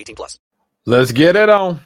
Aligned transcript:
18 0.00 0.16
plus. 0.16 0.38
Let's 0.86 1.12
get 1.12 1.36
it 1.36 1.48
on. 1.48 1.80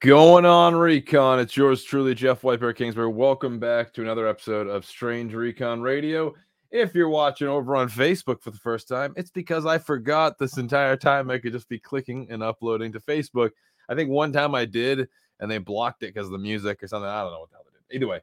Going 0.00 0.44
on, 0.44 0.74
Recon? 0.74 1.38
It's 1.38 1.56
yours 1.56 1.82
truly, 1.84 2.14
Jeff 2.14 2.42
Whitebear 2.42 2.74
Kingsbury. 2.74 3.08
Welcome 3.08 3.58
back 3.58 3.92
to 3.94 4.02
another 4.02 4.26
episode 4.26 4.68
of 4.68 4.84
Strange 4.84 5.34
Recon 5.34 5.80
Radio. 5.80 6.34
If 6.70 6.94
you're 6.94 7.08
watching 7.08 7.48
over 7.48 7.76
on 7.76 7.88
Facebook 7.88 8.42
for 8.42 8.50
the 8.50 8.58
first 8.58 8.88
time, 8.88 9.12
it's 9.16 9.30
because 9.30 9.66
I 9.66 9.78
forgot 9.78 10.38
this 10.38 10.56
entire 10.56 10.96
time 10.96 11.30
I 11.30 11.38
could 11.38 11.52
just 11.52 11.68
be 11.68 11.78
clicking 11.78 12.26
and 12.30 12.42
uploading 12.42 12.92
to 12.92 13.00
Facebook. 13.00 13.50
I 13.88 13.94
think 13.94 14.10
one 14.10 14.32
time 14.32 14.54
I 14.54 14.64
did, 14.64 15.08
and 15.40 15.50
they 15.50 15.58
blocked 15.58 16.02
it 16.02 16.14
because 16.14 16.26
of 16.26 16.32
the 16.32 16.38
music 16.38 16.82
or 16.82 16.88
something. 16.88 17.08
I 17.08 17.22
don't 17.22 17.32
know 17.32 17.40
what 17.40 17.50
the 17.50 17.56
hell 17.56 17.64
they 17.66 17.78
did. 17.78 17.96
Either 17.96 18.08
way, 18.08 18.20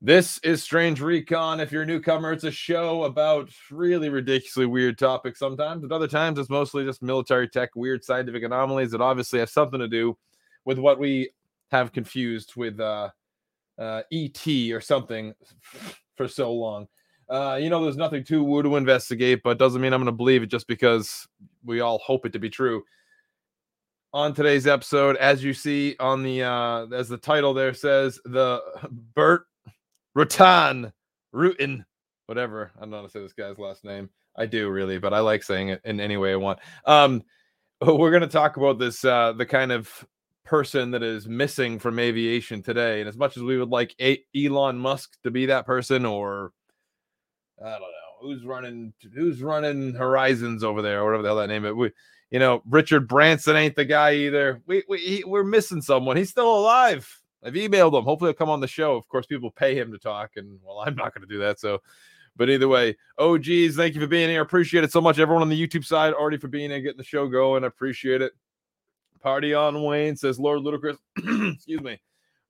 this 0.00 0.38
is 0.38 0.62
Strange 0.62 1.00
Recon. 1.00 1.60
If 1.60 1.72
you're 1.72 1.82
a 1.82 1.86
newcomer, 1.86 2.32
it's 2.32 2.44
a 2.44 2.50
show 2.50 3.04
about 3.04 3.50
really 3.70 4.10
ridiculously 4.10 4.66
weird 4.66 4.98
topics 4.98 5.38
sometimes. 5.38 5.84
At 5.84 5.92
other 5.92 6.08
times, 6.08 6.38
it's 6.38 6.50
mostly 6.50 6.84
just 6.84 7.02
military 7.02 7.48
tech, 7.48 7.74
weird 7.74 8.04
scientific 8.04 8.42
anomalies 8.42 8.90
that 8.92 9.00
obviously 9.00 9.38
have 9.38 9.50
something 9.50 9.80
to 9.80 9.88
do 9.88 10.16
with 10.68 10.78
what 10.78 10.98
we 10.98 11.30
have 11.70 11.92
confused 11.92 12.54
with 12.54 12.78
uh, 12.78 13.08
uh, 13.78 14.02
ET 14.12 14.46
or 14.70 14.82
something 14.82 15.32
for 16.14 16.28
so 16.28 16.52
long. 16.52 16.86
Uh, 17.26 17.58
you 17.58 17.70
know, 17.70 17.82
there's 17.82 17.96
nothing 17.96 18.22
too 18.22 18.44
woo 18.44 18.62
to 18.62 18.76
investigate, 18.76 19.40
but 19.42 19.58
doesn't 19.58 19.80
mean 19.80 19.94
I'm 19.94 20.00
going 20.00 20.12
to 20.12 20.12
believe 20.12 20.42
it 20.42 20.50
just 20.50 20.68
because 20.68 21.26
we 21.64 21.80
all 21.80 21.96
hope 22.00 22.26
it 22.26 22.34
to 22.34 22.38
be 22.38 22.50
true. 22.50 22.82
On 24.12 24.34
today's 24.34 24.66
episode, 24.66 25.16
as 25.16 25.42
you 25.42 25.54
see 25.54 25.96
on 26.00 26.22
the 26.22 26.42
uh, 26.42 26.86
as 26.92 27.08
the 27.08 27.16
title 27.16 27.54
there 27.54 27.72
says, 27.72 28.20
the 28.26 28.60
Burt 29.14 29.46
Rutan, 30.14 30.92
Rutan, 31.34 31.82
whatever. 32.26 32.72
I 32.76 32.80
don't 32.80 32.90
know 32.90 32.98
how 32.98 33.02
to 33.04 33.08
say 33.08 33.20
this 33.20 33.32
guy's 33.32 33.58
last 33.58 33.84
name. 33.84 34.10
I 34.36 34.44
do 34.44 34.68
really, 34.68 34.98
but 34.98 35.14
I 35.14 35.20
like 35.20 35.42
saying 35.42 35.70
it 35.70 35.80
in 35.86 35.98
any 35.98 36.18
way 36.18 36.32
I 36.32 36.36
want. 36.36 36.58
Um, 36.84 37.22
we're 37.80 38.10
going 38.10 38.20
to 38.20 38.28
talk 38.28 38.58
about 38.58 38.78
this, 38.78 39.02
uh, 39.02 39.32
the 39.32 39.46
kind 39.46 39.72
of 39.72 39.90
person 40.48 40.90
that 40.92 41.02
is 41.02 41.28
missing 41.28 41.78
from 41.78 41.98
aviation 41.98 42.62
today. 42.62 43.00
And 43.00 43.08
as 43.08 43.18
much 43.18 43.36
as 43.36 43.42
we 43.42 43.58
would 43.58 43.68
like 43.68 43.94
a- 44.00 44.24
Elon 44.34 44.78
Musk 44.78 45.20
to 45.22 45.30
be 45.30 45.46
that 45.46 45.66
person, 45.66 46.06
or 46.06 46.52
I 47.62 47.72
don't 47.72 47.80
know 47.82 47.86
who's 48.22 48.46
running, 48.46 48.94
who's 49.14 49.42
running 49.42 49.94
Horizons 49.94 50.64
over 50.64 50.80
there, 50.80 51.00
or 51.00 51.04
whatever 51.04 51.22
the 51.22 51.28
hell 51.28 51.36
that 51.36 51.48
name 51.48 51.66
it. 51.66 51.76
We, 51.76 51.92
you 52.30 52.38
know, 52.38 52.62
Richard 52.66 53.06
Branson 53.06 53.56
ain't 53.56 53.76
the 53.76 53.84
guy 53.84 54.14
either. 54.14 54.62
We 54.66 54.84
we 54.88 54.98
he, 54.98 55.24
we're 55.24 55.44
missing 55.44 55.82
someone. 55.82 56.16
He's 56.16 56.30
still 56.30 56.58
alive. 56.58 57.06
I've 57.44 57.54
emailed 57.54 57.96
him. 57.96 58.04
Hopefully, 58.04 58.30
he'll 58.30 58.38
come 58.38 58.50
on 58.50 58.60
the 58.60 58.66
show. 58.66 58.96
Of 58.96 59.06
course, 59.08 59.26
people 59.26 59.50
pay 59.50 59.78
him 59.78 59.92
to 59.92 59.98
talk, 59.98 60.32
and 60.36 60.58
well, 60.64 60.80
I'm 60.80 60.96
not 60.96 61.14
going 61.14 61.28
to 61.28 61.32
do 61.32 61.40
that. 61.40 61.60
So, 61.60 61.80
but 62.36 62.48
either 62.48 62.68
way, 62.68 62.96
oh 63.18 63.36
geez, 63.36 63.76
thank 63.76 63.94
you 63.94 64.00
for 64.00 64.06
being 64.06 64.30
here. 64.30 64.40
Appreciate 64.40 64.84
it 64.84 64.92
so 64.92 65.02
much. 65.02 65.18
Everyone 65.18 65.42
on 65.42 65.50
the 65.50 65.66
YouTube 65.66 65.84
side 65.84 66.14
already 66.14 66.38
for 66.38 66.48
being 66.48 66.70
here, 66.70 66.80
getting 66.80 66.96
the 66.96 67.04
show 67.04 67.28
going. 67.28 67.64
I 67.64 67.66
Appreciate 67.66 68.22
it. 68.22 68.32
Party 69.20 69.54
on 69.54 69.82
Wayne 69.82 70.16
says 70.16 70.38
Lord 70.38 70.60
Ludacris. 70.60 70.96
Excuse 71.54 71.80
me, 71.80 72.00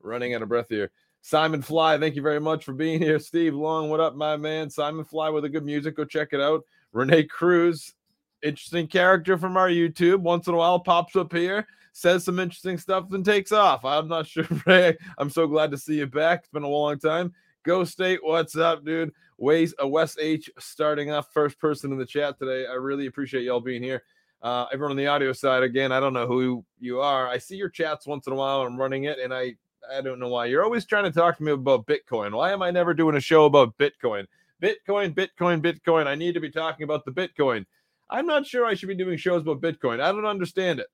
running 0.00 0.34
out 0.34 0.42
of 0.42 0.48
breath 0.48 0.68
here. 0.68 0.90
Simon 1.20 1.62
Fly, 1.62 1.98
thank 1.98 2.14
you 2.14 2.22
very 2.22 2.40
much 2.40 2.64
for 2.64 2.72
being 2.72 3.00
here. 3.00 3.18
Steve 3.18 3.54
Long, 3.54 3.90
what 3.90 4.00
up, 4.00 4.14
my 4.14 4.36
man? 4.36 4.70
Simon 4.70 5.04
Fly 5.04 5.28
with 5.30 5.44
a 5.44 5.48
good 5.48 5.64
music. 5.64 5.96
Go 5.96 6.04
check 6.04 6.28
it 6.32 6.40
out. 6.40 6.62
Renee 6.92 7.24
Cruz, 7.24 7.94
interesting 8.42 8.86
character 8.86 9.36
from 9.36 9.56
our 9.56 9.68
YouTube. 9.68 10.20
Once 10.20 10.46
in 10.46 10.54
a 10.54 10.56
while 10.56 10.80
pops 10.80 11.16
up 11.16 11.32
here 11.32 11.66
says 11.98 12.24
some 12.24 12.38
interesting 12.38 12.78
stuff 12.78 13.12
and 13.12 13.24
takes 13.24 13.50
off. 13.50 13.84
I'm 13.84 14.08
not 14.08 14.26
sure, 14.28 14.46
Ray. 14.66 14.96
I'm 15.18 15.30
so 15.30 15.46
glad 15.46 15.70
to 15.72 15.78
see 15.78 15.98
you 15.98 16.06
back. 16.06 16.40
It's 16.40 16.48
been 16.48 16.62
a 16.62 16.68
long 16.68 16.98
time. 16.98 17.32
Go 17.64 17.84
State, 17.84 18.20
what's 18.22 18.56
up, 18.56 18.84
dude? 18.84 19.12
Ways 19.36 19.74
a 19.78 19.84
uh, 19.84 19.86
West 19.86 20.18
H 20.20 20.48
starting 20.58 21.10
off 21.10 21.32
first 21.32 21.58
person 21.58 21.92
in 21.92 21.98
the 21.98 22.06
chat 22.06 22.38
today. 22.38 22.66
I 22.66 22.74
really 22.74 23.06
appreciate 23.06 23.42
y'all 23.42 23.60
being 23.60 23.82
here. 23.82 24.02
Uh, 24.40 24.66
everyone 24.72 24.92
on 24.92 24.96
the 24.96 25.06
audio 25.06 25.32
side, 25.32 25.62
again, 25.62 25.90
I 25.90 25.98
don't 25.98 26.12
know 26.12 26.26
who 26.26 26.64
you 26.78 27.00
are. 27.00 27.26
I 27.26 27.38
see 27.38 27.56
your 27.56 27.68
chats 27.68 28.06
once 28.06 28.26
in 28.26 28.32
a 28.32 28.36
while. 28.36 28.60
I'm 28.62 28.76
running 28.76 29.04
it, 29.04 29.18
and 29.18 29.34
I 29.34 29.56
I 29.90 30.00
don't 30.00 30.18
know 30.18 30.28
why. 30.28 30.46
You're 30.46 30.64
always 30.64 30.84
trying 30.84 31.04
to 31.04 31.10
talk 31.10 31.38
to 31.38 31.42
me 31.42 31.52
about 31.52 31.86
Bitcoin. 31.86 32.32
Why 32.32 32.52
am 32.52 32.62
I 32.62 32.70
never 32.70 32.94
doing 32.94 33.16
a 33.16 33.20
show 33.20 33.46
about 33.46 33.76
Bitcoin? 33.78 34.26
Bitcoin, 34.62 35.14
Bitcoin, 35.14 35.60
Bitcoin. 35.62 36.06
I 36.06 36.14
need 36.14 36.34
to 36.34 36.40
be 36.40 36.50
talking 36.50 36.84
about 36.84 37.04
the 37.04 37.12
Bitcoin. 37.12 37.64
I'm 38.10 38.26
not 38.26 38.46
sure 38.46 38.64
I 38.64 38.74
should 38.74 38.88
be 38.88 38.94
doing 38.94 39.16
shows 39.16 39.42
about 39.42 39.60
Bitcoin. 39.60 40.00
I 40.00 40.12
don't 40.12 40.26
understand 40.26 40.80
it. 40.80 40.88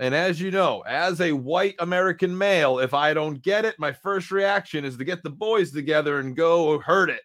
And 0.00 0.14
as 0.14 0.40
you 0.40 0.50
know, 0.50 0.82
as 0.86 1.20
a 1.20 1.32
white 1.32 1.74
American 1.80 2.36
male, 2.36 2.78
if 2.78 2.94
I 2.94 3.14
don't 3.14 3.42
get 3.42 3.64
it, 3.64 3.74
my 3.78 3.92
first 3.92 4.30
reaction 4.30 4.84
is 4.84 4.96
to 4.96 5.04
get 5.04 5.22
the 5.24 5.30
boys 5.30 5.72
together 5.72 6.20
and 6.20 6.36
go 6.36 6.78
hurt 6.78 7.10
it. 7.10 7.22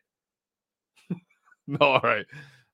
all 1.81 1.99
right. 2.01 2.25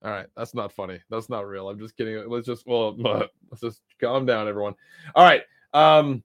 All 0.03 0.11
right. 0.11 0.27
That's 0.35 0.53
not 0.53 0.71
funny. 0.71 0.99
That's 1.09 1.29
not 1.29 1.47
real. 1.47 1.69
I'm 1.69 1.79
just 1.79 1.97
kidding. 1.97 2.29
Let's 2.29 2.47
just, 2.47 2.65
well, 2.65 2.95
let's 3.51 3.61
just 3.61 3.81
calm 3.99 4.25
down, 4.25 4.47
everyone. 4.47 4.75
All 5.15 5.25
right. 5.25 5.43
Um, 5.73 6.23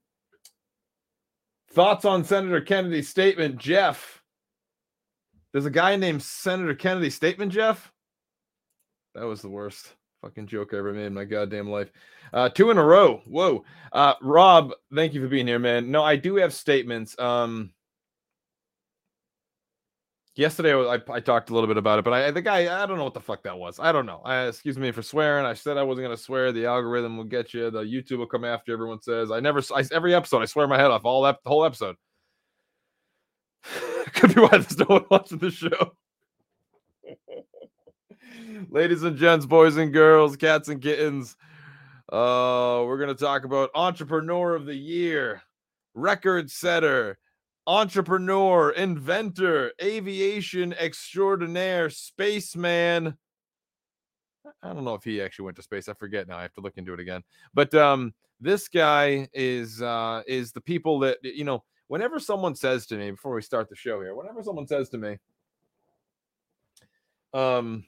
thoughts 1.72 2.04
on 2.04 2.24
Senator 2.24 2.60
Kennedy's 2.60 3.08
statement, 3.08 3.58
Jeff? 3.58 4.22
There's 5.52 5.66
a 5.66 5.70
guy 5.70 5.96
named 5.96 6.22
Senator 6.22 6.74
Kennedy's 6.74 7.14
statement, 7.14 7.52
Jeff? 7.52 7.92
That 9.14 9.26
was 9.26 9.42
the 9.42 9.48
worst 9.48 9.94
fucking 10.22 10.46
joke 10.46 10.72
I 10.72 10.78
ever 10.78 10.92
made 10.92 11.06
in 11.06 11.14
my 11.14 11.24
goddamn 11.24 11.70
life. 11.70 11.92
Uh, 12.32 12.48
two 12.48 12.70
in 12.70 12.78
a 12.78 12.84
row. 12.84 13.22
Whoa. 13.26 13.64
Uh, 13.92 14.14
Rob, 14.22 14.72
thank 14.94 15.14
you 15.14 15.20
for 15.20 15.28
being 15.28 15.46
here, 15.46 15.58
man. 15.58 15.90
No, 15.90 16.02
I 16.02 16.16
do 16.16 16.36
have 16.36 16.54
statements. 16.54 17.16
Um, 17.18 17.72
yesterday 20.36 20.74
I, 20.74 21.00
I, 21.12 21.20
talked 21.20 21.50
a 21.50 21.54
little 21.54 21.68
bit 21.68 21.76
about 21.76 21.98
it, 21.98 22.04
but 22.04 22.12
I, 22.12 22.30
the 22.30 22.42
guy, 22.42 22.82
I 22.82 22.86
don't 22.86 22.98
know 22.98 23.04
what 23.04 23.14
the 23.14 23.20
fuck 23.20 23.42
that 23.44 23.58
was. 23.58 23.78
I 23.78 23.92
don't 23.92 24.06
know. 24.06 24.20
I, 24.24 24.46
excuse 24.46 24.78
me 24.78 24.90
for 24.90 25.02
swearing. 25.02 25.46
I 25.46 25.54
said 25.54 25.76
I 25.76 25.82
wasn't 25.82 26.06
going 26.06 26.16
to 26.16 26.22
swear. 26.22 26.52
The 26.52 26.66
algorithm 26.66 27.16
will 27.16 27.24
get 27.24 27.54
you. 27.54 27.70
The 27.70 27.82
YouTube 27.82 28.18
will 28.18 28.26
come 28.26 28.44
after 28.44 28.72
everyone 28.72 29.00
says. 29.00 29.30
I 29.30 29.40
never, 29.40 29.62
I, 29.74 29.84
every 29.92 30.14
episode, 30.14 30.42
I 30.42 30.46
swear 30.46 30.66
my 30.66 30.78
head 30.78 30.90
off 30.90 31.04
all 31.04 31.22
that, 31.22 31.38
the 31.44 31.50
whole 31.50 31.64
episode. 31.64 31.96
Could 34.14 34.34
be 34.34 34.40
why 34.40 34.50
there's 34.50 34.78
no 34.78 34.86
one 34.86 35.04
watching 35.10 35.38
the 35.38 35.50
show. 35.50 35.92
Ladies 38.70 39.02
and 39.02 39.16
gents, 39.16 39.46
boys 39.46 39.76
and 39.76 39.92
girls, 39.92 40.36
cats 40.36 40.68
and 40.68 40.82
kittens. 40.82 41.36
Uh, 42.12 42.84
we're 42.86 42.98
gonna 42.98 43.14
talk 43.14 43.44
about 43.44 43.70
entrepreneur 43.74 44.54
of 44.54 44.66
the 44.66 44.74
year, 44.74 45.42
record 45.94 46.50
setter, 46.50 47.18
entrepreneur, 47.66 48.70
inventor, 48.70 49.72
aviation 49.82 50.74
extraordinaire, 50.74 51.90
spaceman. 51.90 53.16
I 54.62 54.72
don't 54.72 54.84
know 54.84 54.94
if 54.94 55.04
he 55.04 55.22
actually 55.22 55.46
went 55.46 55.56
to 55.56 55.62
space. 55.62 55.88
I 55.88 55.94
forget 55.94 56.28
now. 56.28 56.38
I 56.38 56.42
have 56.42 56.52
to 56.54 56.60
look 56.60 56.76
into 56.76 56.92
it 56.92 57.00
again. 57.00 57.22
But 57.54 57.74
um, 57.74 58.12
this 58.40 58.68
guy 58.68 59.28
is 59.32 59.80
uh, 59.80 60.22
is 60.26 60.52
the 60.52 60.60
people 60.60 60.98
that 61.00 61.18
you 61.22 61.44
know. 61.44 61.64
Whenever 61.88 62.18
someone 62.18 62.54
says 62.54 62.86
to 62.86 62.96
me 62.96 63.10
before 63.10 63.34
we 63.34 63.42
start 63.42 63.68
the 63.68 63.76
show 63.76 64.00
here, 64.00 64.14
whenever 64.14 64.42
someone 64.42 64.66
says 64.66 64.88
to 64.88 64.96
me, 64.96 65.18
um, 67.34 67.84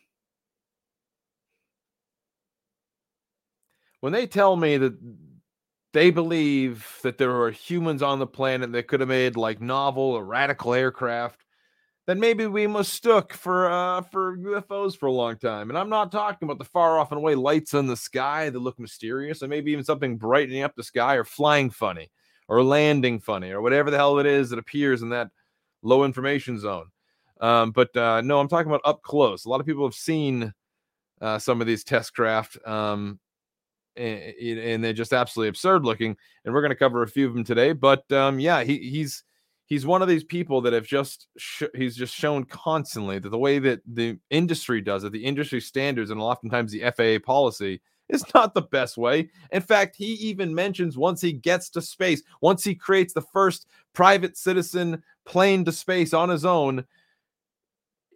when 4.00 4.12
they 4.12 4.26
tell 4.26 4.54
me 4.54 4.76
that 4.76 4.95
they 5.96 6.10
believe 6.10 6.98
that 7.02 7.16
there 7.16 7.34
are 7.40 7.50
humans 7.50 8.02
on 8.02 8.18
the 8.18 8.26
planet 8.26 8.70
that 8.70 8.86
could 8.86 9.00
have 9.00 9.08
made 9.08 9.34
like 9.34 9.62
novel 9.62 10.02
or 10.02 10.26
radical 10.26 10.74
aircraft, 10.74 11.42
then 12.06 12.20
maybe 12.20 12.46
we 12.46 12.66
mistook 12.66 13.32
for 13.32 13.70
uh, 13.70 14.02
for 14.02 14.36
UFOs 14.36 14.94
for 14.94 15.06
a 15.06 15.12
long 15.12 15.38
time. 15.38 15.70
And 15.70 15.78
I'm 15.78 15.88
not 15.88 16.12
talking 16.12 16.46
about 16.46 16.58
the 16.58 16.66
far 16.66 16.98
off 16.98 17.12
and 17.12 17.18
away 17.18 17.34
lights 17.34 17.72
in 17.72 17.86
the 17.86 17.96
sky 17.96 18.50
that 18.50 18.58
look 18.58 18.78
mysterious, 18.78 19.42
or 19.42 19.48
maybe 19.48 19.72
even 19.72 19.84
something 19.84 20.18
brightening 20.18 20.62
up 20.62 20.74
the 20.76 20.84
sky 20.84 21.14
or 21.14 21.24
flying 21.24 21.70
funny 21.70 22.10
or 22.46 22.62
landing 22.62 23.18
funny 23.18 23.50
or 23.50 23.62
whatever 23.62 23.90
the 23.90 23.96
hell 23.96 24.18
it 24.18 24.26
is 24.26 24.50
that 24.50 24.58
appears 24.58 25.00
in 25.00 25.08
that 25.08 25.30
low 25.82 26.04
information 26.04 26.60
zone. 26.60 26.88
Um, 27.40 27.70
but 27.70 27.96
uh, 27.96 28.20
no, 28.20 28.38
I'm 28.38 28.48
talking 28.48 28.70
about 28.70 28.82
up 28.84 29.00
close. 29.00 29.46
A 29.46 29.48
lot 29.48 29.60
of 29.60 29.66
people 29.66 29.86
have 29.86 29.94
seen 29.94 30.52
uh, 31.22 31.38
some 31.38 31.62
of 31.62 31.66
these 31.66 31.84
test 31.84 32.12
craft, 32.12 32.58
um, 32.66 33.18
and, 33.96 34.58
and, 34.58 34.84
they're 34.84 34.92
just 34.92 35.12
absolutely 35.12 35.48
absurd 35.48 35.84
looking. 35.84 36.16
And 36.44 36.54
we're 36.54 36.60
going 36.60 36.70
to 36.70 36.76
cover 36.76 37.02
a 37.02 37.08
few 37.08 37.26
of 37.26 37.34
them 37.34 37.44
today. 37.44 37.72
But 37.72 38.10
um, 38.12 38.38
yeah, 38.38 38.62
he, 38.62 38.78
he's 38.78 39.24
he's 39.66 39.84
one 39.84 40.02
of 40.02 40.08
these 40.08 40.24
people 40.24 40.60
that 40.62 40.72
have 40.72 40.86
just 40.86 41.28
sh- 41.36 41.64
he's 41.74 41.96
just 41.96 42.14
shown 42.14 42.44
constantly 42.44 43.18
that 43.18 43.28
the 43.28 43.38
way 43.38 43.58
that 43.58 43.80
the 43.86 44.18
industry 44.30 44.80
does 44.80 45.04
it, 45.04 45.12
the 45.12 45.24
industry 45.24 45.60
standards, 45.60 46.10
and 46.10 46.20
oftentimes 46.20 46.72
the 46.72 46.82
FAA 46.96 47.24
policy 47.24 47.80
is 48.08 48.24
not 48.34 48.54
the 48.54 48.62
best 48.62 48.96
way. 48.96 49.28
In 49.52 49.62
fact, 49.62 49.96
he 49.96 50.14
even 50.14 50.54
mentions 50.54 50.96
once 50.96 51.20
he 51.20 51.32
gets 51.32 51.68
to 51.70 51.82
space, 51.82 52.22
once 52.40 52.64
he 52.64 52.74
creates 52.74 53.12
the 53.12 53.22
first 53.22 53.66
private 53.92 54.36
citizen 54.36 55.02
plane 55.24 55.64
to 55.64 55.72
space 55.72 56.14
on 56.14 56.28
his 56.28 56.44
own, 56.44 56.84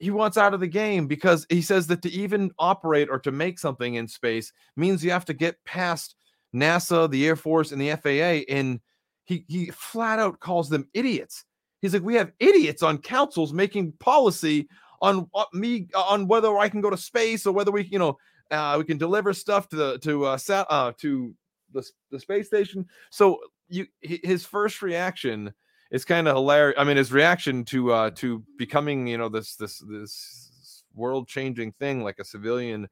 he 0.00 0.10
wants 0.10 0.38
out 0.38 0.54
of 0.54 0.60
the 0.60 0.66
game 0.66 1.06
because 1.06 1.46
he 1.50 1.60
says 1.60 1.86
that 1.88 2.00
to 2.02 2.10
even 2.10 2.50
operate 2.58 3.08
or 3.10 3.18
to 3.20 3.30
make 3.30 3.58
something 3.58 3.94
in 3.94 4.08
space 4.08 4.50
means 4.76 5.04
you 5.04 5.10
have 5.10 5.26
to 5.26 5.34
get 5.34 5.62
past 5.64 6.16
NASA, 6.54 7.08
the 7.08 7.26
Air 7.26 7.36
Force, 7.36 7.70
and 7.70 7.80
the 7.80 7.94
FAA. 7.96 8.52
And 8.52 8.80
he 9.24 9.44
he 9.46 9.66
flat 9.66 10.18
out 10.18 10.40
calls 10.40 10.70
them 10.70 10.88
idiots. 10.94 11.44
He's 11.82 11.92
like, 11.92 12.02
we 12.02 12.14
have 12.14 12.32
idiots 12.40 12.82
on 12.82 12.98
councils 12.98 13.52
making 13.52 13.92
policy 14.00 14.68
on 15.02 15.28
me 15.52 15.88
on 15.94 16.26
whether 16.26 16.56
I 16.58 16.70
can 16.70 16.80
go 16.80 16.90
to 16.90 16.96
space 16.96 17.46
or 17.46 17.52
whether 17.52 17.70
we, 17.70 17.84
you 17.84 17.98
know, 17.98 18.18
uh, 18.50 18.76
we 18.78 18.84
can 18.84 18.98
deliver 18.98 19.34
stuff 19.34 19.68
to 19.68 19.76
the 19.76 19.98
to 19.98 20.24
uh, 20.24 20.38
uh 20.48 20.92
to 20.98 21.34
the, 21.72 21.86
the 22.10 22.18
space 22.18 22.46
station. 22.46 22.86
So 23.10 23.38
you 23.68 23.86
his 24.00 24.46
first 24.46 24.80
reaction 24.80 25.52
is 25.90 26.04
kind 26.04 26.28
of 26.28 26.36
hilarious. 26.36 26.76
I 26.78 26.84
mean, 26.84 26.96
his 26.96 27.12
reaction 27.12 27.64
to 27.66 27.92
uh 27.92 28.10
to 28.12 28.44
becoming 28.56 29.06
you 29.06 29.18
know 29.18 29.28
this 29.28 29.56
this 29.56 29.78
this 29.78 30.84
world 30.94 31.28
changing 31.28 31.72
thing 31.72 32.02
like 32.02 32.18
a 32.18 32.24
civilian 32.24 32.88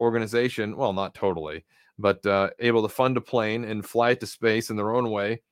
organization. 0.00 0.76
Well, 0.76 0.92
not 0.92 1.14
totally, 1.14 1.64
but 1.98 2.24
uh, 2.26 2.50
able 2.58 2.82
to 2.82 2.88
fund 2.88 3.16
a 3.16 3.20
plane 3.20 3.64
and 3.64 3.84
fly 3.84 4.10
it 4.10 4.20
to 4.20 4.26
space 4.26 4.70
in 4.70 4.76
their 4.76 4.94
own 4.94 5.10
way. 5.10 5.42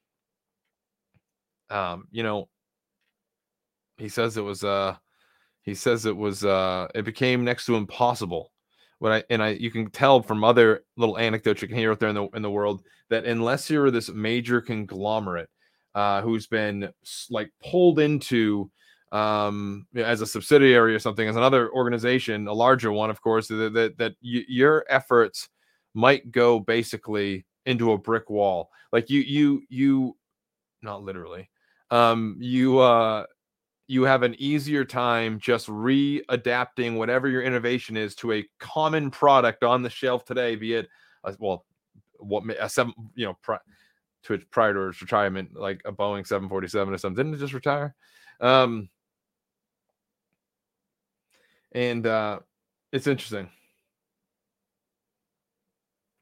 Um, 1.70 2.06
you 2.10 2.22
know, 2.22 2.48
he 3.96 4.08
says 4.08 4.36
it 4.36 4.42
was 4.42 4.64
uh 4.64 4.96
he 5.62 5.74
says 5.74 6.06
it 6.06 6.16
was 6.16 6.44
uh 6.44 6.88
it 6.94 7.04
became 7.04 7.44
next 7.44 7.66
to 7.66 7.76
impossible 7.76 8.52
what 8.98 9.12
I 9.12 9.24
and 9.30 9.42
I 9.42 9.50
you 9.50 9.70
can 9.70 9.90
tell 9.90 10.22
from 10.22 10.44
other 10.44 10.84
little 10.96 11.18
anecdotes 11.18 11.62
you 11.62 11.68
can 11.68 11.76
hear 11.76 11.92
out 11.92 12.00
there 12.00 12.08
in 12.08 12.14
the 12.14 12.28
in 12.34 12.42
the 12.42 12.50
world 12.50 12.82
that 13.10 13.24
unless 13.24 13.70
you're 13.70 13.90
this 13.90 14.10
major 14.10 14.60
conglomerate 14.60 15.48
uh, 15.94 16.22
who's 16.22 16.46
been 16.46 16.90
like 17.30 17.50
pulled 17.62 17.98
into 17.98 18.70
um, 19.12 19.86
as 19.94 20.22
a 20.22 20.26
subsidiary 20.26 20.94
or 20.94 20.98
something 20.98 21.28
as 21.28 21.36
another 21.36 21.70
organization, 21.72 22.48
a 22.48 22.52
larger 22.52 22.92
one, 22.92 23.10
of 23.10 23.20
course, 23.20 23.48
that 23.48 23.72
that, 23.74 23.98
that 23.98 24.12
y- 24.22 24.44
your 24.48 24.84
efforts 24.88 25.48
might 25.94 26.30
go 26.32 26.58
basically 26.58 27.44
into 27.66 27.92
a 27.92 27.98
brick 27.98 28.30
wall. 28.30 28.70
Like 28.90 29.10
you 29.10 29.20
you 29.20 29.62
you 29.68 30.16
not 30.82 31.02
literally. 31.02 31.50
Um, 31.90 32.36
you 32.40 32.78
uh 32.78 33.26
you 33.88 34.04
have 34.04 34.22
an 34.22 34.34
easier 34.38 34.84
time 34.84 35.38
just 35.38 35.66
readapting 35.66 36.96
whatever 36.96 37.28
your 37.28 37.42
innovation 37.42 37.96
is 37.96 38.14
to 38.14 38.32
a 38.32 38.48
common 38.58 39.10
product 39.10 39.62
on 39.62 39.82
the 39.82 39.90
shelf 39.90 40.24
today, 40.24 40.56
be 40.56 40.74
it 40.74 40.88
a, 41.24 41.36
well, 41.38 41.66
what 42.18 42.44
a 42.58 42.68
seven, 42.68 42.94
you 43.14 43.26
know, 43.26 43.36
pri- 43.42 43.58
to 44.24 44.34
its 44.34 44.44
prior 44.50 44.72
to 44.74 44.88
its 44.88 45.00
retirement, 45.00 45.50
like 45.54 45.82
a 45.84 45.92
Boeing 45.92 46.26
747 46.26 46.94
or 46.94 46.98
something. 46.98 47.16
Didn't 47.16 47.34
it 47.34 47.38
just 47.38 47.54
retire? 47.54 47.94
Um, 48.40 48.88
and 51.72 52.06
uh, 52.06 52.40
it's 52.92 53.06
interesting. 53.06 53.48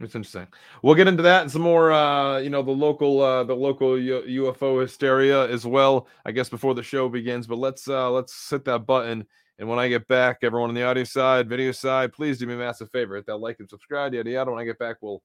It's 0.00 0.14
interesting. 0.14 0.46
We'll 0.82 0.94
get 0.94 1.08
into 1.08 1.22
that 1.24 1.42
and 1.42 1.50
some 1.50 1.60
more, 1.60 1.92
uh, 1.92 2.38
you 2.38 2.48
know, 2.48 2.62
the 2.62 2.70
local, 2.70 3.20
uh, 3.20 3.44
the 3.44 3.54
local 3.54 3.90
UFO 3.90 4.80
hysteria 4.80 5.46
as 5.48 5.66
well. 5.66 6.08
I 6.24 6.32
guess 6.32 6.48
before 6.48 6.74
the 6.74 6.82
show 6.82 7.10
begins, 7.10 7.46
but 7.46 7.58
let's 7.58 7.86
uh, 7.86 8.10
let's 8.10 8.48
hit 8.48 8.64
that 8.64 8.86
button. 8.86 9.26
And 9.58 9.68
when 9.68 9.78
I 9.78 9.88
get 9.88 10.08
back, 10.08 10.38
everyone 10.42 10.70
on 10.70 10.74
the 10.74 10.84
audio 10.84 11.04
side, 11.04 11.50
video 11.50 11.70
side, 11.72 12.14
please 12.14 12.38
do 12.38 12.46
me 12.46 12.54
a 12.54 12.56
massive 12.56 12.90
favor, 12.90 13.16
hit 13.16 13.26
that 13.26 13.36
like 13.36 13.60
and 13.60 13.68
subscribe. 13.68 14.14
Yada 14.14 14.30
yada. 14.30 14.50
When 14.50 14.58
I 14.58 14.64
get 14.64 14.78
back, 14.78 14.96
we'll 15.02 15.22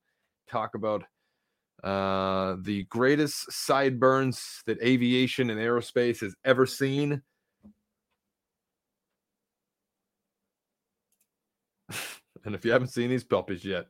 talk 0.49 0.75
about 0.75 1.03
uh, 1.85 2.57
the 2.61 2.83
greatest 2.89 3.51
sideburns 3.51 4.61
that 4.65 4.81
aviation 4.81 5.49
and 5.49 5.59
aerospace 5.59 6.19
has 6.19 6.35
ever 6.43 6.65
seen. 6.65 7.21
and 12.45 12.55
if 12.55 12.65
you 12.65 12.71
haven't 12.71 12.89
seen 12.89 13.09
these 13.09 13.23
puppies 13.23 13.63
yet 13.63 13.85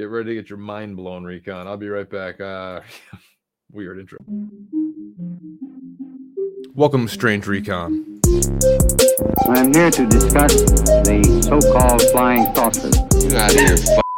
Get 0.00 0.08
ready 0.08 0.30
to 0.30 0.34
get 0.34 0.48
your 0.48 0.58
mind 0.58 0.96
blown, 0.96 1.24
Recon. 1.24 1.66
I'll 1.66 1.76
be 1.76 1.90
right 1.90 2.08
back. 2.08 2.40
Uh, 2.40 2.80
weird 3.70 3.98
intro. 3.98 4.16
Welcome, 6.74 7.06
Strange 7.06 7.46
Recon. 7.46 8.20
I'm 9.46 9.74
here 9.74 9.90
to 9.90 10.06
discuss 10.06 10.54
the 10.54 11.42
so-called 11.42 12.00
flying 12.12 12.46
saucers. 12.54 12.96
You 13.22 13.36
out 13.36 13.54
of 13.54 13.60
your 13.60 13.74
f***ing 13.74 14.09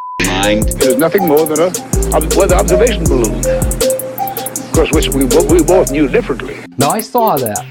mind. 0.42 0.64
was 0.64 0.96
nothing 0.96 1.26
more 1.26 1.46
than 1.46 1.60
a 1.60 2.14
ob- 2.14 2.34
weather 2.34 2.56
observation 2.56 3.04
balloon. 3.04 3.38
Of 3.46 4.72
course, 4.72 4.90
which 4.92 5.08
we, 5.08 5.24
we 5.24 5.62
both 5.62 5.90
knew 5.90 6.08
differently. 6.08 6.56
Now 6.78 6.90
I 6.90 7.00
saw 7.00 7.36
that. 7.36 7.64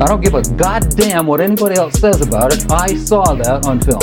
I 0.00 0.06
don't 0.06 0.20
give 0.20 0.34
a 0.34 0.42
goddamn 0.56 1.26
what 1.26 1.40
anybody 1.40 1.76
else 1.76 1.98
says 2.00 2.20
about 2.20 2.52
it. 2.54 2.70
I 2.70 2.96
saw 2.96 3.34
that 3.34 3.66
on 3.66 3.80
film. 3.80 4.00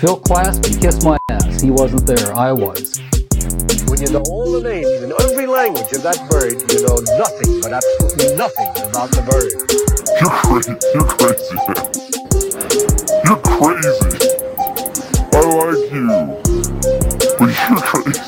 Phil 0.00 0.16
clasped 0.16 0.68
and 0.68 0.80
kissed 0.80 1.04
my 1.04 1.18
ass. 1.28 1.60
He 1.60 1.70
wasn't 1.70 2.06
there. 2.06 2.32
I 2.34 2.52
was. 2.52 2.98
When 3.88 4.00
you 4.00 4.10
know 4.10 4.22
all 4.30 4.52
the 4.52 4.62
names 4.62 5.02
in 5.02 5.12
every 5.20 5.46
language 5.46 5.92
of 5.92 6.02
that 6.02 6.18
bird, 6.30 6.54
you 6.72 6.86
know 6.86 6.96
nothing, 7.18 7.60
but 7.60 7.72
absolutely 7.72 8.36
nothing 8.36 8.70
about 8.88 9.10
the 9.10 9.22
bird. 9.28 9.52
You're 10.20 10.36
crazy. 10.42 10.74
You're 10.94 11.10
crazy, 11.18 11.54
man. 11.66 11.92
You're 13.26 13.42
crazy. 13.58 14.41
I 15.34 15.40
like 15.40 15.92
you. 15.92 16.08
But 17.38 17.50
you're 17.70 17.80
crazy. 17.80 18.20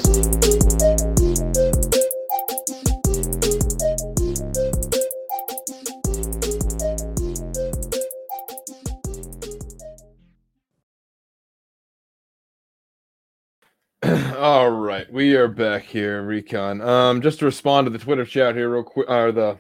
All 14.37 14.70
right, 14.70 15.11
we 15.12 15.34
are 15.37 15.49
back 15.49 15.84
here, 15.84 16.23
Recon. 16.23 16.80
Um, 16.80 17.20
just 17.23 17.38
to 17.40 17.44
respond 17.46 17.87
to 17.87 17.90
the 17.90 17.99
Twitter 17.99 18.25
chat 18.25 18.54
here, 18.54 18.70
real 18.70 18.82
quick, 18.82 19.08
or 19.11 19.32
the 19.32 19.58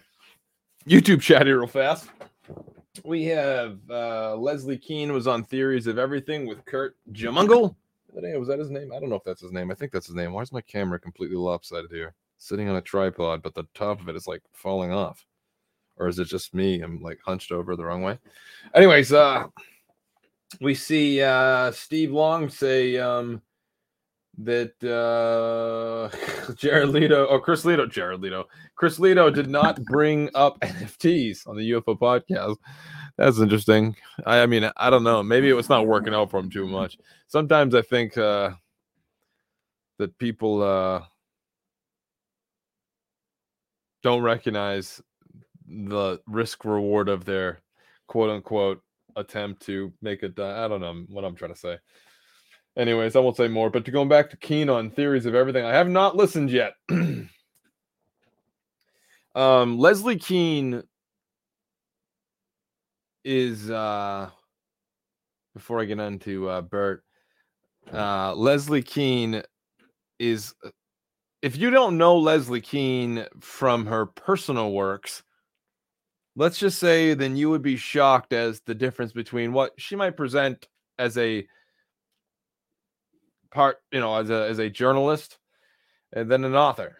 YouTube 0.88 1.20
chat 1.20 1.46
here, 1.46 1.58
real 1.58 1.66
fast. 1.66 2.08
We 3.02 3.24
have 3.24 3.78
uh, 3.90 4.36
Leslie 4.36 4.78
Kean 4.78 5.12
was 5.12 5.26
on 5.26 5.42
Theories 5.42 5.86
of 5.86 5.98
Everything 5.98 6.46
with 6.46 6.64
Curt 6.64 6.96
Jaimungal. 7.12 7.74
Was 8.12 8.48
that 8.48 8.60
his 8.60 8.70
name? 8.70 8.92
I 8.92 9.00
don't 9.00 9.08
know 9.08 9.16
if 9.16 9.24
that's 9.24 9.40
his 9.40 9.50
name. 9.50 9.72
I 9.72 9.74
think 9.74 9.90
that's 9.90 10.06
his 10.06 10.14
name. 10.14 10.32
Why 10.32 10.42
is 10.42 10.52
my 10.52 10.60
camera 10.60 11.00
completely 11.00 11.36
lopsided 11.36 11.90
here? 11.90 12.14
Sitting 12.38 12.68
on 12.68 12.76
a 12.76 12.80
tripod, 12.80 13.42
but 13.42 13.54
the 13.54 13.64
top 13.74 14.00
of 14.00 14.08
it 14.08 14.14
is 14.14 14.28
like 14.28 14.42
falling 14.52 14.92
off. 14.92 15.24
Or 15.96 16.06
is 16.06 16.18
it 16.20 16.26
just 16.26 16.54
me? 16.54 16.80
I'm 16.82 17.02
like 17.02 17.18
hunched 17.24 17.50
over 17.50 17.74
the 17.74 17.84
wrong 17.84 18.02
way. 18.02 18.18
Anyways, 18.74 19.12
uh, 19.12 19.46
we 20.60 20.74
see 20.74 21.20
uh, 21.20 21.72
Steve 21.72 22.12
Long 22.12 22.48
say, 22.48 22.98
um, 22.98 23.42
that 24.38 24.72
uh 24.82 26.52
Jared 26.54 26.90
Leto 26.90 27.24
or 27.26 27.40
Chris 27.40 27.64
Lehto, 27.64 27.90
Jared 27.90 28.20
Leto, 28.20 28.46
Chris 28.74 28.98
Lehto 28.98 29.32
did 29.32 29.48
not 29.48 29.82
bring 29.84 30.30
up 30.34 30.58
NFTs 30.60 31.46
on 31.46 31.56
the 31.56 31.70
UFO 31.72 31.98
podcast. 31.98 32.56
That's 33.16 33.38
interesting. 33.38 33.94
I, 34.26 34.40
I 34.40 34.46
mean, 34.46 34.70
I 34.76 34.90
don't 34.90 35.04
know. 35.04 35.22
Maybe 35.22 35.48
it 35.48 35.54
was 35.54 35.68
not 35.68 35.86
working 35.86 36.14
out 36.14 36.30
for 36.30 36.40
him 36.40 36.50
too 36.50 36.66
much. 36.66 36.98
Sometimes 37.28 37.74
I 37.74 37.82
think 37.82 38.18
uh 38.18 38.50
that 39.98 40.18
people 40.18 40.62
uh 40.62 41.02
don't 44.02 44.22
recognize 44.22 45.00
the 45.66 46.20
risk 46.26 46.64
reward 46.64 47.08
of 47.08 47.24
their 47.24 47.60
quote 48.06 48.30
unquote 48.30 48.82
attempt 49.16 49.62
to 49.62 49.92
make 50.02 50.22
it. 50.22 50.38
I 50.38 50.68
don't 50.68 50.80
know 50.80 51.04
what 51.08 51.24
I'm 51.24 51.36
trying 51.36 51.52
to 51.52 51.58
say. 51.58 51.78
Anyways, 52.76 53.14
I 53.14 53.20
won't 53.20 53.36
say 53.36 53.48
more. 53.48 53.70
But 53.70 53.84
to 53.84 53.90
going 53.90 54.08
back 54.08 54.30
to 54.30 54.36
Kean 54.36 54.68
on 54.68 54.90
theories 54.90 55.26
of 55.26 55.34
everything, 55.34 55.64
I 55.64 55.74
have 55.74 55.88
not 55.88 56.16
listened 56.16 56.50
yet. 56.50 56.74
um, 59.34 59.78
Leslie 59.78 60.18
Kean 60.18 60.82
is 63.24 63.70
uh 63.70 64.28
before 65.54 65.80
I 65.80 65.86
get 65.86 65.98
into 65.98 66.48
uh 66.48 66.60
Burt, 66.60 67.04
uh 67.92 68.34
Leslie 68.34 68.82
Kean 68.82 69.42
is 70.18 70.54
if 71.42 71.56
you 71.56 71.70
don't 71.70 71.96
know 71.96 72.18
Leslie 72.18 72.60
Kean 72.60 73.26
from 73.40 73.86
her 73.86 74.06
personal 74.06 74.72
works, 74.72 75.22
let's 76.36 76.58
just 76.58 76.78
say 76.78 77.14
then 77.14 77.36
you 77.36 77.50
would 77.50 77.62
be 77.62 77.76
shocked 77.76 78.32
as 78.32 78.60
the 78.66 78.74
difference 78.74 79.12
between 79.12 79.52
what 79.52 79.72
she 79.78 79.94
might 79.94 80.16
present 80.16 80.66
as 80.98 81.16
a 81.18 81.46
part, 83.54 83.78
you 83.92 84.00
know, 84.00 84.16
as 84.16 84.28
a 84.28 84.48
as 84.48 84.58
a 84.58 84.68
journalist 84.68 85.38
and 86.12 86.30
then 86.30 86.44
an 86.44 86.54
author. 86.54 86.98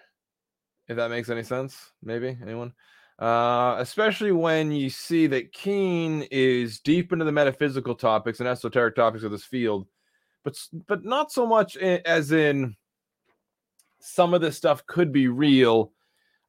If 0.88 0.96
that 0.96 1.11
makes 1.11 1.28
any 1.28 1.42
sense, 1.42 1.92
maybe 2.02 2.37
anyone. 2.42 2.73
Uh, 3.18 3.76
especially 3.78 4.32
when 4.32 4.73
you 4.73 4.90
see 4.90 5.26
that 5.28 5.52
Kean 5.52 6.26
is 6.30 6.80
deep 6.80 7.12
into 7.12 7.25
the 7.25 7.32
metaphysical 7.32 7.94
topics 7.94 8.40
and 8.40 8.49
esoteric 8.49 8.96
topics 8.96 9.25
of 9.25 9.30
this 9.30 9.44
field, 9.44 9.87
but 10.42 10.58
but 10.87 11.04
not 11.04 11.30
so 11.30 11.46
much 11.46 11.76
as 11.76 12.32
in 12.32 12.76
some 14.00 14.34
of 14.34 14.40
this 14.40 14.56
stuff 14.56 14.84
could 14.87 15.12
be 15.12 15.28
real. 15.28 15.92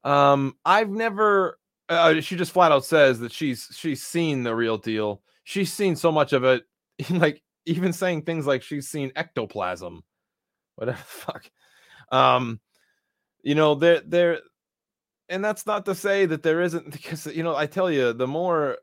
Um, 0.04 0.56
I've 0.66 0.90
never. 0.90 1.60
Uh, 1.88 2.20
she 2.20 2.36
just 2.36 2.52
flat 2.52 2.72
out 2.72 2.84
says 2.84 3.20
that 3.20 3.32
she's 3.32 3.70
she's 3.72 4.02
seen 4.02 4.44
the 4.44 4.56
real 4.56 4.78
deal. 4.78 5.22
She's 5.44 5.72
seen 5.72 5.96
so 5.96 6.12
much 6.12 6.34
of 6.34 6.44
it, 6.44 6.64
like 7.12 7.44
even 7.66 7.94
saying 7.94 8.24
things 8.24 8.46
like 8.46 8.64
she's 8.64 8.88
seen 8.88 9.12
ectoplasm, 9.16 10.04
whatever 10.76 10.98
the 10.98 11.04
fuck. 11.04 11.50
Um, 12.12 12.60
you 13.44 13.56
know, 13.56 13.76
there 13.76 14.02
there 14.06 14.40
and 15.30 15.44
that's 15.44 15.66
not 15.66 15.86
to 15.86 15.96
say 15.96 16.26
that 16.26 16.44
there 16.44 16.62
isn't 16.62 16.92
because 16.92 17.26
you 17.28 17.44
know, 17.44 17.56
I 17.56 17.66
tell 17.66 17.92
you, 17.92 18.14
the 18.14 18.28
more 18.28 18.78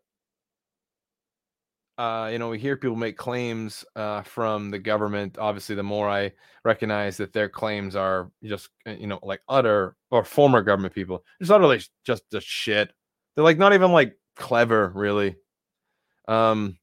uh, 1.99 2.31
you 2.33 2.39
know, 2.39 2.49
we 2.49 2.59
hear 2.59 2.77
people 2.77 2.97
make 2.97 3.17
claims 3.17 3.85
uh, 3.97 4.23
from 4.23 4.71
the 4.71 4.79
government. 4.79 5.37
Obviously, 5.39 5.75
the 5.75 5.83
more 5.83 6.09
I 6.09 6.33
recognize 6.65 7.19
that 7.19 7.33
their 7.33 7.49
claims 7.49 7.95
are 7.95 8.31
just, 8.43 8.71
uh, 8.87 8.93
you 8.93 9.07
know, 9.07 9.19
like 9.23 9.41
utter 9.49 9.95
or 10.11 10.25
former 10.25 10.63
government 10.63 10.95
people, 10.95 11.23
just 11.41 11.53
utterly 11.53 11.81
just 12.05 12.23
just 12.33 12.47
shit. 12.47 12.91
They're 13.35 13.45
like 13.45 13.59
not 13.59 13.75
even 13.75 13.93
like 13.93 14.17
clever, 14.37 14.91
really. 14.95 15.37
Um, 16.29 16.79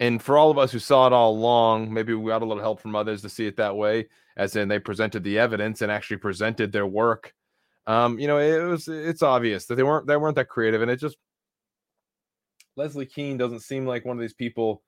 and 0.00 0.22
for 0.22 0.36
all 0.36 0.50
of 0.50 0.58
us 0.58 0.72
who 0.72 0.78
saw 0.78 1.06
it 1.06 1.12
all 1.12 1.32
along, 1.32 1.92
maybe 1.92 2.14
we 2.14 2.30
got 2.30 2.42
a 2.42 2.44
little 2.44 2.62
help 2.62 2.80
from 2.80 2.96
others 2.96 3.22
to 3.22 3.28
see 3.28 3.46
it 3.46 3.56
that 3.56 3.76
way, 3.76 4.08
as 4.36 4.56
in 4.56 4.68
they 4.68 4.78
presented 4.78 5.22
the 5.22 5.38
evidence 5.38 5.82
and 5.82 5.92
actually 5.92 6.16
presented 6.16 6.72
their 6.72 6.86
work. 6.86 7.32
Um, 7.86 8.18
you 8.18 8.26
know, 8.26 8.38
it 8.38 8.62
was 8.62 8.88
it's 8.88 9.22
obvious 9.22 9.66
that 9.66 9.76
they 9.76 9.82
weren't 9.82 10.06
they 10.06 10.16
weren't 10.16 10.36
that 10.36 10.48
creative, 10.48 10.82
and 10.82 10.90
it 10.90 10.98
just 10.98 11.16
Leslie 12.76 13.06
Kean 13.06 13.36
doesn't 13.36 13.60
seem 13.60 13.86
like 13.86 14.04
one 14.04 14.16
of 14.16 14.20
these 14.20 14.34
people 14.34 14.82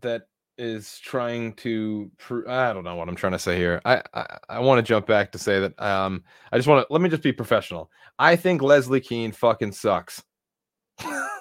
that 0.00 0.22
is 0.58 0.98
trying 1.00 1.52
to 1.54 2.10
pro- 2.18 2.48
I 2.48 2.72
don't 2.72 2.84
know 2.84 2.96
what 2.96 3.08
I'm 3.08 3.16
trying 3.16 3.32
to 3.32 3.38
say 3.38 3.56
here. 3.56 3.82
I 3.84 4.02
I, 4.14 4.38
I 4.48 4.58
want 4.60 4.78
to 4.78 4.82
jump 4.82 5.06
back 5.06 5.32
to 5.32 5.38
say 5.38 5.60
that 5.60 5.80
um 5.82 6.24
I 6.50 6.56
just 6.56 6.68
want 6.68 6.86
to 6.86 6.92
let 6.92 7.02
me 7.02 7.10
just 7.10 7.22
be 7.22 7.32
professional. 7.32 7.90
I 8.18 8.36
think 8.36 8.62
Leslie 8.62 9.00
Kean 9.00 9.32
fucking 9.32 9.72
sucks. 9.72 10.22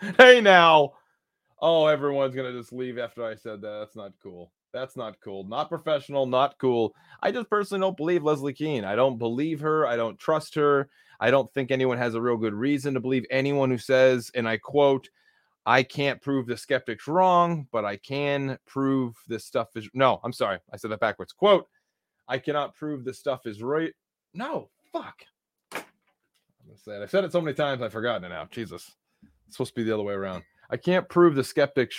hey 0.18 0.40
now. 0.40 0.92
Oh, 1.60 1.86
everyone's 1.86 2.34
gonna 2.34 2.52
just 2.52 2.72
leave 2.72 2.98
after 2.98 3.24
I 3.24 3.34
said 3.34 3.60
that. 3.60 3.80
That's 3.80 3.96
not 3.96 4.12
cool. 4.22 4.50
That's 4.72 4.96
not 4.96 5.20
cool. 5.22 5.44
Not 5.44 5.68
professional, 5.68 6.26
not 6.26 6.56
cool. 6.58 6.94
I 7.22 7.32
just 7.32 7.50
personally 7.50 7.80
don't 7.82 7.96
believe 7.96 8.22
Leslie 8.22 8.54
Kean. 8.54 8.84
I 8.84 8.94
don't 8.94 9.18
believe 9.18 9.60
her. 9.60 9.86
I 9.86 9.96
don't 9.96 10.18
trust 10.18 10.54
her. 10.54 10.88
I 11.18 11.30
don't 11.30 11.52
think 11.52 11.70
anyone 11.70 11.98
has 11.98 12.14
a 12.14 12.20
real 12.20 12.36
good 12.36 12.54
reason 12.54 12.94
to 12.94 13.00
believe 13.00 13.26
anyone 13.30 13.70
who 13.70 13.78
says, 13.78 14.30
and 14.34 14.48
I 14.48 14.56
quote, 14.56 15.10
I 15.66 15.82
can't 15.82 16.22
prove 16.22 16.46
the 16.46 16.56
skeptics 16.56 17.06
wrong, 17.06 17.66
but 17.70 17.84
I 17.84 17.96
can 17.96 18.58
prove 18.66 19.16
this 19.28 19.44
stuff 19.44 19.68
is 19.76 19.88
no, 19.92 20.20
I'm 20.24 20.32
sorry. 20.32 20.58
I 20.72 20.78
said 20.78 20.90
that 20.92 21.00
backwards. 21.00 21.32
Quote, 21.32 21.66
I 22.26 22.38
cannot 22.38 22.74
prove 22.74 23.04
this 23.04 23.18
stuff 23.18 23.44
is 23.44 23.62
right. 23.62 23.92
No, 24.32 24.70
fuck. 24.92 25.24
I'm 25.72 25.82
gonna 26.66 26.78
say 26.78 26.92
it. 26.92 27.02
I've 27.02 27.10
said 27.10 27.24
it 27.24 27.32
so 27.32 27.40
many 27.42 27.54
times 27.54 27.82
I've 27.82 27.92
forgotten 27.92 28.24
it 28.24 28.30
now. 28.30 28.48
Jesus. 28.50 28.90
It's 29.50 29.56
supposed 29.56 29.74
to 29.74 29.80
be 29.80 29.82
the 29.82 29.92
other 29.92 30.04
way 30.04 30.14
around. 30.14 30.44
I 30.70 30.76
can't 30.76 31.08
prove 31.08 31.34
the 31.34 31.42
skeptics. 31.42 31.96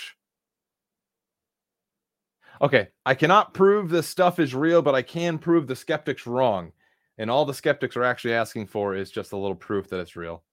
Okay, 2.62 2.88
I 3.04 3.14
cannot 3.14 3.52
prove 3.52 3.90
this 3.90 4.08
stuff 4.08 4.38
is 4.38 4.54
real, 4.54 4.80
but 4.80 4.94
I 4.94 5.02
can 5.02 5.38
prove 5.38 5.66
the 5.66 5.76
skeptics 5.76 6.26
wrong. 6.26 6.72
And 7.18 7.30
all 7.30 7.44
the 7.44 7.52
skeptics 7.52 7.94
are 7.94 8.04
actually 8.04 8.32
asking 8.32 8.68
for 8.68 8.94
is 8.94 9.10
just 9.10 9.32
a 9.32 9.36
little 9.36 9.54
proof 9.54 9.86
that 9.90 10.00
it's 10.00 10.16
real. 10.16 10.44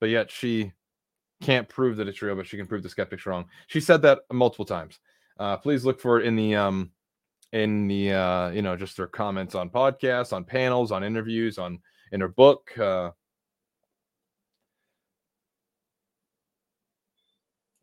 But 0.00 0.08
yet 0.08 0.30
she 0.30 0.72
can't 1.42 1.68
prove 1.68 1.98
that 1.98 2.08
it's 2.08 2.22
real, 2.22 2.36
but 2.36 2.46
she 2.46 2.56
can 2.56 2.66
prove 2.66 2.82
the 2.82 2.88
skeptics 2.88 3.26
wrong. 3.26 3.44
She 3.66 3.82
said 3.82 4.00
that 4.00 4.20
multiple 4.32 4.64
times. 4.64 4.98
Uh, 5.38 5.58
please 5.58 5.84
look 5.84 6.00
for 6.00 6.20
it 6.20 6.26
in 6.26 6.36
the 6.36 6.54
um 6.54 6.90
in 7.52 7.86
the 7.86 8.12
uh 8.12 8.48
you 8.48 8.62
know 8.62 8.76
just 8.76 8.96
their 8.96 9.08
comments 9.08 9.54
on 9.54 9.68
podcasts, 9.68 10.32
on 10.32 10.42
panels, 10.42 10.90
on 10.90 11.04
interviews, 11.04 11.58
on 11.58 11.80
in 12.12 12.22
her 12.22 12.28
book. 12.28 12.72
Uh 12.78 13.10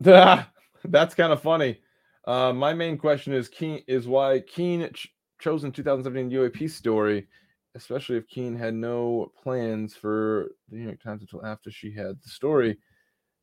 that's 0.00 1.14
kind 1.14 1.32
of 1.32 1.42
funny. 1.42 1.78
Uh, 2.24 2.52
my 2.52 2.74
main 2.74 2.98
question 2.98 3.32
is 3.32 3.48
Kean 3.48 3.82
is 3.88 4.06
why 4.06 4.40
Kean 4.40 4.88
ch- 4.92 5.08
chosen 5.40 5.72
2017 5.72 6.30
UAP 6.30 6.70
story, 6.70 7.26
especially 7.74 8.16
if 8.16 8.28
Kean 8.28 8.54
had 8.54 8.74
no 8.74 9.32
plans 9.42 9.94
for 9.94 10.50
the 10.68 10.76
New 10.76 10.84
York 10.84 11.02
Times 11.02 11.22
until 11.22 11.44
after 11.44 11.70
she 11.70 11.90
had 11.90 12.20
the 12.22 12.28
story, 12.28 12.78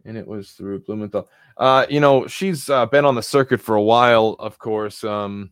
and 0.06 0.18
it 0.18 0.28
was 0.28 0.52
through 0.52 0.80
Blumenthal. 0.82 1.28
Uh, 1.58 1.86
you 1.90 2.00
know, 2.00 2.28
she's 2.28 2.70
uh, 2.70 2.86
been 2.86 3.06
on 3.06 3.16
the 3.16 3.24
circuit 3.24 3.60
for 3.60 3.76
a 3.76 3.82
while, 3.82 4.36
of 4.40 4.60
course. 4.60 5.04
Um, 5.04 5.52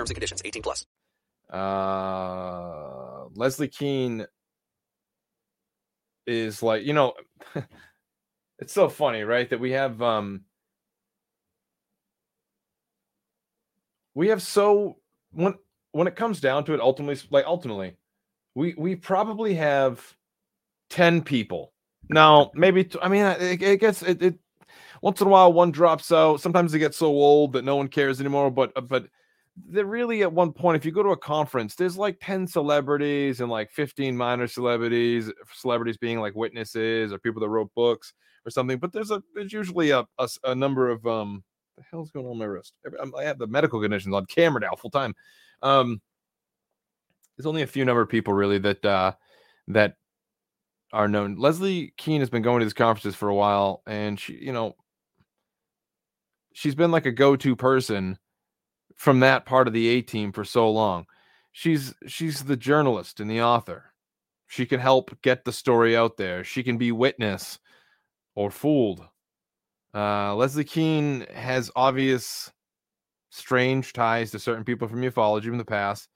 terms 0.01 0.09
and 0.09 0.15
conditions. 0.15 0.41
18 0.45 0.61
plus. 0.63 0.85
uh, 1.51 3.25
Leslie 3.35 3.67
Kean 3.67 4.25
is 6.27 6.63
like, 6.63 6.83
you 6.83 6.93
know, 6.93 7.13
it's 8.59 8.73
so 8.73 8.89
funny, 8.89 9.23
right? 9.23 9.49
That 9.49 9.59
we 9.59 9.71
have 9.71 10.01
um 10.01 10.41
we 14.15 14.29
have 14.29 14.41
so 14.41 14.97
when 15.31 15.55
when 15.93 16.07
it 16.07 16.15
comes 16.15 16.39
down 16.41 16.63
to 16.65 16.73
it, 16.73 16.79
ultimately, 16.81 17.21
like 17.31 17.45
ultimately, 17.45 17.95
we 18.55 18.73
we 18.77 18.95
probably 18.95 19.55
have 19.55 20.15
10 20.89 21.21
people. 21.23 21.73
Now, 22.09 22.51
maybe 22.55 22.85
t- 22.85 22.99
I 23.01 23.07
mean 23.09 23.25
it, 23.25 23.61
it 23.61 23.79
gets 23.79 24.01
it, 24.01 24.21
it 24.21 24.35
once 25.01 25.21
in 25.21 25.27
a 25.27 25.29
while 25.29 25.53
one 25.53 25.71
drops 25.71 26.11
out. 26.11 26.41
Sometimes 26.41 26.71
they 26.71 26.79
get 26.79 26.95
so 26.95 27.07
old 27.07 27.53
that 27.53 27.65
no 27.65 27.75
one 27.77 27.87
cares 27.87 28.19
anymore, 28.19 28.51
but 28.51 28.71
uh, 28.75 28.81
but 28.81 29.07
they're 29.69 29.85
really 29.85 30.21
at 30.21 30.31
one 30.31 30.51
point 30.51 30.75
if 30.75 30.85
you 30.85 30.91
go 30.91 31.03
to 31.03 31.09
a 31.09 31.17
conference 31.17 31.75
there's 31.75 31.97
like 31.97 32.17
10 32.21 32.47
celebrities 32.47 33.41
and 33.41 33.49
like 33.49 33.69
15 33.71 34.15
minor 34.15 34.47
celebrities 34.47 35.31
celebrities 35.53 35.97
being 35.97 36.19
like 36.19 36.35
witnesses 36.35 37.11
or 37.11 37.19
people 37.19 37.41
that 37.41 37.49
wrote 37.49 37.73
books 37.75 38.13
or 38.45 38.51
something 38.51 38.77
but 38.77 38.91
there's 38.91 39.11
a 39.11 39.21
there's 39.35 39.53
usually 39.53 39.91
a, 39.91 40.05
a, 40.17 40.29
a 40.45 40.55
number 40.55 40.89
of 40.89 41.05
um 41.05 41.43
the 41.77 41.83
hell's 41.89 42.11
going 42.11 42.25
on 42.25 42.37
my 42.37 42.45
wrist? 42.45 42.73
I 43.17 43.23
have 43.23 43.37
the 43.37 43.47
medical 43.47 43.81
conditions 43.81 44.13
on 44.13 44.25
camera 44.25 44.61
now 44.61 44.75
full 44.77 44.89
time. 44.89 45.15
Um 45.61 46.01
there's 47.37 47.45
only 47.45 47.61
a 47.61 47.67
few 47.67 47.85
number 47.85 48.01
of 48.01 48.09
people 48.09 48.33
really 48.33 48.59
that 48.59 48.83
uh 48.85 49.13
that 49.69 49.95
are 50.93 51.07
known. 51.07 51.37
Leslie 51.37 51.93
kean 51.97 52.19
has 52.19 52.29
been 52.29 52.41
going 52.41 52.59
to 52.59 52.65
these 52.65 52.73
conferences 52.73 53.15
for 53.15 53.29
a 53.29 53.35
while 53.35 53.81
and 53.87 54.19
she 54.19 54.33
you 54.33 54.51
know 54.51 54.75
she's 56.53 56.75
been 56.75 56.91
like 56.91 57.05
a 57.05 57.11
go-to 57.11 57.55
person 57.55 58.17
from 59.01 59.19
that 59.19 59.47
part 59.47 59.65
of 59.65 59.73
the 59.73 59.87
A 59.87 60.03
team 60.03 60.31
for 60.31 60.45
so 60.45 60.69
long. 60.69 61.07
She's 61.53 61.95
she's 62.05 62.43
the 62.43 62.55
journalist 62.55 63.19
and 63.19 63.31
the 63.31 63.41
author. 63.41 63.85
She 64.45 64.63
can 64.67 64.79
help 64.79 65.19
get 65.23 65.43
the 65.43 65.51
story 65.51 65.97
out 65.97 66.17
there. 66.17 66.43
She 66.43 66.61
can 66.61 66.77
be 66.77 66.91
witness 66.91 67.57
or 68.35 68.51
fooled. 68.51 69.03
Uh, 69.91 70.35
Leslie 70.35 70.63
Kean 70.63 71.25
has 71.33 71.71
obvious 71.75 72.51
strange 73.31 73.91
ties 73.91 74.29
to 74.31 74.39
certain 74.39 74.63
people 74.63 74.87
from 74.87 75.01
ufology 75.01 75.45
from 75.45 75.57
the 75.57 75.65
past, 75.65 76.07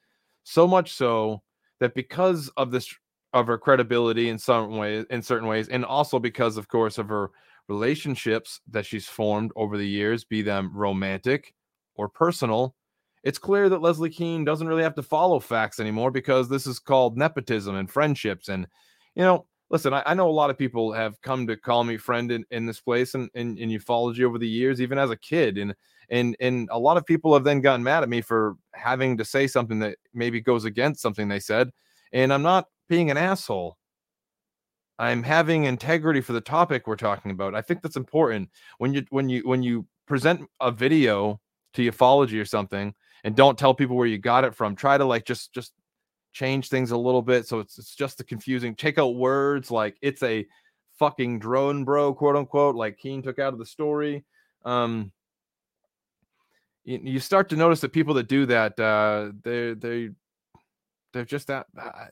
so 0.44 0.68
much 0.68 0.94
so 0.94 1.42
that 1.80 1.96
because 1.96 2.50
of 2.56 2.70
this 2.70 2.94
of 3.34 3.48
her 3.48 3.58
credibility 3.58 4.30
in 4.30 4.38
some 4.38 4.78
ways 4.78 5.06
in 5.10 5.24
certain 5.24 5.48
ways, 5.48 5.70
and 5.70 5.84
also 5.84 6.20
because, 6.20 6.56
of 6.56 6.68
course, 6.68 7.00
of 7.00 7.10
her 7.10 7.32
relationships 7.68 8.62
that 8.70 8.86
she's 8.86 9.08
formed 9.08 9.52
over 9.56 9.76
the 9.76 9.90
years, 9.90 10.24
be 10.24 10.44
them 10.44 10.70
romantic 10.72 11.56
or 11.96 12.10
personal, 12.10 12.76
it's 13.24 13.40
clear 13.40 13.70
that 13.70 13.82
Leslie 13.82 14.10
Kean 14.10 14.46
doesn't 14.46 14.68
really 14.68 14.84
have 14.84 14.96
to 14.96 15.04
follow 15.04 15.40
facts 15.40 15.80
anymore 15.80 16.12
because 16.12 16.48
this 16.48 16.68
is 16.68 16.78
called 16.78 17.18
nepotism 17.18 17.76
and 17.76 17.90
friendships. 17.90 18.50
And, 18.50 18.68
you 19.16 19.24
know, 19.24 19.48
listen, 19.72 19.94
I, 19.94 20.04
I 20.06 20.14
know 20.14 20.30
a 20.30 20.32
lot 20.32 20.52
of 20.52 20.58
people 20.58 20.94
have 20.94 21.20
come 21.22 21.48
to 21.48 21.58
call 21.58 21.84
me 21.84 21.98
friend 21.98 22.32
in, 22.32 22.46
in 22.52 22.68
this 22.68 22.80
place 22.80 23.16
and 23.16 23.30
in, 23.34 23.58
in, 23.58 23.70
ufology 23.70 24.24
over 24.24 24.38
the 24.38 24.48
years, 24.48 24.80
even 24.80 25.00
as 25.00 25.10
a 25.10 25.18
kid. 25.18 25.58
And, 25.58 25.74
and, 26.10 26.36
and 26.40 26.70
a 26.72 26.78
lot 26.78 26.98
of 26.98 27.06
people 27.06 27.34
have 27.34 27.44
then 27.44 27.62
gotten 27.62 27.84
mad 27.84 28.04
at 28.04 28.10
me 28.10 28.22
for 28.22 28.58
having 28.76 29.18
to 29.18 29.26
say 29.26 29.48
something 29.48 29.80
that 29.80 29.98
maybe 30.14 30.40
goes 30.40 30.66
against 30.66 31.02
something 31.02 31.28
they 31.28 31.40
said. 31.40 31.72
And 32.14 32.32
I'm 32.32 32.44
not 32.44 32.68
being 32.88 33.10
an 33.10 33.18
asshole. 33.18 33.78
I'm 35.00 35.24
having 35.24 35.66
integrity 35.66 36.22
for 36.22 36.34
the 36.34 36.42
topic 36.42 36.88
we're 36.88 36.96
talking 36.96 37.32
about. 37.32 37.56
I 37.56 37.62
think 37.62 37.82
that's 37.82 37.98
important 37.98 38.50
when 38.78 38.94
you 38.94 39.04
when 39.10 39.28
you 39.28 39.42
when 39.44 39.62
you 39.62 39.86
present 40.08 40.48
a 40.62 40.72
video 40.72 41.42
to 41.76 41.92
ufology 41.92 42.40
or 42.42 42.46
something 42.46 42.94
and 43.24 43.36
don't 43.36 43.58
tell 43.58 43.74
people 43.74 43.96
where 43.96 44.08
you 44.08 44.18
got 44.18 44.44
it 44.44 44.56
from. 44.56 44.76
Try 44.76 44.98
to 44.98 45.06
like 45.06 45.26
just 45.26 45.54
just 45.54 45.74
change 46.34 46.68
things 46.68 46.92
a 46.92 46.98
little 46.98 47.22
bit 47.22 47.48
so 47.48 47.60
it's 47.60 47.78
it's 47.78 47.96
just 47.96 48.18
the 48.18 48.24
confusing. 48.24 48.76
Take 48.76 48.98
out 48.98 49.16
words 49.16 49.72
like 49.72 49.98
it's 50.02 50.24
a 50.24 50.46
fucking 51.00 51.40
drone 51.40 51.84
bro, 51.84 52.14
quote 52.14 52.36
unquote, 52.36 52.76
like 52.76 52.98
Kean 52.98 53.22
took 53.22 53.40
out 53.40 53.54
of 53.54 53.60
the 53.60 53.66
story. 53.66 54.26
Um 54.64 55.12
you, 56.84 57.00
you 57.04 57.20
start 57.20 57.50
to 57.50 57.56
notice 57.56 57.82
that 57.82 57.94
people 57.94 58.14
that 58.16 58.28
do 58.28 58.46
that, 58.48 58.80
uh 58.80 59.32
they 59.44 59.74
they 59.74 60.10
they're 61.14 61.26
just 61.26 61.48
that 61.48 61.66
uh, 61.80 62.08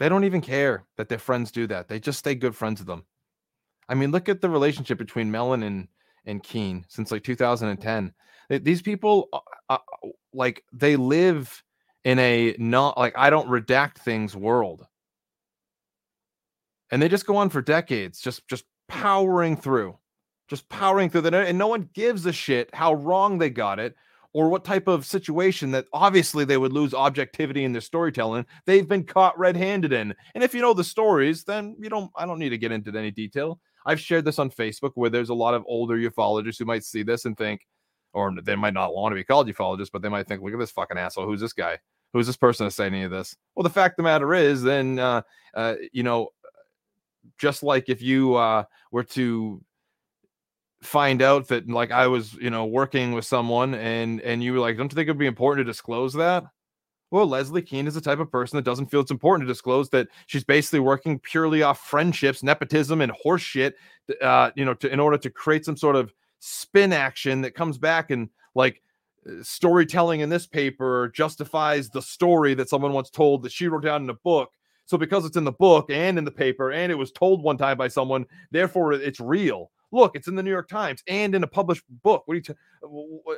They 0.00 0.08
don't 0.08 0.24
even 0.24 0.40
care 0.40 0.86
that 0.96 1.10
their 1.10 1.18
friends 1.18 1.52
do 1.52 1.66
that. 1.66 1.86
They 1.86 2.00
just 2.00 2.18
stay 2.18 2.34
good 2.34 2.56
friends 2.56 2.80
with 2.80 2.86
them. 2.88 3.04
I 3.90 3.94
mean, 3.94 4.12
look 4.12 4.28
at 4.28 4.40
the 4.40 4.48
relationship 4.48 4.96
between 4.98 5.30
Mellon 5.30 5.64
and 5.64 5.88
and 6.24 6.42
Kean 6.42 6.84
since 6.88 7.10
like 7.10 7.24
2010. 7.24 8.12
These 8.48 8.82
people, 8.82 9.28
uh, 9.32 9.38
uh, 9.68 9.78
like, 10.32 10.64
they 10.72 10.96
live 10.96 11.62
in 12.04 12.18
a 12.18 12.54
not 12.58 12.96
like 12.96 13.14
I 13.16 13.30
don't 13.30 13.48
redact 13.48 13.98
things 13.98 14.36
world, 14.36 14.86
and 16.90 17.02
they 17.02 17.08
just 17.08 17.26
go 17.26 17.36
on 17.36 17.50
for 17.50 17.60
decades, 17.60 18.20
just 18.20 18.46
just 18.48 18.64
powering 18.88 19.56
through, 19.56 19.98
just 20.48 20.68
powering 20.68 21.10
through 21.10 21.22
that, 21.22 21.34
and 21.34 21.58
no 21.58 21.66
one 21.66 21.90
gives 21.92 22.26
a 22.26 22.32
shit 22.32 22.70
how 22.72 22.94
wrong 22.94 23.38
they 23.38 23.50
got 23.50 23.80
it 23.80 23.96
or 24.32 24.48
what 24.48 24.64
type 24.64 24.86
of 24.86 25.04
situation 25.04 25.72
that 25.72 25.86
obviously 25.92 26.44
they 26.44 26.56
would 26.56 26.72
lose 26.72 26.94
objectivity 26.94 27.64
in 27.64 27.72
their 27.72 27.80
storytelling 27.80 28.46
they've 28.64 28.88
been 28.88 29.02
caught 29.02 29.36
red-handed 29.36 29.92
in. 29.92 30.14
And 30.36 30.44
if 30.44 30.54
you 30.54 30.60
know 30.60 30.72
the 30.72 30.84
stories 30.84 31.42
then 31.42 31.76
you 31.80 31.88
don't 31.88 32.10
i 32.16 32.24
don't 32.24 32.38
need 32.38 32.50
to 32.50 32.58
get 32.58 32.70
into 32.72 32.96
any 32.96 33.10
detail 33.10 33.60
i've 33.86 34.00
shared 34.00 34.24
this 34.24 34.38
on 34.38 34.50
facebook 34.50 34.92
where 34.94 35.10
there's 35.10 35.28
a 35.28 35.34
lot 35.34 35.54
of 35.54 35.64
older 35.66 35.96
ufologists 35.96 36.58
who 36.58 36.64
might 36.64 36.84
see 36.84 37.02
this 37.02 37.24
and 37.24 37.36
think 37.36 37.66
or 38.12 38.32
they 38.42 38.56
might 38.56 38.74
not 38.74 38.94
want 38.94 39.12
to 39.12 39.16
be 39.16 39.24
called 39.24 39.48
ufologists 39.48 39.90
but 39.92 40.02
they 40.02 40.08
might 40.08 40.26
think 40.26 40.42
look 40.42 40.52
at 40.52 40.58
this 40.58 40.70
fucking 40.70 40.98
asshole. 40.98 41.26
Who's 41.26 41.40
this 41.40 41.52
guy? 41.52 41.78
Who's 42.12 42.26
this 42.26 42.36
person 42.36 42.66
to 42.66 42.70
say 42.70 42.86
any 42.86 43.02
of 43.02 43.10
this? 43.10 43.36
Well 43.54 43.62
the 43.62 43.70
fact 43.70 43.92
of 43.92 43.96
the 43.98 44.02
matter 44.04 44.34
is 44.34 44.62
then 44.62 44.98
uh, 44.98 45.22
uh 45.54 45.74
you 45.92 46.02
know 46.02 46.28
just 47.38 47.62
like 47.62 47.88
if 47.88 48.02
you 48.02 48.34
uh 48.34 48.64
were 48.90 49.04
to 49.04 49.62
find 50.82 51.22
out 51.22 51.48
that 51.48 51.68
like 51.68 51.90
I 51.90 52.06
was, 52.06 52.34
you 52.34 52.50
know, 52.50 52.64
working 52.64 53.12
with 53.12 53.24
someone 53.24 53.74
and 53.74 54.20
and 54.22 54.42
you 54.42 54.52
were 54.52 54.58
like, 54.58 54.76
don't 54.76 54.90
you 54.90 54.96
think 54.96 55.08
it'd 55.08 55.18
be 55.18 55.26
important 55.26 55.66
to 55.66 55.70
disclose 55.70 56.14
that? 56.14 56.44
Well, 57.10 57.26
Leslie 57.26 57.62
Kean 57.62 57.88
is 57.88 57.94
the 57.94 58.00
type 58.00 58.20
of 58.20 58.30
person 58.30 58.56
that 58.56 58.64
doesn't 58.64 58.86
feel 58.86 59.00
it's 59.00 59.10
important 59.10 59.46
to 59.46 59.52
disclose 59.52 59.90
that 59.90 60.08
she's 60.26 60.44
basically 60.44 60.80
working 60.80 61.18
purely 61.18 61.62
off 61.62 61.80
friendships, 61.80 62.42
nepotism, 62.42 63.00
and 63.00 63.12
horseshit, 63.24 63.72
uh, 64.22 64.50
you 64.54 64.64
know, 64.64 64.74
to, 64.74 64.92
in 64.92 65.00
order 65.00 65.18
to 65.18 65.30
create 65.30 65.64
some 65.64 65.76
sort 65.76 65.96
of 65.96 66.12
spin 66.38 66.92
action 66.92 67.40
that 67.42 67.54
comes 67.54 67.78
back 67.78 68.10
and 68.10 68.28
like 68.54 68.80
uh, 69.28 69.42
storytelling 69.42 70.20
in 70.20 70.28
this 70.28 70.46
paper 70.46 71.10
justifies 71.14 71.90
the 71.90 72.02
story 72.02 72.54
that 72.54 72.68
someone 72.68 72.92
once 72.92 73.10
told 73.10 73.42
that 73.42 73.52
she 73.52 73.66
wrote 73.66 73.82
down 73.82 74.04
in 74.04 74.10
a 74.10 74.14
book. 74.14 74.50
So 74.86 74.96
because 74.96 75.24
it's 75.24 75.36
in 75.36 75.44
the 75.44 75.52
book 75.52 75.90
and 75.90 76.16
in 76.16 76.24
the 76.24 76.30
paper 76.30 76.72
and 76.72 76.90
it 76.90 76.96
was 76.96 77.12
told 77.12 77.42
one 77.42 77.56
time 77.56 77.76
by 77.76 77.88
someone, 77.88 78.24
therefore 78.50 78.92
it's 78.92 79.20
real. 79.20 79.70
Look, 79.92 80.14
it's 80.14 80.28
in 80.28 80.36
the 80.36 80.42
New 80.42 80.50
York 80.50 80.68
Times 80.68 81.02
and 81.08 81.34
in 81.34 81.42
a 81.42 81.48
published 81.48 81.82
book. 82.02 82.22
What 82.26 82.34
are 82.34 82.36
you? 82.36 82.42
T- 82.42 82.54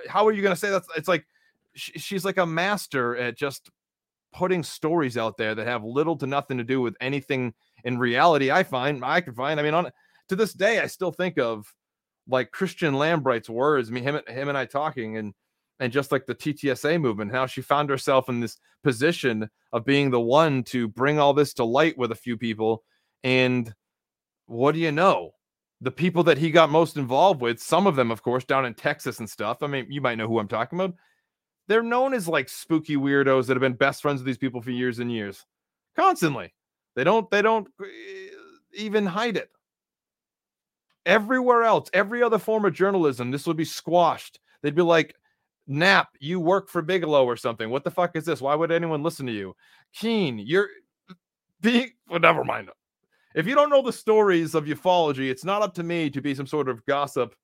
how 0.09 0.27
are 0.27 0.33
you 0.33 0.43
going 0.43 0.55
to 0.55 0.61
say 0.61 0.71
that's? 0.71 0.89
It's 0.97 1.09
like 1.09 1.27
sh- 1.75 1.93
she's 1.97 2.25
like 2.25 2.39
a 2.39 2.47
master 2.47 3.17
at 3.17 3.37
just 3.37 3.71
putting 4.33 4.63
stories 4.63 5.19
out 5.19 5.37
there 5.37 5.55
that 5.55 5.67
have 5.67 5.85
little 5.85 6.17
to 6.17 6.27
nothing 6.27 6.59
to 6.59 6.65
do 6.65 6.81
with 6.81 6.97
anything 7.01 7.53
in 7.85 7.99
reality. 7.99 8.51
I 8.51 8.63
find 8.63 9.05
I 9.05 9.21
can 9.21 9.35
find. 9.35 9.61
I 9.61 9.63
mean, 9.63 9.75
on 9.75 9.91
to 10.29 10.37
this 10.37 10.53
day, 10.53 10.81
I 10.81 10.87
still 10.87 11.13
think 11.13 11.39
of 11.39 11.73
like 12.29 12.51
Christian 12.51 12.95
Lambright's 12.95 13.51
words. 13.51 13.91
Mean, 13.91 14.05
him, 14.05 14.21
him 14.27 14.49
and 14.49 14.57
I 14.57 14.65
talking, 14.65 15.17
and 15.19 15.35
and 15.81 15.93
just 15.93 16.13
like 16.13 16.27
the 16.27 16.35
TTSA 16.35 17.01
movement, 17.01 17.33
how 17.33 17.47
she 17.47 17.61
found 17.61 17.91
herself 17.91 18.29
in 18.29 18.41
this 18.41 18.59
position 18.85 19.49
of 19.73 19.85
being 19.85 20.11
the 20.11 20.21
one 20.21 20.63
to 20.65 20.89
bring 20.89 21.19
all 21.19 21.35
this 21.35 21.55
to 21.55 21.65
light 21.65 21.99
with 21.99 22.13
a 22.13 22.17
few 22.17 22.37
people. 22.37 22.85
And 23.25 23.73
what 24.47 24.73
do 24.73 24.81
you 24.81 24.93
know? 24.93 25.33
the 25.83 25.91
people 25.91 26.23
that 26.23 26.39
he 26.39 26.51
got 26.53 26.71
most 26.71 26.97
involved 26.97 27.41
with, 27.41 27.61
some 27.61 27.89
of 27.89 27.97
them, 27.97 28.13
of 28.13 28.23
course, 28.23 28.45
down 28.45 28.65
in 28.65 28.73
Texas 28.73 29.19
and 29.19 29.29
stuff. 29.29 29.63
I 29.63 29.67
mean, 29.67 29.87
you 29.91 30.01
might 30.01 30.15
know 30.15 30.29
who 30.29 30.39
I'm 30.39 30.49
talking 30.49 30.79
about. 30.79 30.95
They're 31.69 31.83
known 31.83 32.15
as 32.15 32.29
like 32.29 32.49
spooky 32.49 32.97
weirdos 32.97 33.47
that 33.47 33.55
have 33.55 33.61
been 33.61 33.75
best 33.75 34.03
friends 34.03 34.21
with 34.21 34.27
these 34.27 34.39
people 34.39 34.61
for 34.61 34.71
years 34.71 34.99
and 34.99 35.11
years, 35.11 35.45
constantly. 35.97 36.53
They 36.95 37.05
don't, 37.05 37.31
they 37.31 37.43
don't 37.43 37.69
eh, 37.81 38.29
even 38.75 39.07
hide 39.07 39.37
it. 39.37 39.51
Everywhere 41.07 41.63
else, 41.63 41.89
every 41.93 42.23
other 42.23 42.39
form 42.39 42.65
of 42.65 42.75
journalism, 42.75 43.31
this 43.31 43.47
would 43.47 43.57
be 43.57 43.65
squashed. 43.65 44.39
They'd 44.63 44.75
be 44.75 44.83
like, 44.83 45.15
Knapp, 45.67 46.09
you 46.21 46.39
work 46.41 46.69
for 46.69 46.83
Bigelow 46.83 47.25
or 47.25 47.37
something. 47.37 47.71
What 47.71 47.85
the 47.85 47.91
fuck 47.91 48.17
is 48.17 48.25
this? 48.25 48.41
Why 48.41 48.55
would 48.55 48.71
anyone 48.71 49.03
listen 49.03 49.27
to 49.27 49.33
you? 49.33 49.57
Kean, 49.95 50.39
you're 50.39 50.69
being, 51.61 51.91
well, 52.09 52.21
never 52.21 52.45
mind 52.45 52.69
if 53.35 53.47
you 53.47 53.55
don't 53.55 53.71
know 53.71 53.83
the 53.83 53.93
stories 53.93 54.55
of 54.55 54.65
ufology, 54.65 55.31
it's 55.31 55.45
not 55.45 55.63
up 55.63 55.75
to 55.75 55.83
me 55.83 56.11
to 56.11 56.21
be 56.21 56.35
some 56.35 56.47
sort 56.47 56.69
of 56.69 56.85
gossip 56.87 57.35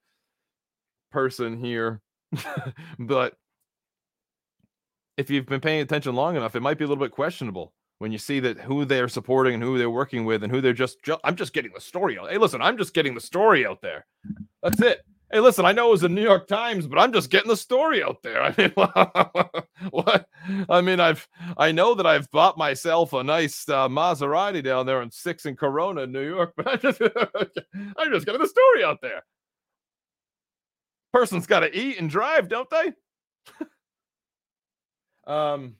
person 1.11 1.57
here. 1.57 2.01
but 2.99 3.35
if 5.19 5.29
you've 5.29 5.47
been 5.47 5.61
paying 5.61 5.83
attention 5.83 6.15
long 6.15 6.37
enough, 6.37 6.55
it 6.55 6.61
might 6.61 6.79
be 6.79 6.85
a 6.85 6.89
little 6.89 7.05
bit 7.05 7.11
questionable 7.11 7.75
when 7.99 8.13
you 8.13 8.19
see 8.19 8.39
that 8.39 8.59
who 8.61 8.85
they're 8.85 9.09
supporting 9.09 9.55
and 9.55 9.63
who 9.63 9.77
they're 9.77 9.91
working 9.91 10.25
with 10.25 10.45
and 10.45 10.53
who 10.53 10.61
they're 10.61 10.73
just, 10.73 11.03
ju- 11.03 11.19
I'm 11.25 11.35
just 11.35 11.53
getting 11.53 11.73
the 11.75 11.81
story 11.81 12.17
out. 12.17 12.31
Hey, 12.31 12.39
listen, 12.39 12.63
I'm 12.63 12.79
just 12.79 12.95
getting 12.95 13.15
the 13.15 13.21
story 13.21 13.67
out 13.67 13.83
there. 13.83 14.07
That's 14.63 14.81
it. 14.81 15.01
Hey, 15.33 15.41
listen, 15.41 15.67
I 15.67 15.73
know 15.73 15.89
it 15.89 15.91
was 15.91 16.01
the 16.03 16.09
New 16.09 16.23
York 16.23 16.47
Times, 16.47 16.87
but 16.87 16.99
I'm 17.01 17.13
just 17.13 17.31
getting 17.31 17.51
the 17.51 17.57
story 17.57 18.03
out 18.03 18.23
there. 18.23 18.43
I 18.45 18.55
mean, 18.57 18.71
what? 19.91 20.27
I 20.71 20.81
mean, 20.81 21.01
I've 21.01 21.29
I 21.59 21.73
know 21.73 21.95
that 21.95 22.07
I've 22.07 22.31
bought 22.31 22.57
myself 22.57 23.13
a 23.13 23.23
nice 23.23 23.69
uh, 23.69 23.89
Maserati 23.89 24.63
down 24.63 24.87
there 24.87 25.03
in 25.03 25.11
Six 25.11 25.45
and 25.45 25.59
Corona, 25.59 26.07
New 26.07 26.27
York, 26.27 26.55
but 26.57 26.67
I'm 26.69 26.79
just 26.79 27.03
I'm 27.03 28.13
just 28.13 28.25
getting 28.25 28.41
the 28.41 28.49
story 28.49 28.85
out 28.85 29.01
there. 29.03 29.23
Person's 31.13 31.47
got 31.47 31.61
to 31.61 31.77
eat 31.77 31.99
and 31.99 32.09
drive, 32.09 32.49
don't 32.49 32.71
they? 32.71 32.93
Um. 35.29 35.77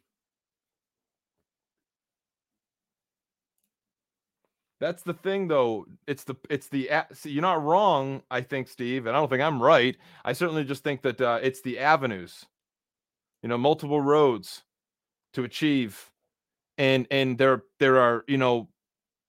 That's 4.81 5.03
the 5.03 5.15
thing, 5.15 5.49
though. 5.49 5.87
It's 6.07 6.25
the 6.25 6.37
it's 6.49 6.69
the 6.69 6.89
see, 7.13 7.31
you're 7.31 7.43
not 7.43 7.63
wrong. 7.65 8.23
I 8.31 8.43
think, 8.43 8.69
Steve, 8.69 9.07
and 9.07 9.17
I 9.17 9.21
don't 9.21 9.29
think 9.29 9.43
I'm 9.43 9.61
right. 9.63 9.97
I 10.25 10.33
certainly 10.33 10.65
just 10.65 10.85
think 10.85 11.03
that 11.03 11.21
uh, 11.21 11.41
it's 11.43 11.61
the 11.63 11.81
avenues, 11.81 12.45
you 13.43 13.49
know, 13.49 13.59
multiple 13.59 14.01
roads 14.01 14.63
to 15.35 15.45
achieve, 15.45 16.11
and 16.79 17.07
and 17.11 17.39
there 17.39 17.65
there 17.81 17.99
are 17.99 18.25
you 18.29 18.39
know 18.39 18.69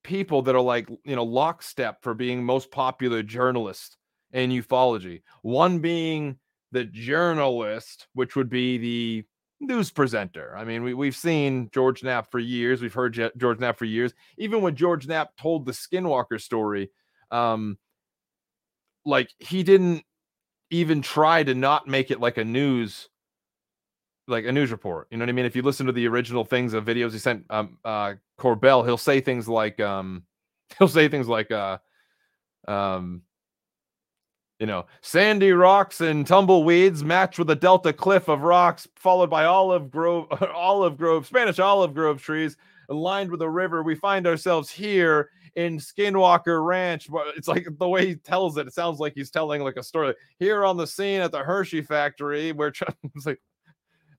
people 0.03 0.41
that 0.43 0.55
are 0.55 0.62
like 0.62 0.89
you 1.05 1.15
know 1.15 1.23
lockstep 1.25 2.03
for 2.03 2.13
being 2.13 2.43
most 2.43 2.71
popular 2.71 3.23
journalist 3.23 3.97
in 4.34 4.51
ufology. 4.51 5.23
One 5.43 5.79
being 5.79 6.38
the 6.71 6.86
journalist, 6.86 8.08
which 8.13 8.36
would 8.36 8.49
be 8.49 8.77
the 8.77 9.25
news 9.60 9.91
presenter. 9.91 10.56
I 10.56 10.63
mean, 10.63 10.84
we, 10.84 10.93
we've 10.93 11.15
seen 11.15 11.69
George 11.74 12.04
Knapp 12.04 12.32
for 12.32 12.39
years. 12.39 12.82
We've 12.82 12.93
heard 12.93 13.13
Je- 13.13 13.32
George 13.38 13.60
Knapp 13.60 13.78
for 13.78 13.86
years. 13.86 14.13
Even 14.38 14.62
when 14.62 14.76
George 14.76 15.08
Knapp 15.08 15.36
told 15.38 15.65
the 15.65 15.72
Skinwalker 15.72 16.39
story, 16.39 16.91
um, 17.32 17.78
like 19.06 19.32
he 19.39 19.63
didn't 19.63 20.04
even 20.72 21.02
try 21.02 21.43
to 21.43 21.56
not 21.56 21.88
make 21.88 22.12
it 22.12 22.19
like 22.19 22.38
a 22.38 22.43
news 22.43 23.10
like 24.28 24.45
a 24.45 24.52
news 24.52 24.72
report. 24.72 25.08
You 25.10 25.17
know 25.17 25.24
what 25.24 25.30
I 25.30 25.34
mean? 25.34 25.45
If 25.45 25.56
you 25.56 25.63
listen 25.63 25.88
to 25.88 25.91
the 25.91 26.08
original 26.08 26.45
things 26.45 26.74
of 26.74 26.86
videos 26.86 27.12
he 27.13 27.17
sent 27.19 27.45
um 27.50 27.78
uh 27.84 28.13
Corbell, 28.39 28.86
he'll 28.86 28.98
say 28.98 29.22
things 29.22 29.48
like 29.48 29.80
um 29.80 30.24
he'll 30.78 30.88
say 30.88 31.08
things 31.08 31.28
like 31.28 31.52
uh 31.52 31.80
um 32.67 33.24
you 34.60 34.65
know, 34.65 34.86
sandy 35.02 35.52
rocks 35.54 36.02
and 36.02 36.28
tumbleweeds 36.28 37.04
matched 37.04 37.39
with 37.39 37.50
a 37.50 37.56
delta 37.56 37.93
cliff 37.93 38.28
of 38.28 38.41
rocks, 38.41 38.88
followed 38.95 39.30
by 39.30 39.45
olive 39.45 39.89
grove, 39.89 40.28
olive 40.54 40.98
grove, 40.98 41.26
Spanish 41.26 41.60
olive 41.60 41.93
grove 41.93 42.22
trees, 42.22 42.58
aligned 42.89 43.32
with 43.32 43.41
a 43.41 43.50
river. 43.50 43.84
We 43.84 43.95
find 43.95 44.28
ourselves 44.28 44.69
here 44.69 45.30
in 45.56 45.78
Skinwalker 45.78 46.65
Ranch. 46.65 47.08
It's 47.38 47.48
like 47.48 47.67
the 47.78 47.88
way 47.88 48.08
he 48.08 48.15
tells 48.15 48.58
it. 48.58 48.67
It 48.67 48.74
sounds 48.74 49.00
like 49.00 49.13
he's 49.15 49.32
telling 49.32 49.63
like 49.63 49.78
a 49.78 49.84
story. 49.84 50.13
Here 50.39 50.65
on 50.65 50.76
the 50.76 50.88
scene 50.88 51.22
at 51.22 51.32
the 51.32 51.39
Hershey 51.39 51.82
factory, 51.82 52.52
where 52.52 52.67
it's 52.67 52.82
like, 53.26 53.39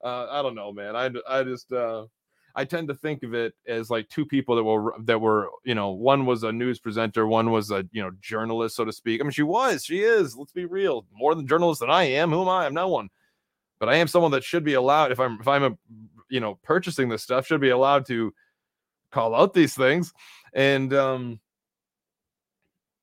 uh, 0.03 0.27
I 0.31 0.41
don't 0.41 0.55
know, 0.55 0.73
man. 0.73 0.97
I 0.97 1.11
I 1.29 1.43
just 1.43 1.71
uh, 1.71 2.07
I 2.55 2.65
tend 2.65 2.89
to 2.89 2.95
think 2.95 3.23
of 3.23 3.35
it 3.35 3.55
as 3.67 3.91
like 3.91 4.09
two 4.09 4.27
people 4.27 4.57
that 4.57 4.65
were 4.65 4.95
that 5.05 5.21
were 5.21 5.51
you 5.65 5.75
know 5.75 5.91
one 5.91 6.27
was 6.27 6.43
a 6.43 6.53
news 6.53 6.79
presenter, 6.79 7.27
one 7.27 7.51
was 7.51 7.71
a 7.71 7.87
you 7.93 8.03
know 8.03 8.11
journalist, 8.21 8.77
so 8.77 8.85
to 8.85 8.93
speak. 8.93 9.21
I 9.21 9.25
mean, 9.25 9.31
she 9.33 9.43
was, 9.43 9.85
she 9.85 10.01
is. 10.01 10.37
Let's 10.37 10.53
be 10.53 10.65
real, 10.65 11.07
more 11.13 11.35
than 11.35 11.47
journalist 11.47 11.81
than 11.81 11.91
I 11.91 12.05
am. 12.05 12.31
Who 12.31 12.43
am 12.43 12.49
I? 12.49 12.67
I'm 12.67 12.75
no 12.75 12.89
one, 12.89 13.09
but 13.79 13.89
I 13.89 13.97
am 13.97 14.09
someone 14.09 14.33
that 14.33 14.45
should 14.45 14.65
be 14.65 14.75
allowed. 14.75 15.13
If 15.13 15.21
I'm 15.21 15.39
if 15.41 15.49
I'm 15.49 15.65
a 15.65 15.77
you 16.31 16.41
know 16.41 16.59
purchasing 16.63 17.09
this 17.09 17.23
stuff 17.23 17.47
should 17.47 17.61
be 17.61 17.71
allowed 17.71 18.07
to 18.07 18.33
call 19.13 19.35
out 19.35 19.53
these 19.53 19.75
things 19.75 20.15
and 20.55 20.95
um 20.95 21.41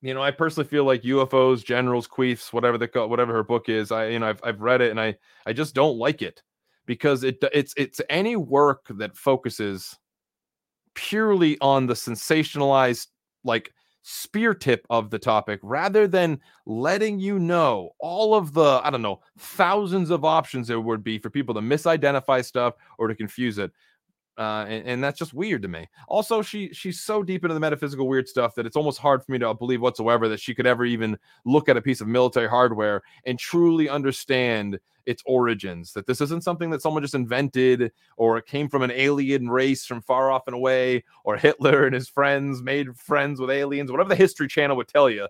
you 0.01 0.13
know 0.13 0.21
i 0.21 0.31
personally 0.31 0.67
feel 0.67 0.85
like 0.85 1.03
ufos 1.03 1.63
generals 1.63 2.07
queefs 2.07 2.51
whatever 2.53 2.77
the 2.77 2.89
whatever 3.07 3.33
her 3.33 3.43
book 3.43 3.69
is 3.69 3.91
i 3.91 4.07
you 4.07 4.19
know 4.19 4.29
i've, 4.29 4.39
I've 4.43 4.61
read 4.61 4.81
it 4.81 4.91
and 4.91 4.99
i 4.99 5.15
i 5.45 5.53
just 5.53 5.75
don't 5.75 5.97
like 5.97 6.21
it 6.21 6.41
because 6.87 7.23
it 7.23 7.37
it's 7.53 7.73
it's 7.77 8.01
any 8.09 8.35
work 8.35 8.85
that 8.89 9.15
focuses 9.15 9.95
purely 10.95 11.57
on 11.61 11.85
the 11.85 11.93
sensationalized 11.93 13.07
like 13.43 13.71
spear 14.01 14.53
tip 14.53 14.87
of 14.89 15.09
the 15.09 15.19
topic 15.19 15.59
rather 15.61 16.07
than 16.07 16.39
letting 16.65 17.19
you 17.19 17.37
know 17.37 17.89
all 17.99 18.33
of 18.33 18.53
the 18.53 18.79
i 18.83 18.89
don't 18.89 19.01
know 19.01 19.19
thousands 19.37 20.09
of 20.09 20.25
options 20.25 20.67
there 20.67 20.79
would 20.79 21.03
be 21.03 21.19
for 21.19 21.29
people 21.29 21.53
to 21.53 21.61
misidentify 21.61 22.43
stuff 22.43 22.73
or 22.97 23.07
to 23.07 23.13
confuse 23.13 23.57
it 23.57 23.69
uh, 24.37 24.65
and, 24.67 24.85
and 24.85 25.03
that's 25.03 25.17
just 25.17 25.33
weird 25.33 25.63
to 25.63 25.67
me. 25.67 25.87
Also, 26.07 26.41
she 26.41 26.71
she's 26.71 26.99
so 26.99 27.23
deep 27.23 27.43
into 27.43 27.53
the 27.53 27.59
metaphysical 27.59 28.07
weird 28.07 28.27
stuff 28.27 28.53
that 28.55 28.65
it's 28.65 28.75
almost 28.75 28.99
hard 28.99 29.23
for 29.23 29.31
me 29.31 29.39
to 29.39 29.53
believe 29.53 29.81
whatsoever 29.81 30.27
that 30.29 30.39
she 30.39 30.53
could 30.53 30.67
ever 30.67 30.85
even 30.85 31.17
look 31.45 31.67
at 31.69 31.77
a 31.77 31.81
piece 31.81 32.01
of 32.01 32.07
military 32.07 32.47
hardware 32.47 33.01
and 33.25 33.39
truly 33.39 33.89
understand 33.89 34.79
its 35.07 35.23
origins. 35.25 35.93
That 35.93 36.05
this 36.05 36.21
isn't 36.21 36.43
something 36.43 36.69
that 36.69 36.83
someone 36.83 37.01
just 37.01 37.15
invented 37.15 37.91
or 38.17 38.39
came 38.41 38.69
from 38.69 38.83
an 38.83 38.91
alien 38.91 39.49
race 39.49 39.85
from 39.85 40.01
far 40.01 40.29
off 40.29 40.43
and 40.45 40.55
away, 40.55 41.03
or 41.23 41.35
Hitler 41.37 41.85
and 41.85 41.95
his 41.95 42.07
friends 42.07 42.61
made 42.61 42.95
friends 42.95 43.39
with 43.39 43.49
aliens, 43.49 43.91
whatever 43.91 44.09
the 44.09 44.15
History 44.15 44.47
Channel 44.47 44.77
would 44.77 44.87
tell 44.87 45.09
you. 45.09 45.27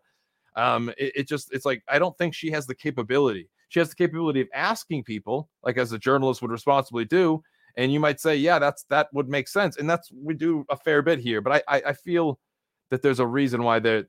Um, 0.57 0.89
it, 0.97 1.13
it 1.15 1.27
just 1.29 1.53
it's 1.53 1.65
like 1.65 1.81
I 1.87 1.97
don't 1.97 2.17
think 2.17 2.33
she 2.33 2.51
has 2.51 2.67
the 2.67 2.75
capability. 2.75 3.47
She 3.69 3.79
has 3.79 3.89
the 3.89 3.95
capability 3.95 4.41
of 4.41 4.47
asking 4.53 5.03
people, 5.03 5.49
like 5.63 5.77
as 5.77 5.91
a 5.93 5.99
journalist 5.99 6.41
would 6.41 6.51
responsibly 6.51 7.05
do, 7.05 7.43
and 7.77 7.93
you 7.93 7.99
might 7.99 8.19
say, 8.19 8.35
yeah, 8.35 8.59
that's 8.59 8.83
that 8.89 9.07
would 9.13 9.29
make 9.29 9.47
sense, 9.47 9.77
and 9.77 9.89
that's 9.89 10.11
we 10.11 10.33
do 10.33 10.65
a 10.69 10.75
fair 10.75 11.01
bit 11.01 11.19
here. 11.19 11.41
But 11.41 11.63
I 11.69 11.77
I, 11.77 11.81
I 11.89 11.93
feel 11.93 12.39
that 12.89 13.01
there's 13.01 13.19
a 13.19 13.27
reason 13.27 13.63
why 13.63 13.79
there 13.79 14.05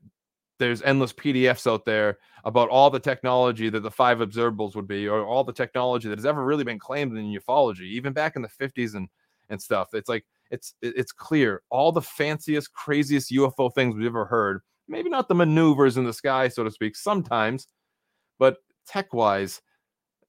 there's 0.57 0.81
endless 0.81 1.13
PDFs 1.13 1.71
out 1.71 1.85
there 1.85 2.17
about 2.43 2.69
all 2.69 2.89
the 2.89 2.99
technology 2.99 3.69
that 3.69 3.81
the 3.81 3.91
five 3.91 4.17
observables 4.19 4.75
would 4.75 4.87
be, 4.87 5.07
or 5.07 5.25
all 5.25 5.43
the 5.43 5.53
technology 5.53 6.09
that 6.09 6.17
has 6.17 6.25
ever 6.25 6.43
really 6.43 6.65
been 6.65 6.79
claimed 6.79 7.17
in 7.17 7.25
ufology, 7.25 7.83
even 7.83 8.11
back 8.11 8.35
in 8.35 8.41
the 8.41 8.49
50s 8.49 8.95
and 8.95 9.07
and 9.49 9.61
stuff. 9.61 9.93
It's 9.93 10.09
like 10.09 10.25
it's 10.51 10.73
it's 10.81 11.11
clear 11.11 11.61
all 11.69 11.91
the 11.91 12.01
fanciest, 12.01 12.73
craziest 12.73 13.31
UFO 13.31 13.73
things 13.73 13.95
we've 13.95 14.07
ever 14.07 14.25
heard. 14.25 14.61
Maybe 14.87 15.09
not 15.09 15.27
the 15.27 15.35
maneuvers 15.35 15.97
in 15.97 16.03
the 16.03 16.13
sky, 16.13 16.47
so 16.47 16.63
to 16.63 16.71
speak, 16.71 16.95
sometimes, 16.95 17.67
but 18.39 18.57
tech 18.87 19.13
wise, 19.13 19.61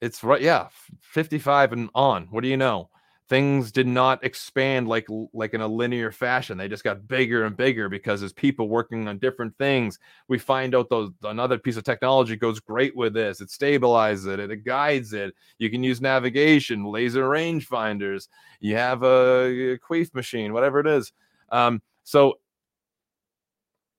it's 0.00 0.22
right. 0.22 0.42
Yeah, 0.42 0.68
55 1.00 1.72
and 1.72 1.90
on. 1.94 2.28
What 2.30 2.42
do 2.42 2.48
you 2.48 2.58
know? 2.58 2.90
Things 3.30 3.70
did 3.70 3.86
not 3.86 4.22
expand 4.24 4.88
like 4.88 5.06
like 5.32 5.54
in 5.54 5.60
a 5.60 5.66
linear 5.66 6.10
fashion. 6.10 6.58
They 6.58 6.68
just 6.68 6.84
got 6.84 7.06
bigger 7.06 7.44
and 7.44 7.56
bigger 7.56 7.88
because 7.88 8.22
as 8.22 8.32
people 8.32 8.68
working 8.68 9.06
on 9.06 9.18
different 9.18 9.56
things 9.56 10.00
we 10.26 10.36
find 10.36 10.74
out 10.74 10.90
those 10.90 11.12
another 11.22 11.56
piece 11.56 11.76
of 11.76 11.84
technology 11.84 12.34
goes 12.34 12.58
great 12.58 12.94
with 12.96 13.14
this. 13.14 13.40
It 13.40 13.48
stabilizes 13.48 14.26
it 14.26 14.50
it 14.50 14.64
guides 14.64 15.12
it. 15.12 15.32
You 15.58 15.70
can 15.70 15.84
use 15.84 16.00
navigation 16.00 16.84
laser 16.84 17.22
rangefinders. 17.22 18.26
You 18.58 18.74
have 18.74 19.04
a, 19.04 19.74
a 19.74 19.78
queef 19.78 20.12
machine 20.12 20.52
whatever 20.52 20.80
it 20.80 20.88
is. 20.88 21.12
Um, 21.50 21.80
so 22.04 22.38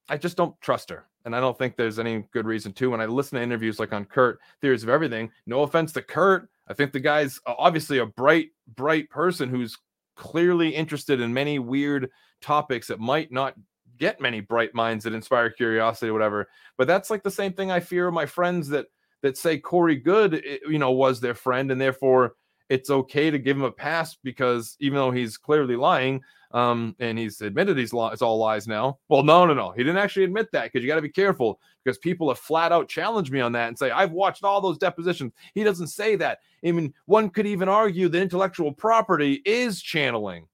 i 0.08 0.16
just 0.16 0.36
don't 0.36 0.60
trust 0.60 0.90
her 0.90 1.06
and 1.24 1.34
I 1.36 1.40
don't 1.40 1.56
think 1.56 1.76
there's 1.76 1.98
any 1.98 2.24
good 2.32 2.46
reason 2.46 2.72
to. 2.74 2.90
When 2.90 3.00
I 3.00 3.06
listen 3.06 3.36
to 3.36 3.42
interviews 3.42 3.78
like 3.78 3.92
on 3.92 4.04
Curt, 4.04 4.40
Theories 4.60 4.82
of 4.82 4.88
Everything, 4.88 5.30
no 5.46 5.62
offense 5.62 5.92
to 5.92 6.02
Curt, 6.02 6.48
I 6.68 6.74
think 6.74 6.92
the 6.92 7.00
guy's 7.00 7.40
obviously 7.46 7.98
a 7.98 8.06
bright, 8.06 8.50
bright 8.76 9.10
person 9.10 9.48
who's 9.48 9.76
clearly 10.16 10.70
interested 10.70 11.20
in 11.20 11.32
many 11.32 11.58
weird 11.58 12.10
topics 12.40 12.86
that 12.88 13.00
might 13.00 13.32
not 13.32 13.54
get 13.98 14.20
many 14.20 14.40
bright 14.40 14.74
minds 14.74 15.04
that 15.04 15.14
inspire 15.14 15.50
curiosity 15.50 16.10
or 16.10 16.12
whatever. 16.12 16.48
But 16.78 16.86
that's 16.86 17.10
like 17.10 17.22
the 17.22 17.30
same 17.30 17.52
thing 17.52 17.70
I 17.70 17.80
fear 17.80 18.08
of 18.08 18.14
my 18.14 18.26
friends 18.26 18.68
that 18.68 18.86
that 19.22 19.38
say 19.38 19.58
Corey 19.58 19.96
Goode, 19.96 20.42
eh, 20.44 20.58
you 20.68 20.78
know, 20.78 20.90
was 20.90 21.20
their 21.20 21.34
friend, 21.34 21.70
and 21.70 21.80
therefore 21.80 22.34
it's 22.72 22.88
okay 22.88 23.30
to 23.30 23.38
give 23.38 23.58
him 23.58 23.64
a 23.64 23.70
pass 23.70 24.16
because 24.24 24.78
even 24.80 24.96
though 24.96 25.10
he's 25.10 25.36
clearly 25.36 25.76
lying, 25.76 26.22
um, 26.52 26.96
and 27.00 27.18
he's 27.18 27.42
admitted 27.42 27.76
he's 27.76 27.92
li- 27.92 28.08
it's 28.12 28.22
all 28.22 28.38
lies 28.38 28.66
now. 28.66 28.98
Well, 29.10 29.22
no, 29.22 29.44
no, 29.44 29.52
no, 29.52 29.72
he 29.72 29.84
didn't 29.84 29.98
actually 29.98 30.24
admit 30.24 30.50
that 30.52 30.64
because 30.64 30.82
you 30.82 30.88
got 30.88 30.96
to 30.96 31.02
be 31.02 31.10
careful 31.10 31.60
because 31.84 31.98
people 31.98 32.28
have 32.28 32.38
flat 32.38 32.72
out 32.72 32.88
challenged 32.88 33.30
me 33.30 33.40
on 33.40 33.52
that 33.52 33.68
and 33.68 33.78
say 33.78 33.90
I've 33.90 34.12
watched 34.12 34.42
all 34.42 34.62
those 34.62 34.78
depositions. 34.78 35.32
He 35.54 35.64
doesn't 35.64 35.88
say 35.88 36.16
that. 36.16 36.38
I 36.64 36.72
mean, 36.72 36.94
one 37.04 37.28
could 37.28 37.46
even 37.46 37.68
argue 37.68 38.08
that 38.08 38.22
intellectual 38.22 38.72
property 38.72 39.42
is 39.44 39.82
channeling. 39.82 40.46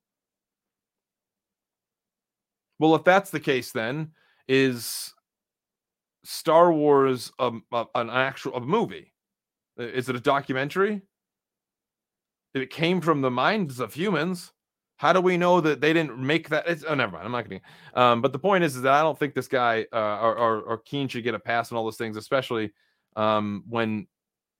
Well, 2.80 2.96
if 2.96 3.04
that's 3.04 3.30
the 3.30 3.40
case, 3.40 3.70
then 3.70 4.10
is 4.48 5.14
Star 6.24 6.72
Wars 6.72 7.30
an 7.38 7.62
actual 7.94 8.56
a 8.56 8.60
movie? 8.60 9.12
Is 9.76 10.08
it 10.08 10.16
a 10.16 10.20
documentary? 10.20 11.02
It 12.60 12.70
came 12.70 13.00
from 13.00 13.20
the 13.20 13.30
minds 13.30 13.80
of 13.80 13.94
humans. 13.94 14.52
How 14.96 15.12
do 15.12 15.20
we 15.20 15.36
know 15.36 15.60
that 15.60 15.80
they 15.80 15.92
didn't 15.92 16.18
make 16.18 16.48
that? 16.48 16.66
It's, 16.66 16.84
oh, 16.84 16.94
never 16.94 17.12
mind. 17.12 17.24
I'm 17.24 17.32
not 17.32 17.48
going 17.48 17.60
to. 17.60 18.00
Um, 18.00 18.20
but 18.20 18.32
the 18.32 18.38
point 18.38 18.64
is, 18.64 18.74
is 18.74 18.82
that 18.82 18.92
I 18.92 19.02
don't 19.02 19.18
think 19.18 19.34
this 19.34 19.46
guy 19.46 19.86
uh, 19.92 20.18
or, 20.20 20.36
or, 20.36 20.60
or 20.62 20.78
Kean 20.78 21.06
should 21.06 21.22
get 21.22 21.34
a 21.34 21.38
pass 21.38 21.70
on 21.70 21.78
all 21.78 21.84
those 21.84 21.96
things, 21.96 22.16
especially 22.16 22.72
um, 23.14 23.62
when 23.68 24.08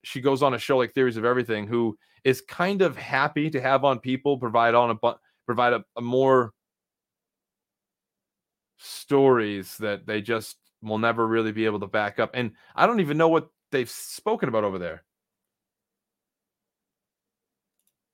she 0.04 0.20
goes 0.20 0.42
on 0.42 0.54
a 0.54 0.58
show 0.58 0.78
like 0.78 0.92
Theories 0.92 1.16
of 1.16 1.24
Everything, 1.24 1.66
who 1.66 1.98
is 2.22 2.40
kind 2.40 2.82
of 2.82 2.96
happy 2.96 3.50
to 3.50 3.60
have 3.60 3.84
on 3.84 3.98
people 3.98 4.38
provide 4.38 4.74
on 4.74 4.96
a 5.02 5.14
provide 5.44 5.72
a, 5.72 5.84
a 5.96 6.00
more 6.00 6.52
stories 8.78 9.76
that 9.78 10.06
they 10.06 10.22
just 10.22 10.56
will 10.82 10.98
never 10.98 11.26
really 11.26 11.52
be 11.52 11.64
able 11.64 11.80
to 11.80 11.86
back 11.86 12.20
up. 12.20 12.30
And 12.34 12.52
I 12.76 12.86
don't 12.86 13.00
even 13.00 13.18
know 13.18 13.28
what 13.28 13.48
they've 13.72 13.90
spoken 13.90 14.48
about 14.48 14.64
over 14.64 14.78
there. 14.78 15.04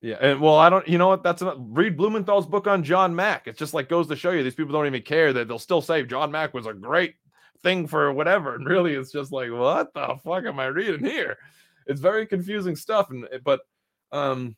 Yeah, 0.05 0.17
and 0.21 0.39
well, 0.39 0.53
I 0.53 0.69
don't. 0.69 0.87
You 0.87 0.99
know 0.99 1.07
what? 1.07 1.23
That's 1.23 1.41
a, 1.41 1.55
read 1.57 1.97
Blumenthal's 1.97 2.45
book 2.45 2.67
on 2.67 2.83
John 2.83 3.15
Mack. 3.15 3.47
It 3.47 3.57
just 3.57 3.73
like 3.73 3.89
goes 3.89 4.07
to 4.09 4.15
show 4.15 4.29
you 4.29 4.43
these 4.43 4.53
people 4.53 4.71
don't 4.71 4.85
even 4.85 5.01
care 5.01 5.33
that 5.33 5.47
they'll 5.47 5.57
still 5.57 5.81
say 5.81 6.03
John 6.03 6.31
Mack 6.31 6.53
was 6.53 6.67
a 6.67 6.73
great 6.73 7.15
thing 7.63 7.87
for 7.87 8.13
whatever, 8.13 8.53
and 8.53 8.67
really, 8.67 8.93
it's 8.93 9.11
just 9.11 9.31
like 9.31 9.49
what 9.49 9.95
the 9.95 10.15
fuck 10.23 10.45
am 10.45 10.59
I 10.59 10.67
reading 10.67 11.03
here? 11.03 11.39
It's 11.87 11.99
very 11.99 12.27
confusing 12.27 12.75
stuff, 12.75 13.09
and 13.09 13.25
eh, 13.31 13.39
but 13.43 13.61
um. 14.11 14.55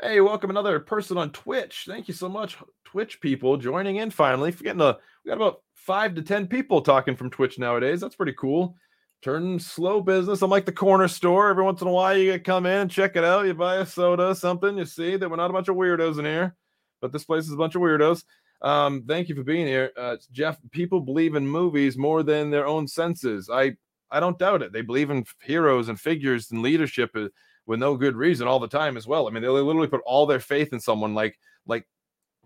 Hey, 0.00 0.20
welcome 0.20 0.50
another 0.50 0.78
person 0.78 1.18
on 1.18 1.32
Twitch. 1.32 1.82
Thank 1.88 2.06
you 2.06 2.14
so 2.14 2.28
much, 2.28 2.56
Twitch 2.84 3.20
people, 3.20 3.56
joining 3.56 3.96
in 3.96 4.12
finally. 4.12 4.52
Forgetting 4.52 4.78
the 4.78 4.98
we 5.24 5.30
got 5.30 5.36
about 5.36 5.62
five 5.74 6.14
to 6.14 6.22
ten 6.22 6.46
people 6.46 6.80
talking 6.80 7.16
from 7.16 7.28
Twitch 7.28 7.58
nowadays. 7.58 8.00
That's 8.00 8.14
pretty 8.14 8.34
cool 8.38 8.76
turning 9.22 9.58
slow 9.58 10.00
business. 10.00 10.42
I'm 10.42 10.50
like 10.50 10.66
the 10.66 10.72
corner 10.72 11.08
store. 11.08 11.50
Every 11.50 11.64
once 11.64 11.82
in 11.82 11.88
a 11.88 11.92
while, 11.92 12.16
you 12.16 12.32
get 12.32 12.44
come 12.44 12.66
in 12.66 12.80
and 12.82 12.90
check 12.90 13.16
it 13.16 13.24
out. 13.24 13.46
You 13.46 13.54
buy 13.54 13.76
a 13.76 13.86
soda, 13.86 14.34
something. 14.34 14.78
You 14.78 14.84
see 14.84 15.16
that 15.16 15.28
we're 15.28 15.36
not 15.36 15.50
a 15.50 15.52
bunch 15.52 15.68
of 15.68 15.76
weirdos 15.76 16.18
in 16.18 16.24
here, 16.24 16.56
but 17.00 17.12
this 17.12 17.24
place 17.24 17.44
is 17.44 17.52
a 17.52 17.56
bunch 17.56 17.74
of 17.74 17.82
weirdos. 17.82 18.24
Um, 18.62 19.04
thank 19.06 19.28
you 19.28 19.34
for 19.34 19.42
being 19.42 19.66
here, 19.66 19.90
uh, 19.96 20.16
Jeff. 20.32 20.58
People 20.70 21.00
believe 21.00 21.34
in 21.34 21.46
movies 21.46 21.96
more 21.96 22.22
than 22.22 22.50
their 22.50 22.66
own 22.66 22.86
senses. 22.86 23.48
I 23.52 23.76
I 24.10 24.20
don't 24.20 24.38
doubt 24.38 24.62
it. 24.62 24.72
They 24.72 24.82
believe 24.82 25.10
in 25.10 25.24
heroes 25.42 25.88
and 25.88 26.00
figures 26.00 26.50
and 26.50 26.62
leadership 26.62 27.10
uh, 27.14 27.28
with 27.66 27.78
no 27.78 27.96
good 27.96 28.16
reason 28.16 28.48
all 28.48 28.58
the 28.58 28.68
time 28.68 28.96
as 28.96 29.06
well. 29.06 29.28
I 29.28 29.30
mean, 29.30 29.42
they 29.42 29.48
literally 29.48 29.88
put 29.88 30.02
all 30.04 30.26
their 30.26 30.40
faith 30.40 30.72
in 30.72 30.80
someone. 30.80 31.14
Like 31.14 31.38
like 31.66 31.86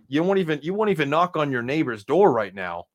you 0.08 0.22
won't 0.22 0.38
even 0.38 0.60
you 0.62 0.74
won't 0.74 0.90
even 0.90 1.10
knock 1.10 1.36
on 1.36 1.50
your 1.50 1.62
neighbor's 1.62 2.04
door 2.04 2.32
right 2.32 2.54
now 2.54 2.86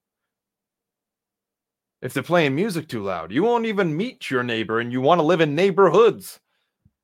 if 2.01 2.13
they're 2.13 2.23
playing 2.23 2.55
music 2.55 2.87
too 2.87 3.03
loud. 3.03 3.31
You 3.31 3.43
won't 3.43 3.65
even 3.65 3.95
meet 3.95 4.29
your 4.29 4.43
neighbor 4.43 4.79
and 4.79 4.91
you 4.91 5.01
want 5.01 5.19
to 5.19 5.23
live 5.25 5.41
in 5.41 5.55
neighborhoods. 5.55 6.39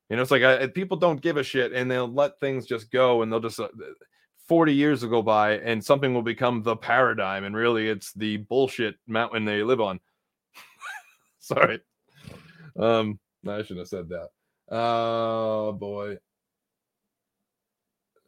You 0.09 0.15
know, 0.15 0.21
it's 0.21 0.31
like 0.31 0.43
I, 0.43 0.67
people 0.67 0.97
don't 0.97 1.21
give 1.21 1.37
a 1.37 1.43
shit 1.43 1.73
and 1.73 1.89
they'll 1.89 2.11
let 2.11 2.39
things 2.39 2.65
just 2.65 2.91
go 2.91 3.21
and 3.21 3.31
they'll 3.31 3.39
just 3.39 3.59
uh, 3.59 3.67
40 4.47 4.73
years 4.73 5.01
will 5.01 5.09
go 5.09 5.21
by 5.21 5.57
and 5.57 5.83
something 5.83 6.13
will 6.13 6.21
become 6.21 6.61
the 6.61 6.75
paradigm 6.75 7.43
and 7.43 7.55
really 7.55 7.89
it's 7.89 8.13
the 8.13 8.37
bullshit 8.37 8.95
mountain 9.07 9.45
they 9.45 9.63
live 9.63 9.81
on. 9.81 9.99
Sorry. 11.39 11.81
Um, 12.77 13.19
I 13.47 13.61
shouldn't 13.61 13.79
have 13.79 13.87
said 13.87 14.09
that. 14.09 14.29
Oh 14.69 15.73
boy. 15.73 16.17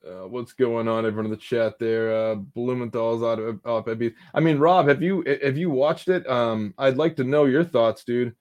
Uh, 0.07 0.27
what's 0.27 0.53
going 0.53 0.87
on, 0.87 1.05
everyone 1.05 1.25
in 1.25 1.31
the 1.31 1.37
chat 1.37 1.77
there? 1.79 2.15
Uh, 2.15 2.35
Blumenthal's 2.35 3.23
out 3.23 3.39
of 3.39 3.59
op 3.65 3.89
I 4.33 4.39
mean, 4.39 4.57
Rob, 4.57 4.87
have 4.87 5.01
you 5.01 5.23
have 5.43 5.57
you 5.57 5.69
watched 5.69 6.07
it? 6.07 6.27
Um, 6.29 6.73
I'd 6.77 6.97
like 6.97 7.15
to 7.17 7.23
know 7.23 7.45
your 7.45 7.65
thoughts, 7.65 8.03
dude. 8.03 8.33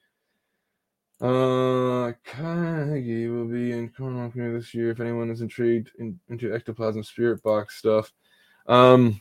Uh, 1.21 2.13
Carnegie 2.25 3.29
will 3.29 3.47
be 3.47 3.73
in 3.73 3.89
Cornwall 3.89 4.31
this 4.35 4.75
year. 4.75 4.91
If 4.91 5.01
anyone 5.01 5.31
is 5.31 5.41
intrigued 5.41 5.91
in, 5.99 6.21
into 6.29 6.55
ectoplasm 6.55 7.03
spirit 7.03 7.43
box 7.43 7.77
stuff, 7.77 8.13
um, 8.69 9.21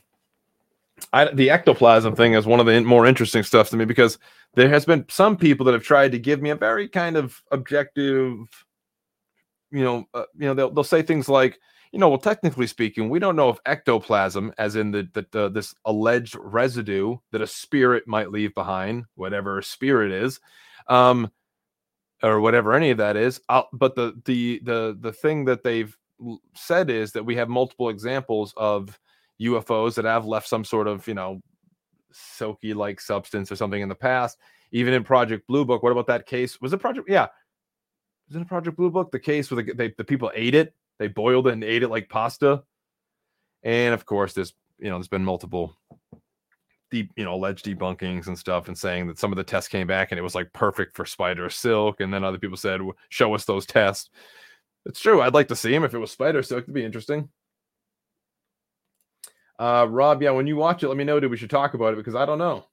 I, 1.13 1.25
the 1.33 1.49
ectoplasm 1.49 2.15
thing 2.15 2.33
is 2.33 2.45
one 2.45 2.59
of 2.59 2.65
the 2.65 2.81
more 2.81 3.07
interesting 3.07 3.43
stuff 3.43 3.69
to 3.69 3.77
me 3.77 3.85
because 3.85 4.19
there 4.53 4.69
has 4.69 4.85
been 4.85 5.05
some 5.09 5.37
people 5.37 5.65
that 5.65 5.73
have 5.73 5.83
tried 5.83 6.11
to 6.11 6.19
give 6.19 6.41
me 6.41 6.49
a 6.51 6.55
very 6.55 6.87
kind 6.87 7.15
of 7.15 7.41
objective 7.51 8.37
you 9.71 9.83
know, 9.83 10.07
uh, 10.13 10.23
you 10.37 10.47
know, 10.47 10.53
they'll 10.53 10.71
they'll 10.71 10.83
say 10.83 11.01
things 11.01 11.27
like, 11.27 11.59
you 11.95 11.99
know, 11.99 12.09
well, 12.09 12.17
technically 12.17 12.67
speaking, 12.67 13.07
we 13.07 13.19
don't 13.19 13.37
know 13.37 13.47
if 13.47 13.57
ectoplasm, 13.65 14.51
as 14.57 14.75
in 14.75 14.91
the, 14.91 15.07
the, 15.13 15.25
the 15.31 15.49
this 15.49 15.73
alleged 15.85 16.35
residue 16.37 17.15
that 17.31 17.41
a 17.41 17.47
spirit 17.47 18.05
might 18.05 18.31
leave 18.31 18.53
behind, 18.53 19.05
whatever 19.15 19.61
spirit 19.61 20.11
is, 20.11 20.41
um, 20.89 21.31
or 22.21 22.41
whatever 22.41 22.73
any 22.73 22.89
of 22.89 22.97
that 22.97 23.15
is. 23.15 23.39
Uh, 23.47 23.61
but 23.71 23.95
the 23.95 24.13
the 24.25 24.59
the 24.65 24.97
the 24.99 25.13
thing 25.13 25.45
that 25.45 25.63
they've 25.63 25.97
said 26.53 26.89
is 26.89 27.13
that 27.13 27.23
we 27.25 27.33
have 27.37 27.47
multiple 27.47 27.87
examples 27.87 28.53
of 28.57 28.99
UFOs 29.41 29.95
that 29.95 30.03
have 30.03 30.25
left 30.25 30.49
some 30.49 30.65
sort 30.65 30.89
of 30.89 31.07
you 31.07 31.13
know 31.13 31.39
silky 32.11 32.73
like 32.73 32.99
substance 32.99 33.53
or 33.53 33.55
something 33.55 33.81
in 33.81 33.87
the 33.87 33.95
past. 33.95 34.37
Even 34.73 34.93
in 34.93 35.05
Project 35.05 35.47
Blue 35.47 35.63
Book, 35.63 35.81
what 35.81 35.93
about 35.93 36.07
that 36.07 36.25
case? 36.25 36.59
Was 36.59 36.73
it 36.73 36.79
Project? 36.79 37.07
Yeah, 37.09 37.27
was 38.27 38.35
it 38.35 38.41
a 38.41 38.45
Project 38.45 38.75
Blue 38.75 38.91
Book? 38.91 39.11
The 39.11 39.19
case 39.19 39.49
where 39.49 39.63
the, 39.63 39.73
they, 39.73 39.93
the 39.97 40.03
people 40.03 40.29
ate 40.35 40.55
it, 40.55 40.75
they 40.99 41.07
boiled 41.07 41.47
it 41.47 41.53
and 41.53 41.63
ate 41.63 41.83
it 41.83 41.89
like 41.89 42.09
pasta. 42.09 42.63
And 43.63 43.93
of 43.93 44.05
course, 44.05 44.33
there's 44.33 44.53
you 44.79 44.89
know 44.89 44.97
there's 44.97 45.07
been 45.07 45.25
multiple 45.25 45.75
deep 46.91 47.11
you 47.15 47.23
know 47.23 47.33
alleged 47.33 47.65
debunkings 47.65 48.27
and 48.27 48.37
stuff, 48.37 48.67
and 48.67 48.77
saying 48.77 49.07
that 49.07 49.19
some 49.19 49.31
of 49.31 49.37
the 49.37 49.43
tests 49.43 49.69
came 49.69 49.87
back 49.87 50.11
and 50.11 50.19
it 50.19 50.23
was 50.23 50.35
like 50.35 50.51
perfect 50.53 50.95
for 50.95 51.05
spider 51.05 51.49
silk, 51.49 51.99
and 51.99 52.13
then 52.13 52.23
other 52.23 52.39
people 52.39 52.57
said, 52.57 52.81
"Show 53.09 53.33
us 53.33 53.45
those 53.45 53.65
tests." 53.65 54.09
It's 54.85 54.99
true. 54.99 55.21
I'd 55.21 55.33
like 55.33 55.47
to 55.47 55.55
see 55.55 55.71
them 55.71 55.83
if 55.83 55.93
it 55.93 55.99
was 55.99 56.11
spider 56.11 56.43
silk. 56.43 56.63
It'd 56.63 56.73
be 56.73 56.85
interesting. 56.85 57.29
Uh, 59.57 59.87
Rob, 59.89 60.21
yeah, 60.21 60.31
when 60.31 60.47
you 60.47 60.57
watch 60.57 60.83
it, 60.83 60.89
let 60.89 60.97
me 60.97 61.03
know, 61.03 61.19
dude. 61.19 61.31
We 61.31 61.37
should 61.37 61.49
talk 61.49 61.73
about 61.73 61.93
it 61.93 61.97
because 61.97 62.15
I 62.15 62.25
don't 62.25 62.37
know. 62.37 62.65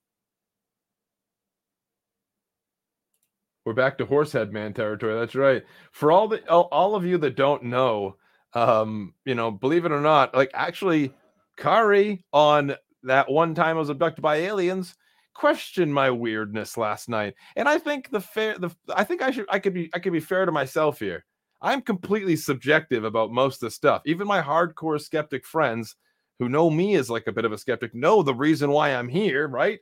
We're 3.65 3.75
back 3.75 3.99
to 3.99 4.07
horsehead 4.07 4.53
man 4.53 4.75
territory. 4.75 5.15
That's 5.19 5.35
right. 5.35 5.63
For 5.93 6.11
all 6.11 6.29
the 6.29 6.49
all, 6.51 6.69
all 6.73 6.95
of 6.95 7.05
you 7.05 7.19
that 7.19 7.37
don't 7.37 7.65
know, 7.65 8.17
um, 8.55 9.15
you 9.25 9.35
know, 9.35 9.51
believe 9.51 9.85
it 9.85 9.93
or 9.93 10.01
not, 10.01 10.35
like 10.35 10.51
actually, 10.53 11.13
Kari 11.57 12.25
on 12.33 12.75
that 13.05 13.31
one 13.31 13.55
time 13.55 13.77
I 13.77 13.81
was 13.81 13.89
abducted 13.89 14.23
by 14.23 14.37
aliens 14.37 14.97
questioned 15.35 15.95
my 15.95 16.11
weirdness 16.11 16.77
last 16.77 17.09
night, 17.09 17.35
and 17.57 17.69
I 17.69 17.79
think 17.79 18.11
the 18.11 18.21
fair 18.21 18.59
the 18.59 18.71
I 18.95 19.05
think 19.05 19.23
I 19.23 19.31
should 19.31 19.47
I 19.49 19.59
could 19.59 19.75
be 19.75 19.91
I 19.95 19.99
could 19.99 20.13
be 20.13 20.21
fair 20.21 20.45
to 20.45 20.53
myself 20.53 20.99
here. 20.99 21.25
I'm 21.63 21.83
completely 21.83 22.37
subjective 22.37 23.05
about 23.05 23.31
most 23.31 23.63
of 23.63 23.69
the 23.69 23.71
stuff. 23.71 24.03
Even 24.05 24.27
my 24.27 24.43
hardcore 24.43 25.01
skeptic 25.01 25.47
friends 25.47 25.95
who 26.41 26.49
know 26.49 26.69
me 26.71 26.97
as 26.97 27.09
like 27.09 27.29
a 27.29 27.33
bit 27.33 27.45
of 27.45 27.53
a 27.53 27.59
skeptic 27.59 27.95
know 27.95 28.23
the 28.23 28.35
reason 28.35 28.71
why 28.73 28.91
I'm 28.91 29.09
here, 29.09 29.47
right? 29.47 29.79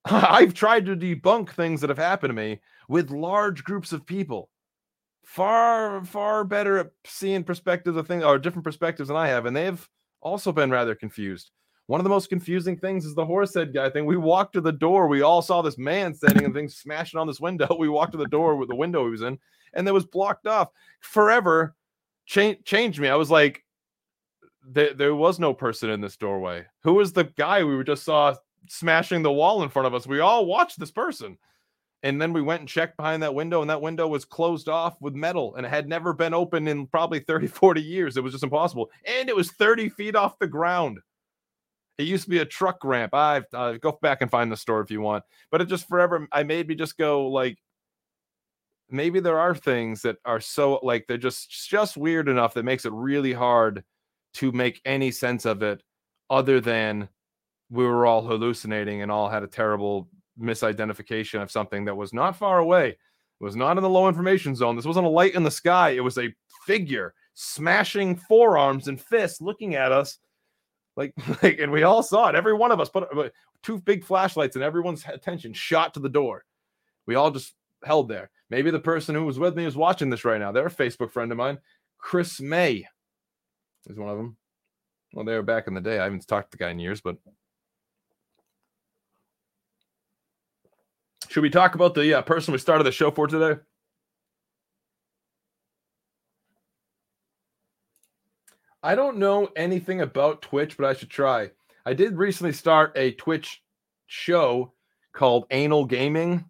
I've 0.04 0.54
tried 0.54 0.86
to 0.86 0.96
debunk 0.96 1.50
things 1.50 1.80
that 1.80 1.90
have 1.90 1.98
happened 1.98 2.30
to 2.30 2.34
me 2.34 2.60
with 2.88 3.10
large 3.10 3.64
groups 3.64 3.92
of 3.92 4.06
people. 4.06 4.48
Far, 5.24 6.04
far 6.04 6.44
better 6.44 6.78
at 6.78 6.90
seeing 7.04 7.44
perspectives 7.44 7.96
of 7.96 8.08
things 8.08 8.24
or 8.24 8.38
different 8.38 8.64
perspectives 8.64 9.08
than 9.08 9.16
I 9.16 9.28
have, 9.28 9.46
and 9.46 9.54
they've 9.54 9.88
also 10.20 10.50
been 10.52 10.70
rather 10.70 10.94
confused. 10.94 11.50
One 11.86 12.00
of 12.00 12.04
the 12.04 12.10
most 12.10 12.28
confusing 12.28 12.76
things 12.76 13.04
is 13.04 13.14
the 13.14 13.26
horsehead 13.26 13.74
guy 13.74 13.90
thing. 13.90 14.06
We 14.06 14.16
walked 14.16 14.54
to 14.54 14.60
the 14.60 14.72
door, 14.72 15.08
we 15.08 15.22
all 15.22 15.42
saw 15.42 15.60
this 15.60 15.78
man 15.78 16.14
standing 16.14 16.44
and 16.44 16.54
things 16.54 16.76
smashing 16.76 17.18
on 17.18 17.26
this 17.26 17.40
window. 17.40 17.66
We 17.78 17.88
walked 17.88 18.12
to 18.12 18.18
the 18.18 18.26
door 18.26 18.56
with 18.56 18.68
the 18.68 18.76
window 18.76 19.04
he 19.04 19.10
was 19.10 19.22
in, 19.22 19.38
and 19.74 19.86
it 19.86 19.92
was 19.92 20.06
blocked 20.06 20.46
off 20.46 20.70
forever. 21.00 21.74
Change 22.26 22.64
changed 22.64 23.00
me. 23.00 23.08
I 23.08 23.16
was 23.16 23.30
like, 23.30 23.64
there, 24.66 24.94
there 24.94 25.14
was 25.14 25.38
no 25.38 25.52
person 25.52 25.90
in 25.90 26.00
this 26.00 26.16
doorway. 26.16 26.64
Who 26.84 26.94
was 26.94 27.12
the 27.12 27.24
guy 27.24 27.64
we 27.64 27.82
just 27.84 28.04
saw 28.04 28.34
smashing 28.68 29.22
the 29.22 29.32
wall 29.32 29.62
in 29.62 29.68
front 29.68 29.86
of 29.86 29.94
us? 29.94 30.06
We 30.06 30.20
all 30.20 30.46
watched 30.46 30.78
this 30.78 30.90
person. 30.90 31.38
And 32.02 32.20
then 32.20 32.32
we 32.32 32.40
went 32.40 32.60
and 32.60 32.68
checked 32.68 32.96
behind 32.96 33.22
that 33.22 33.34
window, 33.34 33.60
and 33.60 33.68
that 33.68 33.82
window 33.82 34.08
was 34.08 34.24
closed 34.24 34.70
off 34.70 34.96
with 35.02 35.14
metal 35.14 35.54
and 35.56 35.66
it 35.66 35.68
had 35.68 35.86
never 35.86 36.14
been 36.14 36.32
open 36.32 36.66
in 36.66 36.86
probably 36.86 37.20
30, 37.20 37.46
40 37.48 37.82
years. 37.82 38.16
It 38.16 38.22
was 38.22 38.32
just 38.32 38.44
impossible. 38.44 38.90
And 39.04 39.28
it 39.28 39.36
was 39.36 39.52
30 39.52 39.90
feet 39.90 40.16
off 40.16 40.38
the 40.38 40.46
ground. 40.46 40.98
It 41.98 42.04
used 42.04 42.24
to 42.24 42.30
be 42.30 42.38
a 42.38 42.46
truck 42.46 42.82
ramp. 42.82 43.12
I 43.12 43.42
uh, 43.52 43.72
go 43.72 43.98
back 44.00 44.22
and 44.22 44.30
find 44.30 44.50
the 44.50 44.56
store 44.56 44.80
if 44.80 44.90
you 44.90 45.02
want. 45.02 45.24
But 45.50 45.60
it 45.60 45.66
just 45.66 45.86
forever, 45.86 46.26
I 46.32 46.44
made 46.44 46.68
me 46.68 46.74
just 46.74 46.96
go 46.96 47.26
like, 47.28 47.58
maybe 48.90 49.20
there 49.20 49.38
are 49.38 49.54
things 49.54 50.02
that 50.02 50.16
are 50.24 50.40
so 50.40 50.80
like 50.82 51.06
they're 51.06 51.16
just 51.16 51.50
just 51.50 51.96
weird 51.96 52.28
enough 52.28 52.54
that 52.54 52.64
makes 52.64 52.84
it 52.84 52.92
really 52.92 53.32
hard 53.32 53.84
to 54.34 54.50
make 54.52 54.80
any 54.84 55.10
sense 55.10 55.44
of 55.44 55.62
it 55.62 55.82
other 56.28 56.60
than 56.60 57.08
we 57.70 57.84
were 57.84 58.06
all 58.06 58.22
hallucinating 58.22 59.02
and 59.02 59.10
all 59.10 59.28
had 59.28 59.42
a 59.42 59.48
terrible 59.48 60.08
misidentification 60.40 61.42
of 61.42 61.50
something 61.50 61.84
that 61.84 61.96
was 61.96 62.12
not 62.12 62.36
far 62.36 62.58
away. 62.58 62.88
It 62.88 63.44
was 63.44 63.56
not 63.56 63.76
in 63.76 63.82
the 63.82 63.88
low 63.88 64.08
information 64.08 64.54
zone. 64.54 64.76
This 64.76 64.84
wasn't 64.84 65.06
a 65.06 65.10
light 65.10 65.34
in 65.34 65.44
the 65.44 65.50
sky. 65.50 65.90
It 65.90 66.04
was 66.04 66.18
a 66.18 66.34
figure 66.66 67.14
smashing 67.34 68.16
forearms 68.16 68.88
and 68.88 69.00
fists 69.00 69.40
looking 69.40 69.74
at 69.74 69.92
us 69.92 70.18
like, 70.96 71.14
like 71.42 71.58
and 71.58 71.72
we 71.72 71.82
all 71.82 72.02
saw 72.02 72.28
it. 72.28 72.34
Every 72.34 72.52
one 72.52 72.72
of 72.72 72.80
us 72.80 72.88
put 72.88 73.32
two 73.62 73.80
big 73.80 74.04
flashlights 74.04 74.56
and 74.56 74.64
everyone's 74.64 75.04
attention 75.06 75.52
shot 75.52 75.94
to 75.94 76.00
the 76.00 76.08
door. 76.08 76.44
We 77.06 77.14
all 77.14 77.30
just 77.30 77.54
held 77.84 78.08
there. 78.08 78.30
Maybe 78.50 78.70
the 78.70 78.80
person 78.80 79.14
who 79.14 79.24
was 79.24 79.38
with 79.38 79.56
me 79.56 79.64
is 79.64 79.76
watching 79.76 80.10
this 80.10 80.24
right 80.24 80.40
now. 80.40 80.52
They're 80.52 80.66
a 80.66 80.70
Facebook 80.70 81.12
friend 81.12 81.30
of 81.30 81.38
mine. 81.38 81.58
Chris 81.98 82.40
May 82.40 82.86
is 83.86 83.98
one 83.98 84.10
of 84.10 84.16
them. 84.16 84.36
Well, 85.12 85.24
they 85.24 85.34
were 85.34 85.42
back 85.42 85.66
in 85.66 85.74
the 85.74 85.80
day. 85.80 85.98
I 85.98 86.04
haven't 86.04 86.26
talked 86.26 86.50
to 86.50 86.58
the 86.58 86.64
guy 86.64 86.70
in 86.70 86.78
years, 86.78 87.00
but 87.00 87.16
should 91.30 91.44
we 91.44 91.50
talk 91.50 91.76
about 91.76 91.94
the 91.94 92.18
uh, 92.18 92.22
person 92.22 92.50
we 92.50 92.58
started 92.58 92.82
the 92.82 92.90
show 92.90 93.12
for 93.12 93.28
today? 93.28 93.60
I 98.82 98.96
don't 98.96 99.18
know 99.18 99.48
anything 99.54 100.00
about 100.00 100.42
Twitch, 100.42 100.76
but 100.76 100.86
I 100.86 100.92
should 100.92 101.08
try. 101.08 101.52
I 101.86 101.94
did 101.94 102.16
recently 102.16 102.52
start 102.52 102.96
a 102.96 103.12
Twitch 103.12 103.62
show 104.08 104.72
called 105.12 105.44
Anal 105.52 105.84
Gaming. 105.84 106.46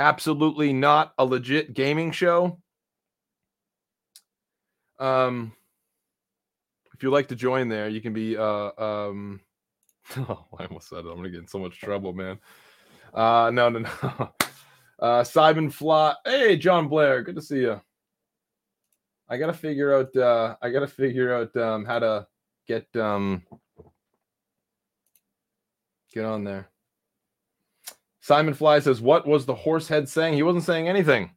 Absolutely 0.00 0.72
not 0.72 1.12
a 1.18 1.26
legit 1.26 1.74
gaming 1.74 2.12
show. 2.12 2.62
Um, 4.98 5.52
if 6.94 7.02
you'd 7.02 7.10
like 7.10 7.28
to 7.28 7.36
join 7.36 7.68
there, 7.68 7.90
you 7.90 8.00
can 8.00 8.14
be. 8.14 8.38
Uh, 8.38 8.70
um, 8.78 9.40
oh, 10.16 10.46
I 10.58 10.64
almost 10.64 10.88
said 10.88 11.04
it. 11.04 11.08
I'm 11.10 11.16
gonna 11.16 11.28
get 11.28 11.40
in 11.40 11.46
so 11.46 11.58
much 11.58 11.78
trouble, 11.78 12.14
man. 12.14 12.38
Uh, 13.12 13.50
no, 13.52 13.68
no, 13.68 13.80
no. 14.02 14.32
Uh, 14.98 15.24
Simon 15.24 15.70
Fly. 15.70 16.14
Hey, 16.24 16.56
John 16.56 16.88
Blair. 16.88 17.22
Good 17.22 17.36
to 17.36 17.42
see 17.42 17.60
you. 17.60 17.80
I 19.28 19.36
gotta 19.36 19.52
figure 19.52 19.94
out. 19.94 20.14
Uh, 20.14 20.56
I 20.62 20.70
gotta 20.70 20.86
figure 20.86 21.34
out 21.34 21.56
um, 21.56 21.84
how 21.84 21.98
to 21.98 22.26
get 22.68 22.86
um, 22.96 23.42
get 26.12 26.24
on 26.24 26.44
there. 26.44 26.68
Simon 28.20 28.54
Fly 28.54 28.78
says, 28.78 29.00
"What 29.00 29.26
was 29.26 29.46
the 29.46 29.54
horse 29.54 29.88
head 29.88 30.08
saying? 30.08 30.34
He 30.34 30.42
wasn't 30.42 30.64
saying 30.64 30.88
anything. 30.88 31.30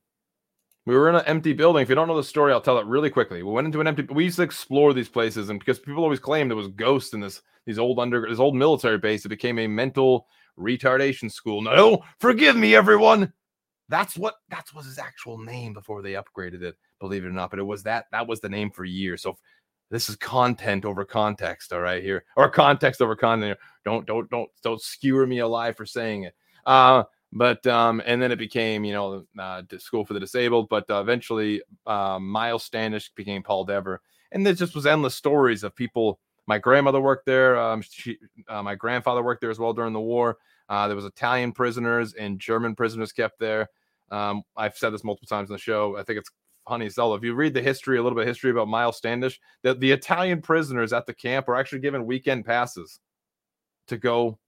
We 0.86 0.95
were 0.95 1.09
in 1.09 1.15
an 1.15 1.23
empty 1.26 1.53
building. 1.53 1.82
If 1.82 1.89
you 1.89 1.95
don't 1.95 2.07
know 2.07 2.17
the 2.17 2.23
story, 2.23 2.53
I'll 2.53 2.61
tell 2.61 2.78
it 2.78 2.86
really 2.86 3.09
quickly. 3.09 3.41
We 3.41 3.51
went 3.51 3.65
into 3.65 3.82
an 3.82 3.88
empty. 3.88 4.03
We 4.03 4.26
used 4.26 4.36
to 4.36 4.43
explore 4.43 4.93
these 4.93 5.09
places, 5.09 5.49
and 5.49 5.57
because 5.57 5.80
people 5.80 6.03
always 6.03 6.19
claimed 6.19 6.51
there 6.51 6.57
was 6.57 6.67
ghosts 6.67 7.13
in 7.13 7.21
this 7.21 7.41
these 7.65 7.80
old 7.80 7.97
under 7.97 8.28
this 8.30 8.39
old 8.39 8.55
military 8.55 8.99
base, 8.99 9.26
it 9.26 9.30
became 9.30 9.57
a 9.57 9.67
mental 9.67 10.28
retardation 10.59 11.31
school. 11.31 11.61
No, 11.61 12.03
forgive 12.19 12.55
me, 12.55 12.75
everyone. 12.75 13.31
That's 13.89 14.17
what 14.17 14.35
that 14.49 14.67
was 14.73 14.85
his 14.85 14.97
actual 14.97 15.37
name 15.37 15.73
before 15.73 16.01
they 16.01 16.13
upgraded 16.13 16.63
it. 16.63 16.75
Believe 16.99 17.23
it 17.23 17.27
or 17.27 17.31
not, 17.31 17.49
but 17.49 17.59
it 17.59 17.63
was 17.63 17.83
that 17.83 18.05
that 18.11 18.27
was 18.27 18.39
the 18.39 18.49
name 18.49 18.71
for 18.71 18.83
years. 18.85 19.21
So 19.21 19.37
this 19.91 20.09
is 20.09 20.15
content 20.15 20.85
over 20.85 21.05
context, 21.05 21.71
all 21.71 21.81
right 21.81 22.01
here, 22.01 22.25
or 22.35 22.49
context 22.49 23.01
over 23.01 23.15
content. 23.15 23.59
Don't 23.83 24.05
don't 24.07 24.29
don't 24.29 24.49
don't 24.63 24.81
skewer 24.81 25.27
me 25.27 25.39
alive 25.39 25.77
for 25.77 25.85
saying 25.85 26.23
it. 26.23 26.35
Uh, 26.65 27.03
but 27.31 27.65
um, 27.67 28.01
and 28.05 28.21
then 28.21 28.31
it 28.31 28.39
became 28.39 28.83
you 28.83 28.93
know 28.93 29.25
uh, 29.37 29.61
school 29.77 30.05
for 30.05 30.13
the 30.13 30.19
disabled. 30.19 30.69
But 30.69 30.89
uh, 30.89 31.01
eventually, 31.01 31.61
uh, 31.85 32.17
Miles 32.19 32.63
Standish 32.63 33.11
became 33.13 33.43
Paul 33.43 33.65
Dever, 33.65 34.01
and 34.31 34.45
there 34.45 34.53
just 34.53 34.73
was 34.73 34.85
endless 34.85 35.15
stories 35.15 35.63
of 35.63 35.75
people. 35.75 36.19
My 36.47 36.57
grandmother 36.57 37.01
worked 37.01 37.25
there. 37.25 37.57
Um, 37.57 37.81
she, 37.81 38.17
uh, 38.47 38.61
my 38.61 38.75
grandfather 38.75 39.23
worked 39.23 39.41
there 39.41 39.49
as 39.49 39.59
well 39.59 39.73
during 39.73 39.93
the 39.93 39.99
war. 39.99 40.37
Uh, 40.69 40.87
there 40.87 40.95
was 40.95 41.05
Italian 41.05 41.51
prisoners 41.51 42.13
and 42.13 42.39
German 42.39 42.75
prisoners 42.75 43.11
kept 43.11 43.39
there. 43.39 43.69
Um, 44.11 44.43
I've 44.55 44.77
said 44.77 44.91
this 44.91 45.03
multiple 45.03 45.27
times 45.27 45.49
in 45.49 45.53
the 45.53 45.59
show. 45.59 45.97
I 45.97 46.03
think 46.03 46.19
it's 46.19 46.29
funny 46.67 46.85
as 46.85 46.95
hell. 46.95 47.13
If 47.15 47.23
you 47.23 47.33
read 47.33 47.53
the 47.53 47.61
history, 47.61 47.97
a 47.97 48.03
little 48.03 48.17
bit 48.17 48.27
history 48.27 48.51
about 48.51 48.67
Miles 48.67 48.97
Standish, 48.97 49.39
the, 49.63 49.73
the 49.73 49.91
Italian 49.91 50.41
prisoners 50.41 50.93
at 50.93 51.05
the 51.05 51.13
camp 51.13 51.47
were 51.47 51.55
actually 51.55 51.79
given 51.79 52.05
weekend 52.05 52.45
passes 52.45 52.99
to 53.87 53.97
go. 53.97 54.39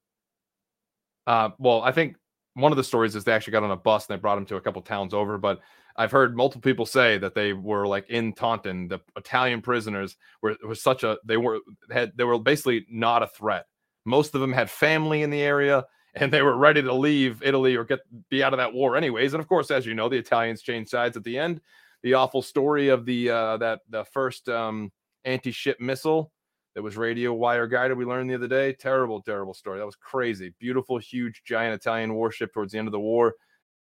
Uh, 1.26 1.50
well, 1.58 1.82
I 1.82 1.92
think 1.92 2.16
one 2.54 2.72
of 2.72 2.76
the 2.76 2.84
stories 2.84 3.14
is 3.14 3.24
they 3.24 3.32
actually 3.32 3.52
got 3.52 3.62
on 3.62 3.70
a 3.70 3.76
bus 3.76 4.08
and 4.08 4.16
they 4.16 4.20
brought 4.20 4.38
him 4.38 4.46
to 4.46 4.56
a 4.56 4.60
couple 4.60 4.82
towns 4.82 5.14
over. 5.14 5.38
But 5.38 5.60
I've 5.98 6.12
heard 6.12 6.36
multiple 6.36 6.62
people 6.62 6.86
say 6.86 7.18
that 7.18 7.34
they 7.34 7.52
were 7.52 7.86
like 7.86 8.08
in 8.08 8.32
Taunton, 8.32 8.88
the 8.88 9.00
Italian 9.16 9.60
prisoners 9.60 10.16
were 10.40 10.56
was 10.66 10.80
such 10.80 11.02
a 11.02 11.18
they 11.24 11.36
were 11.36 11.58
had 11.90 12.12
they 12.16 12.24
were 12.24 12.38
basically 12.38 12.86
not 12.88 13.22
a 13.22 13.26
threat. 13.26 13.66
Most 14.04 14.34
of 14.34 14.40
them 14.40 14.52
had 14.52 14.70
family 14.70 15.22
in 15.22 15.30
the 15.30 15.42
area 15.42 15.84
and 16.14 16.32
they 16.32 16.42
were 16.42 16.56
ready 16.56 16.80
to 16.82 16.92
leave 16.92 17.42
Italy 17.42 17.76
or 17.76 17.84
get 17.84 18.00
be 18.30 18.42
out 18.42 18.54
of 18.54 18.58
that 18.58 18.72
war 18.72 18.96
anyways. 18.96 19.34
And 19.34 19.40
of 19.40 19.48
course, 19.48 19.70
as 19.70 19.84
you 19.84 19.94
know, 19.94 20.08
the 20.08 20.16
Italians 20.16 20.62
changed 20.62 20.90
sides 20.90 21.16
at 21.16 21.24
the 21.24 21.36
end. 21.36 21.60
the 22.02 22.14
awful 22.14 22.42
story 22.42 22.88
of 22.88 23.04
the 23.04 23.30
uh, 23.30 23.56
that 23.58 23.80
the 23.88 24.04
first 24.04 24.48
um, 24.48 24.92
anti-ship 25.24 25.80
missile 25.80 26.32
that 26.74 26.82
was 26.82 26.96
radio 26.96 27.32
wire 27.32 27.66
guided. 27.66 27.98
We 27.98 28.04
learned 28.04 28.30
the 28.30 28.36
other 28.36 28.48
day. 28.48 28.72
Terrible, 28.72 29.20
terrible 29.20 29.54
story. 29.54 29.78
That 29.78 29.86
was 29.86 29.96
crazy. 29.96 30.54
Beautiful, 30.60 30.98
huge, 30.98 31.42
giant 31.44 31.74
Italian 31.74 32.14
warship 32.14 32.52
towards 32.52 32.72
the 32.72 32.78
end 32.78 32.88
of 32.88 32.92
the 32.92 33.00
war. 33.00 33.34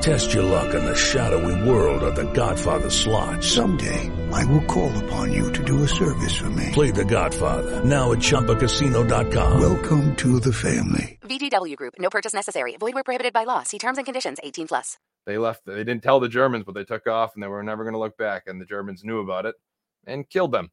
Test 0.00 0.32
your 0.34 0.44
luck 0.44 0.74
in 0.74 0.84
the 0.84 0.94
shadowy 0.94 1.68
world 1.68 2.02
of 2.02 2.14
The 2.14 2.30
Godfather 2.32 2.90
slot. 2.90 3.42
Someday, 3.42 4.10
I 4.32 4.44
will 4.44 4.62
call 4.64 4.96
upon 5.04 5.32
you 5.32 5.52
to 5.52 5.64
do 5.64 5.82
a 5.82 5.88
service 5.88 6.36
for 6.36 6.50
me. 6.50 6.70
Play 6.72 6.90
The 6.90 7.04
Godfather 7.04 7.84
now 7.84 8.12
at 8.12 8.18
ChumbaCasino.com. 8.18 9.60
Welcome 9.60 10.14
to 10.16 10.40
the 10.40 10.52
family. 10.52 11.18
VGW 11.22 11.76
Group. 11.76 11.94
No 11.98 12.10
purchase 12.10 12.34
necessary. 12.34 12.76
Void 12.76 12.94
where 12.94 13.04
prohibited 13.04 13.32
by 13.32 13.44
law. 13.44 13.62
See 13.64 13.78
terms 13.78 13.98
and 13.98 14.04
conditions. 14.04 14.38
18 14.42 14.68
plus. 14.68 14.96
They 15.26 15.38
left. 15.38 15.66
They 15.66 15.82
didn't 15.82 16.02
tell 16.02 16.20
the 16.20 16.28
Germans, 16.28 16.64
but 16.64 16.74
they 16.74 16.84
took 16.84 17.06
off, 17.08 17.34
and 17.34 17.42
they 17.42 17.48
were 17.48 17.62
never 17.62 17.82
going 17.82 17.94
to 17.94 17.98
look 17.98 18.16
back. 18.16 18.44
And 18.46 18.60
the 18.60 18.66
Germans 18.66 19.02
knew 19.02 19.20
about 19.20 19.44
it 19.46 19.56
and 20.06 20.28
killed 20.28 20.52
them. 20.52 20.66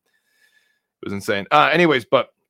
It 1.02 1.06
was 1.08 1.14
insane. 1.14 1.48
Uh, 1.50 1.70
anyways, 1.72 2.06
but 2.06 2.28
I'm 2.28 2.43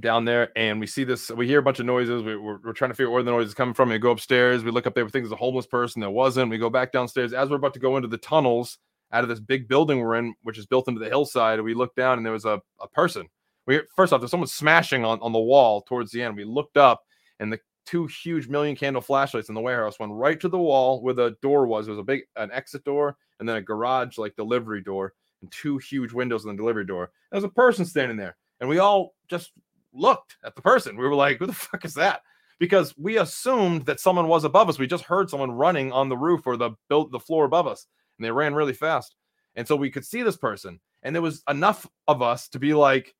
down 0.00 0.24
there 0.24 0.50
and 0.56 0.80
we 0.80 0.86
see 0.86 1.04
this. 1.04 1.30
We 1.30 1.46
hear 1.46 1.60
a 1.60 1.62
bunch 1.62 1.80
of 1.80 1.86
noises. 1.86 2.22
We, 2.22 2.32
are 2.32 2.38
we're 2.40 2.72
trying 2.72 2.90
to 2.90 2.94
figure 2.94 3.08
out 3.08 3.14
where 3.14 3.22
the 3.22 3.30
noise 3.30 3.48
is 3.48 3.54
coming 3.54 3.74
from. 3.74 3.88
We 3.88 3.98
go 3.98 4.10
upstairs. 4.10 4.64
We 4.64 4.70
look 4.70 4.86
up 4.86 4.94
there. 4.94 5.04
We 5.04 5.10
think 5.10 5.24
there's 5.24 5.32
a 5.32 5.36
homeless 5.36 5.66
person. 5.66 6.00
There 6.00 6.10
wasn't. 6.10 6.50
We 6.50 6.58
go 6.58 6.70
back 6.70 6.92
downstairs. 6.92 7.32
As 7.32 7.48
we're 7.48 7.56
about 7.56 7.74
to 7.74 7.80
go 7.80 7.96
into 7.96 8.08
the 8.08 8.18
tunnels 8.18 8.78
out 9.12 9.22
of 9.22 9.28
this 9.28 9.40
big 9.40 9.68
building 9.68 10.00
we're 10.00 10.16
in, 10.16 10.34
which 10.42 10.58
is 10.58 10.66
built 10.66 10.88
into 10.88 11.00
the 11.00 11.08
hillside, 11.08 11.60
we 11.60 11.74
look 11.74 11.94
down 11.94 12.18
and 12.18 12.26
there 12.26 12.32
was 12.32 12.44
a, 12.44 12.60
a 12.80 12.88
person. 12.88 13.26
We 13.66 13.80
first 13.96 14.12
off, 14.12 14.20
there's 14.20 14.30
someone 14.30 14.48
smashing 14.48 15.04
on, 15.04 15.20
on 15.20 15.32
the 15.32 15.38
wall 15.38 15.82
towards 15.82 16.10
the 16.10 16.22
end. 16.22 16.36
We 16.36 16.44
looked 16.44 16.76
up 16.76 17.02
and 17.40 17.52
the 17.52 17.60
two 17.86 18.06
huge 18.06 18.48
million 18.48 18.76
candle 18.76 19.00
flashlights 19.00 19.48
in 19.48 19.54
the 19.54 19.60
warehouse 19.60 19.98
went 19.98 20.12
right 20.12 20.38
to 20.40 20.48
the 20.48 20.58
wall 20.58 21.02
where 21.02 21.14
the 21.14 21.36
door 21.40 21.66
was. 21.66 21.88
It 21.88 21.92
was 21.92 21.98
a 21.98 22.02
big 22.02 22.22
an 22.36 22.50
exit 22.52 22.84
door 22.84 23.16
and 23.40 23.48
then 23.48 23.56
a 23.56 23.62
garage 23.62 24.18
like 24.18 24.36
delivery 24.36 24.82
door 24.82 25.14
and 25.40 25.50
two 25.50 25.78
huge 25.78 26.12
windows 26.12 26.44
in 26.44 26.50
the 26.50 26.56
delivery 26.56 26.84
door. 26.84 27.10
There 27.30 27.38
was 27.38 27.44
a 27.44 27.48
person 27.48 27.84
standing 27.84 28.16
there, 28.16 28.36
and 28.60 28.68
we 28.68 28.78
all 28.78 29.14
just 29.28 29.52
looked 29.98 30.36
at 30.44 30.54
the 30.54 30.62
person. 30.62 30.96
We 30.96 31.06
were 31.06 31.14
like, 31.14 31.38
who 31.38 31.46
the 31.46 31.52
fuck 31.52 31.84
is 31.84 31.94
that? 31.94 32.22
Because 32.58 32.94
we 32.96 33.18
assumed 33.18 33.86
that 33.86 34.00
someone 34.00 34.28
was 34.28 34.44
above 34.44 34.68
us. 34.68 34.78
We 34.78 34.86
just 34.86 35.04
heard 35.04 35.30
someone 35.30 35.50
running 35.50 35.92
on 35.92 36.08
the 36.08 36.16
roof 36.16 36.46
or 36.46 36.56
the 36.56 36.70
built 36.88 37.12
the 37.12 37.20
floor 37.20 37.44
above 37.44 37.66
us, 37.66 37.86
and 38.18 38.24
they 38.24 38.30
ran 38.30 38.54
really 38.54 38.72
fast. 38.72 39.14
And 39.54 39.66
so 39.66 39.76
we 39.76 39.90
could 39.90 40.04
see 40.04 40.22
this 40.22 40.36
person, 40.36 40.80
and 41.02 41.14
there 41.14 41.22
was 41.22 41.42
enough 41.48 41.86
of 42.06 42.22
us 42.22 42.48
to 42.50 42.58
be 42.58 42.74
like, 42.74 43.14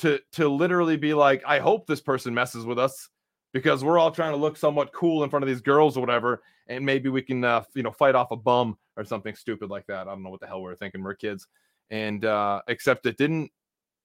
to 0.00 0.18
to 0.32 0.48
literally 0.48 0.96
be 0.96 1.14
like, 1.14 1.42
I 1.46 1.60
hope 1.60 1.86
this 1.86 2.00
person 2.00 2.34
messes 2.34 2.66
with 2.66 2.78
us 2.78 3.08
because 3.52 3.84
we're 3.84 3.98
all 3.98 4.10
trying 4.10 4.32
to 4.32 4.36
look 4.36 4.56
somewhat 4.56 4.92
cool 4.92 5.24
in 5.24 5.30
front 5.30 5.44
of 5.44 5.48
these 5.48 5.60
girls 5.60 5.96
or 5.96 6.00
whatever, 6.00 6.42
and 6.66 6.84
maybe 6.84 7.08
we 7.08 7.22
can 7.22 7.44
uh, 7.44 7.62
you 7.74 7.82
know 7.82 7.92
fight 7.92 8.14
off 8.14 8.32
a 8.32 8.36
bum 8.36 8.76
or 8.96 9.04
something 9.04 9.34
stupid 9.34 9.70
like 9.70 9.86
that. 9.86 10.06
I 10.08 10.10
don't 10.10 10.22
know 10.22 10.30
what 10.30 10.40
the 10.40 10.46
hell 10.46 10.62
we 10.62 10.70
are 10.70 10.76
thinking. 10.76 11.02
We're 11.02 11.14
kids, 11.14 11.46
and 11.90 12.24
uh, 12.24 12.60
except 12.68 13.06
it 13.06 13.16
didn't. 13.16 13.50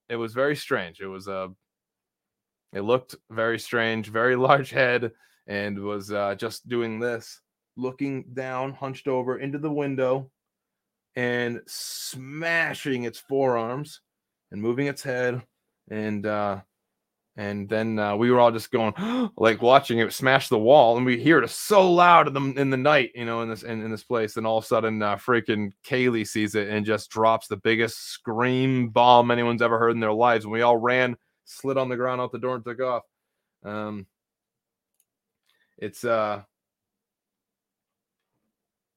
It 0.08 0.16
was 0.16 0.34
very 0.34 0.56
strange. 0.56 1.02
It 1.02 1.08
was 1.08 1.28
a 1.28 1.50
it 2.74 2.82
looked 2.82 3.16
very 3.30 3.60
strange, 3.60 4.10
very 4.10 4.36
large 4.48 4.70
head, 4.70 5.12
and 5.48 5.80
was 5.80 6.12
uh, 6.12 6.36
just 6.36 6.68
doing 6.68 7.00
this, 7.00 7.42
looking 7.76 8.26
down, 8.34 8.74
hunched 8.74 9.08
over 9.08 9.40
into 9.40 9.58
the 9.58 9.72
window, 9.72 10.30
and 11.16 11.62
smashing 11.68 13.04
its 13.04 13.20
forearms 13.20 14.02
and 14.52 14.62
moving 14.62 14.88
its 14.88 15.04
head, 15.04 15.42
and 15.90 16.26
uh, 16.26 16.62
and 17.40 17.70
then 17.70 17.98
uh, 17.98 18.16
we 18.18 18.32
were 18.32 18.40
all 18.40 18.52
just 18.52 18.70
going 18.70 18.94
like 19.38 19.62
watching 19.62 20.00
it 20.00 20.12
smash 20.12 20.50
the 20.50 20.58
wall, 20.58 20.98
and 20.98 21.06
we 21.06 21.20
hear 21.20 21.42
it 21.42 21.50
so 21.50 21.92
loud 21.92 22.28
in 22.28 22.34
the 22.34 22.62
in 22.62 22.70
the 22.70 22.78
night, 22.78 23.12
you 23.16 23.26
know, 23.26 23.42
in 23.42 23.50
this 23.50 23.64
in, 23.64 23.82
in 23.82 23.90
this 23.90 24.04
place, 24.04 24.38
and 24.38 24.46
all 24.46 24.58
of 24.58 24.66
a 24.66 24.68
sudden, 24.68 25.02
uh, 25.02 25.16
freaking 25.16 25.72
Kaylee 25.86 26.28
sees 26.28 26.56
it 26.56 26.68
and 26.68 26.86
just 26.86 27.10
drops 27.10 27.48
the 27.48 27.58
biggest 27.58 28.10
scream 28.10 28.90
bomb 28.90 29.32
anyone's 29.32 29.62
ever 29.62 29.80
heard 29.80 29.92
in 29.92 30.00
their 30.00 30.14
lives, 30.14 30.46
and 30.46 30.52
we 30.52 30.62
all 30.62 30.78
ran 30.78 31.16
slid 31.50 31.78
on 31.78 31.90
the 31.90 31.96
ground 31.96 32.22
out 32.22 32.32
the 32.32 32.40
door 32.40 32.56
and 32.56 32.64
took 32.64 32.82
off. 32.82 33.04
Um, 33.64 34.06
it's 35.78 36.04
uh, 36.04 36.42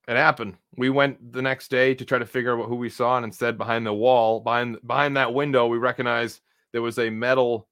it 0.09 0.17
happened. 0.17 0.57
We 0.77 0.91
went 0.91 1.33
the 1.33 1.43
next 1.43 1.71
day 1.71 1.95
to 1.95 2.05
try 2.05 2.19
to 2.19 2.27
figure 2.27 2.61
out 2.61 2.69
who 2.69 2.77
we 2.77 2.89
saw, 2.89 3.17
and 3.17 3.25
instead, 3.25 3.57
behind 3.57 3.87
the 3.87 3.95
wall, 3.95 4.41
behind 4.41 4.79
behind 4.87 5.17
that 5.17 5.33
window, 5.33 5.67
we 5.67 5.79
recognized 5.79 6.41
there 6.73 6.83
was 6.83 6.99
a 6.99 7.11
metal, 7.11 7.69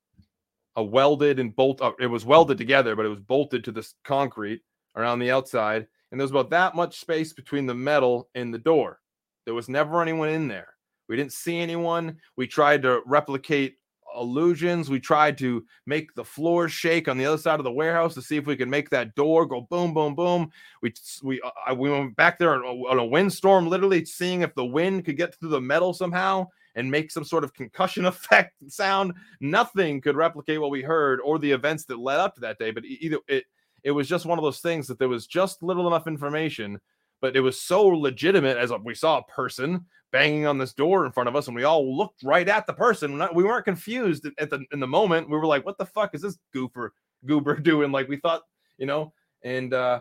a 0.76 0.82
welded 0.82 1.38
and 1.38 1.54
bolt. 1.54 1.80
Uh, 1.82 1.92
it 2.00 2.06
was 2.06 2.24
welded 2.24 2.58
together, 2.58 2.96
but 2.96 3.06
it 3.06 3.10
was 3.10 3.20
bolted 3.20 3.64
to 3.64 3.72
this 3.72 3.94
concrete 4.04 4.62
around 4.96 5.18
the 5.18 5.30
outside, 5.30 5.86
and 6.10 6.20
there 6.20 6.24
was 6.24 6.30
about 6.30 6.50
that 6.50 6.74
much 6.74 7.00
space 7.00 7.32
between 7.32 7.66
the 7.66 7.74
metal 7.74 8.28
and 8.34 8.52
the 8.54 8.58
door. 8.58 9.00
There 9.44 9.54
was 9.54 9.68
never 9.68 10.00
anyone 10.00 10.28
in 10.28 10.48
there. 10.48 10.68
We 11.08 11.16
didn't 11.16 11.32
see 11.32 11.58
anyone. 11.58 12.18
We 12.36 12.46
tried 12.46 12.82
to 12.82 13.02
replicate 13.04 13.79
illusions. 14.16 14.90
We 14.90 15.00
tried 15.00 15.38
to 15.38 15.64
make 15.86 16.14
the 16.14 16.24
floor 16.24 16.68
shake 16.68 17.08
on 17.08 17.18
the 17.18 17.26
other 17.26 17.38
side 17.38 17.60
of 17.60 17.64
the 17.64 17.72
warehouse 17.72 18.14
to 18.14 18.22
see 18.22 18.36
if 18.36 18.46
we 18.46 18.56
could 18.56 18.68
make 18.68 18.90
that 18.90 19.14
door 19.14 19.46
go 19.46 19.62
boom, 19.62 19.94
boom, 19.94 20.14
boom. 20.14 20.50
We 20.82 20.92
we 21.22 21.40
uh, 21.40 21.74
we 21.74 21.90
went 21.90 22.16
back 22.16 22.38
there 22.38 22.54
on 22.54 22.64
a, 22.64 22.90
on 22.90 22.98
a 22.98 23.04
windstorm, 23.04 23.68
literally 23.68 24.04
seeing 24.04 24.42
if 24.42 24.54
the 24.54 24.64
wind 24.64 25.04
could 25.04 25.16
get 25.16 25.34
through 25.34 25.50
the 25.50 25.60
metal 25.60 25.92
somehow 25.92 26.48
and 26.74 26.90
make 26.90 27.10
some 27.10 27.24
sort 27.24 27.44
of 27.44 27.54
concussion 27.54 28.04
effect 28.06 28.54
sound. 28.68 29.12
Nothing 29.40 30.00
could 30.00 30.16
replicate 30.16 30.60
what 30.60 30.70
we 30.70 30.82
heard 30.82 31.20
or 31.20 31.38
the 31.38 31.52
events 31.52 31.84
that 31.86 31.98
led 31.98 32.20
up 32.20 32.34
to 32.34 32.40
that 32.40 32.58
day. 32.58 32.70
But 32.70 32.84
either 32.84 33.18
it 33.28 33.44
it 33.82 33.92
was 33.92 34.08
just 34.08 34.26
one 34.26 34.38
of 34.38 34.44
those 34.44 34.60
things 34.60 34.86
that 34.86 34.98
there 34.98 35.08
was 35.08 35.26
just 35.26 35.62
little 35.62 35.86
enough 35.86 36.06
information 36.06 36.80
but 37.20 37.36
it 37.36 37.40
was 37.40 37.60
so 37.60 37.86
legitimate 37.86 38.56
as 38.56 38.72
we 38.84 38.94
saw 38.94 39.18
a 39.18 39.24
person 39.24 39.84
banging 40.12 40.46
on 40.46 40.58
this 40.58 40.72
door 40.72 41.06
in 41.06 41.12
front 41.12 41.28
of 41.28 41.36
us 41.36 41.46
and 41.46 41.54
we 41.54 41.64
all 41.64 41.96
looked 41.96 42.22
right 42.22 42.48
at 42.48 42.66
the 42.66 42.72
person. 42.72 43.22
We 43.34 43.44
weren't 43.44 43.64
confused 43.64 44.26
at 44.38 44.50
the 44.50 44.64
in 44.72 44.80
the 44.80 44.86
moment. 44.86 45.28
We 45.28 45.36
were 45.36 45.46
like 45.46 45.64
what 45.64 45.78
the 45.78 45.86
fuck 45.86 46.14
is 46.14 46.22
this 46.22 46.38
goofer 46.54 46.90
goober 47.26 47.56
doing? 47.62 47.92
Like 47.92 48.08
we 48.08 48.16
thought 48.16 48.42
you 48.78 48.86
know 48.86 49.12
and 49.42 49.74
uh 49.74 50.00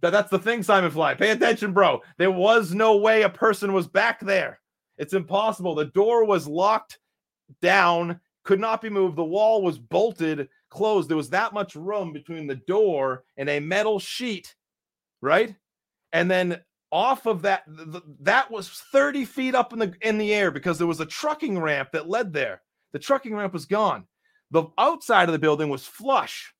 but 0.00 0.10
that's 0.10 0.30
the 0.30 0.38
thing 0.38 0.62
simon 0.62 0.90
fly. 0.90 1.14
Pay 1.14 1.30
attention 1.30 1.72
bro. 1.72 2.02
There 2.18 2.30
was 2.30 2.74
no 2.74 2.96
way 2.96 3.22
a 3.22 3.28
person 3.28 3.72
was 3.72 3.86
back 3.86 4.20
there. 4.20 4.60
It's 4.98 5.14
impossible. 5.14 5.74
The 5.74 5.86
door 5.86 6.24
was 6.24 6.48
locked 6.48 6.98
down 7.60 8.20
could 8.46 8.60
not 8.60 8.80
be 8.80 8.88
moved. 8.88 9.16
The 9.16 9.24
wall 9.24 9.62
was 9.62 9.76
bolted 9.76 10.48
closed. 10.70 11.08
There 11.08 11.16
was 11.16 11.30
that 11.30 11.52
much 11.52 11.74
room 11.74 12.12
between 12.12 12.46
the 12.46 12.54
door 12.54 13.24
and 13.36 13.48
a 13.48 13.60
metal 13.60 13.98
sheet 13.98 14.54
right 15.20 15.54
and 16.16 16.30
then 16.30 16.60
off 16.90 17.26
of 17.26 17.42
that 17.42 17.64
th- 17.66 18.02
that 18.20 18.50
was 18.50 18.68
30 18.68 19.24
feet 19.24 19.54
up 19.54 19.72
in 19.72 19.78
the 19.78 19.92
in 20.00 20.18
the 20.18 20.32
air 20.32 20.50
because 20.50 20.78
there 20.78 20.86
was 20.86 21.00
a 21.00 21.06
trucking 21.06 21.58
ramp 21.58 21.90
that 21.92 22.08
led 22.08 22.32
there. 22.32 22.62
The 22.92 22.98
trucking 22.98 23.34
ramp 23.34 23.52
was 23.52 23.66
gone. 23.66 24.06
The 24.50 24.64
outside 24.78 25.28
of 25.28 25.32
the 25.32 25.38
building 25.38 25.68
was 25.68 25.84
flush 25.84 26.54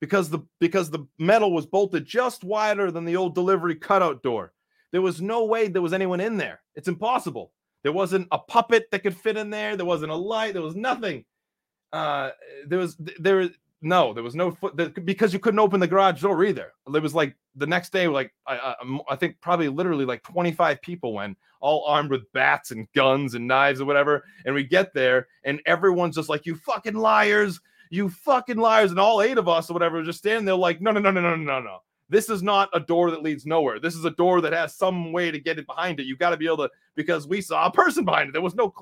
because 0.00 0.28
the 0.28 0.40
because 0.60 0.90
the 0.90 1.06
metal 1.18 1.52
was 1.52 1.64
bolted 1.64 2.04
just 2.04 2.44
wider 2.44 2.90
than 2.90 3.04
the 3.04 3.16
old 3.16 3.34
delivery 3.34 3.76
cutout 3.76 4.22
door. 4.22 4.52
There 4.92 5.02
was 5.02 5.22
no 5.22 5.46
way 5.46 5.68
there 5.68 5.82
was 5.82 5.94
anyone 5.94 6.20
in 6.20 6.36
there. 6.36 6.60
It's 6.74 6.88
impossible. 6.88 7.52
There 7.82 7.92
wasn't 7.92 8.28
a 8.32 8.38
puppet 8.38 8.88
that 8.90 9.02
could 9.02 9.16
fit 9.16 9.36
in 9.36 9.48
there. 9.48 9.76
There 9.76 9.86
wasn't 9.86 10.12
a 10.12 10.16
light. 10.16 10.52
There 10.52 10.62
was 10.62 10.76
nothing. 10.76 11.24
Uh 11.92 12.30
there 12.66 12.78
was 12.78 12.96
there 13.18 13.48
no, 13.86 14.12
there 14.12 14.22
was 14.22 14.34
no 14.34 14.50
foot 14.50 15.04
because 15.04 15.32
you 15.32 15.38
couldn't 15.38 15.60
open 15.60 15.78
the 15.78 15.86
garage 15.86 16.20
door 16.20 16.44
either. 16.44 16.72
It 16.92 17.02
was 17.02 17.14
like 17.14 17.36
the 17.54 17.66
next 17.66 17.92
day, 17.92 18.08
like 18.08 18.32
I, 18.46 18.56
I, 18.56 18.98
I, 19.10 19.16
think 19.16 19.40
probably 19.40 19.68
literally 19.68 20.04
like 20.04 20.22
25 20.24 20.82
people 20.82 21.14
went, 21.14 21.38
all 21.60 21.84
armed 21.86 22.10
with 22.10 22.30
bats 22.32 22.72
and 22.72 22.90
guns 22.94 23.34
and 23.34 23.46
knives 23.46 23.80
or 23.80 23.84
whatever. 23.84 24.24
And 24.44 24.54
we 24.54 24.64
get 24.64 24.92
there, 24.92 25.28
and 25.44 25.60
everyone's 25.66 26.16
just 26.16 26.28
like, 26.28 26.46
"You 26.46 26.56
fucking 26.56 26.94
liars! 26.94 27.60
You 27.90 28.08
fucking 28.08 28.56
liars!" 28.56 28.90
And 28.90 28.98
all 28.98 29.22
eight 29.22 29.38
of 29.38 29.48
us 29.48 29.70
or 29.70 29.74
whatever 29.74 30.02
just 30.02 30.18
standing 30.18 30.44
there, 30.44 30.56
like, 30.56 30.80
"No, 30.80 30.90
no, 30.90 31.00
no, 31.00 31.12
no, 31.12 31.20
no, 31.20 31.36
no, 31.36 31.44
no, 31.44 31.60
no. 31.60 31.78
This 32.08 32.28
is 32.28 32.42
not 32.42 32.68
a 32.72 32.80
door 32.80 33.10
that 33.10 33.22
leads 33.22 33.46
nowhere. 33.46 33.80
This 33.80 33.94
is 33.94 34.04
a 34.04 34.10
door 34.10 34.40
that 34.40 34.52
has 34.52 34.74
some 34.74 35.12
way 35.12 35.30
to 35.30 35.40
get 35.40 35.58
it 35.58 35.66
behind 35.66 35.98
it. 36.00 36.06
You 36.06 36.16
got 36.16 36.30
to 36.30 36.36
be 36.36 36.46
able 36.46 36.58
to 36.58 36.70
because 36.94 37.26
we 37.26 37.40
saw 37.40 37.66
a 37.66 37.72
person 37.72 38.04
behind 38.04 38.28
it. 38.28 38.32
There 38.32 38.42
was 38.42 38.54
no 38.54 38.72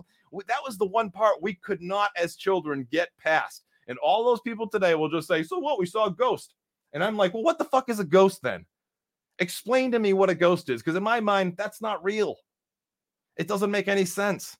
that 0.46 0.62
was 0.64 0.78
the 0.78 0.86
one 0.86 1.10
part 1.10 1.42
we 1.42 1.54
could 1.54 1.82
not 1.82 2.10
as 2.16 2.36
children 2.36 2.86
get 2.90 3.10
past. 3.18 3.64
And 3.88 3.98
all 3.98 4.24
those 4.24 4.40
people 4.40 4.68
today 4.68 4.94
will 4.94 5.08
just 5.08 5.28
say, 5.28 5.42
"So 5.42 5.58
what? 5.58 5.78
We 5.78 5.86
saw 5.86 6.06
a 6.06 6.10
ghost." 6.10 6.54
And 6.92 7.02
I'm 7.02 7.16
like, 7.16 7.34
"Well, 7.34 7.42
what 7.42 7.58
the 7.58 7.64
fuck 7.64 7.88
is 7.88 8.00
a 8.00 8.04
ghost 8.04 8.40
then?" 8.42 8.66
Explain 9.38 9.92
to 9.92 9.98
me 9.98 10.12
what 10.12 10.30
a 10.30 10.34
ghost 10.34 10.68
is 10.70 10.80
because 10.80 10.96
in 10.96 11.02
my 11.02 11.20
mind 11.20 11.56
that's 11.56 11.80
not 11.80 12.04
real. 12.04 12.36
It 13.36 13.48
doesn't 13.48 13.70
make 13.70 13.88
any 13.88 14.04
sense. 14.04 14.56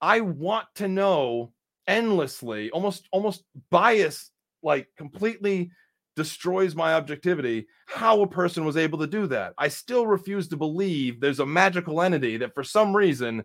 I 0.00 0.20
want 0.20 0.66
to 0.76 0.88
know 0.88 1.52
endlessly, 1.86 2.70
almost 2.70 3.08
almost 3.10 3.44
bias 3.70 4.30
like 4.62 4.88
completely 4.96 5.70
destroys 6.16 6.74
my 6.74 6.94
objectivity 6.94 7.66
how 7.86 8.20
a 8.20 8.28
person 8.28 8.64
was 8.64 8.76
able 8.76 8.98
to 8.98 9.06
do 9.06 9.26
that. 9.26 9.54
I 9.56 9.68
still 9.68 10.06
refuse 10.06 10.48
to 10.48 10.56
believe 10.56 11.20
there's 11.20 11.40
a 11.40 11.46
magical 11.46 12.02
entity 12.02 12.36
that 12.38 12.54
for 12.54 12.62
some 12.62 12.94
reason 12.94 13.44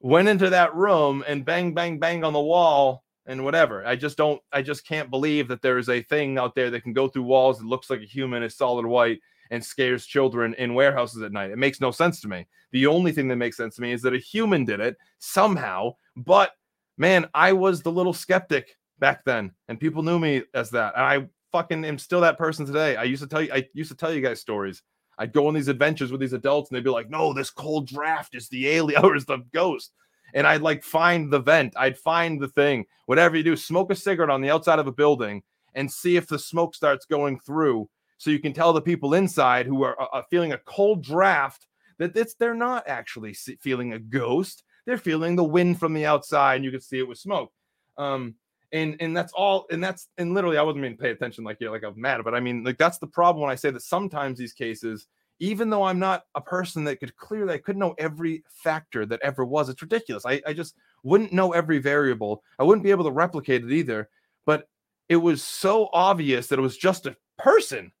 went 0.00 0.28
into 0.28 0.50
that 0.50 0.74
room 0.74 1.24
and 1.26 1.44
bang 1.44 1.74
bang 1.74 1.98
bang 1.98 2.24
on 2.24 2.32
the 2.32 2.40
wall 2.40 3.04
and 3.30 3.44
whatever. 3.44 3.86
I 3.86 3.96
just 3.96 4.16
don't 4.16 4.40
I 4.52 4.60
just 4.60 4.86
can't 4.86 5.10
believe 5.10 5.48
that 5.48 5.62
there 5.62 5.78
is 5.78 5.88
a 5.88 6.02
thing 6.02 6.36
out 6.36 6.54
there 6.54 6.70
that 6.70 6.82
can 6.82 6.92
go 6.92 7.08
through 7.08 7.22
walls 7.22 7.58
that 7.58 7.66
looks 7.66 7.88
like 7.88 8.00
a 8.00 8.06
human 8.06 8.42
is 8.42 8.56
solid 8.56 8.84
white 8.84 9.20
and 9.50 9.64
scares 9.64 10.04
children 10.04 10.54
in 10.54 10.74
warehouses 10.74 11.22
at 11.22 11.32
night. 11.32 11.50
It 11.50 11.58
makes 11.58 11.80
no 11.80 11.90
sense 11.90 12.20
to 12.20 12.28
me. 12.28 12.46
The 12.72 12.86
only 12.86 13.12
thing 13.12 13.28
that 13.28 13.36
makes 13.36 13.56
sense 13.56 13.76
to 13.76 13.82
me 13.82 13.92
is 13.92 14.02
that 14.02 14.14
a 14.14 14.18
human 14.18 14.64
did 14.64 14.80
it 14.80 14.96
somehow, 15.18 15.94
but 16.16 16.52
man, 16.98 17.26
I 17.32 17.52
was 17.52 17.82
the 17.82 17.92
little 17.92 18.12
skeptic 18.12 18.76
back 18.98 19.24
then 19.24 19.52
and 19.68 19.80
people 19.80 20.02
knew 20.02 20.18
me 20.18 20.42
as 20.54 20.70
that. 20.70 20.94
And 20.96 21.04
I 21.04 21.28
fucking 21.52 21.84
am 21.84 21.98
still 21.98 22.20
that 22.20 22.38
person 22.38 22.66
today. 22.66 22.96
I 22.96 23.04
used 23.04 23.22
to 23.22 23.28
tell 23.28 23.42
you, 23.42 23.52
I 23.52 23.66
used 23.74 23.90
to 23.90 23.96
tell 23.96 24.12
you 24.12 24.20
guys 24.20 24.40
stories. 24.40 24.82
I'd 25.18 25.32
go 25.32 25.46
on 25.46 25.54
these 25.54 25.68
adventures 25.68 26.10
with 26.10 26.20
these 26.20 26.32
adults 26.32 26.70
and 26.70 26.76
they'd 26.76 26.84
be 26.84 26.90
like, 26.90 27.10
no, 27.10 27.32
this 27.32 27.50
cold 27.50 27.86
draft 27.86 28.34
is 28.34 28.48
the 28.48 28.68
alien 28.68 29.04
or 29.04 29.14
is 29.14 29.26
the 29.26 29.38
ghost. 29.52 29.92
And 30.34 30.46
I'd 30.46 30.62
like 30.62 30.82
find 30.82 31.30
the 31.30 31.40
vent, 31.40 31.74
I'd 31.76 31.98
find 31.98 32.40
the 32.40 32.48
thing, 32.48 32.86
whatever 33.06 33.36
you 33.36 33.42
do, 33.42 33.56
smoke 33.56 33.90
a 33.90 33.94
cigarette 33.94 34.30
on 34.30 34.40
the 34.40 34.50
outside 34.50 34.78
of 34.78 34.86
a 34.86 34.92
building 34.92 35.42
and 35.74 35.90
see 35.90 36.16
if 36.16 36.26
the 36.26 36.38
smoke 36.38 36.74
starts 36.74 37.06
going 37.06 37.38
through. 37.40 37.88
So 38.18 38.30
you 38.30 38.38
can 38.38 38.52
tell 38.52 38.72
the 38.72 38.80
people 38.80 39.14
inside 39.14 39.66
who 39.66 39.82
are 39.82 39.96
uh, 40.14 40.22
feeling 40.30 40.52
a 40.52 40.58
cold 40.58 41.02
draft 41.02 41.66
that 41.98 42.16
it's 42.16 42.34
they're 42.34 42.54
not 42.54 42.86
actually 42.86 43.34
feeling 43.60 43.92
a 43.92 43.98
ghost. 43.98 44.64
They're 44.86 44.98
feeling 44.98 45.36
the 45.36 45.44
wind 45.44 45.78
from 45.78 45.94
the 45.94 46.06
outside, 46.06 46.56
and 46.56 46.64
you 46.64 46.70
can 46.70 46.80
see 46.80 46.98
it 46.98 47.08
with 47.08 47.18
smoke. 47.18 47.52
Um, 47.96 48.34
and 48.72 48.96
and 49.00 49.16
that's 49.16 49.32
all 49.32 49.66
and 49.70 49.82
that's 49.82 50.08
and 50.18 50.32
literally 50.32 50.56
i 50.56 50.62
wasn't 50.62 50.80
mean 50.80 50.96
to 50.96 51.02
pay 51.02 51.10
attention 51.10 51.44
like 51.44 51.56
you're 51.60 51.72
like 51.72 51.82
i'm 51.82 52.00
mad 52.00 52.20
but 52.22 52.34
i 52.34 52.40
mean 52.40 52.62
like 52.62 52.78
that's 52.78 52.98
the 52.98 53.06
problem 53.06 53.42
when 53.42 53.50
i 53.50 53.54
say 53.54 53.70
that 53.70 53.82
sometimes 53.82 54.38
these 54.38 54.52
cases 54.52 55.08
even 55.40 55.68
though 55.68 55.82
i'm 55.82 55.98
not 55.98 56.24
a 56.34 56.40
person 56.40 56.84
that 56.84 57.00
could 57.00 57.16
clearly 57.16 57.54
i 57.54 57.58
couldn't 57.58 57.80
know 57.80 57.94
every 57.98 58.44
factor 58.62 59.06
that 59.06 59.20
ever 59.22 59.44
was. 59.44 59.68
It's 59.68 59.82
ridiculous. 59.82 60.24
I, 60.26 60.40
I 60.46 60.52
just 60.52 60.76
wouldn't 61.02 61.32
know 61.32 61.52
every 61.52 61.78
variable. 61.78 62.42
I 62.58 62.64
wouldn't 62.64 62.84
be 62.84 62.90
able 62.90 63.04
to 63.04 63.10
replicate 63.10 63.64
it 63.64 63.72
either. 63.72 64.08
But 64.46 64.68
it 65.08 65.16
was 65.16 65.42
so 65.42 65.88
obvious 65.92 66.46
that 66.46 66.58
it 66.58 66.62
was 66.62 66.76
just 66.76 67.06
a 67.06 67.16
person. 67.38 67.92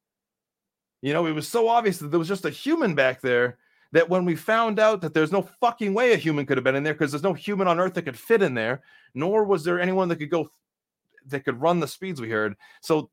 You 1.02 1.14
know 1.14 1.26
it 1.26 1.32
was 1.32 1.48
so 1.48 1.68
obvious 1.68 1.98
that 1.98 2.08
there 2.08 2.18
was 2.18 2.28
just 2.28 2.44
a 2.44 2.50
human 2.50 2.94
back 2.94 3.20
there 3.20 3.58
that 3.92 4.08
when 4.08 4.24
we 4.24 4.36
found 4.36 4.78
out 4.78 5.00
that 5.00 5.14
there's 5.14 5.32
no 5.32 5.42
fucking 5.60 5.94
way 5.94 6.12
a 6.12 6.16
human 6.16 6.46
could 6.46 6.58
have 6.58 6.64
been 6.64 6.76
in 6.76 6.82
there 6.82 6.92
because 6.94 7.10
there's 7.10 7.22
no 7.22 7.32
human 7.32 7.66
on 7.66 7.80
earth 7.80 7.94
that 7.94 8.02
could 8.02 8.18
fit 8.18 8.42
in 8.42 8.52
there 8.52 8.82
nor 9.14 9.44
was 9.44 9.64
there 9.64 9.80
anyone 9.80 10.08
that 10.08 10.16
could 10.16 10.30
go 10.30 10.50
that 11.26 11.44
could 11.44 11.60
run 11.60 11.80
the 11.80 11.88
speeds 11.88 12.20
we 12.20 12.28
heard. 12.28 12.54
So 12.82 13.10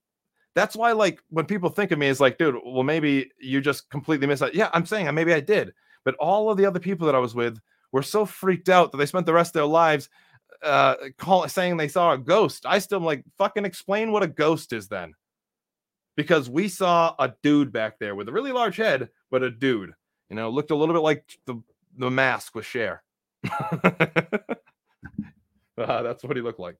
that's 0.57 0.75
why, 0.75 0.91
like, 0.91 1.21
when 1.29 1.45
people 1.45 1.69
think 1.69 1.91
of 1.91 1.99
me 1.99 2.07
as 2.07 2.19
like, 2.19 2.37
dude, 2.37 2.55
well, 2.65 2.83
maybe 2.83 3.31
you 3.39 3.61
just 3.61 3.89
completely 3.89 4.25
missed 4.25 4.41
that. 4.41 4.55
Yeah, 4.55 4.69
I'm 4.73 4.85
saying 4.85 5.13
maybe 5.13 5.33
I 5.33 5.39
did, 5.39 5.73
but 6.03 6.15
all 6.15 6.49
of 6.49 6.57
the 6.57 6.65
other 6.65 6.79
people 6.79 7.05
that 7.05 7.15
I 7.15 7.19
was 7.19 7.35
with 7.35 7.59
were 7.91 8.01
so 8.01 8.25
freaked 8.25 8.67
out 8.67 8.91
that 8.91 8.97
they 8.97 9.05
spent 9.05 9.25
the 9.27 9.33
rest 9.33 9.49
of 9.49 9.53
their 9.53 9.65
lives 9.65 10.09
uh 10.63 10.95
call, 11.19 11.47
saying 11.47 11.77
they 11.77 11.87
saw 11.87 12.13
a 12.13 12.17
ghost. 12.17 12.65
I 12.65 12.79
still 12.79 12.99
like 12.99 13.23
fucking 13.37 13.65
explain 13.65 14.11
what 14.11 14.23
a 14.23 14.27
ghost 14.27 14.73
is 14.73 14.87
then. 14.87 15.13
Because 16.15 16.49
we 16.49 16.67
saw 16.67 17.13
a 17.19 17.33
dude 17.43 17.71
back 17.71 17.99
there 17.99 18.15
with 18.15 18.27
a 18.27 18.31
really 18.31 18.51
large 18.51 18.77
head, 18.77 19.09
but 19.29 19.43
a 19.43 19.51
dude, 19.51 19.93
you 20.31 20.35
know, 20.35 20.49
looked 20.49 20.71
a 20.71 20.75
little 20.75 20.95
bit 20.95 21.03
like 21.03 21.23
the 21.45 21.61
the 21.99 22.09
mask 22.09 22.55
with 22.55 22.65
Cher. 22.65 23.03
uh, 23.53 23.91
that's 25.77 26.23
what 26.23 26.35
he 26.35 26.41
looked 26.41 26.59
like 26.59 26.77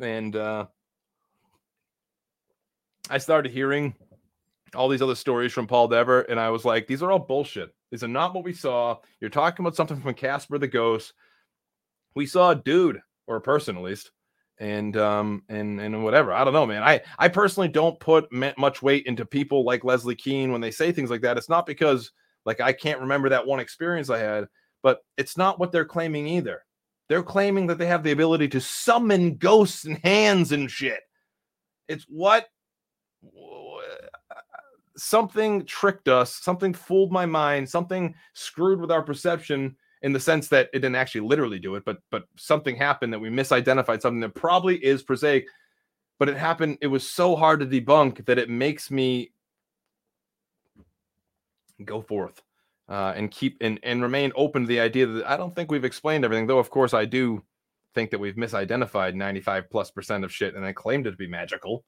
and 0.00 0.36
uh, 0.36 0.66
I 3.10 3.18
started 3.18 3.52
hearing 3.52 3.94
all 4.74 4.88
these 4.88 5.02
other 5.02 5.14
stories 5.14 5.52
from 5.52 5.66
Paul 5.66 5.88
Dever, 5.88 6.22
and 6.22 6.40
I 6.40 6.50
was 6.50 6.64
like, 6.64 6.86
these 6.86 7.02
are 7.02 7.10
all 7.10 7.18
bullshit. 7.18 7.74
These 7.90 8.02
are 8.02 8.08
not 8.08 8.34
what 8.34 8.44
we 8.44 8.54
saw. 8.54 8.98
You're 9.20 9.30
talking 9.30 9.64
about 9.64 9.76
something 9.76 10.00
from 10.00 10.14
Casper 10.14 10.58
the 10.58 10.68
Ghost. 10.68 11.12
We 12.14 12.26
saw 12.26 12.50
a 12.50 12.56
dude 12.56 13.00
or 13.26 13.36
a 13.36 13.40
person 13.40 13.76
at 13.76 13.82
least, 13.82 14.10
and 14.58 14.96
um 14.96 15.42
and 15.48 15.80
and 15.80 16.04
whatever. 16.04 16.32
I 16.32 16.44
don't 16.44 16.54
know, 16.54 16.66
man. 16.66 16.82
I 16.82 17.02
I 17.18 17.28
personally 17.28 17.68
don't 17.68 18.00
put 18.00 18.32
much 18.32 18.82
weight 18.82 19.06
into 19.06 19.24
people 19.24 19.64
like 19.64 19.84
Leslie 19.84 20.14
Kean 20.14 20.52
when 20.52 20.60
they 20.60 20.70
say 20.70 20.92
things 20.92 21.10
like 21.10 21.22
that. 21.22 21.36
It's 21.36 21.48
not 21.48 21.66
because 21.66 22.10
like 22.46 22.60
I 22.60 22.72
can't 22.72 23.00
remember 23.00 23.28
that 23.28 23.46
one 23.46 23.60
experience 23.60 24.08
I 24.08 24.18
had, 24.18 24.46
but 24.82 25.00
it's 25.16 25.36
not 25.36 25.58
what 25.58 25.72
they're 25.72 25.84
claiming 25.84 26.26
either. 26.26 26.64
They're 27.08 27.22
claiming 27.22 27.66
that 27.66 27.78
they 27.78 27.86
have 27.86 28.02
the 28.02 28.12
ability 28.12 28.48
to 28.48 28.60
summon 28.60 29.36
ghosts 29.36 29.84
and 29.84 29.98
hands 29.98 30.52
and 30.52 30.70
shit. 30.70 31.00
It's 31.88 32.04
what 32.08 32.46
something 34.96 35.64
tricked 35.64 36.08
us, 36.08 36.34
something 36.34 36.74
fooled 36.74 37.12
my 37.12 37.26
mind, 37.26 37.68
something 37.68 38.14
screwed 38.34 38.80
with 38.80 38.90
our 38.90 39.02
perception 39.02 39.76
in 40.02 40.12
the 40.12 40.20
sense 40.20 40.48
that 40.48 40.68
it 40.72 40.80
didn't 40.80 40.96
actually 40.96 41.20
literally 41.20 41.58
do 41.58 41.76
it, 41.76 41.84
but 41.84 41.98
but 42.10 42.24
something 42.36 42.76
happened 42.76 43.12
that 43.12 43.20
we 43.20 43.30
misidentified 43.30 44.00
something 44.00 44.20
that 44.20 44.34
probably 44.34 44.76
is 44.84 45.02
prosaic, 45.02 45.46
but 46.18 46.28
it 46.28 46.36
happened. 46.36 46.78
It 46.80 46.88
was 46.88 47.08
so 47.08 47.36
hard 47.36 47.60
to 47.60 47.66
debunk 47.66 48.24
that 48.26 48.38
it 48.38 48.50
makes 48.50 48.90
me 48.90 49.32
go 51.84 52.00
forth 52.02 52.42
uh, 52.88 53.12
and 53.16 53.30
keep 53.30 53.56
and, 53.60 53.78
and 53.82 54.02
remain 54.02 54.32
open 54.34 54.62
to 54.62 54.68
the 54.68 54.80
idea 54.80 55.06
that 55.06 55.30
I 55.30 55.36
don't 55.36 55.54
think 55.54 55.70
we've 55.70 55.84
explained 55.84 56.24
everything, 56.24 56.46
though, 56.46 56.58
of 56.58 56.70
course, 56.70 56.94
I 56.94 57.04
do 57.04 57.42
think 57.94 58.10
that 58.10 58.18
we've 58.18 58.36
misidentified 58.36 59.14
95 59.14 59.70
plus 59.70 59.90
percent 59.90 60.24
of 60.24 60.32
shit 60.32 60.54
and 60.54 60.64
I 60.64 60.72
claimed 60.72 61.06
it 61.06 61.12
to 61.12 61.16
be 61.16 61.26
magical. 61.26 61.84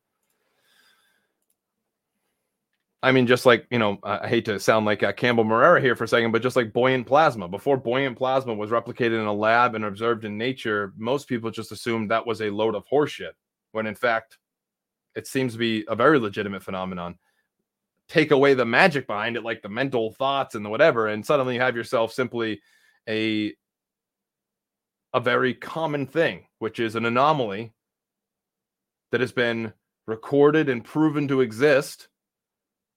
I 3.05 3.13
mean, 3.13 3.27
just 3.27 3.47
like, 3.47 3.67
you 3.71 3.79
know, 3.79 3.99
I 4.03 4.27
hate 4.27 4.47
to 4.47 4.59
sound 4.59 4.87
like 4.87 5.03
uh, 5.03 5.13
Campbell 5.13 5.45
Morera 5.45 5.81
here 5.81 5.95
for 5.95 6.05
a 6.05 6.09
second, 6.09 6.33
but 6.33 6.43
just 6.43 6.57
like 6.57 6.73
buoyant 6.73 7.07
plasma. 7.07 7.49
Before 7.49 7.77
buoyant 7.77 8.17
plasma 8.17 8.55
was 8.55 8.71
replicated 8.71 9.21
in 9.21 9.27
a 9.27 9.33
lab 9.33 9.75
and 9.75 9.85
observed 9.85 10.25
in 10.25 10.39
nature, 10.39 10.93
most 10.97 11.29
people 11.29 11.51
just 11.51 11.73
assumed 11.73 12.11
that 12.11 12.27
was 12.27 12.41
a 12.41 12.51
load 12.51 12.75
of 12.75 12.87
horseshit, 12.87 13.33
when 13.73 13.87
in 13.87 13.95
fact, 13.95 14.39
it 15.15 15.27
seems 15.27 15.53
to 15.53 15.59
be 15.59 15.85
a 15.89 15.95
very 15.95 16.19
legitimate 16.19 16.63
phenomenon 16.63 17.17
take 18.09 18.31
away 18.31 18.55
the 18.55 18.65
magic 18.65 19.07
behind 19.07 19.37
it, 19.37 19.45
like 19.45 19.63
the 19.63 19.69
mental 19.69 20.13
thoughts 20.13 20.55
and 20.55 20.65
the 20.65 20.69
whatever, 20.69 21.09
and 21.09 21.25
suddenly 21.25 21.55
you 21.55 21.61
have 21.61 21.77
yourself 21.77 22.13
simply 22.13 22.61
a 23.09 23.55
a 25.13 25.21
very 25.21 25.55
common 25.55 26.07
thing, 26.07 26.45
which 26.59 26.81
is 26.81 26.97
an 26.97 27.05
anomaly 27.05 27.73
that 29.13 29.21
has 29.21 29.31
been 29.31 29.73
recorded 30.07 30.69
and 30.69 30.85
proven 30.85 31.29
to 31.29 31.41
exist, 31.41 32.09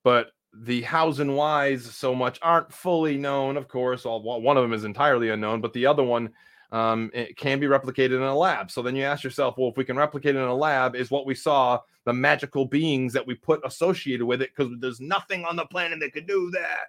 but 0.08 0.30
the 0.54 0.80
hows 0.80 1.20
and 1.20 1.36
whys 1.36 1.84
so 1.84 2.14
much 2.14 2.38
aren't 2.40 2.72
fully 2.72 3.18
known. 3.18 3.58
Of 3.58 3.68
course, 3.68 4.06
all 4.06 4.22
one 4.22 4.56
of 4.56 4.62
them 4.62 4.72
is 4.72 4.84
entirely 4.84 5.28
unknown, 5.28 5.60
but 5.60 5.74
the 5.74 5.84
other 5.84 6.02
one 6.02 6.30
um, 6.72 7.10
it 7.12 7.36
can 7.36 7.60
be 7.60 7.66
replicated 7.66 8.16
in 8.16 8.22
a 8.22 8.34
lab. 8.34 8.70
So 8.70 8.80
then 8.80 8.96
you 8.96 9.04
ask 9.04 9.22
yourself, 9.22 9.56
well, 9.58 9.68
if 9.68 9.76
we 9.76 9.84
can 9.84 9.98
replicate 9.98 10.34
it 10.34 10.38
in 10.38 10.48
a 10.48 10.54
lab, 10.54 10.96
is 10.96 11.10
what 11.10 11.26
we 11.26 11.34
saw 11.34 11.80
the 12.06 12.14
magical 12.14 12.64
beings 12.64 13.12
that 13.12 13.26
we 13.26 13.34
put 13.34 13.60
associated 13.66 14.24
with 14.24 14.40
it? 14.40 14.48
Because 14.56 14.72
there's 14.78 14.98
nothing 14.98 15.44
on 15.44 15.56
the 15.56 15.66
planet 15.66 16.00
that 16.00 16.14
could 16.14 16.26
do 16.26 16.50
that. 16.52 16.86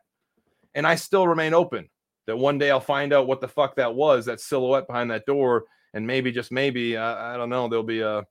And 0.73 0.87
I 0.87 0.95
still 0.95 1.27
remain 1.27 1.53
open 1.53 1.89
that 2.25 2.37
one 2.37 2.57
day 2.57 2.71
I'll 2.71 2.79
find 2.79 3.11
out 3.11 3.27
what 3.27 3.41
the 3.41 3.49
fuck 3.49 3.75
that 3.75 3.93
was, 3.93 4.27
that 4.27 4.39
silhouette 4.39 4.87
behind 4.87 5.11
that 5.11 5.25
door, 5.25 5.65
and 5.93 6.07
maybe 6.07 6.31
just 6.31 6.53
maybe 6.53 6.95
uh, 6.95 7.15
I 7.17 7.35
don't 7.35 7.49
know, 7.49 7.67
there'll 7.67 7.83
be 7.83 7.99
a 7.99 8.23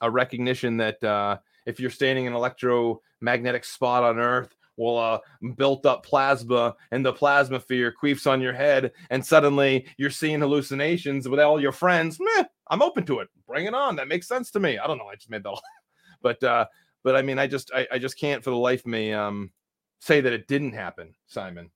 a 0.00 0.10
recognition 0.10 0.78
that 0.78 1.04
uh, 1.04 1.36
if 1.68 1.78
you're 1.78 1.90
standing 1.90 2.24
in 2.24 2.32
an 2.32 2.36
electromagnetic 2.36 3.64
spot 3.64 4.02
on 4.02 4.18
Earth 4.18 4.56
will 4.78 4.96
uh, 4.96 5.18
built 5.56 5.84
up 5.84 6.04
plasma 6.04 6.74
and 6.92 7.04
the 7.04 7.12
plasma 7.12 7.60
fear 7.60 7.92
queefs 7.92 8.30
on 8.30 8.40
your 8.40 8.52
head 8.54 8.92
and 9.10 9.24
suddenly 9.24 9.86
you're 9.98 10.08
seeing 10.08 10.40
hallucinations 10.40 11.28
with 11.28 11.40
all 11.40 11.60
your 11.60 11.72
friends. 11.72 12.18
Meh, 12.18 12.44
i'm 12.68 12.80
open 12.80 13.04
to 13.04 13.18
it. 13.18 13.28
Bring 13.46 13.66
it 13.66 13.74
on. 13.74 13.96
That 13.96 14.08
makes 14.08 14.26
sense 14.26 14.50
to 14.52 14.60
me. 14.60 14.78
I 14.78 14.86
don't 14.86 14.98
know. 14.98 15.08
I 15.08 15.16
just 15.16 15.30
made 15.30 15.42
that 15.42 15.60
but 16.22 16.42
uh 16.42 16.66
but 17.04 17.14
i 17.14 17.22
mean 17.22 17.38
i 17.38 17.46
just 17.46 17.70
I, 17.72 17.86
I 17.92 17.98
just 17.98 18.18
can't 18.18 18.42
for 18.42 18.50
the 18.50 18.56
life 18.56 18.80
of 18.80 18.86
me 18.86 19.12
um 19.12 19.52
say 20.00 20.20
that 20.20 20.32
it 20.32 20.48
didn't 20.48 20.72
happen 20.72 21.14
simon. 21.26 21.70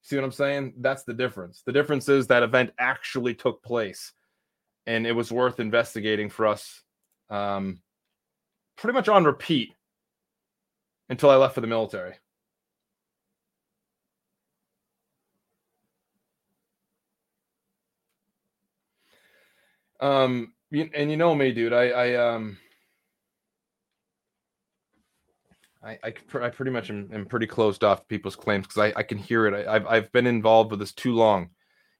See 0.00 0.16
what 0.16 0.24
i'm 0.24 0.32
saying? 0.32 0.74
That's 0.78 1.04
the 1.04 1.14
difference. 1.14 1.62
The 1.66 1.72
difference 1.72 2.08
is 2.08 2.26
that 2.28 2.42
event 2.42 2.70
actually 2.78 3.34
took 3.34 3.62
place 3.62 4.12
and 4.86 5.06
it 5.06 5.12
was 5.12 5.30
worth 5.30 5.60
investigating 5.60 6.30
for 6.30 6.46
us 6.46 6.82
um 7.30 7.80
pretty 8.76 8.94
much 8.94 9.08
on 9.08 9.24
repeat 9.24 9.74
until 11.08 11.30
I 11.30 11.36
left 11.36 11.54
for 11.54 11.60
the 11.60 11.66
military. 11.66 12.14
Um, 20.00 20.54
and 20.72 21.10
you 21.10 21.16
know 21.16 21.34
me, 21.34 21.52
dude. 21.52 21.72
I, 21.72 21.88
I 21.90 22.14
um, 22.14 22.58
I, 25.84 25.98
I, 26.04 26.14
I 26.40 26.48
pretty 26.50 26.70
much 26.70 26.90
am, 26.90 27.10
am 27.12 27.26
pretty 27.26 27.46
closed 27.46 27.84
off 27.84 28.00
to 28.00 28.06
people's 28.06 28.36
claims 28.36 28.66
because 28.66 28.92
I, 28.92 29.00
I 29.00 29.02
can 29.02 29.18
hear 29.18 29.46
it. 29.46 29.66
I, 29.66 29.74
I've, 29.74 29.86
I've 29.86 30.12
been 30.12 30.26
involved 30.26 30.70
with 30.70 30.80
this 30.80 30.92
too 30.92 31.14
long. 31.14 31.50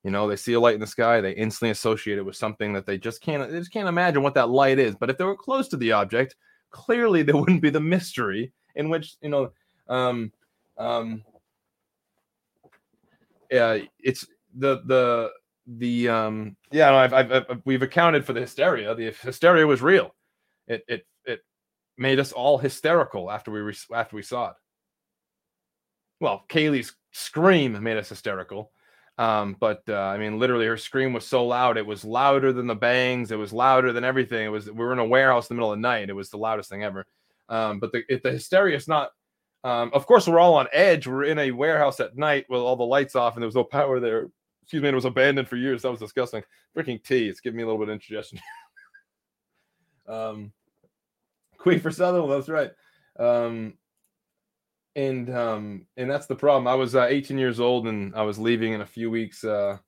You 0.04 0.10
know, 0.10 0.26
they 0.26 0.36
see 0.36 0.54
a 0.54 0.60
light 0.60 0.74
in 0.74 0.80
the 0.80 0.86
sky, 0.86 1.20
they 1.20 1.32
instantly 1.32 1.70
associate 1.70 2.18
it 2.18 2.24
with 2.24 2.34
something 2.34 2.72
that 2.72 2.86
they 2.86 2.98
just 2.98 3.20
can't, 3.20 3.48
they 3.48 3.58
just 3.58 3.72
can't 3.72 3.88
imagine 3.88 4.22
what 4.22 4.34
that 4.34 4.50
light 4.50 4.80
is. 4.80 4.96
But 4.96 5.10
if 5.10 5.18
they 5.18 5.24
were 5.24 5.36
close 5.36 5.68
to 5.68 5.76
the 5.76 5.92
object, 5.92 6.34
clearly 6.72 7.22
there 7.22 7.36
wouldn't 7.36 7.62
be 7.62 7.70
the 7.70 7.80
mystery 7.80 8.52
in 8.74 8.88
which, 8.88 9.16
you 9.20 9.28
know, 9.28 9.52
um, 9.88 10.32
um, 10.78 11.22
yeah, 13.50 13.78
it's 14.00 14.26
the 14.56 14.82
the 14.86 15.30
the 15.66 16.08
um, 16.08 16.56
yeah, 16.70 16.90
no, 16.90 16.96
I've, 16.96 17.12
I've, 17.12 17.32
I've 17.32 17.62
we've 17.64 17.82
accounted 17.82 18.24
for 18.24 18.32
the 18.32 18.40
hysteria. 18.40 18.94
The 18.94 19.14
hysteria 19.22 19.66
was 19.66 19.82
real. 19.82 20.14
It 20.66 20.82
it 20.88 21.06
it 21.24 21.40
made 21.98 22.18
us 22.18 22.32
all 22.32 22.58
hysterical 22.58 23.30
after 23.30 23.50
we 23.50 23.60
re- 23.60 23.74
after 23.94 24.16
we 24.16 24.22
saw 24.22 24.50
it. 24.50 24.56
Well, 26.20 26.44
Kaylee's 26.48 26.94
scream 27.10 27.80
made 27.82 27.96
us 27.98 28.08
hysterical. 28.08 28.72
Um, 29.18 29.56
but 29.58 29.82
uh, 29.88 29.94
I 29.94 30.18
mean, 30.18 30.38
literally, 30.38 30.66
her 30.66 30.76
scream 30.76 31.12
was 31.12 31.26
so 31.26 31.46
loud; 31.46 31.76
it 31.76 31.86
was 31.86 32.04
louder 32.04 32.52
than 32.52 32.66
the 32.66 32.74
bangs. 32.74 33.30
It 33.30 33.36
was 33.36 33.52
louder 33.52 33.92
than 33.92 34.04
everything. 34.04 34.46
It 34.46 34.48
was. 34.48 34.66
We 34.66 34.72
were 34.72 34.92
in 34.92 34.98
a 34.98 35.04
warehouse 35.04 35.50
in 35.50 35.56
the 35.56 35.60
middle 35.60 35.72
of 35.72 35.78
the 35.78 35.82
night. 35.82 36.08
It 36.08 36.14
was 36.14 36.30
the 36.30 36.38
loudest 36.38 36.70
thing 36.70 36.82
ever. 36.82 37.06
Um, 37.48 37.78
but 37.78 37.92
the 37.92 38.02
it, 38.08 38.22
the 38.22 38.32
hysteria 38.32 38.76
is 38.76 38.88
not. 38.88 39.10
Um, 39.64 39.90
of 39.92 40.06
course, 40.06 40.26
we're 40.26 40.40
all 40.40 40.54
on 40.54 40.66
edge. 40.72 41.06
We're 41.06 41.24
in 41.24 41.38
a 41.38 41.50
warehouse 41.50 42.00
at 42.00 42.16
night 42.16 42.46
with 42.48 42.60
all 42.60 42.76
the 42.76 42.84
lights 42.84 43.14
off, 43.14 43.34
and 43.34 43.42
there 43.42 43.48
was 43.48 43.54
no 43.54 43.64
power 43.64 44.00
there. 44.00 44.28
Excuse 44.62 44.82
me, 44.82 44.88
it 44.88 44.94
was 44.94 45.04
abandoned 45.04 45.48
for 45.48 45.56
years. 45.56 45.82
That 45.82 45.90
was 45.90 46.00
disgusting. 46.00 46.42
Freaking 46.76 47.02
tea. 47.02 47.28
It's 47.28 47.40
giving 47.40 47.58
me 47.58 47.62
a 47.62 47.66
little 47.66 47.78
bit 47.78 47.88
of 47.88 47.94
indigestion. 47.94 48.40
um, 50.08 50.52
Queen 51.58 51.80
for 51.80 51.90
Sutherland. 51.90 52.32
That's 52.32 52.48
right. 52.48 52.70
Um, 53.18 53.74
and 54.96 55.34
um, 55.34 55.86
and 55.96 56.10
that's 56.10 56.26
the 56.26 56.36
problem. 56.36 56.66
I 56.66 56.74
was 56.74 56.94
uh, 56.94 57.06
18 57.06 57.38
years 57.38 57.60
old, 57.60 57.86
and 57.86 58.14
I 58.14 58.22
was 58.22 58.38
leaving 58.38 58.72
in 58.72 58.80
a 58.80 58.86
few 58.86 59.10
weeks 59.10 59.44
uh, 59.44 59.78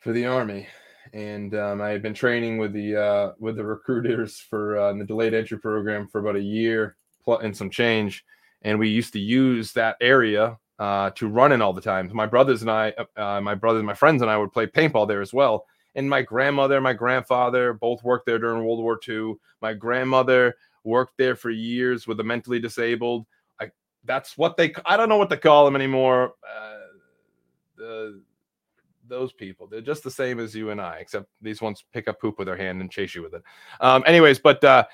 for 0.00 0.12
the 0.12 0.26
army, 0.26 0.66
and 1.12 1.54
um, 1.54 1.80
I 1.80 1.90
had 1.90 2.02
been 2.02 2.14
training 2.14 2.58
with 2.58 2.72
the 2.72 2.96
uh, 2.96 3.32
with 3.38 3.56
the 3.56 3.64
recruiters 3.64 4.38
for 4.38 4.78
uh, 4.78 4.92
the 4.92 5.04
delayed 5.04 5.34
entry 5.34 5.58
program 5.58 6.08
for 6.08 6.20
about 6.20 6.36
a 6.36 6.42
year 6.42 6.96
and 7.26 7.56
some 7.56 7.70
change, 7.70 8.24
and 8.62 8.78
we 8.78 8.88
used 8.88 9.12
to 9.12 9.18
use 9.18 9.72
that 9.72 9.96
area 10.00 10.56
uh, 10.78 11.10
to 11.10 11.28
run 11.28 11.52
in 11.52 11.62
all 11.62 11.72
the 11.72 11.80
time. 11.80 12.10
My 12.12 12.26
brothers 12.26 12.62
and 12.62 12.70
I, 12.70 12.92
uh, 13.16 13.40
my 13.40 13.54
brothers, 13.54 13.82
my 13.82 13.94
friends 13.94 14.22
and 14.22 14.30
I 14.30 14.36
would 14.36 14.52
play 14.52 14.66
paintball 14.66 15.08
there 15.08 15.22
as 15.22 15.32
well. 15.32 15.64
And 15.94 16.08
my 16.10 16.20
grandmother, 16.20 16.80
my 16.80 16.92
grandfather 16.92 17.72
both 17.72 18.04
worked 18.04 18.26
there 18.26 18.38
during 18.38 18.64
World 18.64 18.82
War 18.82 19.00
II. 19.08 19.36
My 19.62 19.72
grandmother 19.72 20.54
worked 20.84 21.14
there 21.16 21.34
for 21.34 21.50
years 21.50 22.06
with 22.06 22.18
the 22.18 22.24
mentally 22.24 22.60
disabled. 22.60 23.26
That's 24.06 24.38
what 24.38 24.56
they 24.56 24.74
I 24.84 24.96
don't 24.96 25.08
know 25.08 25.16
what 25.16 25.30
to 25.30 25.36
call 25.36 25.64
them 25.64 25.76
anymore. 25.76 26.34
Uh, 26.48 26.78
the 27.76 28.22
those 29.08 29.32
people 29.32 29.68
they're 29.68 29.80
just 29.80 30.02
the 30.02 30.10
same 30.10 30.40
as 30.40 30.54
you 30.54 30.70
and 30.70 30.80
I, 30.80 30.96
except 30.96 31.26
these 31.40 31.60
ones 31.62 31.84
pick 31.92 32.08
up 32.08 32.20
poop 32.20 32.38
with 32.38 32.46
their 32.46 32.56
hand 32.56 32.80
and 32.80 32.90
chase 32.90 33.14
you 33.14 33.22
with 33.22 33.34
it. 33.34 33.42
Um, 33.80 34.02
anyways, 34.06 34.38
but 34.38 34.62
uh, 34.64 34.84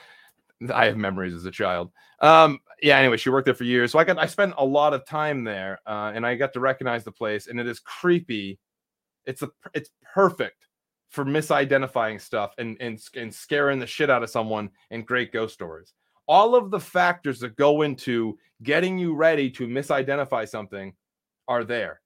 I 0.72 0.86
have 0.86 0.96
memories 0.96 1.34
as 1.34 1.44
a 1.44 1.50
child. 1.50 1.90
Um, 2.20 2.60
yeah. 2.80 2.98
Anyway, 2.98 3.16
she 3.16 3.30
worked 3.30 3.46
there 3.46 3.54
for 3.54 3.64
years, 3.64 3.92
so 3.92 3.98
I 3.98 4.04
got 4.04 4.18
I 4.18 4.26
spent 4.26 4.54
a 4.58 4.64
lot 4.64 4.94
of 4.94 5.06
time 5.06 5.44
there, 5.44 5.80
uh, 5.86 6.12
and 6.14 6.26
I 6.26 6.34
got 6.34 6.52
to 6.54 6.60
recognize 6.60 7.04
the 7.04 7.12
place, 7.12 7.46
and 7.46 7.58
it 7.60 7.66
is 7.66 7.80
creepy. 7.80 8.58
It's 9.26 9.42
a 9.42 9.50
it's 9.74 9.90
perfect 10.14 10.66
for 11.08 11.24
misidentifying 11.24 12.20
stuff 12.20 12.54
and 12.58 12.76
and 12.80 13.00
and 13.14 13.32
scaring 13.32 13.78
the 13.78 13.86
shit 13.86 14.10
out 14.10 14.22
of 14.22 14.30
someone 14.30 14.70
in 14.90 15.02
great 15.02 15.32
ghost 15.32 15.54
stories. 15.54 15.92
All 16.26 16.54
of 16.54 16.70
the 16.70 16.80
factors 16.80 17.40
that 17.40 17.56
go 17.56 17.82
into 17.82 18.38
getting 18.62 18.98
you 18.98 19.14
ready 19.14 19.50
to 19.50 19.66
misidentify 19.66 20.48
something 20.48 20.94
are 21.48 21.64
there. 21.64 22.00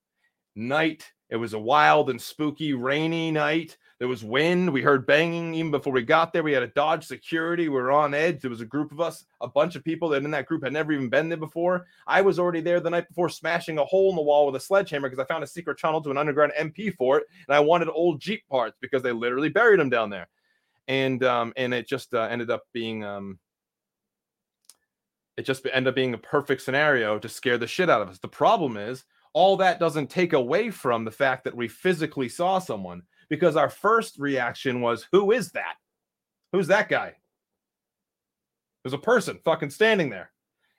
Night. 0.55 1.13
It 1.29 1.37
was 1.37 1.55
a 1.55 1.59
wild 1.59 2.09
and 2.09 2.21
spooky, 2.23 2.73
rainy 2.73 3.33
night. 3.33 3.77
There 3.99 4.07
was 4.07 4.23
wind. 4.23 4.73
We 4.73 4.83
heard 4.83 5.07
banging 5.07 5.55
even 5.55 5.71
before 5.71 5.93
we 5.93 6.03
got 6.03 6.33
there. 6.33 6.43
We 6.43 6.53
had 6.53 6.61
to 6.61 6.69
dodge 6.69 7.05
security. 7.05 7.69
We 7.69 7.75
were 7.75 7.91
on 7.91 8.15
edge. 8.15 8.41
There 8.43 8.51
was 8.51 8.61
a 8.61 8.67
group 8.67 8.93
of 8.93 9.01
us, 9.01 9.25
a 9.41 9.49
bunch 9.49 9.75
of 9.75 9.83
people 9.83 10.09
that 10.11 10.23
in 10.23 10.31
that 10.31 10.47
group 10.47 10.63
had 10.63 10.73
never 10.73 10.93
even 10.93 11.09
been 11.09 11.29
there 11.29 11.39
before. 11.39 11.87
I 12.07 12.21
was 12.21 12.39
already 12.39 12.61
there 12.61 12.79
the 12.79 12.91
night 12.91 13.09
before, 13.09 13.29
smashing 13.29 13.79
a 13.79 13.85
hole 13.85 14.11
in 14.11 14.17
the 14.17 14.23
wall 14.23 14.47
with 14.47 14.55
a 14.55 14.61
sledgehammer 14.61 15.09
because 15.09 15.23
I 15.23 15.27
found 15.27 15.43
a 15.43 15.49
secret 15.49 15.81
tunnel 15.81 16.03
to 16.03 16.11
an 16.11 16.19
underground 16.19 16.53
MP 16.59 16.95
for 16.95 17.19
it, 17.19 17.27
and 17.49 17.57
I 17.57 17.61
wanted 17.61 17.89
old 17.89 18.21
Jeep 18.21 18.47
parts 18.49 18.77
because 18.81 19.03
they 19.03 19.13
literally 19.13 19.49
buried 19.49 19.81
them 19.81 19.91
down 19.91 20.11
there. 20.11 20.29
And 20.89 21.25
um, 21.25 21.53
and 21.57 21.75
it 21.75 21.89
just 21.89 22.15
uh, 22.15 22.29
ended 22.31 22.51
up 22.51 22.63
being 22.73 23.03
um, 23.03 23.41
it 25.37 25.45
just 25.45 25.67
ended 25.67 25.89
up 25.89 25.95
being 25.95 26.15
a 26.15 26.19
perfect 26.19 26.63
scenario 26.63 27.19
to 27.19 27.29
scare 27.29 27.59
the 27.59 27.67
shit 27.67 27.91
out 27.91 28.03
of 28.03 28.09
us. 28.09 28.19
The 28.19 28.29
problem 28.29 28.77
is 28.77 29.05
all 29.33 29.57
that 29.59 29.79
doesn't 29.79 30.09
take 30.09 30.33
away 30.33 30.71
from 30.71 31.05
the 31.05 31.11
fact 31.11 31.45
that 31.45 31.55
we 31.55 31.69
physically 31.69 32.29
saw 32.29 32.59
someone 32.59 33.03
because 33.29 33.57
our 33.57 33.69
first 33.69 34.19
reaction 34.19 34.81
was, 34.81 35.07
Who 35.13 35.33
is 35.33 35.53
that? 35.53 35.77
Who's 36.53 36.69
that 36.69 36.89
guy? 36.89 37.17
There's 38.83 38.95
a 38.95 38.99
person 38.99 39.41
fucking 39.45 39.71
standing 39.71 40.11
there. 40.11 40.31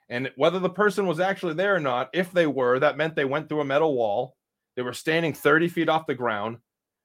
And 0.09 0.31
whether 0.37 0.59
the 0.59 0.69
person 0.69 1.05
was 1.05 1.19
actually 1.19 1.55
there 1.55 1.75
or 1.75 1.79
not, 1.79 2.09
if 2.13 2.31
they 2.31 2.47
were, 2.47 2.79
that 2.79 2.97
meant 2.97 3.15
they 3.15 3.25
went 3.25 3.49
through 3.49 3.61
a 3.61 3.65
metal 3.65 3.93
wall. 3.93 4.37
They 4.75 4.81
were 4.81 4.93
standing 4.93 5.33
30 5.33 5.67
feet 5.67 5.89
off 5.89 6.07
the 6.07 6.15
ground 6.15 6.57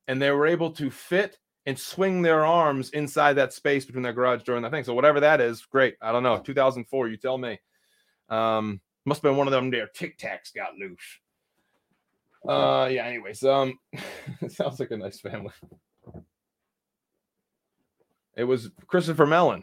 and 0.07 0.23
they 0.23 0.31
were 0.31 0.47
able 0.47 0.71
to 0.73 0.91
fit 0.91 1.39
and 1.67 1.79
swing 1.79 2.23
their 2.23 2.45
arms 2.45 2.91
inside 2.91 3.35
that 3.35 3.53
space 3.53 3.85
between 3.85 4.03
their 4.03 4.13
garage 4.13 4.43
door 4.43 4.57
and 4.57 4.65
that 4.65 4.73
thing. 4.73 4.85
So, 4.85 4.95
whatever 4.95 5.21
that 5.21 5.41
is, 5.41 5.63
great. 5.63 5.97
I 6.03 6.13
don't 6.13 6.23
know. 6.23 6.39
2004, 6.39 7.09
you 7.09 7.17
tell 7.17 7.39
me. 7.39 7.59
Um, 8.29 8.81
must 9.05 9.23
have 9.23 9.31
been 9.31 9.37
one 9.37 9.47
of 9.47 9.53
them 9.53 9.71
there 9.71 9.89
tic 9.89 10.19
tacs 10.19 10.55
got 10.55 10.75
loose. 10.75 11.19
Uh, 12.49 12.89
yeah. 12.91 13.05
Anyways, 13.05 13.43
um, 13.45 13.79
it 14.41 14.53
sounds 14.53 14.81
like 14.81 14.91
a 14.91 14.97
nice 14.97 15.21
family. 15.21 15.53
It 18.37 18.45
was 18.45 18.71
Christopher 18.87 19.27
Mellon. 19.27 19.63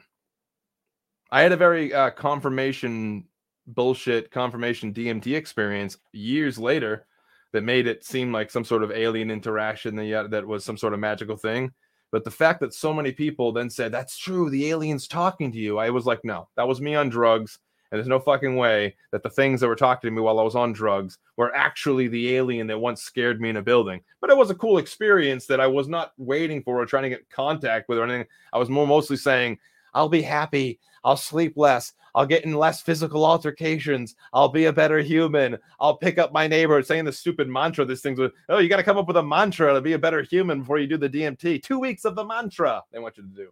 I 1.32 1.42
had 1.42 1.52
a 1.52 1.58
very 1.58 1.94
uh, 1.94 2.12
confirmation 2.12 3.26
bullshit 3.68 4.32
confirmation 4.32 4.94
DMT 4.94 5.36
experience 5.36 5.98
years 6.12 6.58
later 6.58 7.06
that 7.54 7.64
made 7.64 7.88
it 7.88 8.04
seem 8.04 8.32
like 8.32 8.50
some 8.50 8.64
sort 8.64 8.84
of 8.84 8.92
alien 8.92 9.32
interaction 9.32 9.96
that 9.96 10.32
that 10.32 10.46
was 10.46 10.66
some 10.66 10.78
sort 10.78 10.94
of 10.94 11.00
magical 11.00 11.38
thing. 11.38 11.72
But 12.12 12.24
the 12.24 12.32
fact 12.32 12.60
that 12.62 12.74
so 12.74 12.94
many 12.94 13.12
people 13.12 13.52
then 13.52 13.70
said 13.70 13.92
that's 13.92 14.18
true, 14.18 14.50
the 14.50 14.70
alien's 14.70 15.08
talking 15.08 15.52
to 15.52 15.58
you, 15.58 15.78
I 15.78 15.90
was 15.90 16.06
like, 16.06 16.22
no, 16.24 16.48
that 16.56 16.68
was 16.68 16.82
me 16.82 16.96
on 16.96 17.10
drugs. 17.10 17.60
And 17.92 17.98
there's 17.98 18.08
no 18.08 18.20
fucking 18.20 18.56
way 18.56 18.96
that 19.12 19.24
the 19.24 19.32
things 19.32 19.62
that 19.62 19.68
were 19.68 19.76
talking 19.76 20.10
to 20.10 20.16
me 20.16 20.22
while 20.22 20.40
I 20.40 20.44
was 20.44 20.56
on 20.56 20.74
drugs 20.74 21.18
were 21.38 21.56
actually 21.56 22.08
the 22.08 22.36
alien 22.36 22.68
that 22.68 22.78
once 22.78 23.02
scared 23.02 23.42
me 23.42 23.50
in 23.50 23.58
a 23.58 23.64
building. 23.64 24.02
But 24.22 24.30
it 24.30 24.38
was 24.38 24.52
a 24.52 24.56
cool 24.56 24.78
experience 24.78 25.48
that 25.48 25.60
I 25.60 25.66
was 25.66 25.88
not 25.88 26.14
waiting 26.18 26.62
for 26.62 26.80
or 26.80 26.86
trying 26.86 27.04
to 27.04 27.10
get 27.10 27.30
contact 27.32 27.90
with 27.90 27.98
or 27.98 28.04
anything. 28.04 28.28
I 28.54 28.60
was 28.60 28.70
more 28.70 28.86
mostly 28.86 29.18
saying, 29.18 29.58
I'll 29.94 30.10
be 30.10 30.22
happy. 30.22 30.80
I'll 31.04 31.18
sleep 31.18 31.54
less. 31.56 31.94
I'll 32.16 32.26
get 32.26 32.44
in 32.44 32.54
less 32.54 32.82
physical 32.82 33.26
altercations. 33.26 34.16
I'll 34.34 34.50
be 34.50 34.66
a 34.66 34.74
better 34.74 35.00
human. 35.00 35.58
I'll 35.80 35.98
pick 35.98 36.18
up 36.18 36.34
my 36.34 36.48
neighbor 36.48 36.82
saying 36.82 37.06
the 37.06 37.14
stupid 37.14 37.48
mantra. 37.48 37.86
This 37.86 38.02
thing's 38.02 38.20
with, 38.20 38.34
oh, 38.50 38.58
you 38.58 38.70
got 38.70 38.78
to 38.78 38.84
come 38.84 38.98
up 38.98 39.08
with 39.08 39.18
a 39.18 39.24
mantra 39.24 39.74
to 39.74 39.82
be 39.82 39.94
a 39.94 40.00
better 40.00 40.24
human 40.24 40.62
before 40.62 40.80
you 40.80 40.88
do 40.88 40.98
the 40.98 41.10
DMT. 41.10 41.64
Two 41.64 41.80
weeks 41.80 42.06
of 42.06 42.16
the 42.16 42.26
mantra 42.26 42.84
they 42.92 43.00
want 43.00 43.18
you 43.18 43.24
to 43.24 43.30
do. 43.30 43.50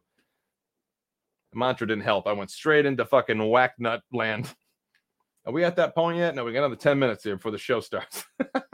The 1.53 1.59
mantra 1.59 1.87
didn't 1.87 2.03
help. 2.03 2.27
I 2.27 2.33
went 2.33 2.51
straight 2.51 2.85
into 2.85 3.05
fucking 3.05 3.47
whack 3.49 3.75
nut 3.79 4.01
land. 4.11 4.53
Are 5.45 5.53
we 5.53 5.63
at 5.63 5.77
that 5.77 5.95
point 5.95 6.17
yet? 6.17 6.35
No, 6.35 6.43
we 6.43 6.51
got 6.51 6.59
another 6.59 6.75
10 6.75 6.99
minutes 6.99 7.23
here 7.23 7.37
before 7.37 7.51
the 7.51 7.57
show 7.57 7.79
starts. 7.79 8.25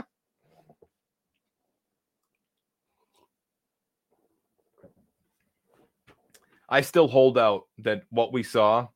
I 6.74 6.82
still 6.82 7.08
hold 7.08 7.38
out 7.38 7.68
that 7.78 8.02
what 8.10 8.34
we 8.34 8.42
saw 8.42 8.88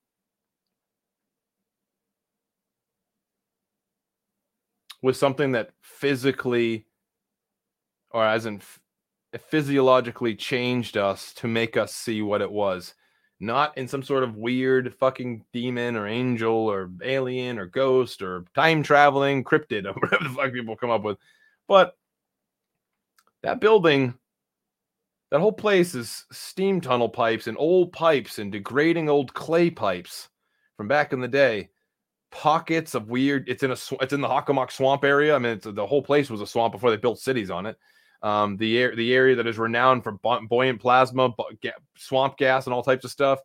was 5.03 5.19
something 5.19 5.51
that 5.51 5.69
physically, 5.83 6.87
or 8.09 8.25
as 8.25 8.47
in 8.47 8.63
eh, 9.31 9.37
physiologically 9.37 10.35
changed 10.35 10.97
us 10.97 11.35
to 11.35 11.47
make 11.47 11.77
us 11.77 11.93
see 11.93 12.23
what 12.23 12.41
it 12.41 12.51
was. 12.51 12.95
Not 13.39 13.77
in 13.77 13.87
some 13.87 14.01
sort 14.01 14.23
of 14.23 14.35
weird 14.35 14.95
fucking 14.95 15.45
demon 15.53 15.95
or 15.95 16.07
angel 16.07 16.55
or 16.55 16.89
alien 17.03 17.59
or 17.59 17.67
ghost 17.67 18.23
or 18.23 18.45
time 18.55 18.81
traveling 18.81 19.43
cryptid 19.43 19.85
or 19.85 19.93
whatever 19.99 20.23
the 20.23 20.31
fuck 20.31 20.51
people 20.51 20.77
come 20.77 20.89
up 20.89 21.03
with. 21.03 21.19
But 21.67 21.95
that 23.43 23.61
building 23.61 24.15
that 25.31 25.39
whole 25.39 25.51
place 25.51 25.95
is 25.95 26.25
steam 26.31 26.81
tunnel 26.81 27.09
pipes 27.09 27.47
and 27.47 27.57
old 27.59 27.91
pipes 27.91 28.39
and 28.39 28.51
degrading 28.51 29.09
old 29.09 29.33
clay 29.33 29.69
pipes 29.69 30.29
from 30.77 30.87
back 30.87 31.13
in 31.13 31.19
the 31.19 31.27
day. 31.27 31.69
pockets 32.31 32.93
of 32.95 33.09
weird. 33.09 33.47
It's 33.47 33.63
in 33.63 33.71
a 33.71 33.77
it's 34.01 34.13
in 34.13 34.21
the 34.21 34.27
Hockomock 34.27 34.71
Swamp 34.71 35.03
area. 35.03 35.35
I 35.35 35.39
mean, 35.39 35.59
the 35.63 35.87
whole 35.87 36.01
place 36.01 36.29
was 36.29 36.41
a 36.41 36.47
swamp 36.47 36.73
before 36.73 36.91
they 36.91 36.97
built 36.97 37.19
cities 37.19 37.49
on 37.49 37.65
it. 37.65 37.77
Um, 38.21 38.57
the 38.57 38.77
air 38.77 38.95
the 38.95 39.13
area 39.13 39.35
that 39.35 39.47
is 39.47 39.57
renowned 39.57 40.03
for 40.03 40.13
buoyant 40.13 40.81
plasma, 40.81 41.33
swamp 41.95 42.37
gas, 42.37 42.65
and 42.65 42.73
all 42.73 42.83
types 42.83 43.05
of 43.05 43.11
stuff. 43.11 43.39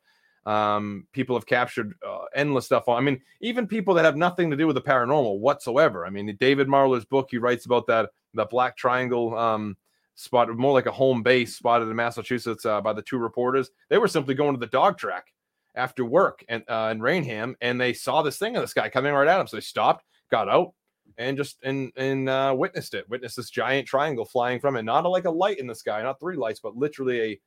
Um, 0.44 1.06
people 1.12 1.36
have 1.36 1.46
captured 1.46 1.94
uh, 2.06 2.24
endless 2.34 2.66
stuff 2.66 2.88
on. 2.88 2.98
I 2.98 3.00
mean, 3.00 3.20
even 3.40 3.68
people 3.68 3.94
that 3.94 4.04
have 4.04 4.16
nothing 4.16 4.50
to 4.50 4.56
do 4.56 4.66
with 4.66 4.74
the 4.74 4.82
paranormal 4.82 5.38
whatsoever. 5.38 6.04
I 6.04 6.10
mean, 6.10 6.36
David 6.40 6.68
Marler's 6.68 7.04
book, 7.04 7.28
he 7.30 7.38
writes 7.38 7.66
about 7.66 7.86
that 7.86 8.10
that 8.34 8.50
Black 8.50 8.76
Triangle 8.76 9.36
um, 9.38 9.76
spot, 10.14 10.48
more 10.56 10.72
like 10.72 10.86
a 10.86 10.92
home 10.92 11.22
base 11.22 11.56
spotted 11.56 11.88
in 11.88 11.96
Massachusetts 11.96 12.66
uh, 12.66 12.80
by 12.80 12.92
the 12.92 13.02
two 13.02 13.18
reporters. 13.18 13.70
They 13.88 13.98
were 13.98 14.08
simply 14.08 14.34
going 14.34 14.54
to 14.54 14.60
the 14.60 14.66
dog 14.66 14.98
track 14.98 15.26
after 15.74 16.04
work 16.04 16.44
and 16.48 16.62
uh, 16.68 16.90
in 16.92 17.00
Raynham, 17.00 17.56
and 17.60 17.80
they 17.80 17.92
saw 17.92 18.22
this 18.22 18.38
thing 18.38 18.56
of 18.56 18.62
this 18.62 18.74
guy 18.74 18.88
coming 18.88 19.12
right 19.12 19.28
at 19.28 19.38
them. 19.38 19.46
So 19.46 19.56
they 19.56 19.62
stopped, 19.62 20.04
got 20.30 20.48
out, 20.48 20.74
and 21.18 21.36
just 21.36 21.62
and 21.62 21.92
and 21.96 22.28
uh, 22.28 22.54
witnessed 22.56 22.94
it. 22.94 23.08
Witnessed 23.08 23.36
this 23.36 23.50
giant 23.50 23.86
triangle 23.86 24.24
flying 24.24 24.60
from 24.60 24.76
it. 24.76 24.82
Not 24.82 25.08
like 25.08 25.24
a 25.24 25.30
light 25.30 25.58
in 25.58 25.66
the 25.66 25.74
sky, 25.74 26.02
not 26.02 26.20
three 26.20 26.36
lights, 26.36 26.60
but 26.60 26.76
literally 26.76 27.20
a 27.20 27.40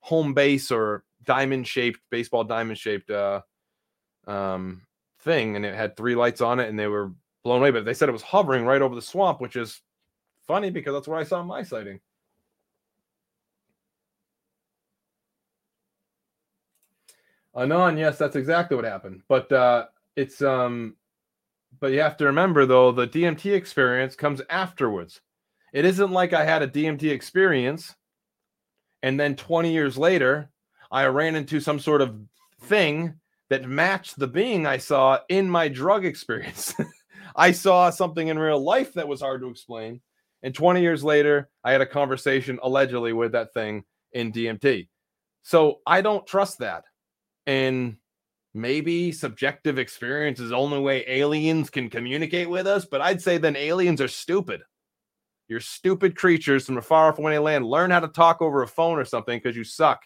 home 0.00 0.34
base 0.34 0.70
or 0.70 1.04
diamond 1.24 1.66
shaped 1.66 2.00
baseball 2.10 2.44
diamond 2.44 2.78
shaped 2.78 3.10
uh, 3.10 3.40
um, 4.26 4.82
thing, 5.20 5.56
and 5.56 5.64
it 5.64 5.74
had 5.74 5.96
three 5.96 6.14
lights 6.14 6.40
on 6.40 6.60
it, 6.60 6.68
and 6.68 6.78
they 6.78 6.86
were 6.86 7.12
blown 7.42 7.60
away. 7.60 7.70
But 7.70 7.84
they 7.84 7.94
said 7.94 8.08
it 8.08 8.12
was 8.12 8.22
hovering 8.22 8.64
right 8.64 8.82
over 8.82 8.94
the 8.94 9.02
swamp, 9.02 9.40
which 9.40 9.56
is 9.56 9.80
funny 10.46 10.70
because 10.70 10.94
that's 10.94 11.08
where 11.08 11.18
I 11.18 11.24
saw 11.24 11.42
my 11.42 11.62
sighting. 11.62 12.00
Anon, 17.56 17.96
yes, 17.96 18.18
that's 18.18 18.36
exactly 18.36 18.76
what 18.76 18.84
happened. 18.84 19.22
But 19.28 19.50
uh 19.52 19.86
it's 20.16 20.42
um 20.42 20.96
but 21.80 21.92
you 21.92 22.00
have 22.00 22.16
to 22.18 22.26
remember 22.26 22.66
though 22.66 22.92
the 22.92 23.06
DMT 23.06 23.54
experience 23.54 24.16
comes 24.16 24.40
afterwards. 24.50 25.20
It 25.72 25.84
isn't 25.84 26.12
like 26.12 26.32
I 26.32 26.44
had 26.44 26.62
a 26.62 26.68
DMT 26.68 27.10
experience 27.10 27.94
and 29.02 29.18
then 29.18 29.36
20 29.36 29.72
years 29.72 29.98
later 29.98 30.50
I 30.90 31.06
ran 31.06 31.34
into 31.34 31.60
some 31.60 31.78
sort 31.78 32.00
of 32.00 32.16
thing 32.62 33.14
that 33.50 33.68
matched 33.68 34.18
the 34.18 34.26
being 34.26 34.66
I 34.66 34.78
saw 34.78 35.18
in 35.28 35.48
my 35.48 35.68
drug 35.68 36.04
experience. 36.12 36.74
I 37.36 37.52
saw 37.52 37.90
something 37.90 38.28
in 38.28 38.38
real 38.38 38.62
life 38.62 38.94
that 38.94 39.08
was 39.08 39.20
hard 39.20 39.40
to 39.42 39.48
explain. 39.48 40.00
And 40.44 40.54
20 40.54 40.82
years 40.82 41.02
later, 41.02 41.48
I 41.64 41.72
had 41.72 41.80
a 41.80 41.86
conversation 41.86 42.60
allegedly 42.62 43.14
with 43.14 43.32
that 43.32 43.54
thing 43.54 43.82
in 44.12 44.30
DMT. 44.30 44.88
So 45.42 45.80
I 45.86 46.02
don't 46.02 46.26
trust 46.26 46.58
that. 46.58 46.84
And 47.46 47.96
maybe 48.52 49.10
subjective 49.10 49.78
experience 49.78 50.40
is 50.40 50.50
the 50.50 50.56
only 50.56 50.78
way 50.78 51.02
aliens 51.08 51.70
can 51.70 51.88
communicate 51.88 52.48
with 52.48 52.66
us, 52.66 52.84
but 52.84 53.00
I'd 53.00 53.22
say 53.22 53.38
then 53.38 53.56
aliens 53.56 54.02
are 54.02 54.08
stupid. 54.08 54.60
You're 55.48 55.60
stupid 55.60 56.14
creatures 56.14 56.66
from 56.66 56.76
a 56.76 56.82
far 56.82 57.08
off 57.08 57.18
away 57.18 57.38
land. 57.38 57.64
Learn 57.66 57.90
how 57.90 58.00
to 58.00 58.08
talk 58.08 58.42
over 58.42 58.62
a 58.62 58.68
phone 58.68 58.98
or 58.98 59.04
something 59.06 59.38
because 59.38 59.56
you 59.56 59.64
suck. 59.64 60.02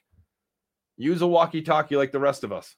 Use 0.96 1.20
a 1.20 1.26
walkie 1.26 1.62
talkie 1.62 1.96
like 1.96 2.12
the 2.12 2.20
rest 2.20 2.44
of 2.44 2.52
us. 2.52 2.76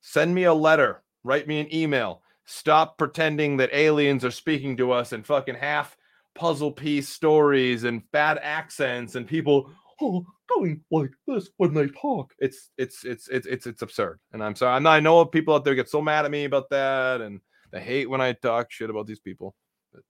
Send 0.00 0.34
me 0.34 0.44
a 0.44 0.54
letter. 0.54 1.02
Write 1.22 1.46
me 1.46 1.60
an 1.60 1.74
email. 1.74 2.22
Stop 2.50 2.96
pretending 2.96 3.58
that 3.58 3.68
aliens 3.74 4.24
are 4.24 4.30
speaking 4.30 4.74
to 4.78 4.90
us 4.90 5.12
in 5.12 5.22
fucking 5.22 5.54
half 5.54 5.94
puzzle 6.34 6.72
piece 6.72 7.06
stories 7.06 7.84
and 7.84 8.10
bad 8.10 8.38
accents 8.42 9.16
and 9.16 9.26
people 9.26 9.70
oh, 10.00 10.24
going 10.48 10.80
like 10.90 11.10
this 11.26 11.50
when 11.58 11.74
they 11.74 11.88
talk. 11.88 12.32
It's 12.38 12.70
it's 12.78 13.04
it's 13.04 13.28
it's 13.28 13.46
it's 13.46 13.66
it's 13.66 13.82
absurd. 13.82 14.18
And 14.32 14.42
I'm 14.42 14.54
sorry. 14.54 14.76
I'm 14.76 14.82
not, 14.82 14.92
I 14.92 15.00
know 15.00 15.22
people 15.26 15.54
out 15.54 15.62
there 15.62 15.74
get 15.74 15.90
so 15.90 16.00
mad 16.00 16.24
at 16.24 16.30
me 16.30 16.46
about 16.46 16.70
that 16.70 17.20
and 17.20 17.42
they 17.70 17.82
hate 17.82 18.08
when 18.08 18.22
I 18.22 18.32
talk 18.32 18.72
shit 18.72 18.88
about 18.88 19.06
these 19.06 19.20
people. 19.20 19.54
But 19.92 20.04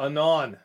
uh, 0.00 0.04
Anon. 0.04 0.58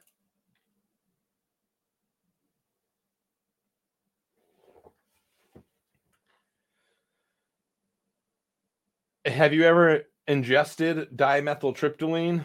Have 9.26 9.54
you 9.54 9.66
ever 9.66 10.04
ingested 10.28 11.16
dimethyltryptamine? 11.16 12.44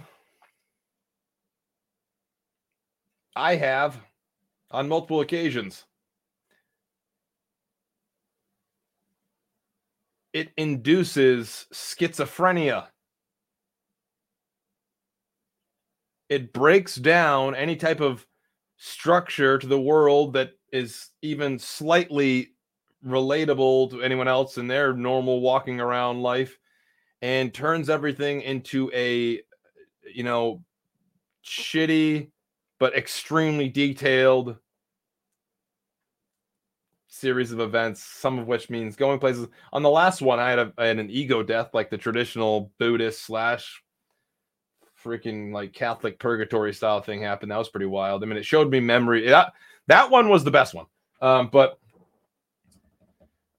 I 3.34 3.56
have 3.56 3.98
on 4.70 4.88
multiple 4.88 5.20
occasions. 5.20 5.84
It 10.34 10.50
induces 10.58 11.66
schizophrenia. 11.72 12.88
It 16.28 16.52
breaks 16.52 16.96
down 16.96 17.54
any 17.54 17.76
type 17.76 18.00
of 18.00 18.26
structure 18.76 19.56
to 19.56 19.66
the 19.66 19.80
world 19.80 20.34
that 20.34 20.50
is 20.72 21.08
even 21.22 21.58
slightly 21.58 22.50
relatable 23.02 23.90
to 23.90 24.02
anyone 24.02 24.28
else 24.28 24.58
in 24.58 24.66
their 24.66 24.92
normal 24.92 25.40
walking 25.40 25.80
around 25.80 26.20
life 26.20 26.58
and 27.26 27.52
turns 27.52 27.90
everything 27.90 28.40
into 28.42 28.88
a 28.94 29.42
you 30.14 30.22
know 30.22 30.62
shitty 31.44 32.30
but 32.78 32.94
extremely 32.94 33.68
detailed 33.68 34.56
series 37.08 37.50
of 37.50 37.58
events 37.58 38.00
some 38.00 38.38
of 38.38 38.46
which 38.46 38.70
means 38.70 38.94
going 38.94 39.18
places. 39.18 39.48
On 39.72 39.82
the 39.82 39.90
last 39.90 40.22
one 40.22 40.38
i 40.38 40.48
had, 40.48 40.60
a, 40.60 40.72
I 40.78 40.86
had 40.86 41.00
an 41.00 41.10
ego 41.10 41.42
death 41.42 41.70
like 41.74 41.90
the 41.90 41.98
traditional 41.98 42.70
buddhist 42.78 43.26
slash 43.26 43.82
freaking 45.04 45.52
like 45.52 45.72
catholic 45.72 46.20
purgatory 46.20 46.72
style 46.72 47.00
thing 47.00 47.22
happened. 47.22 47.50
That 47.50 47.58
was 47.58 47.68
pretty 47.68 47.86
wild. 47.86 48.22
I 48.22 48.26
mean 48.26 48.38
it 48.38 48.46
showed 48.46 48.70
me 48.70 48.78
memory. 48.78 49.28
That 49.28 49.52
that 49.88 50.12
one 50.12 50.28
was 50.28 50.44
the 50.44 50.52
best 50.52 50.74
one. 50.74 50.86
Um 51.20 51.50
but 51.52 51.80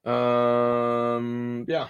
um 0.09 1.65
yeah 1.67 1.89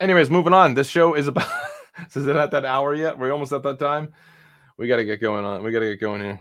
Anyways, 0.00 0.30
moving 0.30 0.52
on. 0.52 0.74
This 0.74 0.88
show 0.88 1.14
is 1.14 1.26
about. 1.26 1.48
is 2.14 2.26
it 2.26 2.36
at 2.36 2.52
that 2.52 2.64
hour 2.64 2.94
yet? 2.94 3.18
We're 3.18 3.32
almost 3.32 3.52
at 3.52 3.64
that 3.64 3.80
time. 3.80 4.12
We 4.76 4.86
got 4.86 4.96
to 4.96 5.04
get 5.04 5.20
going 5.20 5.44
on. 5.44 5.64
We 5.64 5.72
got 5.72 5.80
to 5.80 5.90
get 5.90 6.00
going 6.00 6.20
here. 6.20 6.40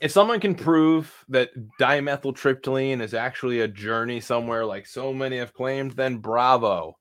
If 0.00 0.12
someone 0.12 0.38
can 0.38 0.54
prove 0.54 1.12
that 1.30 1.50
dimethyltryptamine 1.80 3.00
is 3.00 3.14
actually 3.14 3.60
a 3.60 3.68
journey 3.68 4.20
somewhere, 4.20 4.64
like 4.64 4.86
so 4.86 5.12
many 5.12 5.38
have 5.38 5.54
claimed, 5.54 5.92
then 5.92 6.18
bravo, 6.18 6.96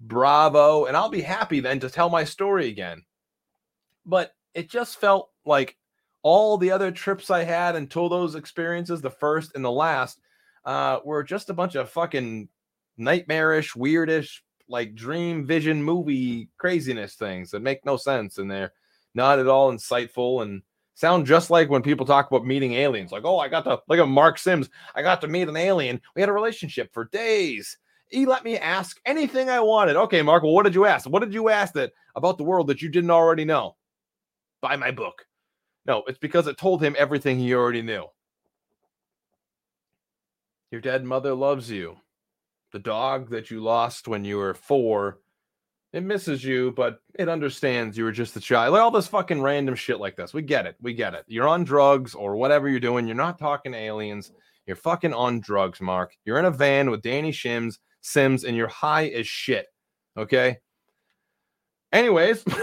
bravo, 0.00 0.86
and 0.86 0.96
I'll 0.96 1.10
be 1.10 1.20
happy 1.20 1.60
then 1.60 1.78
to 1.80 1.90
tell 1.90 2.10
my 2.10 2.24
story 2.24 2.68
again. 2.68 3.04
But 4.06 4.34
it 4.54 4.70
just 4.70 4.98
felt 4.98 5.30
like 5.44 5.76
all 6.22 6.56
the 6.56 6.70
other 6.70 6.90
trips 6.90 7.30
I 7.30 7.44
had 7.44 7.76
until 7.76 8.08
those 8.08 8.34
experiences, 8.34 9.02
the 9.02 9.10
first 9.10 9.54
and 9.54 9.64
the 9.64 9.70
last, 9.70 10.18
uh, 10.64 11.00
were 11.04 11.22
just 11.22 11.50
a 11.50 11.54
bunch 11.54 11.74
of 11.74 11.90
fucking 11.90 12.48
nightmarish, 12.96 13.74
weirdish, 13.74 14.40
like 14.68 14.94
dream 14.94 15.44
vision 15.44 15.82
movie 15.82 16.48
craziness 16.56 17.14
things 17.14 17.50
that 17.50 17.60
make 17.60 17.84
no 17.84 17.96
sense 17.96 18.38
and 18.38 18.50
they're 18.50 18.72
not 19.14 19.38
at 19.38 19.46
all 19.46 19.72
insightful 19.72 20.42
and 20.42 20.62
sound 20.94 21.26
just 21.26 21.50
like 21.50 21.68
when 21.68 21.82
people 21.82 22.06
talk 22.06 22.30
about 22.30 22.46
meeting 22.46 22.74
aliens. 22.74 23.12
Like, 23.12 23.24
oh, 23.24 23.38
I 23.38 23.48
got 23.48 23.64
to 23.64 23.80
look 23.88 23.98
at 23.98 24.08
Mark 24.08 24.38
Sims. 24.38 24.70
I 24.94 25.02
got 25.02 25.20
to 25.20 25.28
meet 25.28 25.48
an 25.48 25.56
alien. 25.56 26.00
We 26.14 26.22
had 26.22 26.28
a 26.28 26.32
relationship 26.32 26.92
for 26.92 27.06
days. 27.06 27.76
He 28.08 28.26
let 28.26 28.44
me 28.44 28.58
ask 28.58 29.00
anything 29.06 29.48
I 29.48 29.60
wanted. 29.60 29.96
Okay, 29.96 30.22
Mark, 30.22 30.42
well, 30.42 30.52
what 30.52 30.64
did 30.64 30.74
you 30.74 30.86
ask? 30.86 31.08
What 31.08 31.20
did 31.20 31.34
you 31.34 31.48
ask 31.48 31.72
that 31.74 31.92
about 32.14 32.38
the 32.38 32.44
world 32.44 32.66
that 32.68 32.82
you 32.82 32.88
didn't 32.88 33.10
already 33.10 33.44
know? 33.44 33.76
Buy 34.60 34.76
my 34.76 34.90
book. 34.90 35.26
No, 35.86 36.04
it's 36.06 36.18
because 36.18 36.46
it 36.46 36.58
told 36.58 36.82
him 36.82 36.94
everything 36.98 37.38
he 37.38 37.54
already 37.54 37.82
knew. 37.82 38.04
Your 40.70 40.80
dead 40.80 41.04
mother 41.04 41.34
loves 41.34 41.70
you. 41.70 41.96
The 42.72 42.78
dog 42.78 43.30
that 43.30 43.50
you 43.50 43.60
lost 43.60 44.08
when 44.08 44.24
you 44.24 44.38
were 44.38 44.54
four 44.54 45.18
It 45.92 46.02
misses 46.02 46.42
you, 46.42 46.72
but 46.72 47.00
it 47.18 47.28
understands 47.28 47.98
you 47.98 48.04
were 48.04 48.12
just 48.12 48.34
a 48.34 48.40
child. 48.40 48.72
Like 48.72 48.80
all 48.80 48.90
this 48.90 49.06
fucking 49.08 49.42
random 49.42 49.74
shit 49.74 50.00
like 50.00 50.16
this. 50.16 50.32
We 50.32 50.40
get 50.40 50.64
it. 50.64 50.76
We 50.80 50.94
get 50.94 51.12
it. 51.12 51.24
You're 51.26 51.48
on 51.48 51.64
drugs 51.64 52.14
or 52.14 52.34
whatever 52.36 52.70
you're 52.70 52.80
doing. 52.80 53.06
You're 53.06 53.14
not 53.14 53.38
talking 53.38 53.72
to 53.72 53.78
aliens. 53.78 54.32
You're 54.66 54.76
fucking 54.76 55.12
on 55.12 55.40
drugs, 55.40 55.82
Mark. 55.82 56.14
You're 56.24 56.38
in 56.38 56.46
a 56.46 56.50
van 56.50 56.90
with 56.90 57.02
Danny 57.02 57.30
Shims, 57.30 57.78
Sims, 58.00 58.44
and 58.44 58.56
you're 58.56 58.68
high 58.68 59.08
as 59.08 59.26
shit. 59.26 59.66
Okay. 60.16 60.56
Anyways. 61.92 62.42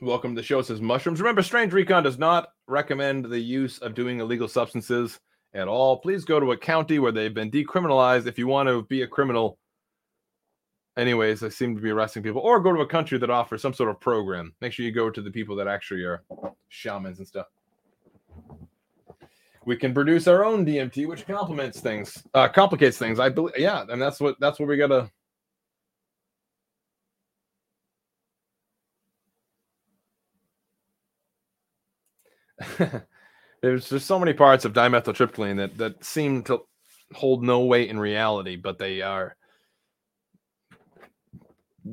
Welcome 0.00 0.36
to 0.36 0.40
the 0.40 0.46
show. 0.46 0.60
It 0.60 0.66
says 0.66 0.80
mushrooms. 0.80 1.20
Remember, 1.20 1.42
Strange 1.42 1.72
Recon 1.72 2.04
does 2.04 2.18
not 2.18 2.50
recommend 2.68 3.24
the 3.24 3.38
use 3.38 3.78
of 3.78 3.94
doing 3.94 4.20
illegal 4.20 4.46
substances 4.46 5.18
at 5.54 5.68
all. 5.68 5.96
Please 5.96 6.24
go 6.24 6.38
to 6.38 6.52
a 6.52 6.56
county 6.56 6.98
where 6.98 7.12
they've 7.12 7.34
been 7.34 7.50
decriminalized 7.50 8.26
if 8.26 8.38
you 8.38 8.46
want 8.46 8.68
to 8.68 8.82
be 8.82 9.02
a 9.02 9.06
criminal. 9.06 9.58
Anyways, 10.96 11.40
they 11.40 11.50
seem 11.50 11.74
to 11.76 11.82
be 11.82 11.90
arresting 11.90 12.22
people, 12.22 12.42
or 12.42 12.60
go 12.60 12.72
to 12.72 12.80
a 12.80 12.86
country 12.86 13.18
that 13.18 13.30
offers 13.30 13.62
some 13.62 13.72
sort 13.72 13.88
of 13.88 14.00
program. 14.00 14.54
Make 14.60 14.72
sure 14.72 14.84
you 14.84 14.92
go 14.92 15.10
to 15.10 15.22
the 15.22 15.30
people 15.30 15.54
that 15.56 15.68
actually 15.68 16.02
are 16.02 16.22
shamans 16.68 17.18
and 17.18 17.26
stuff. 17.26 17.46
We 19.64 19.76
can 19.76 19.94
produce 19.94 20.26
our 20.26 20.44
own 20.44 20.66
DMT, 20.66 21.06
which 21.06 21.26
complements 21.26 21.80
things, 21.80 22.22
uh, 22.34 22.48
complicates 22.48 22.98
things. 22.98 23.20
I 23.20 23.28
believe, 23.28 23.54
yeah, 23.58 23.84
and 23.88 24.00
that's 24.00 24.18
what 24.18 24.40
that's 24.40 24.58
what 24.58 24.68
we 24.68 24.76
gotta. 24.76 25.10
there's 33.62 33.88
just 33.88 34.06
so 34.06 34.18
many 34.18 34.32
parts 34.32 34.64
of 34.64 34.72
dimethyltryptamine 34.72 35.56
that 35.56 35.76
that 35.78 36.04
seem 36.04 36.42
to 36.44 36.60
hold 37.14 37.42
no 37.42 37.64
weight 37.64 37.90
in 37.90 37.98
reality, 37.98 38.56
but 38.56 38.78
they 38.78 39.02
are 39.02 39.36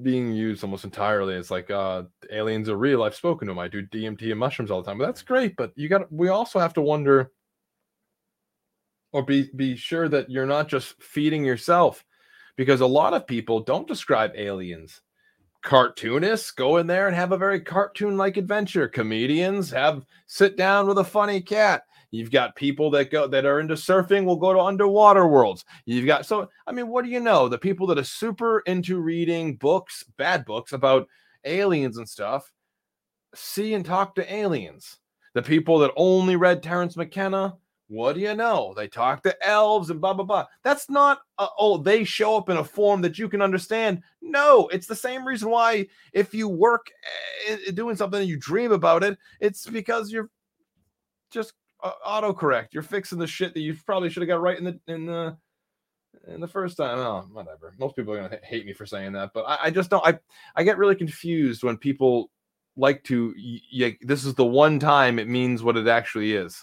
being 0.01 0.31
used 0.31 0.63
almost 0.63 0.83
entirely. 0.83 1.35
It's 1.35 1.51
like 1.51 1.71
uh 1.71 2.03
aliens 2.31 2.69
are 2.69 2.77
real. 2.77 3.03
I've 3.03 3.15
spoken 3.15 3.47
to 3.47 3.51
them. 3.51 3.59
I 3.59 3.67
do 3.67 3.85
DMT 3.85 4.31
and 4.31 4.39
mushrooms 4.39 4.71
all 4.71 4.81
the 4.81 4.89
time. 4.89 4.97
But 4.97 5.05
that's 5.07 5.21
great. 5.21 5.55
But 5.55 5.71
you 5.75 5.89
got 5.89 6.11
we 6.11 6.29
also 6.29 6.59
have 6.59 6.73
to 6.75 6.81
wonder 6.81 7.31
or 9.11 9.23
be 9.23 9.49
be 9.55 9.75
sure 9.75 10.09
that 10.09 10.29
you're 10.29 10.45
not 10.45 10.67
just 10.67 11.01
feeding 11.01 11.45
yourself 11.45 12.03
because 12.57 12.81
a 12.81 12.85
lot 12.85 13.13
of 13.13 13.27
people 13.27 13.61
don't 13.61 13.87
describe 13.87 14.31
aliens 14.35 15.01
cartoonists 15.65 16.51
go 16.51 16.77
in 16.77 16.85
there 16.85 17.07
and 17.07 17.15
have 17.15 17.31
a 17.31 17.37
very 17.37 17.59
cartoon 17.59 18.15
like 18.15 18.37
adventure. 18.37 18.87
Comedians 18.87 19.69
have 19.71 20.05
sit 20.27 20.55
down 20.55 20.87
with 20.87 20.99
a 20.99 21.03
funny 21.03 21.41
cat. 21.41 21.81
You've 22.11 22.31
got 22.31 22.55
people 22.55 22.91
that 22.91 23.11
go 23.11 23.27
that 23.27 23.45
are 23.45 23.59
into 23.59 23.73
surfing 23.73 24.23
will 24.23 24.37
go 24.37 24.53
to 24.53 24.59
underwater 24.59 25.27
worlds. 25.27 25.65
You've 25.85 26.05
got 26.05 26.25
so 26.25 26.47
i 26.67 26.71
mean 26.71 26.87
what 26.87 27.03
do 27.03 27.11
you 27.11 27.19
know? 27.19 27.49
The 27.49 27.57
people 27.57 27.87
that 27.87 27.97
are 27.97 28.03
super 28.03 28.59
into 28.61 28.99
reading 28.99 29.55
books 29.55 30.05
bad 30.17 30.45
books 30.45 30.71
about 30.71 31.07
aliens 31.43 31.97
and 31.97 32.07
stuff 32.07 32.53
see 33.33 33.73
and 33.73 33.83
talk 33.83 34.15
to 34.15 34.33
aliens. 34.33 34.99
The 35.33 35.41
people 35.41 35.79
that 35.79 35.91
only 35.97 36.37
read 36.37 36.63
Terence 36.63 36.95
McKenna 36.95 37.57
what 37.95 38.13
do 38.13 38.21
you 38.21 38.35
know? 38.35 38.73
They 38.75 38.89
talk 38.89 39.23
to 39.23 39.47
elves 39.47 39.89
and 39.89 40.01
blah 40.01 40.13
blah 40.13 40.25
blah. 40.25 40.45
That's 40.63 40.89
not 40.89 41.19
uh, 41.37 41.47
oh 41.57 41.77
they 41.77 42.03
show 42.03 42.35
up 42.35 42.49
in 42.49 42.57
a 42.57 42.63
form 42.63 43.01
that 43.01 43.17
you 43.17 43.29
can 43.29 43.41
understand. 43.41 44.03
No, 44.21 44.67
it's 44.67 44.85
the 44.85 44.95
same 44.95 45.25
reason 45.25 45.49
why 45.49 45.87
if 46.11 46.33
you 46.33 46.49
work 46.49 46.91
uh, 47.49 47.71
doing 47.71 47.95
something 47.95 48.19
and 48.19 48.29
you 48.29 48.37
dream 48.37 48.73
about 48.73 49.03
it, 49.03 49.17
it's 49.39 49.65
because 49.65 50.11
you're 50.11 50.29
just 51.31 51.53
uh, 51.83 51.91
autocorrect. 52.05 52.73
You're 52.73 52.83
fixing 52.83 53.17
the 53.17 53.27
shit 53.27 53.53
that 53.53 53.61
you 53.61 53.75
probably 53.85 54.09
should 54.09 54.23
have 54.23 54.27
got 54.27 54.41
right 54.41 54.57
in 54.57 54.65
the 54.65 54.79
in 54.87 55.05
the 55.05 55.37
in 56.27 56.41
the 56.41 56.47
first 56.47 56.75
time. 56.75 56.99
Oh, 56.99 57.25
whatever. 57.31 57.73
Most 57.79 57.95
people 57.95 58.13
are 58.13 58.21
gonna 58.21 58.39
hate 58.43 58.65
me 58.65 58.73
for 58.73 58.85
saying 58.85 59.13
that, 59.13 59.31
but 59.33 59.45
I, 59.45 59.57
I 59.63 59.69
just 59.71 59.89
don't. 59.89 60.05
I 60.05 60.19
I 60.57 60.63
get 60.63 60.77
really 60.77 60.95
confused 60.95 61.63
when 61.63 61.77
people 61.77 62.29
like 62.75 63.05
to. 63.05 63.33
Yeah, 63.37 63.91
this 64.01 64.25
is 64.25 64.33
the 64.33 64.45
one 64.45 64.79
time 64.79 65.17
it 65.17 65.29
means 65.29 65.63
what 65.63 65.77
it 65.77 65.87
actually 65.87 66.33
is. 66.33 66.61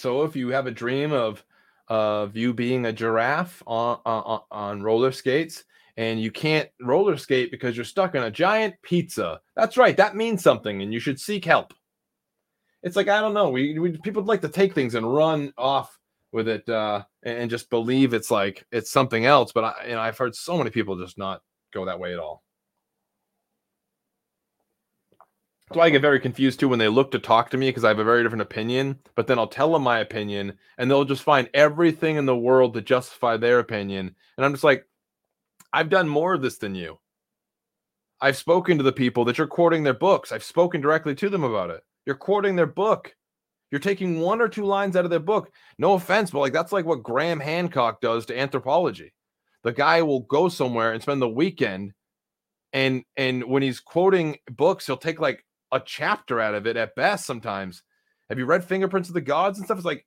So 0.00 0.22
if 0.22 0.34
you 0.34 0.48
have 0.48 0.66
a 0.66 0.70
dream 0.70 1.12
of 1.12 1.44
of 1.88 2.36
you 2.36 2.54
being 2.54 2.86
a 2.86 2.92
giraffe 2.92 3.62
on 3.66 3.98
on, 4.06 4.40
on 4.50 4.82
roller 4.82 5.12
skates 5.12 5.64
and 5.96 6.20
you 6.20 6.30
can't 6.30 6.70
roller 6.80 7.16
skate 7.16 7.50
because 7.50 7.76
you're 7.76 7.84
stuck 7.84 8.14
in 8.14 8.22
a 8.22 8.30
giant 8.30 8.74
pizza, 8.82 9.40
that's 9.54 9.76
right. 9.76 9.96
That 9.96 10.16
means 10.16 10.42
something, 10.42 10.80
and 10.80 10.92
you 10.92 11.00
should 11.00 11.20
seek 11.20 11.44
help. 11.44 11.74
It's 12.82 12.96
like 12.96 13.08
I 13.08 13.20
don't 13.20 13.34
know. 13.34 13.50
We, 13.50 13.78
we 13.78 13.98
people 13.98 14.22
like 14.22 14.40
to 14.40 14.48
take 14.48 14.74
things 14.74 14.94
and 14.94 15.14
run 15.14 15.52
off 15.58 15.98
with 16.32 16.48
it 16.48 16.66
uh, 16.68 17.02
and 17.22 17.50
just 17.50 17.68
believe 17.68 18.14
it's 18.14 18.30
like 18.30 18.64
it's 18.72 18.90
something 18.90 19.26
else. 19.26 19.52
But 19.52 19.64
I, 19.64 19.74
you 19.88 19.92
know, 19.92 20.00
I've 20.00 20.16
heard 20.16 20.34
so 20.34 20.56
many 20.56 20.70
people 20.70 20.98
just 20.98 21.18
not 21.18 21.42
go 21.74 21.84
that 21.84 22.00
way 22.00 22.14
at 22.14 22.18
all. 22.18 22.42
That's 25.70 25.78
why 25.78 25.86
I 25.86 25.90
get 25.90 26.02
very 26.02 26.18
confused 26.18 26.58
too 26.58 26.68
when 26.68 26.80
they 26.80 26.88
look 26.88 27.12
to 27.12 27.20
talk 27.20 27.50
to 27.50 27.56
me 27.56 27.68
because 27.68 27.84
I 27.84 27.88
have 27.88 28.00
a 28.00 28.04
very 28.04 28.24
different 28.24 28.42
opinion. 28.42 28.98
But 29.14 29.28
then 29.28 29.38
I'll 29.38 29.46
tell 29.46 29.72
them 29.72 29.82
my 29.82 30.00
opinion, 30.00 30.58
and 30.76 30.90
they'll 30.90 31.04
just 31.04 31.22
find 31.22 31.48
everything 31.54 32.16
in 32.16 32.26
the 32.26 32.36
world 32.36 32.74
to 32.74 32.80
justify 32.80 33.36
their 33.36 33.60
opinion. 33.60 34.16
And 34.36 34.44
I'm 34.44 34.52
just 34.52 34.64
like, 34.64 34.84
I've 35.72 35.88
done 35.88 36.08
more 36.08 36.34
of 36.34 36.42
this 36.42 36.58
than 36.58 36.74
you. 36.74 36.98
I've 38.20 38.36
spoken 38.36 38.78
to 38.78 38.82
the 38.82 38.90
people 38.90 39.24
that 39.26 39.38
you're 39.38 39.46
quoting 39.46 39.84
their 39.84 39.94
books. 39.94 40.32
I've 40.32 40.42
spoken 40.42 40.80
directly 40.80 41.14
to 41.14 41.28
them 41.28 41.44
about 41.44 41.70
it. 41.70 41.82
You're 42.04 42.16
quoting 42.16 42.56
their 42.56 42.66
book. 42.66 43.14
You're 43.70 43.78
taking 43.78 44.18
one 44.18 44.40
or 44.40 44.48
two 44.48 44.64
lines 44.64 44.96
out 44.96 45.04
of 45.04 45.10
their 45.12 45.20
book. 45.20 45.52
No 45.78 45.92
offense, 45.92 46.32
but 46.32 46.40
like 46.40 46.52
that's 46.52 46.72
like 46.72 46.84
what 46.84 47.04
Graham 47.04 47.38
Hancock 47.38 48.00
does 48.00 48.26
to 48.26 48.36
anthropology. 48.36 49.12
The 49.62 49.72
guy 49.72 50.02
will 50.02 50.22
go 50.22 50.48
somewhere 50.48 50.92
and 50.92 51.00
spend 51.00 51.22
the 51.22 51.28
weekend 51.28 51.92
and 52.72 53.04
and 53.16 53.44
when 53.44 53.62
he's 53.62 53.80
quoting 53.80 54.36
books, 54.50 54.86
he'll 54.86 54.96
take 54.96 55.20
like 55.20 55.44
a 55.72 55.80
chapter 55.80 56.40
out 56.40 56.54
of 56.54 56.66
it 56.66 56.76
at 56.76 56.94
best 56.94 57.26
sometimes. 57.26 57.82
Have 58.28 58.38
you 58.38 58.46
read 58.46 58.64
Fingerprints 58.64 59.08
of 59.08 59.14
the 59.14 59.20
Gods 59.20 59.58
and 59.58 59.66
stuff? 59.66 59.78
It's 59.78 59.84
like, 59.84 60.06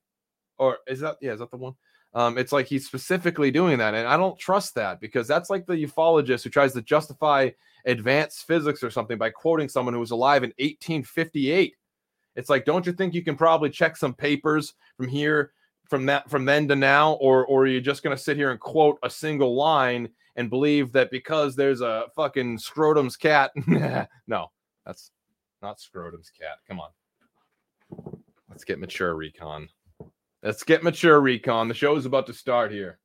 or 0.57 0.77
is 0.87 0.99
that 1.01 1.17
yeah, 1.21 1.33
is 1.33 1.39
that 1.39 1.51
the 1.51 1.57
one? 1.57 1.73
Um, 2.15 2.37
it's 2.37 2.51
like 2.51 2.67
he's 2.67 2.85
specifically 2.85 3.49
doing 3.49 3.79
that, 3.79 3.95
and 3.95 4.07
I 4.07 4.17
don't 4.17 4.37
trust 4.37 4.75
that 4.75 5.01
because 5.01 5.27
that's 5.27 5.49
like 5.49 5.65
the 5.65 5.73
ufologist 5.73 6.43
who 6.43 6.49
tries 6.49 6.73
to 6.73 6.81
justify 6.81 7.49
advanced 7.85 8.45
physics 8.45 8.83
or 8.83 8.91
something 8.91 9.17
by 9.17 9.29
quoting 9.29 9.67
someone 9.67 9.93
who 9.93 9.99
was 9.99 10.11
alive 10.11 10.43
in 10.43 10.51
1858. 10.51 11.73
It's 12.35 12.49
like, 12.49 12.65
don't 12.65 12.85
you 12.85 12.93
think 12.93 13.13
you 13.13 13.23
can 13.23 13.35
probably 13.35 13.69
check 13.69 13.97
some 13.97 14.13
papers 14.13 14.73
from 14.95 15.07
here, 15.07 15.51
from 15.89 16.05
that, 16.05 16.29
from 16.29 16.45
then 16.45 16.67
to 16.67 16.75
now, 16.75 17.13
or 17.13 17.45
or 17.45 17.63
are 17.63 17.67
you 17.67 17.81
just 17.81 18.03
gonna 18.03 18.17
sit 18.17 18.37
here 18.37 18.51
and 18.51 18.59
quote 18.59 18.99
a 19.03 19.09
single 19.09 19.55
line 19.55 20.09
and 20.35 20.49
believe 20.49 20.91
that 20.93 21.11
because 21.11 21.55
there's 21.55 21.81
a 21.81 22.05
fucking 22.15 22.59
scrotum's 22.59 23.17
cat? 23.17 23.51
no, 24.27 24.51
that's 24.85 25.11
not 25.63 25.79
scrotum's 25.79 26.29
cat. 26.29 26.59
Come 26.67 26.79
on. 26.79 26.89
Let's 28.49 28.65
get 28.65 28.79
mature 28.79 29.15
recon. 29.15 29.69
Let's 30.43 30.63
get 30.63 30.83
mature 30.83 31.19
recon. 31.19 31.69
The 31.69 31.73
show 31.73 31.95
is 31.95 32.05
about 32.05 32.27
to 32.27 32.33
start 32.33 32.71
here. 32.71 32.99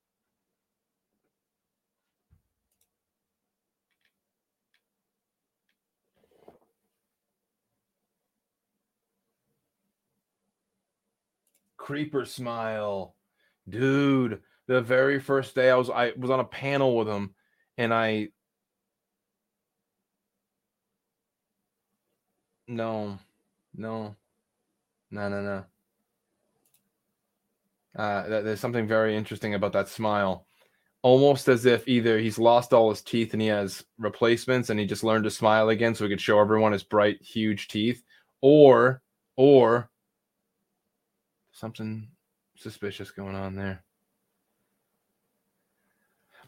Creeper 11.76 12.26
smile. 12.26 13.14
Dude, 13.68 14.42
the 14.66 14.82
very 14.82 15.20
first 15.20 15.54
day 15.54 15.70
I 15.70 15.76
was 15.76 15.88
I 15.88 16.12
was 16.18 16.30
on 16.30 16.40
a 16.40 16.44
panel 16.44 16.96
with 16.96 17.08
him 17.08 17.34
and 17.78 17.94
I 17.94 18.28
No, 22.68 23.18
no, 23.74 24.14
no, 25.10 25.28
no, 25.28 25.42
no. 25.42 25.64
Uh, 27.96 28.28
there's 28.42 28.60
something 28.60 28.86
very 28.86 29.16
interesting 29.16 29.54
about 29.54 29.72
that 29.72 29.88
smile. 29.88 30.46
Almost 31.02 31.48
as 31.48 31.64
if 31.64 31.88
either 31.88 32.18
he's 32.18 32.38
lost 32.38 32.74
all 32.74 32.90
his 32.90 33.00
teeth 33.00 33.32
and 33.32 33.40
he 33.40 33.48
has 33.48 33.84
replacements 33.98 34.68
and 34.68 34.78
he 34.78 34.84
just 34.84 35.02
learned 35.02 35.24
to 35.24 35.30
smile 35.30 35.70
again 35.70 35.94
so 35.94 36.04
he 36.04 36.10
could 36.10 36.20
show 36.20 36.38
everyone 36.38 36.72
his 36.72 36.82
bright, 36.82 37.22
huge 37.22 37.68
teeth, 37.68 38.02
or, 38.42 39.00
or 39.36 39.90
something 41.52 42.06
suspicious 42.56 43.10
going 43.10 43.34
on 43.34 43.56
there. 43.56 43.82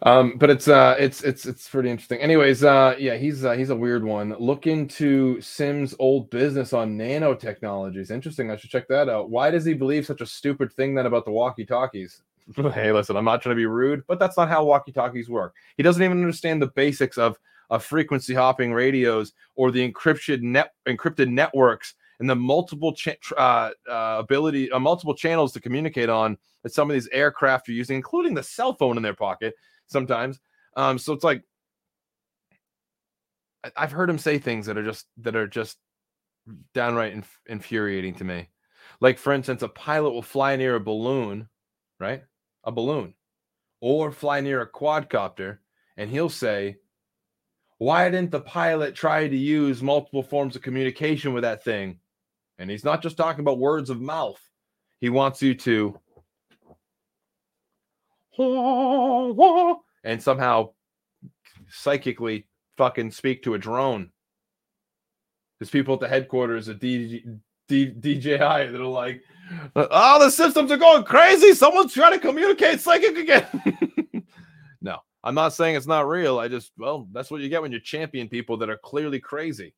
Um, 0.03 0.39
but 0.39 0.49
it's 0.49 0.67
uh 0.67 0.97
it's 0.99 1.23
it's 1.23 1.45
it's 1.45 1.69
pretty 1.69 1.91
interesting. 1.91 2.21
Anyways, 2.21 2.65
uh 2.65 2.95
yeah, 2.99 3.17
he's 3.17 3.45
uh, 3.45 3.53
he's 3.53 3.71
a 3.71 3.77
weird 3.77 4.03
one. 4.03 4.35
Look 4.39 4.67
into 4.67 5.41
Sim's 5.43 5.95
old 5.99 6.31
business 6.31 6.73
on 6.73 6.97
nanotechnologies. 6.97 8.11
Interesting. 8.11 8.51
I 8.51 8.57
should 8.57 8.71
check 8.71 8.89
that 8.89 9.09
out. 9.11 9.31
Why 9.31 9.51
does 9.51 9.65
he 9.65 9.75
believe 9.75 10.07
such 10.07 10.23
a 10.23 10.27
stupid 10.27 10.73
thing 10.73 10.95
then 10.95 11.07
about 11.07 11.27
the 11.27 11.33
walkie-talkies? 11.33 12.23
hey, 12.57 12.93
listen, 12.93 13.17
I'm 13.17 13.27
not 13.27 13.43
trying 13.43 13.55
to 13.55 13.61
be 13.61 13.67
rude, 13.67 14.03
but 14.07 14.19
that's 14.19 14.39
not 14.39 14.49
how 14.49 14.65
walkie-talkies 14.65 15.29
work. 15.29 15.55
He 15.77 15.83
doesn't 15.83 16.03
even 16.03 16.19
understand 16.19 16.63
the 16.63 16.69
basics 16.69 17.19
of 17.19 17.39
of 17.69 17.85
frequency 17.85 18.35
hopping 18.35 18.73
radios 18.73 19.33
or 19.55 19.71
the 19.71 19.87
encrypted 19.87 20.41
net 20.41 20.73
encrypted 20.89 21.29
networks 21.29 21.95
and 22.21 22.29
the 22.29 22.37
multiple 22.37 22.93
cha- 22.95 23.13
uh, 23.37 23.71
uh, 23.91 24.19
ability, 24.19 24.71
uh, 24.73 24.79
multiple 24.79 25.15
channels 25.15 25.53
to 25.53 25.61
communicate 25.61 26.09
on 26.09 26.37
that 26.63 26.73
some 26.73 26.91
of 26.91 26.95
these 26.95 27.09
aircraft 27.09 27.69
are 27.69 27.73
using, 27.73 27.97
including 27.97 28.35
the 28.35 28.43
cell 28.43 28.75
phone 28.75 28.97
in 28.97 29.03
their 29.03 29.15
pocket 29.15 29.55
sometimes. 29.91 30.41
Um, 30.77 30.99
so 30.99 31.13
it's 31.13 31.25
like 31.25 31.43
I've 33.77 33.93
heard 33.93 34.09
him 34.09 34.19
say 34.19 34.39
things 34.39 34.67
that 34.67 34.79
are 34.79 34.85
just 34.85 35.07
that 35.19 35.37
are 35.37 35.47
just 35.47 35.77
downright 36.75 37.13
inf- 37.13 37.41
infuriating 37.47 38.15
to 38.15 38.25
me. 38.25 38.49
Like, 39.01 39.19
for 39.19 39.33
instance, 39.33 39.63
a 39.63 39.69
pilot 39.69 40.11
will 40.11 40.23
fly 40.23 40.57
near 40.57 40.77
a 40.77 40.81
balloon, 40.81 41.49
right? 41.99 42.23
A 42.65 42.73
balloon, 42.73 43.15
or 43.81 44.13
fly 44.13 44.41
near 44.41 44.61
a 44.63 44.71
quadcopter, 44.71 45.59
and 45.97 46.11
he'll 46.11 46.29
say, 46.31 46.77
Why 47.79 48.11
didn't 48.11 48.31
the 48.31 48.41
pilot 48.41 48.95
try 48.95 49.29
to 49.29 49.37
use 49.37 49.83
multiple 49.83 50.23
forms 50.23 50.57
of 50.57 50.63
communication 50.63 51.33
with 51.33 51.43
that 51.43 51.65
thing? 51.65 52.01
And 52.59 52.71
he's 52.71 52.85
not 52.85 53.03
just 53.03 53.17
talking 53.17 53.41
about 53.41 53.59
words 53.59 53.91
of 53.91 54.01
mouth, 54.01 54.41
he 55.01 55.09
wants 55.09 55.41
you 55.43 55.55
to 55.55 55.99
and 60.05 60.23
somehow 60.23 60.71
psychically 61.69 62.47
fucking 62.77 63.11
speak 63.11 63.43
to 63.43 63.55
a 63.55 63.59
drone. 63.59 64.11
There's 65.59 65.71
people 65.71 65.95
at 65.95 66.01
the 66.01 66.09
headquarters 66.09 66.69
of 66.69 66.81
D, 66.81 67.23
D, 67.69 67.87
DJI 67.87 68.39
that 68.39 68.81
are 68.81 68.85
like, 68.87 69.23
oh, 69.77 70.19
the 70.19 70.31
systems 70.31 70.71
are 70.71 70.79
going 70.79 71.05
crazy. 71.05 71.53
Someone's 71.53 71.93
trying 71.93 72.13
to 72.13 72.19
communicate 72.19 72.81
psychic 72.81 73.19
again. 73.19 73.47
no, 74.81 74.99
I'm 75.23 75.35
not 75.35 75.53
saying 75.53 75.77
it's 75.77 75.87
not 75.87 76.09
real. 76.09 76.39
I 76.39 76.49
just, 76.49 76.73
well, 76.79 77.07
that's 77.13 77.31
what 77.31 77.43
you 77.43 77.51
get 77.51 77.61
when 77.61 77.73
you 77.73 77.81
champion 77.81 78.29
people 78.29 78.57
that 78.59 78.71
are 78.71 78.79
clearly 78.79 79.21
crazy. 79.21 79.75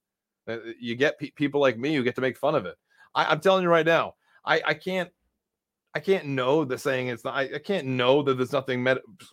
Uh, 0.46 0.58
You 0.78 0.94
get 0.94 1.18
pe- 1.18 1.30
people 1.30 1.60
like 1.60 1.78
me 1.78 1.96
who 1.96 2.04
get 2.04 2.14
to 2.14 2.20
make 2.20 2.36
fun 2.36 2.54
of 2.54 2.64
it. 2.64 2.76
I, 3.14 3.24
I'm 3.24 3.40
telling 3.40 3.64
you 3.64 3.68
right 3.68 3.86
now, 3.86 4.14
I, 4.44 4.62
I 4.64 4.74
can't 4.74 5.10
I 5.94 6.00
can't 6.00 6.24
know 6.24 6.64
the 6.64 6.78
saying 6.78 7.08
it's 7.08 7.22
not. 7.22 7.34
I, 7.34 7.50
I 7.54 7.58
can't 7.58 7.86
know 7.86 8.22
that 8.22 8.34
there's 8.34 8.52
nothing 8.52 8.86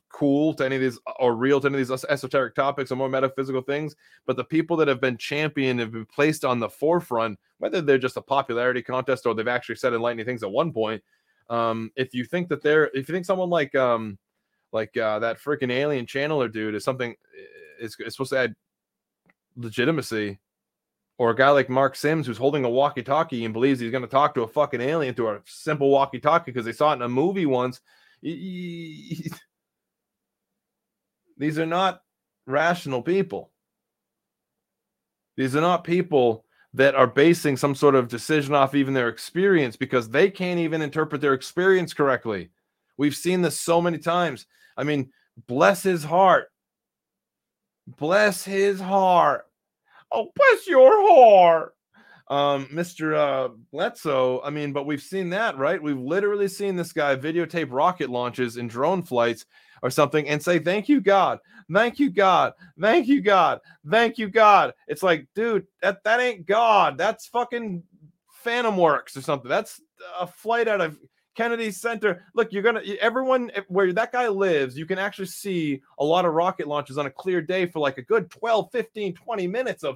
cool 0.10 0.54
to 0.56 0.66
any 0.66 0.76
of 0.76 0.82
these 0.82 1.00
or 1.18 1.36
real 1.36 1.62
to 1.62 1.68
any 1.68 1.80
of 1.80 1.88
these 1.88 2.06
esoteric 2.10 2.54
topics 2.54 2.92
or 2.92 2.98
more 2.98 3.08
metaphysical 3.08 3.62
things. 3.62 3.96
But 4.26 4.36
the 4.36 4.44
people 4.44 4.76
that 4.78 4.90
have 4.90 5.00
been 5.00 5.18
championed 5.18 5.80
have 5.80 5.92
been 5.92 6.06
placed 6.06 6.44
on 6.44 6.60
the 6.60 6.70
forefront, 6.70 7.40
whether 7.60 7.82
they're 7.82 7.98
just 7.98 8.18
a 8.18 8.22
popularity 8.22 8.82
contest 8.82 9.26
or 9.26 9.34
they've 9.34 9.48
actually 9.48 9.76
said 9.76 9.94
enlightening 9.94 10.26
things 10.26 10.44
at 10.44 10.52
one 10.52 10.74
point. 10.74 11.02
Um, 11.50 11.92
if 11.96 12.14
you 12.14 12.26
think 12.26 12.50
that 12.50 12.62
they're, 12.62 12.88
if 12.88 13.08
you 13.08 13.16
think 13.16 13.26
someone 13.26 13.50
like, 13.50 13.74
um, 13.76 14.18
like 14.74 14.96
uh, 14.98 15.20
that 15.20 15.40
freaking 15.40 15.72
alien 15.72 16.06
channeler 16.06 16.52
dude 16.52 16.76
is 16.76 16.84
something 16.84 17.16
is, 17.80 17.96
is 18.00 18.14
supposed 18.14 18.32
to 18.32 18.38
add 18.38 18.56
legitimacy, 19.56 20.40
or 21.20 21.30
a 21.30 21.36
guy 21.36 21.50
like 21.50 21.70
Mark 21.70 21.96
Sims 21.98 22.26
who's 22.26 22.38
holding 22.38 22.64
a 22.64 22.70
walkie-talkie 22.70 23.44
and 23.44 23.54
believes 23.54 23.80
he's 23.80 23.92
going 23.92 24.02
to 24.02 24.08
talk 24.08 24.34
to 24.34 24.44
a 24.44 24.48
fucking 24.48 24.80
alien 24.80 25.14
through 25.14 25.30
a 25.30 25.42
simple 25.46 25.90
walkie-talkie 25.90 26.52
because 26.52 26.66
they 26.66 26.72
saw 26.72 26.92
it 26.92 26.96
in 26.96 27.02
a 27.02 27.10
movie 27.10 27.46
once. 27.46 27.82
These 28.24 29.30
are 31.60 31.66
not 31.66 32.02
rational 32.48 33.02
people. 33.02 33.52
These 35.36 35.58
are 35.58 35.62
not 35.62 35.84
people 35.84 36.46
that 36.74 36.96
are 36.96 37.08
basing 37.08 37.58
some 37.58 37.76
sort 37.76 37.96
of 37.96 38.08
decision 38.08 38.56
off 38.56 38.74
even 38.74 38.94
their 38.94 39.10
experience 39.10 39.76
because 39.76 40.10
they 40.10 40.30
can't 40.30 40.60
even 40.60 40.82
interpret 40.82 41.20
their 41.20 41.34
experience 41.34 41.94
correctly. 41.94 42.50
We've 42.96 43.16
seen 43.16 43.42
this 43.42 43.60
so 43.60 43.82
many 43.82 43.98
times. 43.98 44.46
I 44.78 44.84
mean, 44.86 45.12
bless 45.48 45.84
his 45.84 46.04
heart. 46.04 46.50
Bless 47.88 48.46
his 48.46 48.80
heart. 48.80 49.49
Oh, 50.12 50.32
bless 50.36 50.68
your 50.68 50.92
heart. 51.12 51.76
Um, 52.30 52.68
Mr. 52.68 53.16
Uh, 53.16 53.50
Bledsoe, 53.72 54.42
I 54.44 54.52
mean, 54.52 54.72
but 54.72 54.86
we've 54.86 55.02
seen 55.02 55.32
that, 55.32 55.58
right? 55.58 55.82
We've 55.82 56.00
literally 56.00 56.48
seen 56.48 56.76
this 56.76 56.94
guy 56.94 57.16
videotape 57.16 57.72
rocket 57.72 58.10
launches 58.10 58.58
and 58.58 58.70
drone 58.70 59.02
flights 59.02 59.46
or 59.82 59.90
something 59.90 60.28
and 60.28 60.42
say, 60.42 60.60
Thank 60.60 60.90
you, 60.90 61.02
God. 61.02 61.40
Thank 61.74 62.00
you, 62.00 62.12
God. 62.12 62.54
Thank 62.80 63.08
you, 63.08 63.22
God. 63.22 63.60
Thank 63.90 64.18
you, 64.20 64.30
God. 64.30 64.74
It's 64.88 65.02
like, 65.04 65.28
dude, 65.34 65.66
that, 65.82 66.04
that 66.04 66.20
ain't 66.20 66.46
God. 66.46 66.98
That's 66.98 67.28
fucking 67.28 67.84
Phantom 68.44 68.78
Works 68.78 69.18
or 69.18 69.22
something. 69.22 69.50
That's 69.50 69.82
a 70.20 70.28
flight 70.28 70.68
out 70.68 70.82
of 70.82 71.00
Kennedy 71.40 71.72
Center. 71.72 72.26
Look, 72.34 72.52
you're 72.52 72.62
gonna 72.62 72.82
everyone 73.00 73.50
where 73.70 73.94
that 73.94 74.12
guy 74.12 74.28
lives, 74.28 74.78
you 74.78 74.86
can 74.86 75.00
actually 75.00 75.28
see 75.28 75.82
a 75.98 76.04
lot 76.04 76.26
of 76.26 76.34
rocket 76.34 76.68
launches 76.68 76.98
on 76.98 77.06
a 77.06 77.10
clear 77.10 77.42
day 77.42 77.66
for 77.66 77.80
like 77.80 77.98
a 77.98 78.02
good 78.02 78.30
12, 78.30 78.70
15, 78.74 79.14
20 79.14 79.48
minutes 79.48 79.86
of 79.86 79.96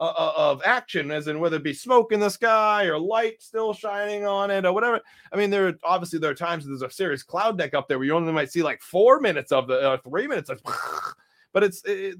uh, 0.00 0.12
uh, 0.18 0.32
of 0.36 0.60
action, 0.66 1.10
as 1.10 1.28
in 1.28 1.40
whether 1.40 1.56
it 1.56 1.62
be 1.62 1.72
smoke 1.72 2.12
in 2.12 2.20
the 2.20 2.28
sky 2.28 2.84
or 2.84 2.98
light 2.98 3.40
still 3.40 3.72
shining 3.72 4.26
on 4.26 4.50
it 4.50 4.66
or 4.66 4.74
whatever. 4.74 5.00
I 5.32 5.36
mean, 5.36 5.48
there 5.48 5.68
are 5.68 5.74
obviously 5.82 6.18
there 6.18 6.30
are 6.30 6.34
times 6.34 6.66
there's 6.66 6.82
a 6.82 6.90
serious 6.90 7.22
cloud 7.22 7.56
deck 7.56 7.72
up 7.72 7.88
there 7.88 7.98
where 7.98 8.04
you 8.04 8.14
only 8.14 8.30
might 8.30 8.52
see 8.52 8.62
like 8.62 8.82
four 8.82 9.18
minutes 9.18 9.50
of 9.50 9.68
the 9.68 9.92
uh, 9.92 9.96
three 9.96 10.26
minutes 10.26 10.50
of, 10.50 10.60
but 11.54 11.62
it's 11.62 11.80
it, 11.86 12.16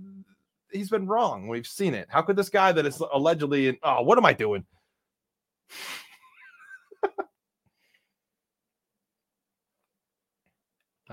he's 0.73 0.89
been 0.89 1.07
wrong. 1.07 1.47
We've 1.47 1.67
seen 1.67 1.93
it. 1.93 2.09
How 2.09 2.23
could 2.23 2.37
this 2.37 2.49
guy 2.49 2.73
that 2.73 2.87
is 2.87 3.03
allegedly 3.13 3.79
oh, 3.83 4.01
what 4.01 4.17
am 4.17 4.25
I 4.25 4.33
doing? 4.33 4.65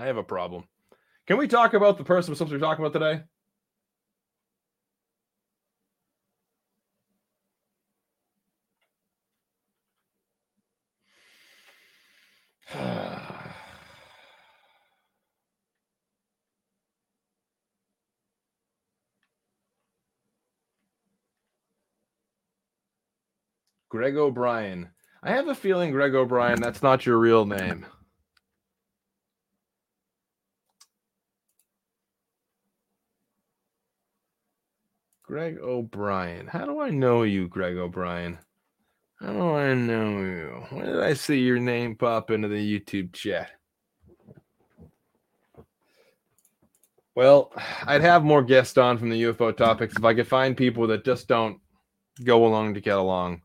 I 0.00 0.06
have 0.06 0.16
a 0.16 0.22
problem. 0.22 0.64
Can 1.26 1.36
we 1.36 1.46
talk 1.46 1.74
about 1.74 1.98
the 1.98 2.04
person 2.04 2.32
we're 2.32 2.36
supposed 2.36 2.52
to 2.52 2.56
be 2.56 2.62
talking 2.62 2.82
about 2.82 2.98
today? 2.98 3.22
Greg 23.90 24.16
O'Brien. 24.16 24.88
I 25.22 25.32
have 25.32 25.48
a 25.48 25.54
feeling, 25.54 25.90
Greg 25.90 26.14
O'Brien, 26.14 26.58
that's 26.58 26.82
not 26.82 27.04
your 27.04 27.18
real 27.18 27.44
name. 27.44 27.84
Greg 35.30 35.60
O'Brien. 35.62 36.48
How 36.48 36.64
do 36.64 36.80
I 36.80 36.90
know 36.90 37.22
you, 37.22 37.46
Greg 37.46 37.76
O'Brien? 37.76 38.36
How 39.20 39.32
do 39.32 39.54
I 39.54 39.74
know 39.74 40.18
you? 40.18 40.64
When 40.70 40.86
did 40.86 41.00
I 41.00 41.12
see 41.12 41.38
your 41.38 41.60
name 41.60 41.94
pop 41.94 42.32
into 42.32 42.48
the 42.48 42.80
YouTube 42.80 43.12
chat? 43.12 43.52
Well, 47.14 47.52
I'd 47.86 48.00
have 48.00 48.24
more 48.24 48.42
guests 48.42 48.76
on 48.76 48.98
from 48.98 49.08
the 49.08 49.22
UFO 49.22 49.56
topics 49.56 49.94
if 49.96 50.04
I 50.04 50.14
could 50.14 50.26
find 50.26 50.56
people 50.56 50.88
that 50.88 51.04
just 51.04 51.28
don't 51.28 51.60
go 52.24 52.44
along 52.44 52.74
to 52.74 52.80
get 52.80 52.98
along. 52.98 53.42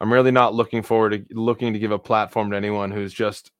I'm 0.00 0.10
really 0.10 0.30
not 0.30 0.54
looking 0.54 0.82
forward 0.82 1.28
to 1.28 1.38
looking 1.38 1.74
to 1.74 1.78
give 1.78 1.92
a 1.92 1.98
platform 1.98 2.50
to 2.52 2.56
anyone 2.56 2.90
who's 2.90 3.12
just 3.12 3.52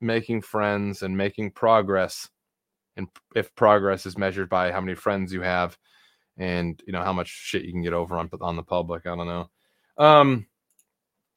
making 0.00 0.40
friends 0.40 1.02
and 1.02 1.14
making 1.14 1.50
progress. 1.50 2.30
And 2.96 3.06
if 3.36 3.54
progress 3.54 4.06
is 4.06 4.16
measured 4.16 4.48
by 4.48 4.72
how 4.72 4.80
many 4.80 4.94
friends 4.94 5.30
you 5.30 5.42
have 5.42 5.76
and 6.38 6.82
you 6.86 6.92
know 6.92 7.02
how 7.02 7.12
much 7.12 7.28
shit 7.28 7.64
you 7.64 7.72
can 7.72 7.82
get 7.82 7.92
over 7.92 8.16
on 8.16 8.30
on 8.40 8.56
the 8.56 8.62
public, 8.62 9.06
I 9.06 9.16
don't 9.16 9.26
know. 9.26 9.50
Um 9.98 10.46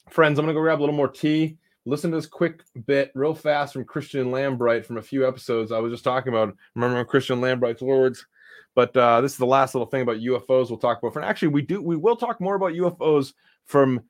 friends, 0.09 0.39
I'm 0.39 0.45
gonna 0.45 0.53
go 0.53 0.61
grab 0.61 0.79
a 0.79 0.81
little 0.81 0.95
more 0.95 1.09
tea. 1.09 1.57
Listen 1.85 2.09
to 2.11 2.17
this 2.17 2.25
quick 2.25 2.63
bit 2.87 3.11
real 3.13 3.35
fast 3.35 3.73
from 3.73 3.85
Christian 3.85 4.27
Lambright 4.27 4.85
from 4.85 4.97
a 4.97 5.01
few 5.03 5.27
episodes. 5.27 5.71
I 5.71 5.79
was 5.79 5.91
just 5.91 6.03
talking 6.03 6.33
about 6.33 6.55
remember 6.73 7.03
Christian 7.05 7.41
Lambright's 7.41 7.81
words. 7.81 8.25
But 8.75 8.95
uh, 8.97 9.21
this 9.21 9.31
is 9.31 9.37
the 9.37 9.45
last 9.45 9.73
little 9.73 9.87
thing 9.87 10.01
about 10.01 10.17
UFOs 10.17 10.69
we'll 10.69 10.77
talk 10.77 10.99
about. 10.99 11.13
For 11.13 11.21
actually, 11.21 11.47
we 11.47 11.61
do 11.61 11.81
we 11.81 11.95
will 11.95 12.17
talk 12.17 12.41
more 12.41 12.55
about 12.55 12.73
UFOs 12.73 13.33
from 13.63 14.01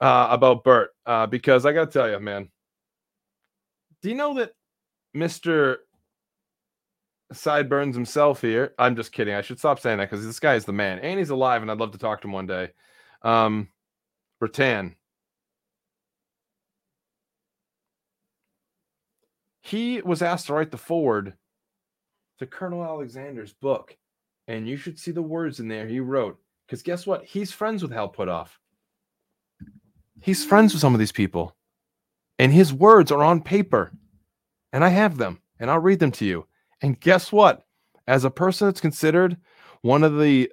uh, 0.00 0.28
about 0.30 0.62
Burt 0.62 0.90
uh, 1.04 1.26
because 1.26 1.66
I 1.66 1.72
got 1.72 1.90
to 1.90 1.98
tell 1.98 2.08
you, 2.08 2.20
man. 2.20 2.48
Do 4.02 4.08
you 4.08 4.14
know 4.14 4.34
that 4.34 4.52
Mister 5.12 5.80
Sideburns 7.32 7.96
himself 7.96 8.40
here? 8.40 8.74
I'm 8.78 8.96
just 8.96 9.12
kidding. 9.12 9.34
I 9.34 9.40
should 9.40 9.58
stop 9.58 9.80
saying 9.80 9.98
that 9.98 10.10
because 10.10 10.24
this 10.24 10.40
guy 10.40 10.54
is 10.54 10.64
the 10.64 10.72
man, 10.72 10.98
and 10.98 11.18
he's 11.18 11.30
alive, 11.30 11.62
and 11.62 11.70
I'd 11.70 11.78
love 11.78 11.92
to 11.92 11.98
talk 11.98 12.20
to 12.20 12.28
him 12.28 12.32
one 12.32 12.46
day. 12.46 12.70
Um, 13.22 13.68
Rutan. 14.42 14.94
He 19.62 20.02
was 20.02 20.20
asked 20.20 20.46
to 20.46 20.52
write 20.52 20.70
the 20.70 20.76
foreword 20.76 21.34
to 22.38 22.46
Colonel 22.46 22.84
Alexander's 22.84 23.54
book, 23.54 23.96
and 24.46 24.68
you 24.68 24.76
should 24.76 24.98
see 24.98 25.10
the 25.10 25.22
words 25.22 25.60
in 25.60 25.68
there 25.68 25.86
he 25.86 26.00
wrote. 26.00 26.38
Because 26.66 26.82
guess 26.82 27.06
what? 27.06 27.24
He's 27.24 27.52
friends 27.52 27.82
with 27.82 27.92
Hal 27.92 28.12
Puthoff. 28.12 28.48
He's 30.20 30.44
friends 30.44 30.72
with 30.72 30.80
some 30.80 30.94
of 30.94 31.00
these 31.00 31.12
people, 31.12 31.56
and 32.38 32.52
his 32.52 32.72
words 32.72 33.10
are 33.10 33.22
on 33.22 33.42
paper, 33.42 33.92
and 34.72 34.84
I 34.84 34.88
have 34.88 35.16
them, 35.16 35.40
and 35.58 35.70
I'll 35.70 35.78
read 35.78 35.98
them 35.98 36.12
to 36.12 36.24
you. 36.24 36.46
And 36.82 37.00
guess 37.00 37.32
what? 37.32 37.64
As 38.06 38.24
a 38.24 38.30
person 38.30 38.68
that's 38.68 38.80
considered 38.80 39.36
one 39.82 40.02
of 40.02 40.18
the 40.18 40.50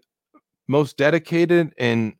most 0.67 0.97
dedicated 0.97 1.73
and 1.77 2.13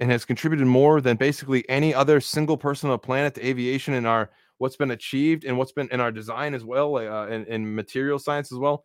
and 0.00 0.10
has 0.10 0.24
contributed 0.24 0.66
more 0.66 1.00
than 1.00 1.16
basically 1.16 1.68
any 1.68 1.94
other 1.94 2.20
single 2.20 2.56
person 2.56 2.90
on 2.90 2.94
the 2.94 2.98
planet 2.98 3.34
to 3.34 3.46
aviation 3.46 3.94
in 3.94 4.04
our 4.04 4.30
what's 4.58 4.76
been 4.76 4.90
achieved 4.90 5.44
and 5.44 5.56
what's 5.56 5.72
been 5.72 5.88
in 5.92 6.00
our 6.00 6.10
design 6.10 6.54
as 6.54 6.64
well, 6.64 6.96
uh, 6.96 7.26
in, 7.28 7.44
in 7.46 7.74
material 7.74 8.18
science 8.18 8.50
as 8.50 8.58
well. 8.58 8.84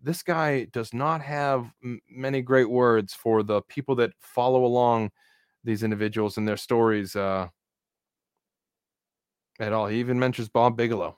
This 0.00 0.22
guy 0.22 0.64
does 0.72 0.94
not 0.94 1.20
have 1.22 1.70
m- 1.82 2.00
many 2.08 2.42
great 2.42 2.70
words 2.70 3.12
for 3.12 3.42
the 3.42 3.62
people 3.62 3.96
that 3.96 4.12
follow 4.20 4.64
along 4.64 5.10
these 5.64 5.82
individuals 5.82 6.38
and 6.38 6.46
their 6.46 6.56
stories 6.56 7.16
uh, 7.16 7.48
at 9.60 9.72
all. 9.72 9.86
He 9.86 9.98
even 10.00 10.18
mentions 10.18 10.48
Bob 10.48 10.76
Bigelow. 10.76 11.16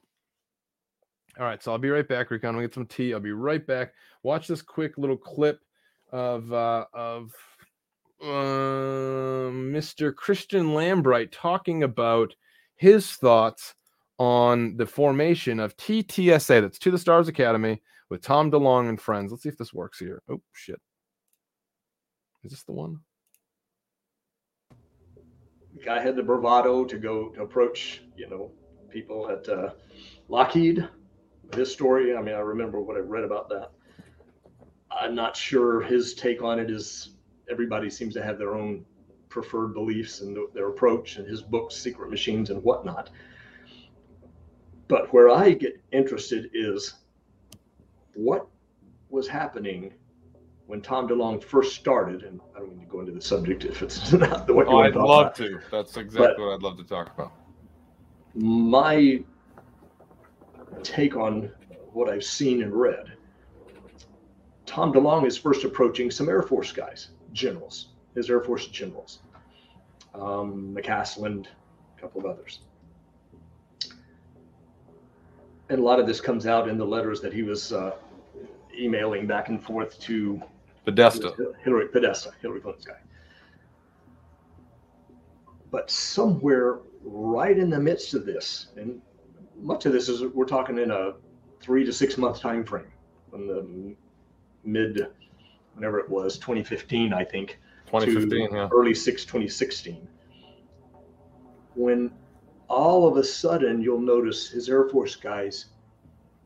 All 1.39 1.47
right, 1.47 1.63
so 1.63 1.73
I'll 1.73 1.79
be 1.79 1.91
right 1.91 2.07
back, 2.07 2.31
Recon. 2.31 2.57
We 2.57 2.63
get 2.63 2.75
some 2.75 2.87
tea. 2.87 3.13
I'll 3.13 3.21
be 3.21 3.33
right 3.33 3.67
back. 3.67 3.93
Watch 4.23 4.47
this 4.47 4.63
quick 4.63 4.97
little 4.99 5.17
clip 5.17 5.61
of 6.13 6.53
uh, 6.53 6.85
of 6.93 7.33
uh, 8.23 9.51
Mr. 9.51 10.15
Christian 10.15 10.69
Lambright 10.69 11.31
talking 11.33 11.83
about 11.83 12.35
his 12.77 13.13
thoughts 13.13 13.75
on 14.19 14.77
the 14.77 14.87
formation 14.87 15.59
of 15.59 15.77
TTSA. 15.77 16.61
That's 16.61 16.79
To 16.79 16.93
the 16.93 16.99
Stars 16.99 17.27
Academy 17.27 17.83
with 18.11 18.23
Tom 18.23 18.51
DeLonge 18.51 18.89
and 18.89 19.01
friends. 19.01 19.33
Let's 19.33 19.43
see 19.43 19.49
if 19.49 19.59
this 19.59 19.75
works 19.75 19.99
here. 19.99 20.23
Oh 20.29 20.41
shit! 20.53 20.81
Is 22.45 22.53
this 22.53 22.63
the 22.63 22.73
one? 22.73 23.01
guy 25.85 26.01
had 26.01 26.17
the 26.17 26.23
bravado 26.23 26.85
to 26.85 26.97
go 26.97 27.29
to 27.31 27.43
approach, 27.43 28.03
you 28.17 28.29
know, 28.29 28.51
people 28.89 29.29
at 29.29 29.49
uh, 29.49 29.71
Lockheed. 30.29 30.89
His 31.55 31.71
story, 31.73 32.17
I 32.17 32.23
mean, 32.23 32.35
I 32.35 32.39
remember 32.41 32.81
what 32.81 32.97
I 32.97 33.01
read 33.01 33.25
about 33.25 33.49
that. 33.51 33.71
I'm 34.91 35.15
not 35.15 35.37
sure 35.37 35.81
his 35.83 36.15
take 36.15 36.43
on 36.43 36.59
it 36.59 36.71
is 36.71 37.11
everybody 37.51 37.91
seems 37.91 38.15
to 38.15 38.23
have 38.23 38.39
their 38.39 38.55
own 38.55 38.85
preferred 39.29 39.75
beliefs 39.75 40.21
and 40.21 40.37
their 40.55 40.69
approach 40.69 41.17
and 41.17 41.27
his 41.29 41.43
books, 41.43 41.75
Secret 41.77 42.11
Machines 42.11 42.51
and 42.51 42.63
whatnot. 42.63 43.11
But 44.89 45.13
where 45.13 45.31
I 45.31 45.51
get 45.53 45.81
interested 45.93 46.51
is 46.55 46.95
what 48.15 48.47
was 49.11 49.27
happening 49.27 49.93
when 50.67 50.81
Tom 50.81 51.09
DeLonge 51.09 51.43
first 51.43 51.75
started, 51.77 52.23
and 52.23 52.41
I 52.55 52.61
don't 52.61 52.71
mean 52.71 52.81
to 52.81 52.87
go 52.87 53.01
into 53.01 53.13
the 53.13 53.21
subject 53.21 53.65
if 53.65 53.83
it's 53.83 54.13
not 54.13 54.47
the 54.47 54.55
what 54.55 54.67
you 54.67 54.73
Oh, 54.73 54.77
want 54.77 54.87
I'd 54.87 54.93
to 54.93 54.99
talk 54.99 55.09
love 55.09 55.21
about. 55.27 55.37
to. 55.37 55.61
That's 55.71 55.97
exactly 55.97 56.35
But- 56.37 56.39
what 56.47 56.55
I'd 56.55 56.63
love 56.63 56.77
to 56.79 56.85
talk 56.85 57.13
about. 57.15 57.33
My 58.35 59.23
take 60.83 61.17
on 61.17 61.51
what 61.93 62.09
I've 62.09 62.25
seen 62.25 62.63
and 62.63 62.73
read. 62.73 63.13
Tom 64.67 64.93
DeLonge 64.93 65.27
is 65.27 65.37
first 65.37 65.65
approaching 65.65 66.11
some 66.11 66.29
Air 66.29 66.43
Force 66.43 66.73
guys, 66.73 67.09
generals, 67.33 67.89
his 68.15 68.29
Air 68.31 68.41
Force 68.41 68.67
generals, 68.67 69.21
um, 70.15 70.75
McCasland, 70.77 71.47
a 71.97 72.01
couple 72.01 72.21
of 72.21 72.27
others. 72.27 72.61
And 75.69 75.79
a 75.79 75.83
lot 75.83 75.99
of 75.99 76.07
this 76.07 76.21
comes 76.21 76.47
out 76.47 76.69
in 76.69 76.77
the 76.77 76.85
letters 76.85 77.21
that 77.21 77.33
he 77.33 77.43
was 77.43 77.73
uh, 77.73 77.97
emailing 78.79 79.27
back 79.27 79.49
and 79.49 79.63
forth 79.63 79.99
to 80.01 80.43
Podesta. 80.85 81.35
Hillary 81.63 81.89
Podesta, 81.89 82.33
Hillary 82.43 82.61
Clinton's 82.61 82.85
guy. 82.85 82.99
But 85.71 85.91
somewhere 85.91 86.81
right 87.03 87.59
in 87.59 87.71
the 87.71 87.81
midst 87.81 88.15
of 88.15 88.27
this, 88.27 88.69
and 88.77 89.01
much 89.61 89.87
of 89.87 89.93
this 89.93 90.09
is 90.09 90.23
we're 90.23 90.45
talking 90.45 90.79
in 90.79 90.91
a 90.91 91.13
three 91.61 91.85
to 91.85 91.93
six 91.93 92.17
month 92.19 92.41
time 92.41 92.65
frame 92.65 92.91
from 93.31 93.47
the 93.47 93.95
mid 94.65 95.09
whenever 95.75 95.99
it 95.99 96.09
was 96.09 96.39
2015 96.39 97.13
i 97.13 97.25
think 97.25 97.59
2015, 97.87 98.51
to 98.51 98.57
yeah. 98.57 98.69
early 98.73 98.95
6 98.95 99.25
2016 99.25 100.09
when 101.75 102.11
all 102.69 103.07
of 103.07 103.17
a 103.17 103.25
sudden 103.25 103.81
you'll 103.81 104.01
notice 104.01 104.49
his 104.49 104.69
air 104.69 104.89
force 104.89 105.17
guys 105.17 105.67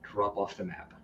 drop 0.03 0.37
off 0.37 0.57
the 0.57 0.65
map. 0.65 0.95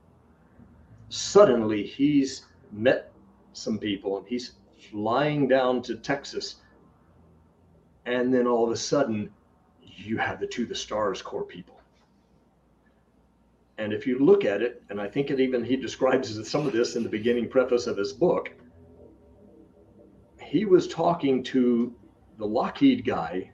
Suddenly 1.09 1.85
he's 1.85 2.47
met 2.73 3.13
some 3.53 3.79
people 3.79 4.19
and 4.19 4.27
he's 4.27 4.53
flying 4.91 5.47
down 5.47 5.83
to 5.83 5.97
texas. 5.97 6.57
And 8.07 8.35
then 8.35 8.47
all 8.47 8.65
of 8.65 8.71
a 8.71 8.77
sudden 8.77 9.31
you 9.81 10.17
have 10.19 10.41
the 10.41 10.47
to 10.49 10.67
the 10.67 10.75
stars 10.75 11.23
core 11.23 11.45
people 11.45 11.74
and 13.79 13.93
if 13.93 14.07
you 14.07 14.19
look 14.19 14.45
at 14.45 14.63
it, 14.63 14.83
and 14.89 15.01
I 15.01 15.09
think 15.09 15.31
it 15.31 15.41
even 15.41 15.65
he 15.65 15.77
describes 15.77 16.49
some 16.49 16.67
of 16.67 16.73
this 16.73 16.97
in 16.97 17.03
the 17.03 17.09
beginning 17.09 17.49
preface 17.49 17.87
of 17.87 17.97
his 17.97 18.13
book, 18.13 18.53
he 20.41 20.65
was 20.65 20.87
talking 20.87 21.43
to 21.45 21.93
the 22.39 22.47
Lockheed 22.47 23.05
guy 23.05 23.51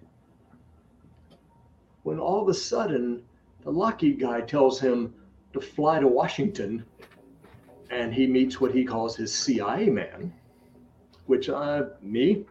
when 2.02 2.18
all 2.18 2.42
of 2.42 2.48
a 2.48 2.54
sudden 2.54 3.22
the 3.62 3.70
Lockheed 3.70 4.18
guy 4.18 4.40
tells 4.40 4.80
him 4.80 5.14
to 5.52 5.60
fly 5.60 6.00
to 6.00 6.06
Washington 6.06 6.84
and 7.90 8.12
he 8.12 8.26
meets 8.26 8.60
what 8.60 8.72
he 8.72 8.84
calls 8.84 9.16
his 9.16 9.34
CIA 9.34 9.88
man, 9.88 10.32
which 11.26 11.48
I, 11.48 11.82
me, 12.02 12.44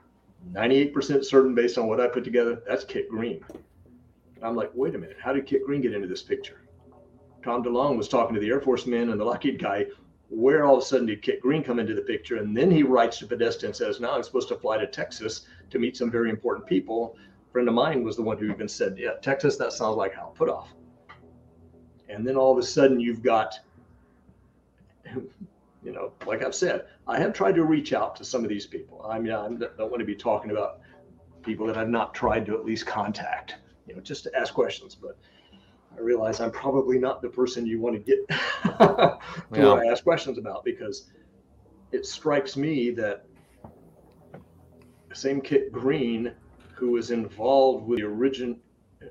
98% 0.52 1.24
certain 1.24 1.56
based 1.56 1.78
on 1.78 1.88
what 1.88 2.02
I 2.02 2.08
put 2.08 2.24
together, 2.24 2.62
that's 2.68 2.84
Kit 2.84 3.10
Green. 3.10 3.44
I'm 4.42 4.56
like, 4.56 4.72
wait 4.74 4.96
a 4.96 4.98
minute, 4.98 5.18
how 5.22 5.34
did 5.34 5.46
Kit 5.46 5.66
Green 5.66 5.82
get 5.82 5.94
into 5.94 6.08
this 6.08 6.22
picture? 6.22 6.62
Tom 7.44 7.64
DeLonge 7.64 7.98
was 7.98 8.10
talking 8.10 8.36
to 8.36 8.42
the 8.42 8.50
Air 8.50 8.62
Force 8.62 8.86
men 8.86 9.10
and 9.10 9.20
the 9.20 9.26
Lockheed 9.26 9.60
guy. 9.60 9.86
Where 10.30 10.66
all 10.66 10.78
of 10.78 10.84
a 10.84 10.86
sudden 10.86 11.08
did 11.08 11.22
Kit 11.24 11.42
Green 11.42 11.64
come 11.64 11.80
into 11.80 11.96
the 11.96 12.02
picture? 12.02 12.36
And 12.36 12.56
then 12.56 12.70
he 12.70 12.84
writes 12.84 13.18
to 13.20 13.26
Podesta 13.26 13.66
and 13.66 13.76
says, 13.76 14.00
Now 14.00 14.16
I'm 14.16 14.24
supposed 14.24 14.48
to 14.50 14.56
fly 14.56 14.78
to 14.78 14.86
Texas 14.86 15.48
to 15.72 15.80
meet 15.80 15.98
some 15.98 16.12
very 16.12 16.30
important 16.30 16.68
people. 16.68 17.18
A 17.48 17.52
friend 17.52 17.68
of 17.68 17.74
mine 17.74 18.04
was 18.04 18.16
the 18.16 18.22
one 18.22 18.38
who 18.38 18.52
even 18.52 18.68
said, 18.68 18.98
Yeah, 18.98 19.14
Texas, 19.22 19.58
that 19.58 19.74
sounds 19.74 19.98
like 19.98 20.14
Hal 20.14 20.36
Puthoff. 20.38 20.68
And 22.10 22.28
then 22.28 22.36
all 22.36 22.52
of 22.52 22.58
a 22.58 22.64
sudden 22.64 23.00
you've 23.00 23.24
got, 23.24 23.60
you 25.16 25.92
know, 25.92 26.12
like 26.28 26.44
I've 26.44 26.56
said, 26.56 26.86
I 27.08 27.20
have 27.20 27.34
tried 27.34 27.56
to 27.56 27.64
reach 27.64 27.94
out 27.94 28.16
to 28.18 28.26
some 28.26 28.44
of 28.44 28.50
these 28.50 28.68
people. 28.68 29.04
I 29.10 29.18
mean, 29.18 29.34
I 29.34 29.48
don't 29.48 29.90
want 29.90 30.00
to 30.00 30.06
be 30.06 30.16
talking 30.16 30.52
about 30.52 30.82
people 31.42 31.66
that 31.66 31.78
I've 31.78 31.90
not 31.90 32.14
tried 32.14 32.46
to 32.48 32.54
at 32.56 32.66
least 32.66 32.86
contact, 32.86 33.56
you 33.88 33.96
know, 33.96 34.02
just 34.02 34.24
to 34.26 34.36
ask 34.36 34.54
questions. 34.54 34.94
But 34.94 35.18
I 35.96 36.02
realize 36.02 36.40
I'm 36.40 36.52
probably 36.52 37.00
not 37.00 37.22
the 37.22 37.30
person 37.30 37.66
you 37.66 37.80
want 37.80 37.96
to 37.96 38.00
get 38.02 38.28
to 38.80 39.20
Yeah. 39.54 39.82
ask 39.92 40.04
questions 40.04 40.38
about 40.38 40.64
because 40.64 41.10
it 41.92 42.06
strikes 42.06 42.56
me 42.56 42.92
that 42.92 43.26
same 45.14 45.42
Kit 45.42 45.72
Green, 45.72 46.32
who 46.76 46.92
was 46.92 47.12
involved 47.12 47.88
with 47.88 48.00
the 48.00 48.06
origin 48.06 48.60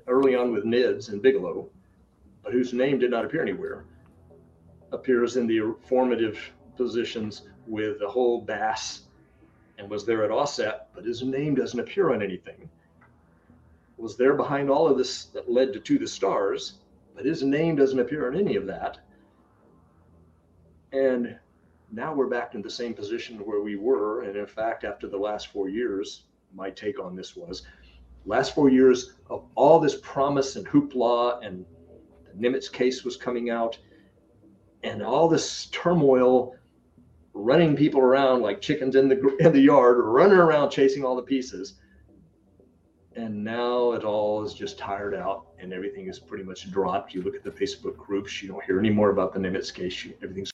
early 0.07 0.35
on 0.35 0.51
with 0.53 0.63
NIDS 0.63 1.09
and 1.09 1.21
Bigelow, 1.21 1.69
but 2.43 2.53
whose 2.53 2.73
name 2.73 2.97
did 2.99 3.11
not 3.11 3.25
appear 3.25 3.41
anywhere, 3.41 3.85
appears 4.91 5.35
in 5.37 5.45
the 5.45 5.75
formative 5.87 6.39
positions 6.77 7.43
with 7.67 7.99
the 7.99 8.07
whole 8.07 8.43
BAASS 8.45 9.01
and 9.77 9.89
was 9.89 10.05
there 10.05 10.23
at 10.23 10.31
Osset, 10.31 10.87
but 10.93 11.05
his 11.05 11.21
name 11.21 11.53
doesn't 11.53 11.79
appear 11.79 12.13
on 12.13 12.21
anything 12.21 12.69
was 13.99 14.15
there 14.17 14.33
behind 14.35 14.69
all 14.69 14.87
of 14.87 14.97
this 14.97 15.25
that 15.25 15.51
led 15.51 15.73
to 15.73 15.79
To 15.79 15.99
the 15.99 16.07
Stars, 16.07 16.79
but 17.15 17.25
his 17.25 17.43
name 17.43 17.75
doesn't 17.75 17.99
appear 17.99 18.31
in 18.31 18.39
any 18.39 18.55
of 18.55 18.65
that. 18.67 18.99
And 20.91 21.37
now 21.91 22.13
we're 22.13 22.27
back 22.27 22.55
in 22.55 22.61
the 22.61 22.69
same 22.69 22.93
position 22.93 23.37
where 23.45 23.61
we 23.61 23.75
were. 23.75 24.23
And 24.23 24.35
in 24.35 24.47
fact, 24.47 24.83
after 24.83 25.07
the 25.07 25.17
last 25.17 25.47
four 25.47 25.69
years, 25.69 26.23
my 26.53 26.69
take 26.69 26.99
on 26.99 27.15
this 27.15 27.35
was 27.35 27.63
last 28.25 28.53
four 28.53 28.69
years 28.69 29.13
of 29.29 29.45
all 29.55 29.79
this 29.79 29.99
promise 30.01 30.55
and 30.55 30.67
hoopla 30.67 31.45
and 31.45 31.65
the 32.25 32.49
Nimitz 32.49 32.71
case 32.71 33.03
was 33.03 33.17
coming 33.17 33.49
out 33.49 33.77
and 34.83 35.01
all 35.01 35.27
this 35.27 35.67
turmoil 35.67 36.55
running 37.33 37.75
people 37.75 38.01
around 38.01 38.41
like 38.41 38.61
chickens 38.61 38.95
in 38.95 39.07
the 39.07 39.37
in 39.39 39.51
the 39.53 39.61
yard 39.61 39.97
running 39.99 40.37
around 40.37 40.69
chasing 40.69 41.05
all 41.05 41.15
the 41.15 41.21
pieces 41.21 41.75
and 43.19 43.43
now 43.43 43.91
it 43.91 44.03
all 44.03 44.43
is 44.43 44.53
just 44.53 44.77
tired 44.77 45.13
out 45.13 45.47
and 45.59 45.73
everything 45.73 46.07
is 46.07 46.19
pretty 46.19 46.43
much 46.43 46.71
dropped. 46.71 47.13
You 47.13 47.21
look 47.21 47.35
at 47.35 47.43
the 47.43 47.51
Facebook 47.51 47.97
groups, 47.97 48.41
you 48.41 48.47
don't 48.47 48.63
hear 48.63 48.79
any 48.79 48.89
more 48.89 49.09
about 49.09 49.33
the 49.33 49.39
Nimitz 49.39 49.73
case. 49.73 50.05
You, 50.05 50.13
everything's 50.23 50.51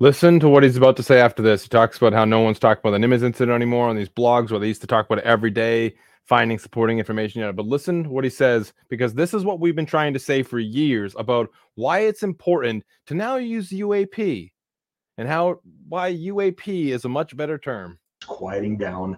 Listen 0.00 0.40
to 0.40 0.48
what 0.48 0.62
he's 0.64 0.76
about 0.76 0.96
to 0.96 1.02
say 1.02 1.20
after 1.20 1.40
this. 1.42 1.62
He 1.62 1.68
talks 1.68 1.96
about 1.96 2.12
how 2.12 2.24
no 2.24 2.40
one's 2.40 2.58
talking 2.58 2.80
about 2.84 2.98
the 2.98 3.06
Nimitz 3.06 3.22
incident 3.22 3.54
anymore 3.54 3.88
on 3.88 3.96
these 3.96 4.08
blogs 4.08 4.50
where 4.50 4.60
they 4.60 4.66
used 4.66 4.80
to 4.82 4.86
talk 4.86 5.06
about 5.06 5.18
it 5.18 5.24
every 5.24 5.50
day, 5.50 5.94
finding 6.24 6.58
supporting 6.58 6.98
information. 6.98 7.40
Know, 7.40 7.52
but 7.52 7.66
listen 7.66 8.04
to 8.04 8.10
what 8.10 8.24
he 8.24 8.30
says 8.30 8.72
because 8.88 9.14
this 9.14 9.32
is 9.32 9.44
what 9.44 9.60
we've 9.60 9.76
been 9.76 9.86
trying 9.86 10.12
to 10.12 10.18
say 10.18 10.42
for 10.42 10.58
years 10.58 11.14
about 11.16 11.48
why 11.76 12.00
it's 12.00 12.22
important 12.22 12.84
to 13.06 13.14
now 13.14 13.36
use 13.36 13.70
UAP 13.70 14.50
and 15.16 15.28
how 15.28 15.60
why 15.88 16.12
UAP 16.12 16.88
is 16.88 17.04
a 17.04 17.08
much 17.08 17.36
better 17.36 17.56
term. 17.56 17.98
quieting 18.26 18.76
down. 18.76 19.16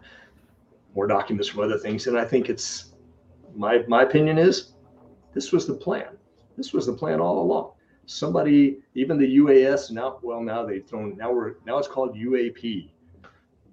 More 0.96 1.06
documents 1.06 1.48
from 1.48 1.60
other 1.60 1.78
things, 1.78 2.08
and 2.08 2.18
I 2.18 2.24
think 2.24 2.48
it's 2.48 2.94
my 3.54 3.84
my 3.86 4.02
opinion 4.02 4.38
is 4.38 4.72
this 5.34 5.52
was 5.52 5.66
the 5.66 5.74
plan. 5.74 6.16
This 6.56 6.72
was 6.72 6.86
the 6.86 6.94
plan 6.94 7.20
all 7.20 7.38
along. 7.42 7.72
Somebody, 8.06 8.78
even 8.94 9.18
the 9.18 9.36
UAS 9.36 9.90
now, 9.90 10.18
well 10.22 10.40
now 10.40 10.64
they've 10.64 10.86
thrown 10.86 11.14
now 11.16 11.30
we're 11.32 11.56
now 11.66 11.76
it's 11.76 11.86
called 11.86 12.16
UAP, 12.16 12.88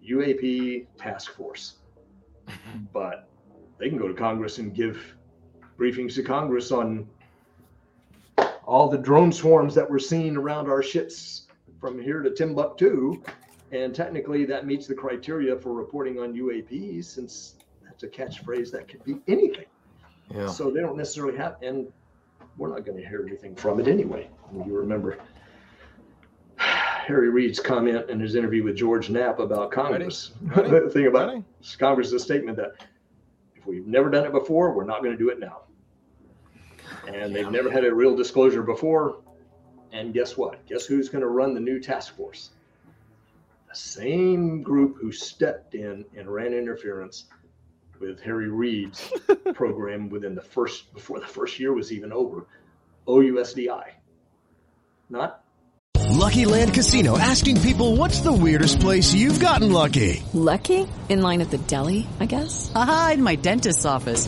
UAP 0.06 0.86
Task 0.98 1.34
Force. 1.34 1.78
but 2.94 3.30
they 3.78 3.88
can 3.88 3.98
go 3.98 4.10
to 4.10 4.14
Congress 4.14 4.58
and 4.58 4.76
give 4.76 5.16
briefings 5.80 6.16
to 6.16 6.24
Congress 6.24 6.72
on 6.72 7.08
all 8.66 8.90
the 8.90 8.98
drone 8.98 9.32
swarms 9.32 9.74
that 9.76 9.90
we're 9.90 10.00
seeing 10.00 10.36
around 10.36 10.68
our 10.68 10.84
ships 10.84 11.48
from 11.80 12.02
here 12.02 12.22
to 12.22 12.32
Timbuktu. 12.32 13.24
And 13.74 13.96
technically, 13.96 14.46
that 14.46 14.68
meets 14.68 14.86
the 14.86 14.94
criteria 14.94 15.58
for 15.58 15.74
reporting 15.74 16.20
on 16.20 16.34
UAPs, 16.34 17.06
since 17.06 17.56
that's 17.84 18.04
a 18.04 18.08
catchphrase 18.08 18.72
that 18.72 18.88
could 18.88 19.04
be 19.04 19.16
anything. 19.28 19.66
Yeah. 20.30 20.48
So 20.48 20.70
they 20.70 20.80
don't 20.80 20.96
necessarily 20.96 21.36
have, 21.38 21.56
and 21.64 21.92
we're 22.56 22.70
not 22.70 22.86
going 22.86 23.02
to 23.02 23.08
hear 23.08 23.26
anything 23.28 23.56
from 23.56 23.80
it 23.80 23.88
anyway. 23.88 24.30
You 24.54 24.78
remember 24.78 25.18
Harry 26.58 27.32
Reid's 27.32 27.60
comment 27.60 28.12
in 28.12 28.20
his 28.20 28.36
interview 28.36 28.64
with 28.64 28.76
George 28.76 29.10
Knapp 29.10 29.40
about 29.40 29.72
Congress. 29.72 30.32
Ready? 30.44 30.70
the 30.86 30.90
thing 30.92 31.08
about 31.08 31.30
Ready? 31.30 31.44
Congress's 31.80 32.22
statement 32.22 32.58
that 32.58 32.86
if 33.56 33.66
we've 33.66 33.88
never 33.88 34.12
done 34.12 34.24
it 34.24 34.32
before, 34.32 34.72
we're 34.76 34.86
not 34.86 35.02
going 35.02 35.18
to 35.18 35.18
do 35.18 35.30
it 35.30 35.40
now. 35.40 35.62
And 37.08 37.36
they've 37.36 37.50
never 37.50 37.72
had 37.72 37.86
a 37.86 37.94
real 37.94 38.16
disclosure 38.16 38.62
before. 38.62 39.18
And 39.92 40.14
guess 40.14 40.38
what? 40.38 40.64
Guess 40.68 40.86
who's 40.86 41.10
going 41.10 41.24
to 41.24 41.28
run 41.28 41.56
the 41.56 41.60
new 41.60 41.80
task 41.80 42.16
force? 42.16 42.52
The 43.74 43.80
same 43.80 44.62
group 44.62 44.98
who 45.02 45.12
stepped 45.12 45.74
in 45.74 46.06
and 46.16 46.32
ran 46.32 46.54
interference 46.54 47.26
with 48.00 48.22
Harry 48.22 48.48
Reid's 48.48 49.12
program 49.56 50.10
within 50.10 50.36
the 50.36 50.44
first 50.44 50.94
before 50.94 51.20
the 51.20 51.26
first 51.26 51.60
year 51.60 51.74
was 51.74 51.92
even 51.92 52.14
over. 52.14 52.46
OUSDI. 53.08 53.86
Not 55.10 55.44
Lucky 56.12 56.46
Land 56.46 56.76
Casino 56.76 57.18
asking 57.18 57.62
people 57.62 57.96
what's 57.96 58.20
the 58.20 58.32
weirdest 58.32 58.80
place 58.80 59.12
you've 59.12 59.40
gotten 59.40 59.72
lucky? 59.72 60.22
Lucky? 60.34 60.88
In 61.10 61.24
line 61.24 61.42
at 61.42 61.50
the 61.50 61.58
deli, 61.58 62.08
I 62.20 62.28
guess? 62.28 62.72
Aha, 62.76 63.12
in 63.16 63.24
my 63.24 63.36
dentist's 63.36 63.86
office. 63.86 64.28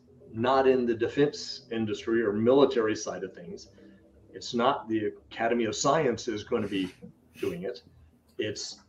not 0.33 0.67
in 0.67 0.85
the 0.85 0.93
defense 0.93 1.63
industry 1.71 2.23
or 2.23 2.33
military 2.33 2.95
side 2.95 3.23
of 3.23 3.33
things. 3.33 3.67
It's 4.33 4.53
not 4.53 4.87
the 4.87 5.13
Academy 5.31 5.65
of 5.65 5.75
Sciences 5.75 6.43
going 6.43 6.61
to 6.61 6.67
be 6.67 6.93
doing 7.39 7.63
it. 7.63 7.83
It's 8.37 8.79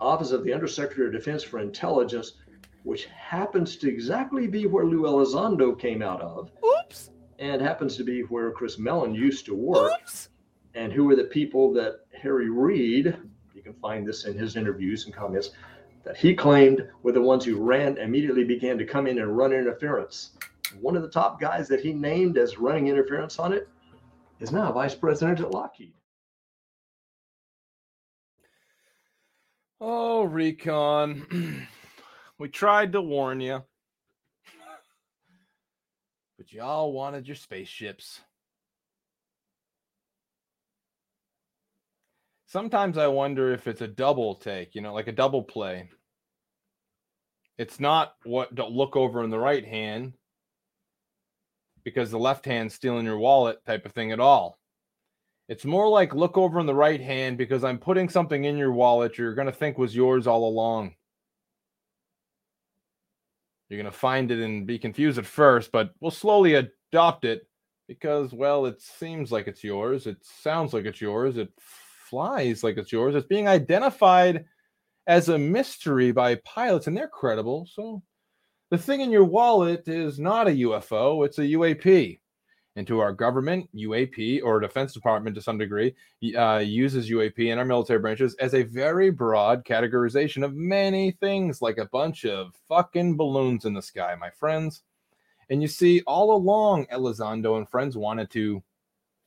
Office 0.00 0.32
of 0.32 0.44
the 0.44 0.52
Undersecretary 0.52 1.06
of 1.06 1.12
Defense 1.12 1.42
for 1.42 1.60
Intelligence, 1.60 2.32
which 2.82 3.04
happens 3.06 3.76
to 3.76 3.88
exactly 3.88 4.46
be 4.46 4.66
where 4.66 4.84
Lou 4.84 5.02
Elizondo 5.02 5.78
came 5.78 6.02
out 6.02 6.20
of. 6.20 6.50
Oops. 6.64 7.10
And 7.38 7.62
happens 7.62 7.96
to 7.96 8.04
be 8.04 8.22
where 8.22 8.50
Chris 8.50 8.78
Mellon 8.78 9.14
used 9.14 9.46
to 9.46 9.54
work. 9.54 9.92
And 10.74 10.92
who 10.92 11.08
are 11.10 11.16
the 11.16 11.24
people 11.24 11.72
that 11.74 12.00
Harry 12.20 12.50
Reid, 12.50 13.16
you 13.54 13.62
can 13.62 13.74
find 13.74 14.06
this 14.06 14.24
in 14.24 14.36
his 14.36 14.56
interviews 14.56 15.04
and 15.04 15.14
comments, 15.14 15.50
that 16.04 16.16
he 16.16 16.34
claimed 16.34 16.88
were 17.02 17.12
the 17.12 17.22
ones 17.22 17.44
who 17.44 17.62
ran 17.62 17.98
immediately 17.98 18.42
began 18.42 18.78
to 18.78 18.84
come 18.84 19.06
in 19.06 19.18
and 19.18 19.36
run 19.36 19.52
interference. 19.52 20.32
One 20.80 20.96
of 20.96 21.02
the 21.02 21.08
top 21.08 21.40
guys 21.40 21.68
that 21.68 21.80
he 21.80 21.92
named 21.92 22.38
as 22.38 22.58
running 22.58 22.88
interference 22.88 23.38
on 23.38 23.52
it 23.52 23.68
is 24.40 24.52
now 24.52 24.72
vice 24.72 24.94
president 24.94 25.40
at 25.40 25.50
Lockheed. 25.50 25.94
Oh, 29.80 30.22
Recon. 30.22 31.66
we 32.38 32.48
tried 32.48 32.92
to 32.92 33.02
warn 33.02 33.40
you. 33.40 33.62
But 36.38 36.52
y'all 36.52 36.92
wanted 36.92 37.26
your 37.26 37.36
spaceships. 37.36 38.20
Sometimes 42.46 42.98
I 42.98 43.06
wonder 43.06 43.52
if 43.52 43.66
it's 43.66 43.80
a 43.80 43.88
double 43.88 44.34
take, 44.34 44.74
you 44.74 44.82
know, 44.82 44.92
like 44.92 45.08
a 45.08 45.12
double 45.12 45.42
play. 45.42 45.88
It's 47.58 47.80
not 47.80 48.14
what 48.24 48.54
look 48.54 48.96
over 48.96 49.24
in 49.24 49.30
the 49.30 49.38
right 49.38 49.64
hand 49.64 50.14
because 51.84 52.10
the 52.10 52.18
left 52.18 52.44
hand's 52.44 52.74
stealing 52.74 53.06
your 53.06 53.18
wallet 53.18 53.64
type 53.66 53.86
of 53.86 53.92
thing 53.92 54.12
at 54.12 54.20
all. 54.20 54.58
It's 55.48 55.64
more 55.64 55.88
like 55.88 56.14
look 56.14 56.38
over 56.38 56.60
in 56.60 56.66
the 56.66 56.74
right 56.74 57.00
hand 57.00 57.36
because 57.36 57.64
I'm 57.64 57.78
putting 57.78 58.08
something 58.08 58.44
in 58.44 58.56
your 58.56 58.72
wallet 58.72 59.18
you're 59.18 59.34
going 59.34 59.46
to 59.46 59.52
think 59.52 59.76
was 59.76 59.94
yours 59.94 60.26
all 60.26 60.48
along. 60.48 60.94
You're 63.68 63.80
going 63.80 63.90
to 63.90 63.98
find 63.98 64.30
it 64.30 64.38
and 64.42 64.66
be 64.66 64.78
confused 64.78 65.18
at 65.18 65.26
first, 65.26 65.72
but 65.72 65.94
we'll 66.00 66.10
slowly 66.10 66.54
adopt 66.54 67.24
it 67.24 67.48
because, 67.88 68.32
well, 68.32 68.66
it 68.66 68.80
seems 68.80 69.32
like 69.32 69.48
it's 69.48 69.64
yours. 69.64 70.06
It 70.06 70.18
sounds 70.22 70.72
like 70.72 70.84
it's 70.84 71.00
yours. 71.00 71.36
It 71.36 71.50
flies 71.58 72.62
like 72.62 72.76
it's 72.76 72.92
yours. 72.92 73.14
It's 73.14 73.26
being 73.26 73.48
identified 73.48 74.44
as 75.06 75.28
a 75.28 75.38
mystery 75.38 76.12
by 76.12 76.36
pilots, 76.44 76.86
and 76.86 76.96
they're 76.96 77.08
credible. 77.08 77.66
So 77.70 78.02
the 78.72 78.78
thing 78.78 79.02
in 79.02 79.10
your 79.10 79.24
wallet 79.24 79.86
is 79.86 80.18
not 80.18 80.48
a 80.48 80.52
UFO, 80.52 81.26
it's 81.26 81.36
a 81.36 81.42
UAP. 81.42 82.18
And 82.74 82.86
to 82.86 83.00
our 83.00 83.12
government, 83.12 83.68
UAP 83.76 84.42
or 84.42 84.60
Defense 84.60 84.94
Department 84.94 85.36
to 85.36 85.42
some 85.42 85.58
degree 85.58 85.94
uh, 86.34 86.62
uses 86.64 87.10
UAP 87.10 87.38
in 87.38 87.58
our 87.58 87.66
military 87.66 87.98
branches 87.98 88.34
as 88.36 88.54
a 88.54 88.62
very 88.62 89.10
broad 89.10 89.66
categorization 89.66 90.42
of 90.42 90.54
many 90.54 91.10
things, 91.20 91.60
like 91.60 91.76
a 91.76 91.90
bunch 91.92 92.24
of 92.24 92.54
fucking 92.66 93.14
balloons 93.14 93.66
in 93.66 93.74
the 93.74 93.82
sky, 93.82 94.16
my 94.18 94.30
friends. 94.30 94.84
And 95.50 95.60
you 95.60 95.68
see, 95.68 96.00
all 96.06 96.34
along, 96.34 96.86
Elizondo 96.86 97.58
and 97.58 97.68
friends 97.68 97.98
wanted 97.98 98.30
to 98.30 98.62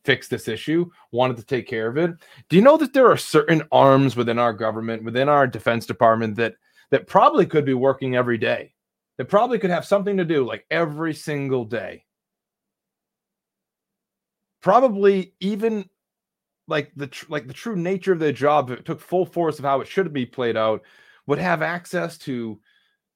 fix 0.06 0.28
this 0.28 0.48
issue, 0.48 0.90
wanted 1.12 1.38
to 1.38 1.46
take 1.46 1.68
care 1.68 1.88
of 1.88 1.98
it. 1.98 2.16
Do 2.50 2.56
you 2.56 2.64
know 2.64 2.78
that 2.78 2.94
there 2.94 3.12
are 3.12 3.18
certain 3.18 3.62
arms 3.72 4.16
within 4.16 4.40
our 4.40 4.54
government, 4.54 5.04
within 5.04 5.30
our 5.30 5.46
Defense 5.46 5.86
Department, 5.86 6.36
that 6.38 6.56
that 6.90 7.06
probably 7.06 7.46
could 7.46 7.66
be 7.66 7.76
working 7.76 8.16
every 8.16 8.40
day? 8.40 8.72
That 9.18 9.30
probably 9.30 9.60
could 9.60 9.70
have 9.70 9.86
something 9.86 10.18
to 10.18 10.26
do 10.26 10.46
like 10.46 10.66
every 10.70 11.14
single 11.14 11.66
day. 11.66 12.06
Probably 14.62 15.34
even 15.40 15.90
like 16.68 16.92
the 16.96 17.08
tr- 17.08 17.26
like 17.30 17.48
the 17.48 17.54
true 17.54 17.76
nature 17.76 18.14
of 18.14 18.20
their 18.20 18.32
job 18.32 18.72
it 18.72 18.86
took 18.86 19.00
full 19.00 19.26
force 19.26 19.60
of 19.60 19.66
how 19.66 19.82
it 19.82 19.88
should 19.88 20.12
be 20.12 20.26
played 20.26 20.58
out 20.58 20.82
would 21.28 21.38
have 21.38 21.62
access 21.62 22.18
to 22.18 22.60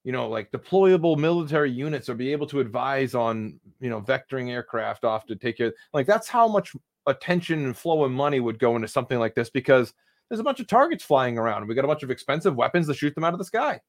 you 0.03 0.11
know 0.11 0.29
like 0.29 0.51
deployable 0.51 1.17
military 1.17 1.71
units 1.71 2.07
or 2.07 2.13
be 2.13 2.31
able 2.31 2.45
to 2.47 2.59
advise 2.59 3.15
on 3.15 3.59
you 3.79 3.89
know 3.89 3.99
vectoring 3.99 4.49
aircraft 4.49 5.03
off 5.03 5.25
to 5.25 5.35
take 5.35 5.57
care 5.57 5.73
like 5.93 6.05
that's 6.05 6.27
how 6.27 6.47
much 6.47 6.75
attention 7.07 7.65
and 7.65 7.75
flow 7.75 8.03
of 8.03 8.11
money 8.11 8.39
would 8.39 8.59
go 8.59 8.75
into 8.75 8.87
something 8.87 9.19
like 9.19 9.33
this 9.33 9.49
because 9.49 9.93
there's 10.29 10.39
a 10.39 10.43
bunch 10.43 10.59
of 10.59 10.67
targets 10.67 11.03
flying 11.03 11.39
around. 11.39 11.67
We 11.67 11.73
got 11.73 11.85
a 11.85 11.87
bunch 11.87 12.03
of 12.03 12.11
expensive 12.11 12.55
weapons 12.55 12.85
to 12.87 12.93
shoot 12.93 13.15
them 13.15 13.23
out 13.23 13.33
of 13.33 13.39
the 13.39 13.45
sky 13.45 13.81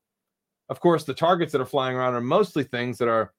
of 0.70 0.80
course 0.80 1.04
the 1.04 1.12
targets 1.12 1.52
that 1.52 1.60
are 1.60 1.66
flying 1.66 1.96
around 1.96 2.14
are 2.14 2.20
mostly 2.22 2.64
things 2.64 2.96
that 2.98 3.08
are 3.08 3.32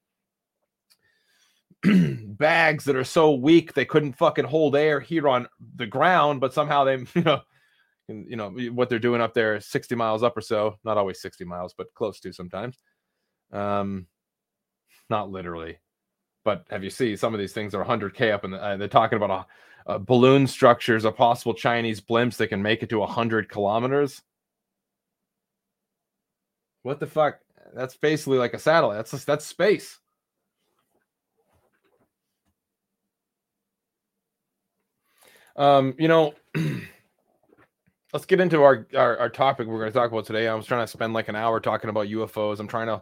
bags 1.83 2.83
that 2.83 2.95
are 2.95 3.03
so 3.03 3.33
weak 3.33 3.73
they 3.73 3.85
couldn't 3.85 4.13
fucking 4.13 4.45
hold 4.45 4.75
air 4.75 4.99
here 4.99 5.27
on 5.27 5.47
the 5.75 5.87
ground, 5.87 6.39
but 6.39 6.53
somehow 6.53 6.83
they, 6.83 6.97
you 7.15 7.23
know, 7.23 7.41
you 8.07 8.35
know 8.35 8.51
what 8.73 8.89
they're 8.89 8.99
doing 8.99 9.21
up 9.21 9.33
there, 9.33 9.59
60 9.59 9.95
miles 9.95 10.21
up 10.21 10.37
or 10.37 10.41
so. 10.41 10.77
Not 10.83 10.97
always 10.97 11.21
60 11.21 11.45
miles, 11.45 11.73
but 11.75 11.93
close 11.95 12.19
to 12.19 12.33
sometimes. 12.33 12.77
Um, 13.51 14.05
not 15.09 15.31
literally, 15.31 15.79
but 16.45 16.65
have 16.69 16.83
you 16.83 16.89
seen 16.89 17.17
some 17.17 17.33
of 17.33 17.39
these 17.39 17.53
things 17.53 17.73
are 17.73 17.83
100k 17.83 18.31
up, 18.31 18.43
and 18.43 18.53
uh, 18.53 18.77
they're 18.77 18.87
talking 18.87 19.17
about 19.17 19.47
a, 19.87 19.93
a 19.93 19.99
balloon 19.99 20.45
structures, 20.47 21.05
a 21.05 21.11
possible 21.11 21.53
Chinese 21.53 21.99
blimps 21.99 22.37
that 22.37 22.47
can 22.47 22.61
make 22.61 22.83
it 22.83 22.89
to 22.89 22.99
100 22.99 23.49
kilometers. 23.49 24.21
What 26.83 26.99
the 26.99 27.07
fuck? 27.07 27.39
That's 27.73 27.95
basically 27.95 28.37
like 28.37 28.53
a 28.53 28.59
satellite. 28.59 28.97
That's 28.97 29.25
that's 29.25 29.45
space. 29.45 29.99
Um, 35.55 35.93
you 35.97 36.07
know, 36.07 36.33
let's 38.13 38.25
get 38.25 38.39
into 38.39 38.63
our, 38.63 38.87
our, 38.95 39.17
our 39.17 39.29
topic 39.29 39.67
we're 39.67 39.79
going 39.79 39.91
to 39.91 39.97
talk 39.97 40.11
about 40.11 40.25
today. 40.25 40.47
I 40.47 40.55
was 40.55 40.65
trying 40.65 40.83
to 40.83 40.91
spend 40.91 41.13
like 41.13 41.27
an 41.27 41.35
hour 41.35 41.59
talking 41.59 41.89
about 41.89 42.07
UFOs. 42.07 42.59
I'm 42.59 42.67
trying 42.67 42.87
to, 42.87 43.01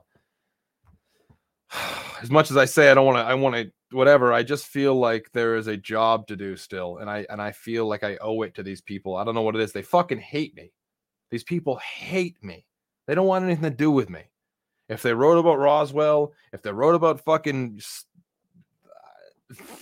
as 2.21 2.29
much 2.29 2.51
as 2.51 2.57
I 2.57 2.65
say 2.65 2.89
I 2.89 2.93
don't 2.93 3.05
want 3.05 3.17
to, 3.17 3.23
I 3.23 3.33
want 3.35 3.55
to 3.55 3.71
whatever. 3.91 4.33
I 4.33 4.43
just 4.43 4.65
feel 4.67 4.95
like 4.95 5.29
there 5.33 5.55
is 5.55 5.67
a 5.67 5.77
job 5.77 6.27
to 6.27 6.35
do 6.35 6.55
still, 6.55 6.97
and 6.97 7.09
I 7.09 7.25
and 7.29 7.41
I 7.41 7.51
feel 7.51 7.87
like 7.87 8.03
I 8.03 8.17
owe 8.17 8.41
it 8.41 8.55
to 8.55 8.63
these 8.63 8.81
people. 8.81 9.15
I 9.15 9.23
don't 9.23 9.35
know 9.35 9.41
what 9.41 9.55
it 9.55 9.61
is. 9.61 9.71
They 9.71 9.81
fucking 9.81 10.19
hate 10.19 10.55
me. 10.55 10.71
These 11.31 11.43
people 11.43 11.77
hate 11.77 12.43
me. 12.43 12.65
They 13.09 13.15
don't 13.15 13.25
want 13.25 13.43
anything 13.43 13.63
to 13.63 13.71
do 13.71 13.89
with 13.89 14.07
me. 14.07 14.21
If 14.87 15.01
they 15.01 15.15
wrote 15.15 15.39
about 15.39 15.57
Roswell, 15.57 16.31
if 16.53 16.61
they 16.61 16.71
wrote 16.71 16.93
about 16.93 17.19
fucking 17.19 17.81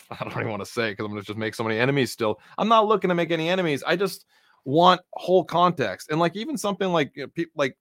I 0.09 0.23
don't 0.23 0.31
even 0.31 0.47
want 0.47 0.63
to 0.63 0.65
say 0.65 0.91
because 0.91 1.03
I'm 1.03 1.11
gonna 1.11 1.23
just 1.23 1.37
make 1.37 1.53
so 1.53 1.65
many 1.65 1.77
enemies 1.77 2.09
still. 2.09 2.39
I'm 2.57 2.69
not 2.69 2.87
looking 2.87 3.09
to 3.09 3.15
make 3.15 3.31
any 3.31 3.49
enemies. 3.49 3.83
I 3.85 3.97
just 3.97 4.27
want 4.63 5.01
whole 5.11 5.43
context. 5.43 6.09
And 6.09 6.21
like 6.21 6.37
even 6.37 6.57
something 6.57 6.93
like 6.93 7.11
you 7.15 7.23
know, 7.23 7.27
peop 7.27 7.51
like 7.57 7.77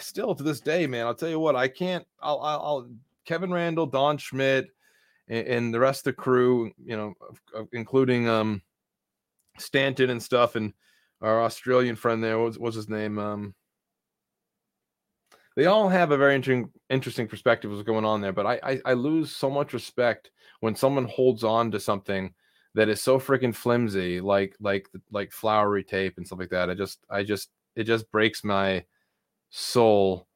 still 0.00 0.34
to 0.34 0.42
this 0.42 0.60
day, 0.60 0.86
man, 0.86 1.04
I'll 1.04 1.14
tell 1.14 1.28
you 1.28 1.40
what, 1.40 1.56
I 1.56 1.68
can't 1.68 2.06
I'll 2.22 2.40
I'll, 2.40 2.60
I'll 2.62 2.88
Kevin 3.26 3.52
Randle, 3.52 3.84
Don 3.84 4.16
Schmitt, 4.16 4.70
and, 5.28 5.46
and 5.46 5.74
the 5.74 5.80
rest 5.80 6.06
of 6.06 6.16
the 6.16 6.22
crew, 6.22 6.72
you 6.82 6.96
know, 6.96 7.12
including 7.74 8.30
um 8.30 8.62
Stanton 9.58 10.08
and 10.08 10.22
stuff, 10.22 10.56
and 10.56 10.72
our 11.20 11.42
Australian 11.42 11.96
friend 11.96 12.24
there, 12.24 12.38
what 12.38 12.46
was, 12.46 12.58
what 12.58 12.66
was 12.68 12.76
his 12.76 12.88
name? 12.88 13.18
Um 13.18 13.54
they 15.56 15.66
all 15.66 15.88
have 15.88 16.10
a 16.10 16.16
very 16.16 16.34
interesting 16.34 16.70
interesting 16.88 17.26
perspective 17.26 17.70
of 17.70 17.76
what's 17.76 17.86
going 17.86 18.04
on 18.04 18.20
there 18.20 18.32
but 18.32 18.46
I, 18.46 18.60
I 18.62 18.80
i 18.86 18.92
lose 18.92 19.34
so 19.34 19.50
much 19.50 19.72
respect 19.72 20.30
when 20.60 20.74
someone 20.74 21.06
holds 21.06 21.44
on 21.44 21.70
to 21.70 21.80
something 21.80 22.32
that 22.74 22.88
is 22.88 23.00
so 23.00 23.18
freaking 23.18 23.54
flimsy 23.54 24.20
like 24.20 24.56
like 24.60 24.88
like 25.10 25.32
flowery 25.32 25.82
tape 25.82 26.16
and 26.16 26.26
stuff 26.26 26.38
like 26.38 26.50
that. 26.50 26.70
I 26.70 26.74
just 26.74 27.00
i 27.10 27.22
just 27.22 27.50
it 27.76 27.84
just 27.84 28.10
breaks 28.10 28.44
my 28.44 28.84
soul. 29.50 30.26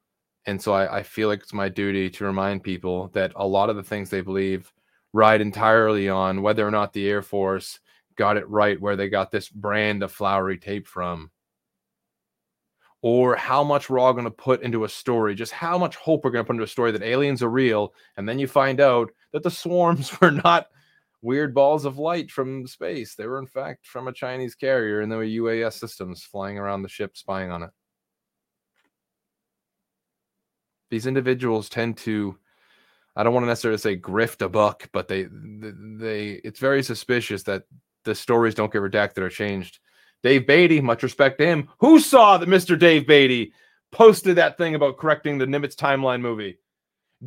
And 0.47 0.61
so 0.61 0.75
I, 0.75 0.99
I 0.99 1.03
feel 1.03 1.29
like 1.29 1.41
it's 1.41 1.55
my 1.55 1.69
duty 1.69 2.11
to 2.11 2.25
remind 2.25 2.63
people 2.63 3.09
that 3.15 3.33
a 3.37 3.47
lot 3.47 3.71
of 3.71 3.77
the 3.77 3.83
things 3.83 4.11
they 4.11 4.21
believe 4.21 4.73
ride 5.13 5.41
entirely 5.41 6.09
on 6.09 6.43
whether 6.43 6.67
or 6.67 6.71
not 6.71 6.93
the 6.93 7.09
air 7.09 7.23
force 7.23 7.79
got 8.17 8.37
it 8.37 8.49
right 8.49 8.81
where 8.81 8.97
they 8.97 9.09
got 9.09 9.31
this 9.31 9.49
brand 9.49 10.03
of 10.03 10.13
flowery 10.13 10.59
tape 10.59 10.87
from 10.87 11.31
or 13.05 13.37
how 13.37 13.63
much 13.63 13.91
we're 13.91 13.99
all 13.99 14.15
going 14.15 14.25
to 14.25 14.31
put 14.31 14.63
into 14.63 14.85
a 14.85 14.89
story, 14.89 15.35
just 15.35 15.53
how 15.53 15.77
much 15.77 15.95
hope 15.97 16.25
we're 16.25 16.31
going 16.31 16.43
to 16.43 16.47
put 16.47 16.55
into 16.55 16.65
a 16.65 16.67
story 16.67 16.91
that 16.91 17.03
aliens 17.03 17.43
are 17.43 17.51
real. 17.51 17.93
And 18.17 18.27
then 18.27 18.39
you 18.39 18.47
find 18.47 18.81
out 18.81 19.13
that 19.33 19.43
the 19.43 19.51
swarms 19.51 20.19
were 20.23 20.31
not 20.31 20.69
weird 21.21 21.55
balls 21.55 21.85
of 21.85 21.99
light 21.99 22.31
from 22.31 22.67
space. 22.67 23.15
They 23.15 23.27
were, 23.27 23.39
in 23.39 23.47
fact, 23.47 23.87
from 23.87 24.09
a 24.09 24.13
Chinese 24.13 24.55
carrier 24.55 25.03
and 25.03 25.13
there 25.13 25.19
were 25.19 25.27
UAS 25.27 25.75
systems 25.75 26.23
flying 26.23 26.57
around 26.57 26.81
the 26.81 26.89
ship 26.89 27.15
spying 27.15 27.51
on 27.51 27.65
it. 27.65 27.71
These 30.91 31.07
individuals 31.07 31.69
tend 31.69 31.99
to, 31.99 32.39
I 33.17 33.23
don't 33.23 33.35
want 33.35 33.45
to 33.45 33.49
necessarily 33.49 33.77
say 33.77 33.99
grift 33.99 34.41
a 34.41 34.49
buck, 34.49 34.89
but 34.95 35.09
they, 35.09 35.25
they, 35.25 35.73
they 35.99 36.29
it's 36.43 36.59
very 36.59 36.83
suspicious 36.83 37.43
that 37.43 37.65
the 38.05 38.15
stories 38.15 38.55
don't 38.55 38.73
get 38.73 38.81
redacted 38.81 39.19
or 39.19 39.29
changed. 39.29 39.81
Dave 40.25 40.47
Beatty, 40.47 40.81
much 40.81 41.03
respect 41.03 41.39
to 41.39 41.47
him. 41.47 41.69
Who 41.79 42.01
saw 42.01 42.39
that 42.39 42.49
Mr. 42.49 42.79
Dave 42.79 43.07
Beatty 43.07 43.53
posted 43.93 44.37
that 44.37 44.57
thing 44.57 44.75
about 44.75 44.97
correcting 44.97 45.37
the 45.37 45.45
Nimitz 45.45 45.77
timeline 45.77 46.23
movie? 46.23 46.59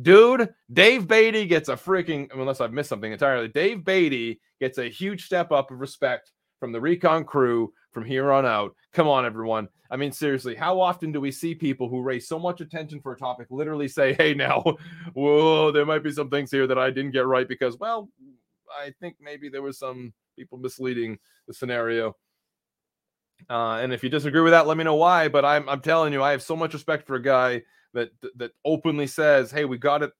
Dude, 0.02 0.52
Dave 0.72 1.06
Beatty 1.06 1.46
gets 1.46 1.68
a 1.68 1.76
freaking, 1.76 2.28
unless 2.34 2.60
I've 2.60 2.72
missed 2.72 2.88
something 2.88 3.12
entirely, 3.12 3.46
Dave 3.46 3.84
Beatty 3.84 4.40
gets 4.60 4.78
a 4.78 4.90
huge 4.90 5.24
step 5.24 5.52
up 5.52 5.70
of 5.70 5.78
respect 5.78 6.32
from 6.58 6.72
the 6.72 6.80
recon 6.80 7.24
crew 7.24 7.72
from 7.92 8.04
here 8.04 8.32
on 8.32 8.44
out. 8.44 8.74
Come 8.92 9.06
on, 9.06 9.24
everyone. 9.24 9.68
I 9.92 9.96
mean, 9.96 10.10
seriously, 10.10 10.56
how 10.56 10.80
often 10.80 11.12
do 11.12 11.20
we 11.20 11.30
see 11.30 11.54
people 11.54 11.88
who 11.88 12.02
raise 12.02 12.26
so 12.26 12.38
much 12.38 12.60
attention 12.60 13.00
for 13.00 13.12
a 13.12 13.16
topic 13.16 13.46
literally 13.48 13.86
say, 13.86 14.14
hey, 14.14 14.34
now, 14.34 14.62
whoa, 15.14 15.70
there 15.70 15.86
might 15.86 16.02
be 16.02 16.10
some 16.10 16.30
things 16.30 16.50
here 16.50 16.66
that 16.66 16.78
I 16.78 16.90
didn't 16.90 17.12
get 17.12 17.26
right 17.26 17.48
because, 17.48 17.78
well, 17.78 18.08
I 18.76 18.92
think 19.00 19.16
maybe 19.20 19.48
there 19.48 19.62
was 19.62 19.78
some 19.78 20.12
people 20.36 20.58
misleading 20.58 21.18
the 21.46 21.54
scenario. 21.54 22.16
Uh, 23.48 23.78
and 23.80 23.92
if 23.92 24.02
you 24.02 24.10
disagree 24.10 24.40
with 24.40 24.52
that, 24.52 24.66
let 24.66 24.76
me 24.76 24.84
know 24.84 24.96
why. 24.96 25.28
But 25.28 25.44
I'm 25.44 25.68
I'm 25.68 25.80
telling 25.80 26.12
you, 26.12 26.22
I 26.22 26.32
have 26.32 26.42
so 26.42 26.56
much 26.56 26.74
respect 26.74 27.06
for 27.06 27.14
a 27.16 27.22
guy 27.22 27.62
that 27.94 28.10
that 28.36 28.52
openly 28.64 29.06
says, 29.06 29.50
"Hey, 29.50 29.64
we 29.64 29.78
got 29.78 30.02
it 30.02 30.12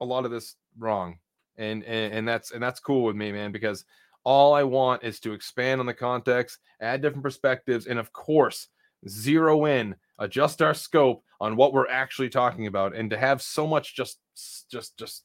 a 0.00 0.04
lot 0.04 0.24
of 0.24 0.30
this 0.30 0.56
wrong," 0.78 1.18
and 1.56 1.84
and, 1.84 2.14
and 2.14 2.28
that's 2.28 2.50
and 2.50 2.62
that's 2.62 2.80
cool 2.80 3.04
with 3.04 3.16
me, 3.16 3.32
man. 3.32 3.52
Because 3.52 3.84
all 4.24 4.54
I 4.54 4.64
want 4.64 5.04
is 5.04 5.20
to 5.20 5.32
expand 5.32 5.80
on 5.80 5.86
the 5.86 5.94
context, 5.94 6.58
add 6.80 7.02
different 7.02 7.22
perspectives, 7.22 7.86
and 7.86 7.98
of 7.98 8.12
course, 8.12 8.68
zero 9.08 9.66
in, 9.66 9.94
adjust 10.18 10.62
our 10.62 10.74
scope 10.74 11.22
on 11.40 11.56
what 11.56 11.72
we're 11.72 11.88
actually 11.88 12.30
talking 12.30 12.66
about, 12.66 12.94
and 12.94 13.10
to 13.10 13.16
have 13.16 13.40
so 13.42 13.66
much 13.66 13.94
just 13.94 14.18
just 14.70 14.96
just 14.98 15.24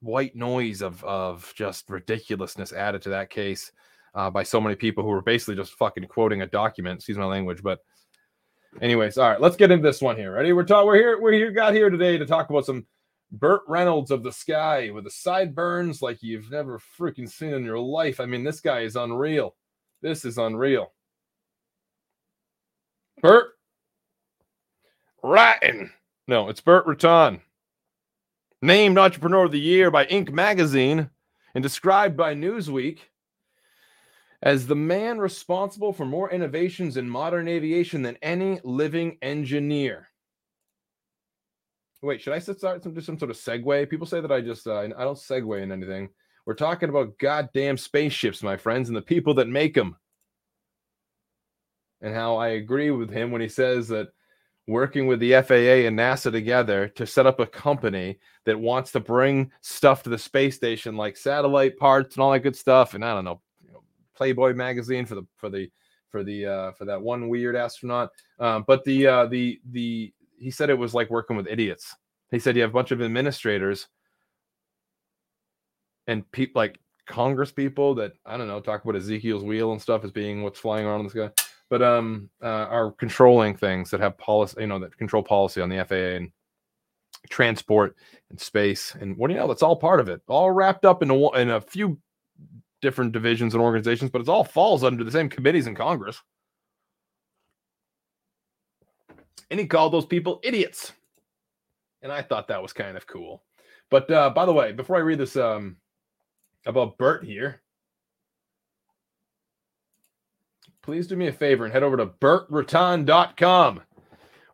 white 0.00 0.36
noise 0.36 0.82
of 0.82 1.02
of 1.04 1.52
just 1.56 1.88
ridiculousness 1.90 2.72
added 2.72 3.02
to 3.02 3.08
that 3.08 3.30
case 3.30 3.72
uh, 4.16 4.30
by 4.30 4.42
so 4.42 4.60
many 4.60 4.74
people 4.74 5.04
who 5.04 5.10
were 5.10 5.22
basically 5.22 5.54
just 5.54 5.74
fucking 5.74 6.06
quoting 6.06 6.42
a 6.42 6.46
document. 6.46 6.96
Excuse 6.96 7.18
my 7.18 7.26
language, 7.26 7.62
but 7.62 7.80
anyways, 8.80 9.18
all 9.18 9.30
right, 9.30 9.40
let's 9.40 9.56
get 9.56 9.70
into 9.70 9.86
this 9.86 10.00
one 10.00 10.16
here. 10.16 10.32
Ready? 10.32 10.52
We're 10.52 10.64
talking. 10.64 10.86
We're 10.86 10.96
here. 10.96 11.20
We're 11.20 11.32
here. 11.32 11.52
Got 11.52 11.74
here 11.74 11.90
today 11.90 12.16
to 12.16 12.24
talk 12.24 12.48
about 12.48 12.64
some 12.64 12.86
Burt 13.30 13.60
Reynolds 13.68 14.10
of 14.10 14.22
the 14.22 14.32
sky 14.32 14.90
with 14.90 15.04
the 15.04 15.10
sideburns 15.10 16.00
like 16.00 16.22
you've 16.22 16.50
never 16.50 16.80
freaking 16.98 17.28
seen 17.28 17.52
in 17.52 17.64
your 17.64 17.78
life. 17.78 18.18
I 18.18 18.26
mean, 18.26 18.42
this 18.42 18.60
guy 18.60 18.80
is 18.80 18.96
unreal. 18.96 19.54
This 20.00 20.24
is 20.24 20.38
unreal. 20.38 20.92
Burt 23.20 23.48
Ratton. 25.22 25.90
No, 26.26 26.48
it's 26.48 26.60
Burt 26.60 26.86
Rutan. 26.86 27.40
Named 28.62 28.96
Entrepreneur 28.96 29.44
of 29.44 29.52
the 29.52 29.60
Year 29.60 29.90
by 29.90 30.06
Inc. 30.06 30.30
magazine 30.32 31.10
and 31.54 31.62
described 31.62 32.16
by 32.16 32.34
Newsweek 32.34 32.98
as 34.46 34.68
the 34.68 34.76
man 34.76 35.18
responsible 35.18 35.92
for 35.92 36.04
more 36.04 36.30
innovations 36.30 36.96
in 36.96 37.10
modern 37.10 37.48
aviation 37.48 38.00
than 38.00 38.16
any 38.22 38.60
living 38.62 39.18
engineer. 39.20 40.06
Wait, 42.00 42.22
should 42.22 42.32
I 42.32 42.38
start 42.38 42.80
some 42.80 42.94
do 42.94 43.00
some 43.00 43.18
sort 43.18 43.32
of 43.32 43.36
segue? 43.36 43.90
People 43.90 44.06
say 44.06 44.20
that 44.20 44.30
I 44.30 44.40
just 44.40 44.68
uh, 44.68 44.76
I 44.76 44.86
don't 44.86 45.18
segue 45.18 45.60
in 45.60 45.72
anything. 45.72 46.10
We're 46.44 46.54
talking 46.54 46.88
about 46.90 47.18
goddamn 47.18 47.76
spaceships, 47.76 48.40
my 48.40 48.56
friends, 48.56 48.88
and 48.88 48.96
the 48.96 49.02
people 49.02 49.34
that 49.34 49.48
make 49.48 49.74
them. 49.74 49.96
And 52.00 52.14
how 52.14 52.36
I 52.36 52.50
agree 52.50 52.92
with 52.92 53.10
him 53.10 53.32
when 53.32 53.40
he 53.40 53.48
says 53.48 53.88
that 53.88 54.10
working 54.68 55.08
with 55.08 55.18
the 55.18 55.32
FAA 55.32 55.88
and 55.88 55.98
NASA 55.98 56.30
together 56.30 56.86
to 56.90 57.04
set 57.04 57.26
up 57.26 57.40
a 57.40 57.46
company 57.46 58.20
that 58.44 58.60
wants 58.60 58.92
to 58.92 59.00
bring 59.00 59.50
stuff 59.60 60.04
to 60.04 60.10
the 60.10 60.18
space 60.18 60.54
station 60.54 60.96
like 60.96 61.16
satellite 61.16 61.76
parts 61.78 62.14
and 62.14 62.22
all 62.22 62.30
that 62.30 62.44
good 62.44 62.54
stuff. 62.54 62.94
And 62.94 63.04
I 63.04 63.12
don't 63.12 63.24
know, 63.24 63.40
Playboy 64.16 64.54
magazine 64.54 65.06
for 65.06 65.14
the 65.14 65.26
for 65.36 65.48
the 65.48 65.70
for 66.08 66.24
the 66.24 66.46
uh, 66.46 66.72
for 66.72 66.84
that 66.84 67.00
one 67.00 67.28
weird 67.28 67.56
astronaut. 67.56 68.10
Um, 68.38 68.64
but 68.66 68.84
the 68.84 69.06
uh, 69.06 69.26
the 69.26 69.60
the 69.70 70.12
he 70.38 70.50
said 70.50 70.70
it 70.70 70.78
was 70.78 70.94
like 70.94 71.10
working 71.10 71.36
with 71.36 71.48
idiots. 71.48 71.94
He 72.30 72.38
said 72.38 72.56
you 72.56 72.62
have 72.62 72.70
a 72.70 72.74
bunch 72.74 72.90
of 72.90 73.00
administrators 73.00 73.88
and 76.06 76.30
people 76.32 76.60
like 76.60 76.78
Congress 77.06 77.52
people 77.52 77.94
that 77.96 78.12
I 78.24 78.36
don't 78.36 78.48
know 78.48 78.60
talk 78.60 78.84
about 78.84 78.96
Ezekiel's 78.96 79.44
wheel 79.44 79.72
and 79.72 79.80
stuff 79.80 80.04
as 80.04 80.10
being 80.10 80.42
what's 80.42 80.58
flying 80.58 80.86
around 80.86 81.00
in 81.00 81.06
the 81.06 81.10
sky, 81.10 81.30
but 81.70 81.82
um 81.82 82.30
uh, 82.42 82.46
are 82.46 82.92
controlling 82.92 83.56
things 83.56 83.90
that 83.90 84.00
have 84.00 84.18
policy, 84.18 84.60
you 84.60 84.66
know, 84.66 84.78
that 84.78 84.96
control 84.96 85.22
policy 85.22 85.60
on 85.60 85.68
the 85.68 85.84
FAA 85.84 86.16
and 86.16 86.32
transport 87.30 87.96
and 88.30 88.40
space 88.40 88.94
and 89.00 89.16
what 89.16 89.28
do 89.28 89.34
you 89.34 89.40
know? 89.40 89.48
That's 89.48 89.62
all 89.62 89.76
part 89.76 90.00
of 90.00 90.08
it, 90.08 90.20
all 90.28 90.50
wrapped 90.50 90.84
up 90.84 91.02
in 91.02 91.10
a 91.10 91.30
in 91.36 91.50
a 91.50 91.60
few 91.60 91.98
different 92.82 93.12
divisions 93.12 93.54
and 93.54 93.62
organizations, 93.62 94.10
but 94.10 94.20
it 94.20 94.28
all 94.28 94.44
falls 94.44 94.84
under 94.84 95.04
the 95.04 95.10
same 95.10 95.28
committees 95.28 95.66
in 95.66 95.74
Congress. 95.74 96.20
And 99.50 99.60
he 99.60 99.66
called 99.66 99.92
those 99.92 100.06
people 100.06 100.40
idiots. 100.42 100.92
And 102.02 102.12
I 102.12 102.22
thought 102.22 102.48
that 102.48 102.62
was 102.62 102.72
kind 102.72 102.96
of 102.96 103.06
cool. 103.06 103.42
But 103.90 104.10
uh, 104.10 104.30
by 104.30 104.46
the 104.46 104.52
way, 104.52 104.72
before 104.72 104.96
I 104.96 105.00
read 105.00 105.18
this 105.18 105.36
um, 105.36 105.76
about 106.66 106.98
Burt 106.98 107.24
here, 107.24 107.62
please 110.82 111.06
do 111.06 111.16
me 111.16 111.28
a 111.28 111.32
favor 111.32 111.64
and 111.64 111.72
head 111.72 111.82
over 111.82 111.96
to 111.96 112.06
burtrutan.com 112.06 113.80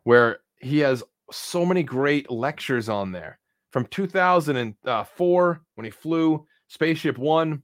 where 0.03 0.39
he 0.59 0.79
has 0.79 1.03
so 1.31 1.65
many 1.65 1.83
great 1.83 2.29
lectures 2.29 2.89
on 2.89 3.11
there 3.11 3.39
from 3.71 3.85
2004 3.87 5.61
when 5.75 5.85
he 5.85 5.91
flew 5.91 6.45
Spaceship 6.67 7.17
One. 7.17 7.61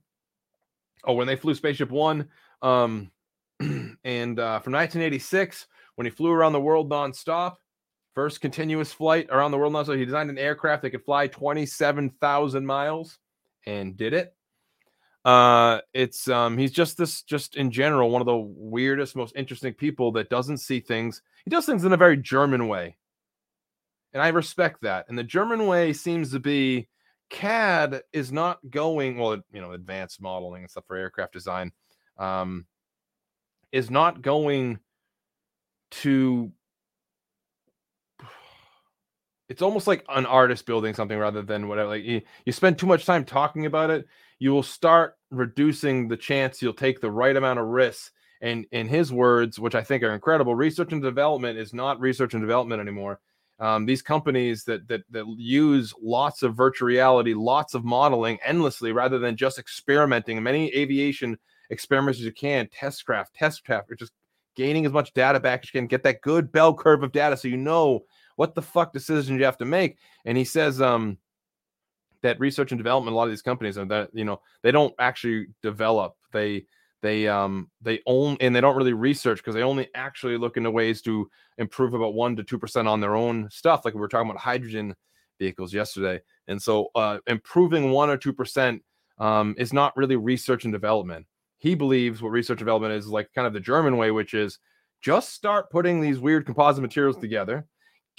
Oh, 1.05 1.13
when 1.13 1.27
they 1.27 1.35
flew 1.35 1.55
Spaceship 1.55 1.91
One, 1.91 2.27
um, 2.61 3.11
and 3.59 4.39
uh, 4.39 4.59
from 4.59 4.73
1986 4.73 5.67
when 5.95 6.05
he 6.05 6.11
flew 6.11 6.31
around 6.31 6.53
the 6.53 6.61
world 6.61 6.89
nonstop, 6.89 7.55
first 8.15 8.41
continuous 8.41 8.91
flight 8.91 9.27
around 9.29 9.51
the 9.51 9.57
world 9.57 9.73
nonstop. 9.73 9.97
He 9.97 10.05
designed 10.05 10.29
an 10.29 10.37
aircraft 10.37 10.81
that 10.83 10.91
could 10.91 11.03
fly 11.03 11.27
27,000 11.27 12.65
miles 12.65 13.17
and 13.65 13.97
did 13.97 14.13
it. 14.13 14.33
Uh, 15.25 15.81
it's 15.93 16.29
um, 16.29 16.57
he's 16.57 16.71
just 16.71 16.97
this, 16.97 17.23
just 17.23 17.57
in 17.57 17.71
general, 17.71 18.09
one 18.09 18.21
of 18.21 18.25
the 18.25 18.37
weirdest, 18.37 19.15
most 19.15 19.35
interesting 19.35 19.73
people 19.73 20.11
that 20.13 20.29
doesn't 20.29 20.57
see 20.59 20.79
things. 20.79 21.21
He 21.43 21.49
does 21.49 21.65
things 21.65 21.83
in 21.83 21.91
a 21.91 21.97
very 21.97 22.15
German 22.15 22.67
way, 22.69 22.95
and 24.13 24.23
I 24.23 24.29
respect 24.29 24.81
that. 24.83 25.05
And 25.09 25.17
the 25.17 25.23
German 25.23 25.67
way 25.67 25.91
seems 25.91 26.31
to 26.31 26.39
be 26.39 26.87
CAD 27.29 28.01
is 28.11 28.31
not 28.31 28.59
going 28.69 29.17
well, 29.17 29.37
you 29.51 29.61
know, 29.61 29.71
advanced 29.71 30.21
modeling 30.21 30.63
and 30.63 30.71
stuff 30.71 30.85
for 30.87 30.95
aircraft 30.95 31.33
design 31.33 31.71
um, 32.17 32.65
is 33.71 33.89
not 33.89 34.21
going 34.21 34.79
to 35.91 36.51
it's 39.49 39.61
almost 39.61 39.87
like 39.87 40.03
an 40.09 40.25
artist 40.25 40.65
building 40.65 40.93
something 40.93 41.17
rather 41.17 41.41
than 41.41 41.67
whatever. 41.67 41.89
Like 41.89 42.03
you, 42.03 42.21
you 42.45 42.51
spend 42.51 42.77
too 42.77 42.87
much 42.87 43.05
time 43.05 43.25
talking 43.25 43.65
about 43.65 43.89
it, 43.89 44.07
you 44.39 44.51
will 44.51 44.63
start 44.63 45.15
reducing 45.31 46.07
the 46.07 46.17
chance 46.17 46.61
you'll 46.61 46.73
take 46.73 47.01
the 47.01 47.11
right 47.11 47.35
amount 47.35 47.59
of 47.59 47.67
risks. 47.67 48.11
And 48.41 48.65
in 48.71 48.87
his 48.87 49.11
words, 49.11 49.59
which 49.59 49.75
I 49.75 49.83
think 49.83 50.01
are 50.01 50.13
incredible, 50.13 50.55
research 50.55 50.93
and 50.93 51.01
development 51.01 51.59
is 51.59 51.73
not 51.73 51.99
research 51.99 52.33
and 52.33 52.41
development 52.41 52.79
anymore. 52.79 53.19
Um, 53.59 53.85
these 53.85 54.01
companies 54.01 54.63
that, 54.65 54.87
that 54.87 55.01
that 55.11 55.25
use 55.37 55.93
lots 56.01 56.43
of 56.43 56.55
virtual 56.55 56.87
reality, 56.87 57.33
lots 57.33 57.73
of 57.73 57.83
modeling 57.83 58.39
endlessly, 58.45 58.93
rather 58.93 59.19
than 59.19 59.35
just 59.35 59.59
experimenting. 59.59 60.41
Many 60.41 60.73
aviation 60.73 61.37
experiments 61.69 62.19
as 62.19 62.25
you 62.25 62.31
can, 62.31 62.69
test 62.71 63.05
craft, 63.05 63.35
test 63.35 63.65
craft, 63.65 63.91
or 63.91 63.95
just 63.95 64.13
gaining 64.55 64.85
as 64.85 64.91
much 64.91 65.13
data 65.13 65.39
back 65.39 65.61
as 65.63 65.73
you 65.73 65.79
can, 65.79 65.87
get 65.87 66.03
that 66.03 66.21
good 66.21 66.51
bell 66.51 66.73
curve 66.73 67.03
of 67.03 67.11
data 67.11 67.37
so 67.37 67.47
you 67.47 67.57
know 67.57 68.05
what 68.35 68.55
the 68.55 68.61
fuck 68.61 68.93
decisions 68.93 69.37
you 69.37 69.45
have 69.45 69.57
to 69.57 69.65
make. 69.65 69.97
And 70.25 70.37
he 70.37 70.45
says 70.45 70.81
um, 70.81 71.17
that 72.21 72.39
research 72.39 72.71
and 72.71 72.79
development, 72.79 73.13
a 73.13 73.17
lot 73.17 73.25
of 73.25 73.29
these 73.29 73.41
companies 73.41 73.77
are 73.77 73.85
that 73.85 74.09
you 74.13 74.23
know 74.23 74.41
they 74.63 74.71
don't 74.71 74.93
actually 74.99 75.47
develop. 75.61 76.15
They 76.31 76.65
they 77.01 77.27
um 77.27 77.69
they 77.81 78.01
own 78.05 78.37
and 78.39 78.55
they 78.55 78.61
don't 78.61 78.75
really 78.75 78.93
research 78.93 79.39
because 79.39 79.55
they 79.55 79.63
only 79.63 79.87
actually 79.95 80.37
look 80.37 80.57
into 80.57 80.71
ways 80.71 81.01
to 81.03 81.29
improve 81.57 81.93
about 81.93 82.13
one 82.13 82.35
to 82.35 82.43
two 82.43 82.59
percent 82.59 82.87
on 82.87 82.99
their 82.99 83.15
own 83.15 83.49
stuff. 83.51 83.85
Like 83.85 83.93
we 83.93 83.99
were 83.99 84.07
talking 84.07 84.29
about 84.29 84.41
hydrogen 84.41 84.95
vehicles 85.39 85.73
yesterday, 85.73 86.21
and 86.47 86.61
so 86.61 86.89
uh, 86.95 87.19
improving 87.27 87.91
one 87.91 88.09
or 88.09 88.17
two 88.17 88.33
percent 88.33 88.83
um, 89.17 89.55
is 89.57 89.73
not 89.73 89.95
really 89.97 90.15
research 90.15 90.65
and 90.65 90.73
development. 90.73 91.25
He 91.57 91.75
believes 91.75 92.21
what 92.21 92.29
research 92.29 92.59
development 92.59 92.93
is 92.93 93.07
like 93.07 93.29
kind 93.33 93.47
of 93.47 93.53
the 93.53 93.59
German 93.59 93.97
way, 93.97 94.11
which 94.11 94.33
is 94.33 94.59
just 95.01 95.33
start 95.33 95.69
putting 95.69 96.01
these 96.01 96.19
weird 96.19 96.45
composite 96.45 96.81
materials 96.81 97.17
together 97.17 97.65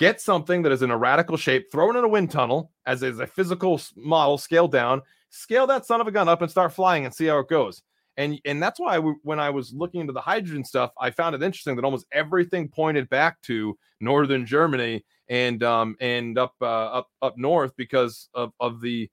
get 0.00 0.18
something 0.18 0.62
that 0.62 0.72
is 0.72 0.80
in 0.80 0.90
a 0.90 0.96
radical 0.96 1.36
shape, 1.36 1.70
throw 1.70 1.90
it 1.90 1.96
in 1.96 2.02
a 2.02 2.08
wind 2.08 2.30
tunnel 2.30 2.72
as 2.86 3.02
is 3.02 3.20
a 3.20 3.26
physical 3.26 3.78
model, 3.94 4.38
scale 4.38 4.66
down, 4.66 5.02
scale 5.28 5.66
that 5.66 5.84
son 5.84 6.00
of 6.00 6.06
a 6.06 6.10
gun 6.10 6.26
up, 6.26 6.40
and 6.40 6.50
start 6.50 6.72
flying 6.72 7.04
and 7.04 7.14
see 7.14 7.26
how 7.26 7.38
it 7.38 7.48
goes. 7.48 7.82
And 8.20 8.38
and 8.44 8.62
that's 8.62 8.78
why 8.78 8.98
when 8.98 9.40
I 9.40 9.48
was 9.48 9.72
looking 9.72 10.02
into 10.02 10.12
the 10.12 10.20
hydrogen 10.20 10.62
stuff, 10.62 10.92
I 11.00 11.10
found 11.10 11.34
it 11.34 11.42
interesting 11.42 11.74
that 11.76 11.86
almost 11.86 12.04
everything 12.12 12.68
pointed 12.68 13.08
back 13.08 13.40
to 13.42 13.78
northern 14.00 14.44
Germany 14.44 15.06
and 15.30 15.62
um 15.62 15.96
and 16.02 16.36
up 16.36 16.54
uh, 16.60 16.64
up 16.64 17.08
up 17.22 17.38
north 17.38 17.72
because 17.78 18.28
of 18.34 18.52
of 18.60 18.82
the 18.82 19.08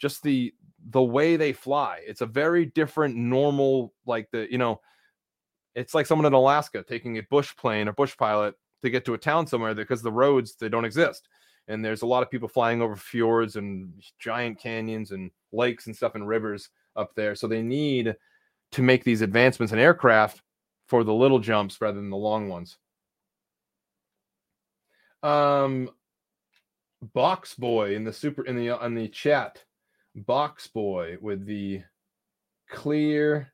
just 0.00 0.24
the 0.24 0.52
the 0.90 1.00
way 1.00 1.36
they 1.36 1.52
fly. 1.52 2.00
It's 2.04 2.20
a 2.20 2.26
very 2.26 2.66
different 2.66 3.14
normal 3.14 3.94
like 4.06 4.28
the 4.32 4.50
you 4.50 4.58
know 4.58 4.80
it's 5.76 5.94
like 5.94 6.06
someone 6.06 6.26
in 6.26 6.32
Alaska 6.32 6.82
taking 6.82 7.18
a 7.18 7.22
bush 7.30 7.54
plane 7.56 7.86
or 7.86 7.92
bush 7.92 8.16
pilot 8.16 8.56
to 8.82 8.90
get 8.90 9.04
to 9.04 9.14
a 9.14 9.18
town 9.18 9.46
somewhere 9.46 9.72
because 9.72 10.02
the 10.02 10.10
roads 10.10 10.56
they 10.56 10.68
don't 10.68 10.84
exist 10.84 11.28
and 11.68 11.84
there's 11.84 12.02
a 12.02 12.06
lot 12.06 12.24
of 12.24 12.30
people 12.30 12.48
flying 12.48 12.82
over 12.82 12.96
fjords 12.96 13.54
and 13.54 13.92
giant 14.18 14.58
canyons 14.58 15.12
and 15.12 15.30
lakes 15.52 15.86
and 15.86 15.94
stuff 15.94 16.16
and 16.16 16.26
rivers 16.26 16.70
up 16.96 17.14
there 17.14 17.36
so 17.36 17.46
they 17.46 17.62
need 17.62 18.16
to 18.72 18.82
make 18.82 19.04
these 19.04 19.22
advancements 19.22 19.72
in 19.72 19.78
aircraft 19.78 20.42
for 20.86 21.04
the 21.04 21.14
little 21.14 21.38
jumps 21.38 21.80
rather 21.80 21.96
than 21.96 22.10
the 22.10 22.16
long 22.16 22.48
ones 22.48 22.78
um 25.22 25.90
box 27.14 27.54
boy 27.54 27.94
in 27.94 28.04
the 28.04 28.12
super 28.12 28.44
in 28.44 28.56
the 28.56 28.70
on 28.70 28.94
the 28.94 29.08
chat 29.08 29.62
box 30.14 30.66
boy 30.68 31.16
with 31.20 31.44
the 31.44 31.82
clear 32.70 33.52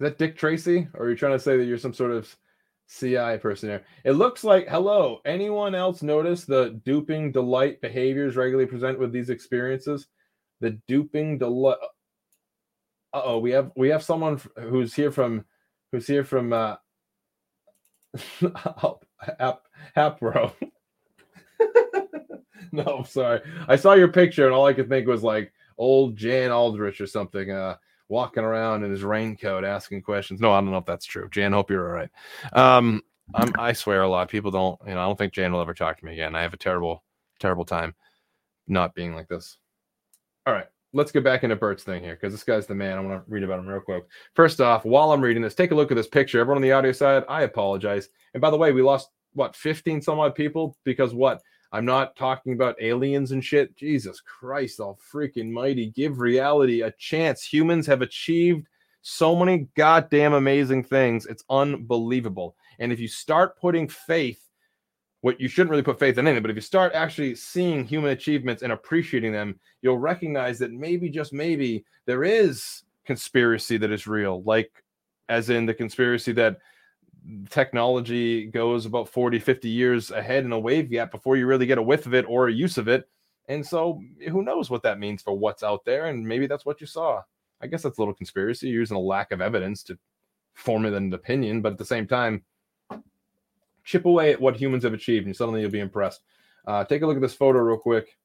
is 0.00 0.04
that 0.04 0.18
Dick 0.18 0.34
Tracy? 0.34 0.88
Or 0.94 1.04
are 1.04 1.10
you 1.10 1.16
trying 1.16 1.34
to 1.34 1.38
say 1.38 1.58
that 1.58 1.66
you're 1.66 1.76
some 1.76 1.92
sort 1.92 2.12
of 2.12 2.34
CI 2.88 3.36
person 3.36 3.68
there? 3.68 3.84
It 4.02 4.12
looks 4.12 4.42
like, 4.42 4.66
hello, 4.66 5.20
anyone 5.26 5.74
else 5.74 6.02
notice 6.02 6.46
the 6.46 6.80
duping 6.86 7.32
delight 7.32 7.82
behaviors 7.82 8.34
regularly 8.34 8.66
present 8.66 8.98
with 8.98 9.12
these 9.12 9.28
experiences? 9.28 10.06
The 10.60 10.80
duping 10.88 11.36
delight. 11.36 11.76
Uh 13.12 13.22
oh, 13.24 13.38
we 13.38 13.50
have 13.52 13.72
we 13.76 13.88
have 13.88 14.02
someone 14.02 14.40
who's 14.58 14.94
here 14.94 15.10
from 15.10 15.44
who's 15.92 16.06
here 16.06 16.24
from 16.24 16.52
uh 16.52 16.76
Hap 19.38 19.62
Hapro. 19.96 20.52
no, 22.72 22.82
I'm 22.82 23.04
sorry. 23.04 23.40
I 23.68 23.76
saw 23.76 23.94
your 23.94 24.12
picture 24.12 24.46
and 24.46 24.54
all 24.54 24.66
I 24.66 24.72
could 24.72 24.88
think 24.88 25.06
was 25.06 25.22
like 25.22 25.52
old 25.78 26.16
Jan 26.16 26.50
Aldrich 26.50 27.00
or 27.00 27.06
something. 27.06 27.50
Uh 27.50 27.76
walking 28.10 28.42
around 28.42 28.82
in 28.82 28.90
his 28.90 29.04
raincoat 29.04 29.64
asking 29.64 30.02
questions. 30.02 30.40
No, 30.40 30.52
I 30.52 30.60
don't 30.60 30.72
know 30.72 30.78
if 30.78 30.84
that's 30.84 31.06
true. 31.06 31.28
Jan, 31.30 31.52
hope 31.52 31.70
you're 31.70 31.88
all 31.88 31.94
right. 31.94 32.10
Um, 32.52 33.02
I'm, 33.34 33.52
I 33.56 33.72
swear 33.72 34.02
a 34.02 34.08
lot. 34.08 34.28
People 34.28 34.50
don't, 34.50 34.78
you 34.86 34.94
know, 34.94 35.00
I 35.00 35.06
don't 35.06 35.16
think 35.16 35.32
Jan 35.32 35.52
will 35.52 35.60
ever 35.60 35.74
talk 35.74 35.98
to 35.98 36.04
me 36.04 36.12
again. 36.12 36.34
I 36.34 36.42
have 36.42 36.52
a 36.52 36.58
terrible, 36.58 37.04
terrible 37.38 37.64
time 37.64 37.94
not 38.66 38.94
being 38.94 39.14
like 39.14 39.28
this. 39.28 39.56
All 40.44 40.52
right, 40.52 40.66
let's 40.92 41.12
get 41.12 41.24
back 41.24 41.44
into 41.44 41.56
Burt's 41.56 41.84
thing 41.84 42.02
here 42.02 42.14
because 42.14 42.32
this 42.32 42.44
guy's 42.44 42.66
the 42.66 42.74
man. 42.74 42.98
I 42.98 43.00
want 43.00 43.24
to 43.24 43.30
read 43.30 43.42
about 43.42 43.60
him 43.60 43.66
real 43.66 43.80
quick. 43.80 44.04
First 44.34 44.60
off, 44.60 44.84
while 44.84 45.12
I'm 45.12 45.20
reading 45.20 45.42
this, 45.42 45.54
take 45.54 45.70
a 45.70 45.74
look 45.74 45.90
at 45.90 45.96
this 45.96 46.08
picture. 46.08 46.40
Everyone 46.40 46.58
on 46.58 46.62
the 46.62 46.72
audio 46.72 46.92
side, 46.92 47.24
I 47.28 47.42
apologize. 47.42 48.08
And 48.34 48.40
by 48.40 48.50
the 48.50 48.56
way, 48.56 48.72
we 48.72 48.82
lost 48.82 49.10
what 49.34 49.54
15 49.54 50.02
some 50.02 50.18
odd 50.18 50.34
people 50.34 50.76
because 50.84 51.14
what 51.14 51.40
I'm 51.72 51.84
not 51.84 52.16
talking 52.16 52.52
about 52.52 52.82
aliens 52.82 53.30
and 53.30 53.44
shit. 53.44 53.76
Jesus 53.76 54.20
Christ, 54.20 54.80
all 54.80 54.98
freaking 55.12 55.50
mighty. 55.50 55.90
Give 55.90 56.18
reality 56.18 56.82
a 56.82 56.92
chance. 56.92 57.44
Humans 57.44 57.86
have 57.86 58.02
achieved 58.02 58.66
so 59.02 59.36
many 59.36 59.68
goddamn 59.76 60.32
amazing 60.32 60.84
things. 60.84 61.26
It's 61.26 61.44
unbelievable. 61.48 62.56
And 62.80 62.92
if 62.92 62.98
you 62.98 63.08
start 63.08 63.58
putting 63.58 63.88
faith, 63.88 64.49
what 65.22 65.40
you 65.40 65.48
shouldn't 65.48 65.70
really 65.70 65.82
put 65.82 65.98
faith 65.98 66.16
in 66.18 66.26
anything, 66.26 66.42
but 66.42 66.50
if 66.50 66.56
you 66.56 66.62
start 66.62 66.92
actually 66.94 67.34
seeing 67.34 67.84
human 67.84 68.10
achievements 68.10 68.62
and 68.62 68.72
appreciating 68.72 69.32
them, 69.32 69.58
you'll 69.82 69.98
recognize 69.98 70.58
that 70.58 70.72
maybe, 70.72 71.10
just 71.10 71.32
maybe, 71.32 71.84
there 72.06 72.24
is 72.24 72.82
conspiracy 73.04 73.76
that 73.76 73.90
is 73.90 74.06
real, 74.06 74.42
like 74.44 74.70
as 75.28 75.50
in 75.50 75.66
the 75.66 75.74
conspiracy 75.74 76.32
that 76.32 76.56
technology 77.50 78.46
goes 78.46 78.86
about 78.86 79.08
40 79.08 79.38
50 79.38 79.68
years 79.68 80.10
ahead 80.10 80.44
in 80.44 80.52
a 80.52 80.58
wave 80.58 80.90
gap 80.90 81.10
before 81.10 81.36
you 81.36 81.46
really 81.46 81.66
get 81.66 81.78
a 81.78 81.82
whiff 81.82 82.06
of 82.06 82.14
it 82.14 82.24
or 82.28 82.48
a 82.48 82.52
use 82.52 82.78
of 82.78 82.88
it. 82.88 83.08
And 83.48 83.66
so 83.66 84.00
who 84.28 84.42
knows 84.42 84.70
what 84.70 84.82
that 84.84 84.98
means 84.98 85.22
for 85.22 85.36
what's 85.36 85.62
out 85.62 85.84
there 85.84 86.06
and 86.06 86.26
maybe 86.26 86.46
that's 86.46 86.64
what 86.64 86.80
you 86.80 86.86
saw. 86.86 87.20
I 87.60 87.66
guess 87.66 87.82
that's 87.82 87.98
a 87.98 88.00
little 88.00 88.14
conspiracy 88.14 88.68
You're 88.68 88.80
using 88.80 88.96
a 88.96 89.00
lack 89.00 89.32
of 89.32 89.40
evidence 89.40 89.82
to 89.84 89.98
form 90.54 90.86
an 90.86 91.12
opinion 91.12 91.60
but 91.60 91.72
at 91.72 91.78
the 91.78 91.84
same 91.84 92.06
time 92.06 92.42
chip 93.90 94.06
away 94.06 94.32
at 94.32 94.40
what 94.40 94.56
humans 94.56 94.84
have 94.84 94.94
achieved 94.94 95.26
and 95.26 95.36
suddenly 95.36 95.60
you'll 95.60 95.70
be 95.70 95.80
impressed 95.80 96.20
uh, 96.66 96.84
take 96.84 97.02
a 97.02 97.06
look 97.06 97.16
at 97.16 97.22
this 97.22 97.34
photo 97.34 97.58
real 97.58 97.78
quick 97.78 98.16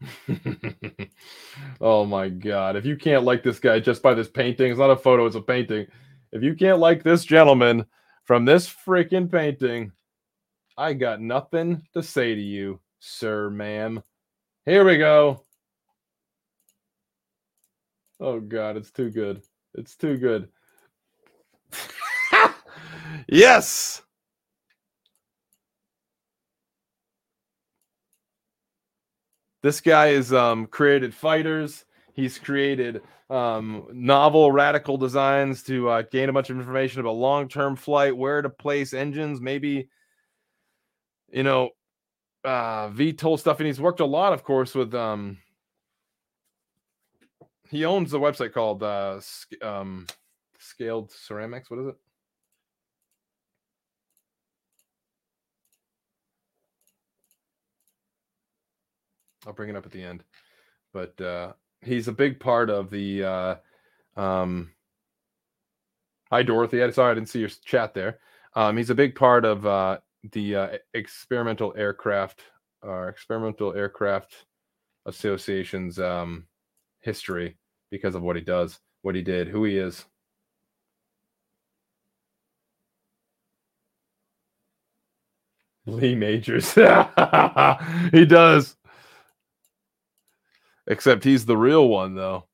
oh 1.80 2.04
my 2.04 2.28
god. 2.28 2.76
If 2.76 2.86
you 2.86 2.96
can't 2.96 3.24
like 3.24 3.42
this 3.42 3.58
guy 3.58 3.80
just 3.80 4.02
by 4.02 4.14
this 4.14 4.28
painting, 4.28 4.70
it's 4.70 4.78
not 4.78 4.90
a 4.90 4.96
photo, 4.96 5.26
it's 5.26 5.36
a 5.36 5.40
painting. 5.40 5.86
If 6.32 6.42
you 6.42 6.54
can't 6.54 6.78
like 6.78 7.02
this 7.02 7.24
gentleman 7.24 7.86
from 8.24 8.44
this 8.44 8.68
freaking 8.68 9.30
painting, 9.30 9.92
I 10.76 10.92
got 10.92 11.20
nothing 11.20 11.82
to 11.94 12.02
say 12.02 12.34
to 12.34 12.40
you, 12.40 12.80
sir, 13.00 13.50
ma'am. 13.50 14.02
Here 14.64 14.84
we 14.84 14.98
go. 14.98 15.42
Oh 18.20 18.40
god, 18.40 18.76
it's 18.76 18.90
too 18.90 19.10
good. 19.10 19.42
It's 19.74 19.96
too 19.96 20.16
good. 20.16 20.48
yes. 23.28 24.02
This 29.62 29.80
guy 29.80 30.08
has 30.08 30.32
um, 30.32 30.66
created 30.66 31.14
fighters. 31.14 31.84
He's 32.14 32.38
created 32.38 33.02
um, 33.30 33.86
novel, 33.92 34.52
radical 34.52 34.96
designs 34.96 35.62
to 35.64 35.88
uh, 35.88 36.02
gain 36.10 36.28
a 36.28 36.32
bunch 36.32 36.50
of 36.50 36.56
information 36.56 37.00
about 37.00 37.16
long-term 37.16 37.76
flight, 37.76 38.16
where 38.16 38.40
to 38.40 38.48
place 38.48 38.94
engines, 38.94 39.40
maybe, 39.40 39.88
you 41.30 41.42
know, 41.42 41.70
uh, 42.44 42.88
VTOL 42.88 43.38
stuff. 43.38 43.58
And 43.58 43.66
he's 43.66 43.80
worked 43.80 44.00
a 44.00 44.06
lot, 44.06 44.32
of 44.32 44.44
course, 44.44 44.74
with. 44.74 44.94
Um, 44.94 45.38
he 47.70 47.84
owns 47.84 48.14
a 48.14 48.16
website 48.16 48.54
called 48.54 48.82
uh, 48.82 49.20
um, 49.60 50.06
Scaled 50.58 51.10
Ceramics. 51.10 51.70
What 51.70 51.80
is 51.80 51.86
it? 51.88 51.96
I'll 59.46 59.52
bring 59.52 59.70
it 59.70 59.76
up 59.76 59.86
at 59.86 59.92
the 59.92 60.02
end. 60.02 60.24
But 60.92 61.20
uh, 61.20 61.52
he's 61.80 62.08
a 62.08 62.12
big 62.12 62.40
part 62.40 62.70
of 62.70 62.90
the. 62.90 63.24
Uh, 63.24 64.20
um, 64.20 64.70
hi, 66.30 66.42
Dorothy. 66.42 66.90
Sorry 66.92 67.12
I 67.12 67.14
didn't 67.14 67.28
see 67.28 67.40
your 67.40 67.48
chat 67.48 67.94
there. 67.94 68.18
Um, 68.54 68.76
he's 68.76 68.90
a 68.90 68.94
big 68.94 69.14
part 69.14 69.44
of 69.44 69.64
uh, 69.66 69.98
the 70.32 70.56
uh, 70.56 70.68
experimental 70.94 71.72
aircraft 71.76 72.42
or 72.82 73.08
experimental 73.08 73.74
aircraft 73.74 74.44
association's 75.06 75.98
um, 75.98 76.46
history 77.00 77.56
because 77.90 78.14
of 78.14 78.22
what 78.22 78.36
he 78.36 78.42
does, 78.42 78.78
what 79.02 79.14
he 79.14 79.22
did, 79.22 79.48
who 79.48 79.64
he 79.64 79.78
is. 79.78 80.04
Lee 85.88 86.14
Majors. 86.14 86.72
he 88.12 88.24
does. 88.26 88.76
Except 90.86 91.24
he's 91.24 91.44
the 91.44 91.56
real 91.56 91.88
one, 91.88 92.14
though. 92.14 92.44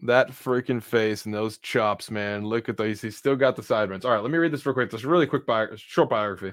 That 0.00 0.30
freaking 0.30 0.82
face 0.82 1.24
and 1.24 1.34
those 1.34 1.58
chops, 1.58 2.10
man. 2.10 2.44
Look 2.44 2.68
at 2.68 2.76
those. 2.76 3.00
He's 3.00 3.16
still 3.16 3.36
got 3.36 3.56
the 3.56 3.62
sideburns. 3.62 4.04
All 4.04 4.12
right, 4.12 4.22
let 4.22 4.30
me 4.30 4.38
read 4.38 4.52
this 4.52 4.66
real 4.66 4.74
quick. 4.74 4.90
This 4.90 5.04
really 5.04 5.26
quick 5.26 5.46
bio, 5.46 5.74
short 5.76 6.10
biography. 6.10 6.52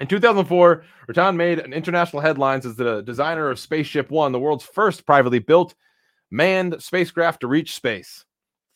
In 0.00 0.08
2004, 0.08 0.84
Rutan 1.08 1.36
made 1.36 1.58
an 1.58 1.72
international 1.72 2.20
headlines 2.20 2.66
as 2.66 2.76
the 2.76 3.02
designer 3.02 3.48
of 3.48 3.58
Spaceship 3.58 4.10
One, 4.10 4.32
the 4.32 4.40
world's 4.40 4.64
first 4.64 5.06
privately 5.06 5.38
built 5.38 5.74
manned 6.30 6.82
spacecraft 6.82 7.40
to 7.40 7.46
reach 7.46 7.74
space. 7.74 8.24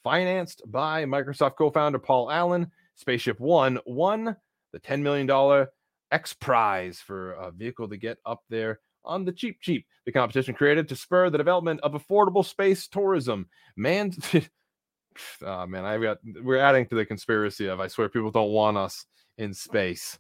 Financed 0.05 0.62
by 0.66 1.05
Microsoft 1.05 1.57
co-founder 1.57 1.98
Paul 1.98 2.31
Allen, 2.31 2.70
Spaceship 2.94 3.39
One 3.40 3.78
won 3.85 4.36
the 4.72 4.80
$10 4.80 5.01
million 5.01 5.66
X 6.10 6.32
Prize 6.32 6.98
for 6.98 7.32
a 7.32 7.51
vehicle 7.51 7.88
to 7.88 7.97
get 7.97 8.18
up 8.26 8.42
there 8.48 8.80
on 9.05 9.24
the 9.24 9.32
cheap 9.32 9.60
cheap. 9.60 9.86
The 10.06 10.12
competition 10.12 10.55
created 10.55 10.88
to 10.88 10.97
spur 10.97 11.30
the 11.30 11.38
development 11.38 11.80
of 11.82 11.92
affordable 11.92 12.44
space 12.44 12.88
tourism. 12.88 13.48
Man, 13.76 14.12
oh 15.42 15.66
man, 15.66 15.84
I 15.84 15.98
got 15.98 16.18
we're 16.42 16.59
adding 16.59 16.86
to 16.86 16.94
the 16.94 17.06
conspiracy 17.06 17.66
of 17.66 17.80
I 17.80 17.88
swear 17.88 18.09
people 18.09 18.30
don't 18.30 18.51
want 18.51 18.76
us 18.76 19.06
in 19.38 19.55
space. 19.55 20.18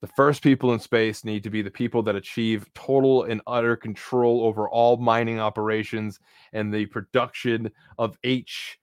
The 0.00 0.08
first 0.08 0.42
people 0.42 0.74
in 0.74 0.80
space 0.80 1.24
need 1.24 1.42
to 1.44 1.50
be 1.50 1.62
the 1.62 1.70
people 1.70 2.02
that 2.02 2.14
achieve 2.14 2.66
total 2.74 3.24
and 3.24 3.40
utter 3.46 3.74
control 3.74 4.44
over 4.44 4.68
all 4.68 4.98
mining 4.98 5.40
operations 5.40 6.20
and 6.52 6.72
the 6.72 6.84
production 6.86 7.70
of 7.96 8.18
H 8.22 8.78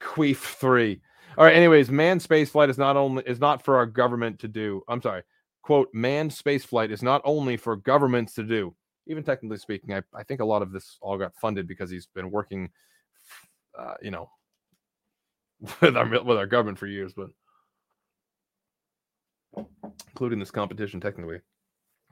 Queef 0.00 0.38
3. 0.38 1.00
All 1.40 1.46
right, 1.46 1.56
anyways, 1.56 1.90
manned 1.90 2.20
space 2.20 2.50
flight 2.50 2.68
is 2.68 2.76
not 2.76 2.98
only 2.98 3.22
is 3.26 3.40
not 3.40 3.64
for 3.64 3.78
our 3.78 3.86
government 3.86 4.38
to 4.40 4.48
do. 4.48 4.82
I'm 4.88 5.00
sorry. 5.00 5.22
Quote, 5.62 5.88
manned 5.94 6.34
space 6.34 6.66
flight 6.66 6.90
is 6.90 7.02
not 7.02 7.22
only 7.24 7.56
for 7.56 7.76
governments 7.76 8.34
to 8.34 8.42
do. 8.42 8.76
Even 9.06 9.24
technically 9.24 9.56
speaking, 9.56 9.94
I, 9.94 10.02
I 10.14 10.22
think 10.22 10.42
a 10.42 10.44
lot 10.44 10.60
of 10.60 10.70
this 10.70 10.98
all 11.00 11.16
got 11.16 11.34
funded 11.34 11.66
because 11.66 11.90
he's 11.90 12.08
been 12.14 12.30
working 12.30 12.68
uh, 13.78 13.94
you 14.02 14.10
know, 14.10 14.28
with 15.80 15.96
our 15.96 16.06
with 16.22 16.36
our 16.36 16.46
government 16.46 16.78
for 16.78 16.86
years, 16.86 17.14
but 17.14 17.30
including 20.08 20.38
this 20.38 20.50
competition 20.50 21.00
technically. 21.00 21.40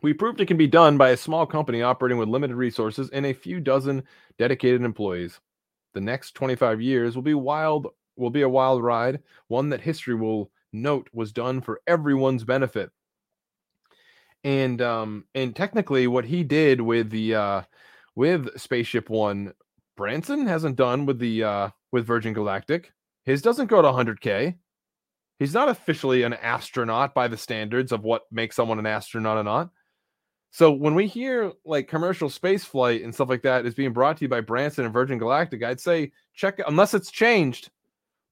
We 0.00 0.14
proved 0.14 0.40
it 0.40 0.46
can 0.46 0.56
be 0.56 0.68
done 0.68 0.96
by 0.96 1.10
a 1.10 1.16
small 1.18 1.44
company 1.44 1.82
operating 1.82 2.16
with 2.16 2.30
limited 2.30 2.56
resources 2.56 3.10
and 3.10 3.26
a 3.26 3.34
few 3.34 3.60
dozen 3.60 4.05
dedicated 4.38 4.82
employees. 4.82 5.38
The 5.92 6.00
next 6.00 6.32
25 6.32 6.80
years 6.80 7.14
will 7.14 7.22
be 7.22 7.34
wild 7.34 7.88
will 8.18 8.30
be 8.30 8.42
a 8.42 8.48
wild 8.48 8.82
ride, 8.82 9.20
one 9.48 9.70
that 9.70 9.80
history 9.80 10.14
will 10.14 10.50
note 10.72 11.08
was 11.12 11.32
done 11.32 11.60
for 11.60 11.80
everyone's 11.86 12.44
benefit. 12.44 12.90
And 14.44 14.80
um 14.82 15.24
and 15.34 15.54
technically 15.54 16.06
what 16.06 16.24
he 16.24 16.44
did 16.44 16.80
with 16.80 17.10
the 17.10 17.34
uh 17.34 17.62
with 18.14 18.58
Spaceship 18.58 19.10
1 19.10 19.52
Branson 19.96 20.46
hasn't 20.46 20.76
done 20.76 21.06
with 21.06 21.18
the 21.18 21.44
uh 21.44 21.70
with 21.92 22.06
Virgin 22.06 22.32
Galactic. 22.32 22.92
His 23.24 23.42
doesn't 23.42 23.66
go 23.66 23.82
to 23.82 23.88
100k. 23.88 24.56
He's 25.38 25.54
not 25.54 25.68
officially 25.68 26.22
an 26.24 26.34
astronaut 26.34 27.14
by 27.14 27.28
the 27.28 27.36
standards 27.36 27.92
of 27.92 28.02
what 28.02 28.22
makes 28.30 28.56
someone 28.56 28.78
an 28.78 28.86
astronaut 28.86 29.38
or 29.38 29.44
not. 29.44 29.70
So 30.50 30.72
when 30.72 30.94
we 30.94 31.06
hear 31.06 31.52
like 31.64 31.88
commercial 31.88 32.30
space 32.30 32.64
flight 32.64 33.02
and 33.02 33.14
stuff 33.14 33.28
like 33.28 33.42
that 33.42 33.66
is 33.66 33.74
being 33.74 33.92
brought 33.92 34.16
to 34.18 34.24
you 34.24 34.28
by 34.28 34.40
Branson 34.40 34.84
and 34.84 34.94
Virgin 34.94 35.18
Galactic, 35.18 35.62
I'd 35.62 35.80
say 35.80 36.12
check 36.34 36.60
unless 36.66 36.94
it's 36.94 37.10
changed. 37.10 37.70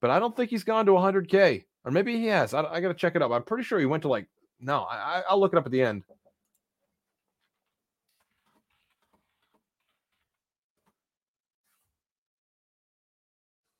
But 0.01 0.11
I 0.11 0.19
don't 0.19 0.35
think 0.35 0.49
he's 0.49 0.63
gone 0.63 0.85
to 0.85 0.91
100k, 0.93 1.65
or 1.83 1.91
maybe 1.91 2.17
he 2.17 2.27
has. 2.27 2.53
I, 2.53 2.63
I 2.63 2.81
got 2.81 2.89
to 2.89 2.93
check 2.93 3.15
it 3.15 3.21
up. 3.21 3.31
I'm 3.31 3.43
pretty 3.43 3.63
sure 3.63 3.79
he 3.79 3.85
went 3.85 4.03
to 4.03 4.09
like 4.09 4.27
no. 4.59 4.83
I, 4.83 5.23
I'll 5.29 5.39
look 5.39 5.53
it 5.53 5.57
up 5.57 5.65
at 5.65 5.71
the 5.71 5.81
end. 5.81 6.03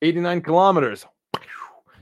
Eighty-nine 0.01 0.41
kilometers. 0.41 1.05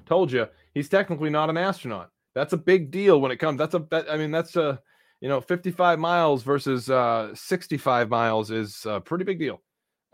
Told 0.06 0.32
you 0.32 0.48
he's 0.74 0.90
technically 0.90 1.30
not 1.30 1.50
an 1.50 1.58
astronaut. 1.58 2.12
That's 2.36 2.54
a 2.54 2.58
big 2.58 2.92
deal 2.92 3.22
when 3.22 3.32
it 3.32 3.38
comes. 3.38 3.58
That's 3.58 3.74
a 3.74 3.80
that, 3.90 4.12
I 4.12 4.18
mean 4.18 4.32
that's 4.32 4.56
a 4.56 4.80
you 5.22 5.30
know 5.30 5.42
55 5.42 5.98
miles 5.98 6.44
versus 6.44 6.90
uh 6.90 7.34
65 7.34 8.10
miles 8.10 8.52
is 8.52 8.86
a 8.86 9.00
pretty 9.00 9.24
big 9.24 9.40
deal. 9.40 9.62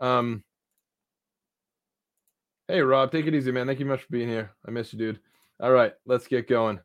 Um 0.00 0.44
Hey 2.72 2.80
Rob, 2.80 3.12
take 3.12 3.26
it 3.26 3.34
easy, 3.34 3.52
man. 3.52 3.66
Thank 3.66 3.80
you 3.80 3.84
much 3.84 4.00
for 4.00 4.10
being 4.10 4.30
here. 4.30 4.50
I 4.66 4.70
miss 4.70 4.94
you, 4.94 4.98
dude. 4.98 5.20
All 5.60 5.72
right, 5.72 5.92
let's 6.06 6.26
get 6.26 6.48
going. 6.48 6.80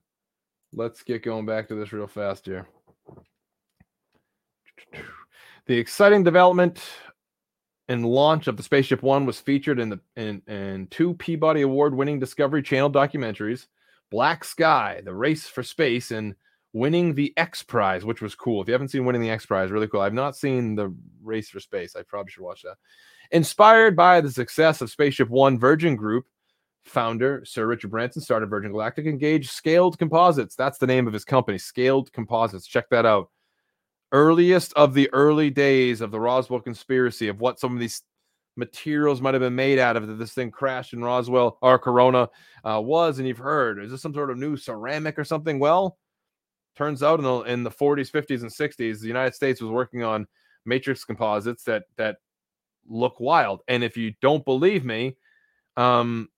Let's 0.73 1.01
get 1.01 1.23
going 1.23 1.45
back 1.45 1.69
to 1.69 1.75
this 1.75 1.93
real 1.93 2.07
fast 2.07 2.45
here. 2.45 2.67
The 5.65 5.77
exciting 5.77 6.25
development 6.25 6.83
and 7.87 8.05
launch 8.05 8.47
of 8.47 8.57
the 8.57 8.63
Spaceship 8.63 9.01
One 9.01 9.25
was 9.25 9.39
featured 9.39 9.79
in 9.79 9.87
the 9.87 10.01
in, 10.17 10.41
in 10.49 10.87
two 10.87 11.13
Peabody 11.13 11.61
Award 11.61 11.95
winning 11.95 12.19
Discovery 12.19 12.63
Channel 12.63 12.91
documentaries, 12.91 13.67
Black 14.11 14.43
Sky, 14.43 15.01
The 15.05 15.13
Race 15.13 15.47
for 15.47 15.63
Space, 15.63 16.11
and 16.11 16.35
Winning 16.73 17.15
the 17.15 17.33
X 17.37 17.63
Prize, 17.63 18.03
which 18.03 18.21
was 18.21 18.35
cool. 18.35 18.61
If 18.61 18.67
you 18.67 18.73
haven't 18.73 18.89
seen 18.89 19.05
Winning 19.05 19.21
the 19.21 19.29
X 19.29 19.45
Prize, 19.45 19.71
really 19.71 19.87
cool. 19.87 20.01
I've 20.01 20.13
not 20.13 20.35
seen 20.35 20.75
The 20.75 20.93
Race 21.23 21.49
for 21.49 21.61
Space. 21.61 21.95
I 21.95 22.01
probably 22.01 22.31
should 22.31 22.43
watch 22.43 22.63
that. 22.63 22.75
Inspired 23.31 23.95
by 23.95 24.21
the 24.21 24.31
success 24.31 24.81
of 24.81 24.89
Spaceship 24.89 25.29
One, 25.29 25.59
Virgin 25.59 25.95
Group 25.95 26.25
founder 26.85 27.43
Sir 27.45 27.67
Richard 27.67 27.91
Branson 27.91 28.21
started 28.21 28.49
Virgin 28.49 28.71
Galactic, 28.71 29.05
engaged 29.05 29.49
Scaled 29.49 29.99
Composites. 29.99 30.55
That's 30.55 30.77
the 30.77 30.87
name 30.87 31.07
of 31.07 31.13
his 31.13 31.25
company, 31.25 31.57
Scaled 31.57 32.11
Composites. 32.13 32.67
Check 32.67 32.89
that 32.89 33.05
out 33.05 33.29
earliest 34.11 34.73
of 34.73 34.93
the 34.93 35.09
early 35.13 35.49
days 35.49 36.01
of 36.01 36.11
the 36.11 36.19
Roswell 36.19 36.61
conspiracy 36.61 37.27
of 37.27 37.41
what 37.41 37.59
some 37.59 37.73
of 37.73 37.79
these 37.79 38.03
materials 38.55 39.21
might 39.21 39.33
have 39.33 39.41
been 39.41 39.55
made 39.55 39.79
out 39.79 39.97
of 39.97 40.07
that 40.07 40.13
this 40.13 40.33
thing 40.33 40.49
crashed 40.49 40.93
in 40.93 41.03
Roswell 41.03 41.57
or 41.61 41.77
Corona 41.77 42.29
uh, 42.63 42.81
was. 42.81 43.19
And 43.19 43.27
you've 43.27 43.37
heard, 43.37 43.83
is 43.83 43.91
this 43.91 44.01
some 44.01 44.13
sort 44.13 44.31
of 44.31 44.37
new 44.37 44.57
ceramic 44.57 45.19
or 45.19 45.23
something? 45.23 45.59
Well, 45.59 45.97
turns 46.75 47.03
out 47.03 47.19
in 47.19 47.25
the, 47.25 47.41
in 47.41 47.63
the 47.63 47.71
40s, 47.71 48.09
50s, 48.09 48.41
and 48.41 48.51
60s, 48.51 49.01
the 49.01 49.07
United 49.07 49.35
States 49.35 49.61
was 49.61 49.71
working 49.71 50.03
on 50.03 50.25
matrix 50.65 51.05
composites 51.05 51.63
that 51.63 51.83
that 51.95 52.17
look 52.87 53.19
wild. 53.19 53.61
And 53.67 53.83
if 53.83 53.97
you 53.97 54.13
don't 54.21 54.43
believe 54.43 54.83
me, 54.85 55.17
um, 55.75 56.29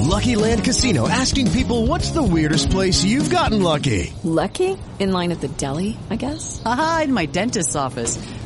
Lucky 0.00 0.36
Land 0.36 0.64
Casino 0.64 1.08
asking 1.08 1.50
people 1.50 1.86
what's 1.86 2.10
the 2.10 2.22
weirdest 2.22 2.70
place 2.70 3.04
you've 3.04 3.30
gotten 3.30 3.62
lucky? 3.62 4.12
Lucky? 4.24 4.78
In 4.98 5.12
line 5.12 5.32
at 5.32 5.40
the 5.40 5.48
deli, 5.48 5.96
I 6.10 6.16
guess? 6.16 6.62
Aha, 6.64 7.02
in 7.04 7.12
my 7.12 7.26
dentist's 7.26 7.76
office. 7.76 8.16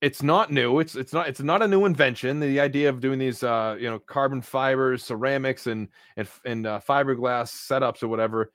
It's 0.00 0.22
not 0.22 0.50
new. 0.50 0.80
It's 0.80 0.96
it's 0.96 1.12
not 1.12 1.28
it's 1.28 1.40
not 1.40 1.62
a 1.62 1.68
new 1.68 1.84
invention. 1.84 2.40
The 2.40 2.60
idea 2.60 2.88
of 2.88 3.00
doing 3.00 3.18
these 3.18 3.42
uh 3.42 3.76
you 3.78 3.88
know 3.90 3.98
carbon 3.98 4.40
fibers, 4.40 5.04
ceramics, 5.04 5.66
and 5.66 5.88
and 6.16 6.28
and 6.44 6.66
uh, 6.66 6.80
fiberglass 6.86 7.48
setups 7.50 8.02
or 8.02 8.08
whatever. 8.08 8.52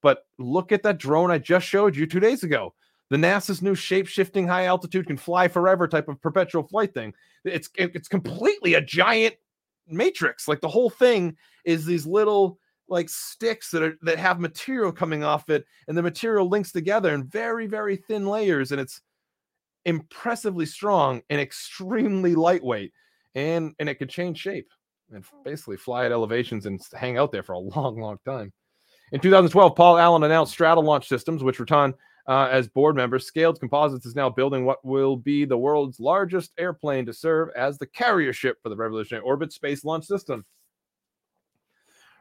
But 0.00 0.26
look 0.38 0.72
at 0.72 0.82
that 0.84 0.98
drone 0.98 1.30
I 1.30 1.38
just 1.38 1.66
showed 1.66 1.96
you 1.96 2.06
two 2.06 2.20
days 2.20 2.44
ago. 2.44 2.74
The 3.08 3.16
NASA's 3.16 3.62
new 3.62 3.76
shape-shifting 3.76 4.48
high 4.48 4.64
altitude 4.64 5.06
can 5.06 5.16
fly 5.16 5.46
forever 5.46 5.86
type 5.86 6.08
of 6.08 6.20
perpetual 6.20 6.64
flight 6.64 6.92
thing. 6.92 7.14
It's 7.44 7.68
it's 7.76 8.08
completely 8.08 8.74
a 8.74 8.80
giant 8.80 9.34
matrix. 9.86 10.48
Like 10.48 10.60
the 10.60 10.68
whole 10.68 10.90
thing 10.90 11.36
is 11.64 11.84
these 11.84 12.06
little 12.06 12.58
like 12.88 13.08
sticks 13.08 13.70
that 13.72 13.82
are 13.82 13.98
that 14.02 14.18
have 14.18 14.40
material 14.40 14.92
coming 14.92 15.24
off 15.24 15.50
it, 15.50 15.66
and 15.88 15.96
the 15.96 16.02
material 16.02 16.48
links 16.48 16.72
together 16.72 17.12
in 17.14 17.24
very 17.24 17.66
very 17.66 17.96
thin 17.96 18.26
layers, 18.26 18.72
and 18.72 18.80
it's 18.80 19.02
impressively 19.86 20.66
strong 20.66 21.22
and 21.30 21.40
extremely 21.40 22.34
lightweight 22.34 22.92
and 23.34 23.72
and 23.78 23.88
it 23.88 23.94
could 23.94 24.10
change 24.10 24.38
shape 24.38 24.68
and 25.12 25.24
basically 25.44 25.76
fly 25.76 26.04
at 26.04 26.12
elevations 26.12 26.66
and 26.66 26.80
hang 26.92 27.16
out 27.16 27.32
there 27.32 27.42
for 27.42 27.54
a 27.54 27.58
long 27.76 27.98
long 27.98 28.18
time. 28.26 28.52
In 29.12 29.20
2012 29.20 29.74
paul 29.74 29.96
allen 29.96 30.24
announced 30.24 30.56
Stratolaunch 30.56 31.04
systems 31.04 31.42
which 31.42 31.58
Rutan 31.58 31.94
uh, 32.28 32.48
as 32.50 32.66
board 32.66 32.96
member 32.96 33.20
scaled 33.20 33.60
composites 33.60 34.04
is 34.04 34.16
now 34.16 34.28
building 34.28 34.64
what 34.64 34.84
will 34.84 35.16
be 35.16 35.44
the 35.44 35.56
world's 35.56 36.00
largest 36.00 36.50
airplane 36.58 37.06
to 37.06 37.12
serve 37.12 37.50
as 37.56 37.78
the 37.78 37.86
carrier 37.86 38.32
ship 38.32 38.58
for 38.60 38.68
the 38.68 38.76
revolutionary 38.76 39.24
orbit 39.24 39.52
space 39.52 39.84
launch 39.84 40.04
system 40.04 40.44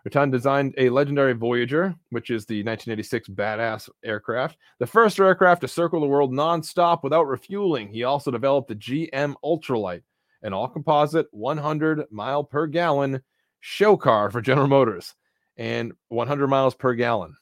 Rutan 0.08 0.32
designed 0.32 0.76
a 0.78 0.90
legendary 0.90 1.34
Voyager, 1.34 1.96
which 2.12 2.30
is 2.30 2.46
the 2.46 2.64
1986 2.64 3.30
badass 3.30 3.90
aircraft, 4.04 4.58
the 4.80 4.86
first 4.86 5.20
aircraft 5.20 5.62
to 5.62 5.68
circle 5.68 6.00
the 6.00 6.08
world 6.08 6.32
nonstop 6.32 7.02
without 7.02 7.28
refueling. 7.28 7.88
He 7.90 8.04
also 8.04 8.30
developed 8.30 8.68
the 8.68 8.76
GM 8.76 9.34
Ultralight, 9.44 10.04
an 10.44 10.54
all 10.54 10.68
composite 10.68 11.28
100 11.32 12.06
mile 12.12 12.44
per 12.44 12.68
gallon 12.68 13.22
show 13.62 13.98
car 13.98 14.30
for 14.30 14.42
General 14.42 14.68
Motors 14.68 15.16
and 15.58 15.94
100 16.10 16.48
miles 16.48 16.76
per 16.76 16.94
gallon. 16.94 17.36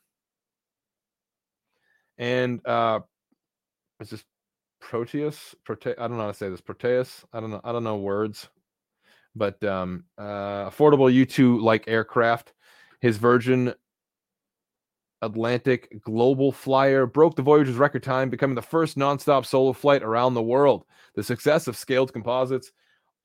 And 2.17 2.65
uh, 2.65 3.01
is 3.99 4.11
this 4.11 4.23
Proteus? 4.79 5.55
Prote- 5.67 5.97
I 5.97 6.07
don't 6.07 6.17
know 6.17 6.23
how 6.23 6.27
to 6.27 6.33
say 6.33 6.49
this. 6.49 6.61
Proteus? 6.61 7.25
I 7.33 7.41
don't 7.41 7.51
know. 7.51 7.61
I 7.63 7.71
don't 7.73 7.83
know 7.83 7.97
words. 7.97 8.47
But 9.35 9.63
um, 9.63 10.05
uh, 10.17 10.69
affordable 10.69 11.11
U2 11.11 11.61
like 11.61 11.87
aircraft. 11.87 12.53
His 13.01 13.17
Virgin 13.17 13.73
Atlantic 15.23 16.01
Global 16.01 16.51
Flyer 16.51 17.05
broke 17.05 17.35
the 17.35 17.41
Voyager's 17.41 17.77
record 17.77 18.03
time, 18.03 18.29
becoming 18.29 18.55
the 18.55 18.61
first 18.61 18.97
nonstop 18.97 19.45
solo 19.45 19.73
flight 19.73 20.03
around 20.03 20.33
the 20.33 20.41
world. 20.41 20.85
The 21.15 21.23
success 21.23 21.67
of 21.67 21.77
scaled 21.77 22.13
composites 22.13 22.71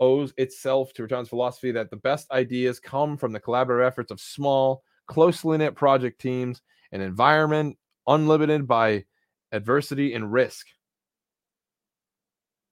owes 0.00 0.32
itself 0.36 0.92
to 0.94 1.02
Rutan's 1.02 1.28
philosophy 1.28 1.72
that 1.72 1.90
the 1.90 1.96
best 1.96 2.30
ideas 2.30 2.78
come 2.78 3.16
from 3.16 3.32
the 3.32 3.40
collaborative 3.40 3.86
efforts 3.86 4.10
of 4.10 4.20
small, 4.20 4.82
closely 5.06 5.58
knit 5.58 5.74
project 5.74 6.20
teams, 6.20 6.62
an 6.92 7.00
environment 7.00 7.76
unlimited 8.06 8.66
by 8.66 9.04
adversity 9.52 10.14
and 10.14 10.32
risk, 10.32 10.66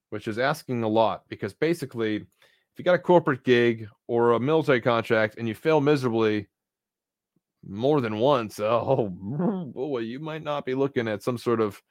which 0.09 0.27
is 0.27 0.39
asking 0.39 0.83
a 0.83 0.87
lot 0.87 1.23
because 1.27 1.53
basically, 1.53 2.25
if 2.77 2.81
you 2.81 2.85
got 2.85 2.93
a 2.93 2.99
corporate 2.99 3.43
gig 3.43 3.87
or 4.07 4.33
a 4.33 4.39
military 4.39 4.79
contract 4.79 5.37
and 5.39 5.47
you 5.47 5.55
fail 5.55 5.81
miserably 5.81 6.47
more 7.67 8.01
than 8.01 8.19
once, 8.19 8.59
oh 8.63 9.09
boy, 9.09 9.99
you 9.99 10.19
might 10.19 10.43
not 10.43 10.63
be 10.63 10.75
looking 10.75 11.07
at 11.07 11.23
some 11.23 11.39
sort 11.39 11.59
of 11.59 11.81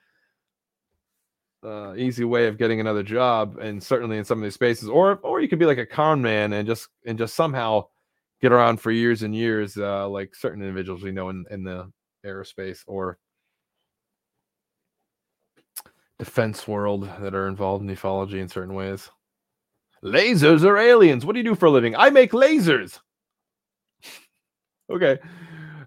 uh, 1.64 1.96
easy 1.96 2.22
way 2.22 2.46
of 2.46 2.56
getting 2.56 2.78
another 2.78 3.02
job, 3.02 3.58
and 3.58 3.82
certainly 3.82 4.16
in 4.16 4.24
some 4.24 4.38
of 4.38 4.44
these 4.44 4.54
spaces, 4.54 4.88
or 4.88 5.16
or 5.24 5.40
you 5.40 5.48
could 5.48 5.58
be 5.58 5.66
like 5.66 5.78
a 5.78 5.84
con 5.84 6.22
man 6.22 6.52
and 6.52 6.68
just 6.68 6.88
and 7.04 7.18
just 7.18 7.34
somehow 7.34 7.84
get 8.40 8.52
around 8.52 8.80
for 8.80 8.92
years 8.92 9.24
and 9.24 9.34
years, 9.34 9.76
uh, 9.76 10.08
like 10.08 10.36
certain 10.36 10.62
individuals 10.62 11.02
we 11.02 11.10
know 11.10 11.30
in 11.30 11.44
in 11.50 11.64
the 11.64 11.90
aerospace 12.24 12.84
or 12.86 13.18
defense 16.20 16.68
world 16.68 17.10
that 17.18 17.34
are 17.34 17.48
involved 17.48 17.82
in 17.82 17.92
ufology 17.96 18.38
in 18.40 18.48
certain 18.48 18.74
ways. 18.74 19.10
Lasers 20.06 20.62
are 20.62 20.78
aliens. 20.78 21.26
What 21.26 21.32
do 21.32 21.40
you 21.40 21.44
do 21.44 21.56
for 21.56 21.66
a 21.66 21.70
living? 21.70 21.96
I 21.96 22.10
make 22.10 22.30
lasers. 22.30 23.00
okay. 24.90 25.18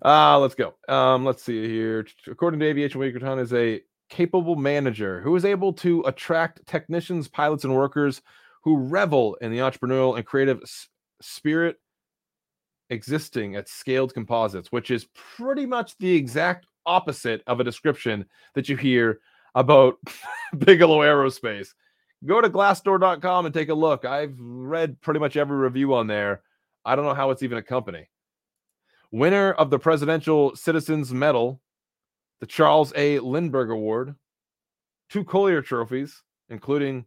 Uh, 0.04 0.38
let's 0.40 0.56
go. 0.56 0.74
Um, 0.90 1.24
let's 1.24 1.42
see 1.42 1.68
here. 1.68 2.06
According 2.28 2.60
to 2.60 2.66
Aviation 2.66 3.00
Week, 3.00 3.16
Rutan 3.16 3.40
is 3.40 3.54
a 3.54 3.82
capable 4.10 4.58
manager 4.58 5.22
who 5.22 5.36
is 5.38 5.46
able 5.46 5.72
to 5.72 6.02
attract 6.02 6.66
technicians, 6.68 7.30
pilots, 7.30 7.64
and 7.64 7.74
workers 7.74 8.22
who 8.64 8.78
revel 8.78 9.36
in 9.36 9.52
the 9.52 9.60
entrepreneurial 9.60 10.18
and 10.18 10.26
creative 10.26 10.62
spirit 11.22 11.78
existing 12.90 13.56
at 13.56 13.70
scaled 13.70 14.14
composites, 14.14 14.72
which 14.72 14.92
is 14.92 15.08
pretty 15.16 15.66
much 15.66 15.98
the 16.00 16.14
exact 16.14 16.66
opposite 16.86 17.42
of 17.48 17.62
a 17.62 17.64
description 17.64 18.26
that 18.54 18.68
you 18.68 18.76
hear 18.76 19.22
about 19.56 19.96
Bigelow 20.58 21.00
Aerospace. 21.00 21.70
Go 22.26 22.42
to 22.42 22.50
glassdoor.com 22.50 23.46
and 23.46 23.54
take 23.54 23.70
a 23.70 23.74
look. 23.74 24.04
I've 24.04 24.36
read 24.40 25.00
pretty 25.02 25.20
much 25.20 25.38
every 25.38 25.58
review 25.58 25.94
on 25.94 26.08
there. 26.08 26.42
I 26.84 26.96
don't 26.96 27.06
know 27.06 27.14
how 27.14 27.32
it's 27.32 27.44
even 27.44 27.58
a 27.58 27.64
company. 27.64 28.10
Winner 29.12 29.54
of 29.54 29.70
the 29.70 29.80
Presidential 29.80 30.56
Citizens 30.56 31.14
Medal, 31.14 31.62
the 32.42 32.46
Charles 32.46 32.94
A. 32.96 33.20
Lindbergh 33.20 33.72
Award, 33.72 34.16
two 35.10 35.24
Collier 35.24 35.62
trophies, 35.62 36.22
including 36.50 37.06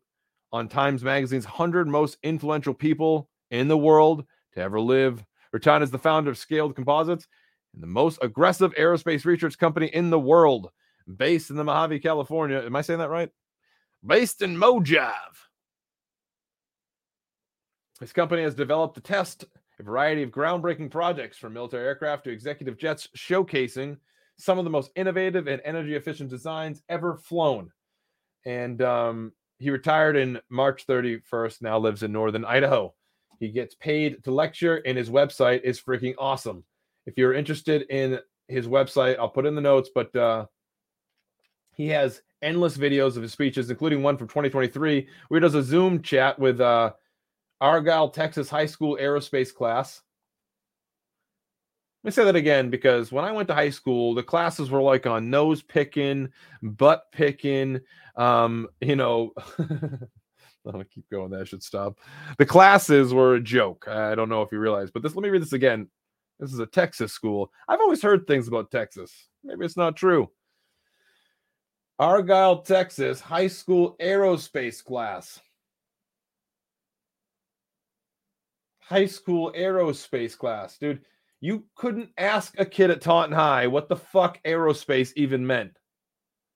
on 0.53 0.69
Times 0.69 1.05
Magazine's 1.05 1.45
100 1.45 1.89
most 1.89 2.19
influential 2.23 2.75
people 2.75 3.29
in 3.51 3.69
the 3.69 3.79
world 3.79 4.25
to 4.55 4.61
ever 4.61 4.81
live. 4.81 5.25
Rutan 5.55 5.83
is 5.83 5.91
the 5.91 5.99
founder 5.99 6.31
of 6.31 6.39
Scaled 6.39 6.75
Composites 6.75 7.29
and 7.75 7.83
the 7.83 7.87
most 7.87 8.19
aggressive 8.23 8.75
aerospace 8.75 9.25
research 9.25 9.59
company 9.59 9.87
in 9.89 10.11
the 10.11 10.19
world, 10.19 10.71
based 11.17 11.51
in 11.51 11.57
the 11.57 11.65
Mojave, 11.65 12.01
California. 12.01 12.63
Am 12.65 12.77
I 12.77 12.83
saying 12.83 12.99
that 12.99 13.11
right? 13.11 13.31
Based 14.05 14.43
in 14.43 14.57
Mojave. 14.57 15.13
His 18.01 18.13
company 18.13 18.43
has 18.43 18.55
developed 18.55 18.97
to 18.97 19.01
test 19.01 19.45
a 19.79 19.83
variety 19.83 20.23
of 20.23 20.31
groundbreaking 20.31 20.91
projects 20.91 21.39
from 21.39 21.53
military 21.53 21.87
aircraft 21.87 22.25
to 22.25 22.31
executive 22.31 22.77
jets, 22.77 23.09
showcasing 23.17 23.97
some 24.39 24.59
of 24.59 24.65
the 24.65 24.71
most 24.71 24.91
innovative 24.97 25.47
and 25.47 25.63
energy 25.65 25.95
efficient 25.95 26.31
designs 26.31 26.83
ever 26.89 27.17
flown. 27.17 27.71
And 28.45 28.83
um, 28.83 29.33
he 29.59 29.71
retired 29.71 30.17
in 30.17 30.41
March 30.51 30.87
31st, 30.89 31.63
now 31.63 31.79
lives 31.79 32.03
in 32.03 32.11
northern 32.11 32.45
Idaho. 32.45 32.93
He 33.39 33.51
gets 33.51 33.77
paid 33.77 34.25
to 34.25 34.33
lecture, 34.33 34.77
and 34.85 34.99
his 34.99 35.11
website 35.11 35.63
is 35.63 35.81
freaking 35.81 36.15
awesome. 36.19 36.65
If 37.07 37.17
you're 37.17 37.35
interested 37.35 37.83
in 37.83 38.19
his 38.49 38.67
website, 38.67 39.19
I'll 39.19 39.29
put 39.29 39.47
in 39.47 39.55
the 39.55 39.61
notes, 39.61 39.91
but 39.95 40.15
uh, 40.17 40.47
he 41.75 41.89
has 41.89 42.23
endless 42.43 42.77
videos 42.77 43.17
of 43.17 43.23
his 43.23 43.33
speeches, 43.33 43.71
including 43.71 44.03
one 44.03 44.17
from 44.17 44.29
2023, 44.29 45.09
where 45.29 45.41
he 45.41 45.43
does 45.43 45.55
a 45.55 45.63
Zoom 45.63 46.03
chat 46.03 46.39
with 46.39 46.61
uh, 46.61 46.93
Argyle, 47.61 48.11
Texas 48.11 48.51
high 48.51 48.67
school 48.67 48.99
aerospace 49.01 49.55
class. 49.55 50.03
Let 52.03 52.09
me 52.09 52.13
say 52.13 52.25
that 52.25 52.37
again 52.37 52.69
because 52.69 53.13
when 53.13 53.25
I 53.25 53.31
went 53.31 53.47
to 53.49 53.55
high 53.55 53.71
school, 53.71 54.13
the 54.13 54.25
classes 54.25 54.71
were 54.71 54.83
like 54.83 55.07
on 55.07 55.31
nose 55.31 55.63
picking, 55.63 56.31
butt 56.61 57.05
picking, 57.13 57.81
um, 58.17 58.69
you 58.81 58.97
know. 58.97 59.33
I'm 60.65 60.71
gonna 60.71 60.85
keep 60.85 61.09
going. 61.11 61.31
That 61.31 61.49
should 61.49 61.63
stop. 61.63 61.99
The 62.39 62.47
classes 62.47 63.13
were 63.13 63.35
a 63.35 63.41
joke. 63.41 63.87
I 63.89 64.15
don't 64.15 64.29
know 64.29 64.43
if 64.43 64.53
you 64.53 64.59
realize, 64.59 64.91
but 64.91 65.03
this. 65.03 65.15
Let 65.15 65.23
me 65.23 65.29
read 65.29 65.43
this 65.43 65.53
again. 65.53 65.89
This 66.39 66.53
is 66.53 66.59
a 66.59 66.67
Texas 66.67 67.13
school. 67.13 67.53
I've 67.69 67.81
always 67.81 68.03
heard 68.03 68.27
things 68.27 68.49
about 68.49 68.71
Texas. 68.71 69.29
Maybe 69.45 69.65
it's 69.65 69.77
not 69.77 69.97
true. 69.97 70.31
Argyle, 71.99 72.63
Texas 72.63 73.21
high 73.21 73.47
school 73.47 73.97
aerospace 74.01 74.83
class. 74.83 75.41
High 78.81 79.07
school 79.07 79.53
aerospace 79.57 80.37
class, 80.37 80.79
dude. 80.79 81.01
You 81.41 81.65
couldn't 81.75 82.11
ask 82.19 82.59
a 82.59 82.65
kid 82.65 82.91
at 82.91 83.01
Taunton 83.01 83.37
High 83.37 83.67
what 83.67 83.89
the 83.89 83.97
fuck 83.97 84.43
aerospace 84.45 85.13
even 85.17 85.47
meant. 85.47 85.77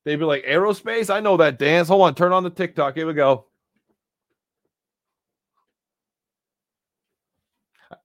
They'd 0.05 0.17
be 0.17 0.25
like, 0.25 0.45
aerospace? 0.45 1.13
I 1.13 1.21
know 1.21 1.37
that 1.39 1.59
dance. 1.59 1.89
Hold 1.89 2.03
on, 2.03 2.15
turn 2.15 2.33
on 2.33 2.45
the 2.45 2.51
TikTok. 2.51 2.95
Here 2.95 3.07
we 3.07 3.15
go. 3.15 3.47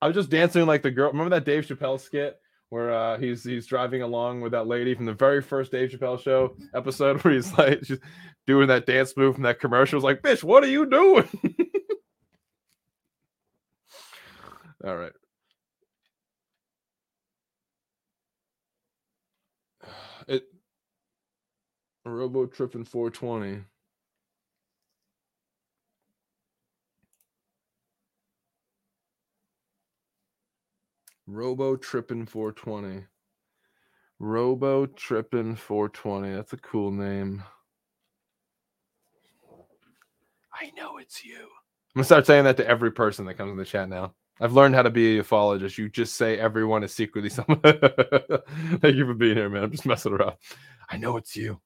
I 0.02 0.08
was 0.08 0.16
just 0.16 0.30
dancing 0.30 0.66
like 0.66 0.82
the 0.82 0.92
girl. 0.92 1.12
Remember 1.12 1.30
that 1.36 1.46
Dave 1.46 1.66
Chappelle 1.66 2.00
skit 2.00 2.40
where 2.72 2.92
uh, 2.94 3.18
he's 3.20 3.44
he's 3.44 3.68
driving 3.68 4.02
along 4.02 4.40
with 4.40 4.54
that 4.54 4.66
lady 4.66 4.96
from 4.96 5.06
the 5.06 5.14
very 5.14 5.42
first 5.42 5.74
Dave 5.74 5.92
Chappelle 5.92 6.20
show 6.20 6.56
episode 6.74 7.22
where 7.24 7.34
he's 7.34 7.52
like 7.58 7.84
she's 7.84 8.00
doing 8.48 8.70
that 8.70 8.86
dance 8.86 9.16
move 9.18 9.36
from 9.36 9.44
that 9.44 9.60
commercial. 9.60 9.98
It's 9.98 10.06
like, 10.06 10.22
bitch, 10.22 10.42
what 10.42 10.64
are 10.64 10.68
you 10.68 10.90
doing? 10.90 11.28
All 14.86 14.96
right. 14.96 15.12
It 20.28 20.44
Robo 22.06 22.46
tripping 22.46 22.86
420. 22.86 23.64
Robo 31.32 31.78
tripping 31.78 32.26
420. 32.26 33.06
Robo 34.20 34.86
tripping 34.86 35.56
420. 35.56 36.36
That's 36.36 36.52
a 36.52 36.58
cool 36.58 36.92
name. 36.92 37.42
I 40.54 40.72
know 40.76 40.98
it's 40.98 41.24
you. 41.24 41.40
I'm 41.40 42.00
gonna 42.00 42.04
start 42.04 42.28
saying 42.28 42.44
that 42.44 42.58
to 42.58 42.68
every 42.68 42.92
person 42.92 43.26
that 43.26 43.36
comes 43.36 43.52
in 43.52 43.58
the 43.58 43.64
chat 43.64 43.88
now. 43.88 44.14
I've 44.42 44.54
learned 44.54 44.76
how 44.76 44.82
to 44.82 44.90
be 44.90 45.20
a 45.20 45.24
ufologist. 45.24 45.78
You 45.78 45.88
just 45.88 46.16
say 46.16 46.38
everyone 46.38 46.84
is 46.84 46.94
secretly 46.94 47.30
someone. 47.30 47.62
Thank 47.64 48.96
you 48.96 49.06
for 49.06 49.14
being 49.14 49.38
here, 49.38 49.50
man. 49.50 49.64
I'm 49.64 49.72
just 49.72 49.86
messing 49.86 50.12
around. 50.12 50.36
I 50.90 50.98
know 50.98 51.16
it's 51.16 51.36
you. 51.38 51.62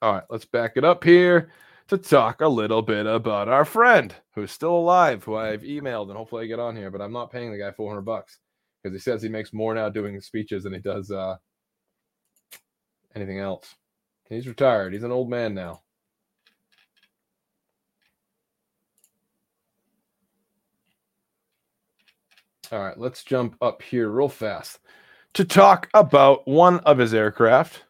All 0.00 0.12
right, 0.12 0.24
let's 0.30 0.44
back 0.44 0.76
it 0.76 0.84
up 0.84 1.02
here 1.02 1.50
to 1.88 1.98
talk 1.98 2.40
a 2.40 2.48
little 2.48 2.82
bit 2.82 3.06
about 3.06 3.48
our 3.48 3.64
friend 3.64 4.14
who's 4.34 4.52
still 4.52 4.76
alive, 4.76 5.24
who 5.24 5.36
I've 5.36 5.62
emailed 5.62 6.08
and 6.08 6.16
hopefully 6.16 6.44
I 6.44 6.48
get 6.48 6.60
on 6.60 6.76
here, 6.76 6.90
but 6.90 7.00
I'm 7.00 7.12
not 7.12 7.30
paying 7.30 7.50
the 7.50 7.58
guy 7.58 7.72
400 7.72 8.02
bucks 8.02 8.38
because 8.82 8.94
he 8.94 9.00
says 9.00 9.22
he 9.22 9.28
makes 9.28 9.52
more 9.52 9.74
now 9.74 9.88
doing 9.88 10.20
speeches 10.20 10.64
than 10.64 10.74
he 10.74 10.80
does 10.80 11.10
uh, 11.10 11.36
anything 13.14 13.38
else. 13.38 13.74
He's 14.28 14.46
retired. 14.46 14.92
He's 14.92 15.02
an 15.02 15.12
old 15.12 15.30
man 15.30 15.54
now. 15.54 15.82
All 22.70 22.80
right, 22.80 22.98
let's 22.98 23.24
jump 23.24 23.56
up 23.62 23.80
here 23.80 24.10
real 24.10 24.28
fast 24.28 24.78
to 25.32 25.44
talk 25.44 25.88
about 25.94 26.46
one 26.46 26.80
of 26.80 26.98
his 26.98 27.14
aircraft, 27.14 27.84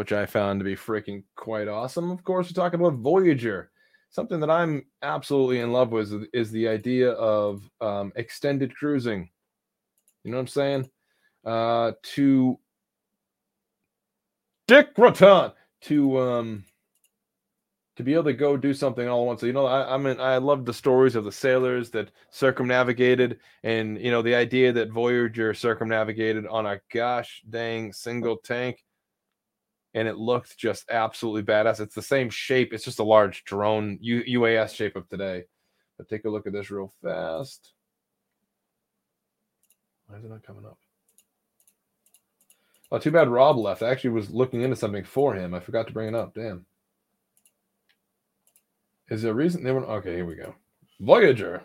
which 0.00 0.12
I 0.14 0.24
found 0.24 0.60
to 0.60 0.64
be 0.64 0.76
freaking 0.76 1.24
quite 1.36 1.68
awesome. 1.68 2.10
Of 2.10 2.24
course, 2.24 2.46
we're 2.46 2.54
talking 2.54 2.80
about 2.80 2.94
Voyager. 2.94 3.70
something 4.08 4.40
that 4.40 4.50
I'm 4.50 4.86
absolutely 5.02 5.60
in 5.60 5.72
love 5.72 5.92
with 5.92 6.26
is, 6.32 6.50
the 6.50 6.68
idea 6.68 7.10
of 7.10 7.68
um, 7.82 8.10
extended 8.16 8.74
cruising. 8.74 9.28
You 10.24 10.30
know 10.30 10.38
what 10.38 10.40
I'm 10.40 10.46
saying? 10.46 10.90
Uh, 11.44 11.92
to 12.14 12.58
Dick 14.68 14.94
Rutan 14.94 15.52
to 15.82 16.18
um 16.18 16.64
to 17.96 18.02
be 18.02 18.14
able 18.14 18.24
to 18.24 18.32
go 18.32 18.56
do 18.56 18.72
something 18.72 19.06
all 19.06 19.20
at 19.20 19.26
once. 19.26 19.40
So, 19.40 19.46
you 19.46 19.52
know, 19.52 19.66
I, 19.66 19.96
I 19.96 19.98
mean, 19.98 20.18
I 20.18 20.38
love 20.38 20.64
the 20.64 20.72
stories 20.72 21.14
of 21.14 21.24
the 21.24 21.32
sailors 21.32 21.90
that 21.90 22.10
circumnavigated, 22.30 23.38
and 23.64 24.00
you 24.00 24.10
know, 24.10 24.22
the 24.22 24.34
idea 24.34 24.72
that 24.72 24.90
Voyager 24.90 25.52
circumnavigated 25.52 26.46
on 26.46 26.64
a 26.64 26.80
gosh 26.90 27.42
dang 27.50 27.92
single 27.92 28.38
tank, 28.38 28.82
and 29.94 30.06
it 30.06 30.16
looked 30.16 30.56
just 30.56 30.88
absolutely 30.90 31.42
badass. 31.42 31.80
It's 31.80 31.94
the 31.94 32.02
same 32.02 32.30
shape. 32.30 32.72
It's 32.72 32.84
just 32.84 33.00
a 33.00 33.04
large 33.04 33.44
drone 33.44 33.98
U- 34.00 34.40
UAS 34.40 34.74
shape 34.74 34.96
of 34.96 35.08
today. 35.08 35.44
But 35.98 36.08
take 36.08 36.24
a 36.24 36.30
look 36.30 36.46
at 36.46 36.52
this 36.52 36.70
real 36.70 36.92
fast. 37.02 37.72
Why 40.06 40.16
is 40.18 40.24
it 40.24 40.30
not 40.30 40.42
coming 40.42 40.64
up? 40.64 40.78
Oh, 42.92 42.98
too 42.98 43.10
bad 43.10 43.28
Rob 43.28 43.56
left. 43.56 43.82
I 43.82 43.90
actually 43.90 44.10
was 44.10 44.30
looking 44.30 44.62
into 44.62 44.76
something 44.76 45.04
for 45.04 45.34
him. 45.34 45.54
I 45.54 45.60
forgot 45.60 45.86
to 45.86 45.92
bring 45.92 46.08
it 46.08 46.14
up. 46.14 46.34
Damn. 46.34 46.66
Is 49.08 49.22
there 49.22 49.32
a 49.32 49.34
reason 49.34 49.62
they 49.62 49.72
were 49.72 49.84
okay? 49.84 50.16
Here 50.16 50.24
we 50.24 50.36
go. 50.36 50.54
Voyager. 51.00 51.62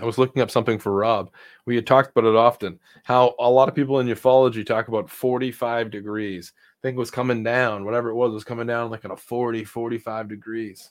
I 0.00 0.04
was 0.04 0.18
looking 0.18 0.42
up 0.42 0.50
something 0.50 0.78
for 0.78 0.92
Rob. 0.92 1.30
We 1.68 1.76
had 1.76 1.86
talked 1.86 2.16
about 2.16 2.26
it 2.26 2.34
often. 2.34 2.78
How 3.04 3.34
a 3.38 3.50
lot 3.50 3.68
of 3.68 3.74
people 3.74 4.00
in 4.00 4.06
ufology 4.06 4.64
talk 4.64 4.88
about 4.88 5.10
45 5.10 5.90
degrees. 5.90 6.54
I 6.56 6.80
think 6.80 6.96
was 6.96 7.10
coming 7.10 7.42
down, 7.42 7.84
whatever 7.84 8.08
it 8.08 8.14
was, 8.14 8.32
was 8.32 8.42
coming 8.42 8.66
down 8.66 8.90
like 8.90 9.04
at 9.04 9.10
a 9.10 9.16
40, 9.16 9.64
45 9.64 10.28
degrees. 10.30 10.90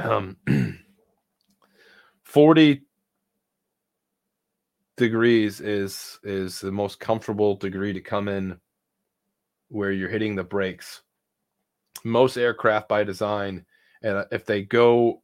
Um, 0.00 0.36
40 2.24 2.82
degrees 4.96 5.60
is 5.60 6.18
is 6.24 6.58
the 6.58 6.72
most 6.72 6.98
comfortable 6.98 7.54
degree 7.54 7.92
to 7.92 8.00
come 8.00 8.26
in 8.26 8.58
where 9.68 9.92
you're 9.92 10.08
hitting 10.08 10.34
the 10.34 10.42
brakes. 10.42 11.02
Most 12.02 12.36
aircraft 12.36 12.88
by 12.88 13.04
design, 13.04 13.64
and 14.02 14.26
if 14.32 14.46
they 14.46 14.62
go 14.62 15.22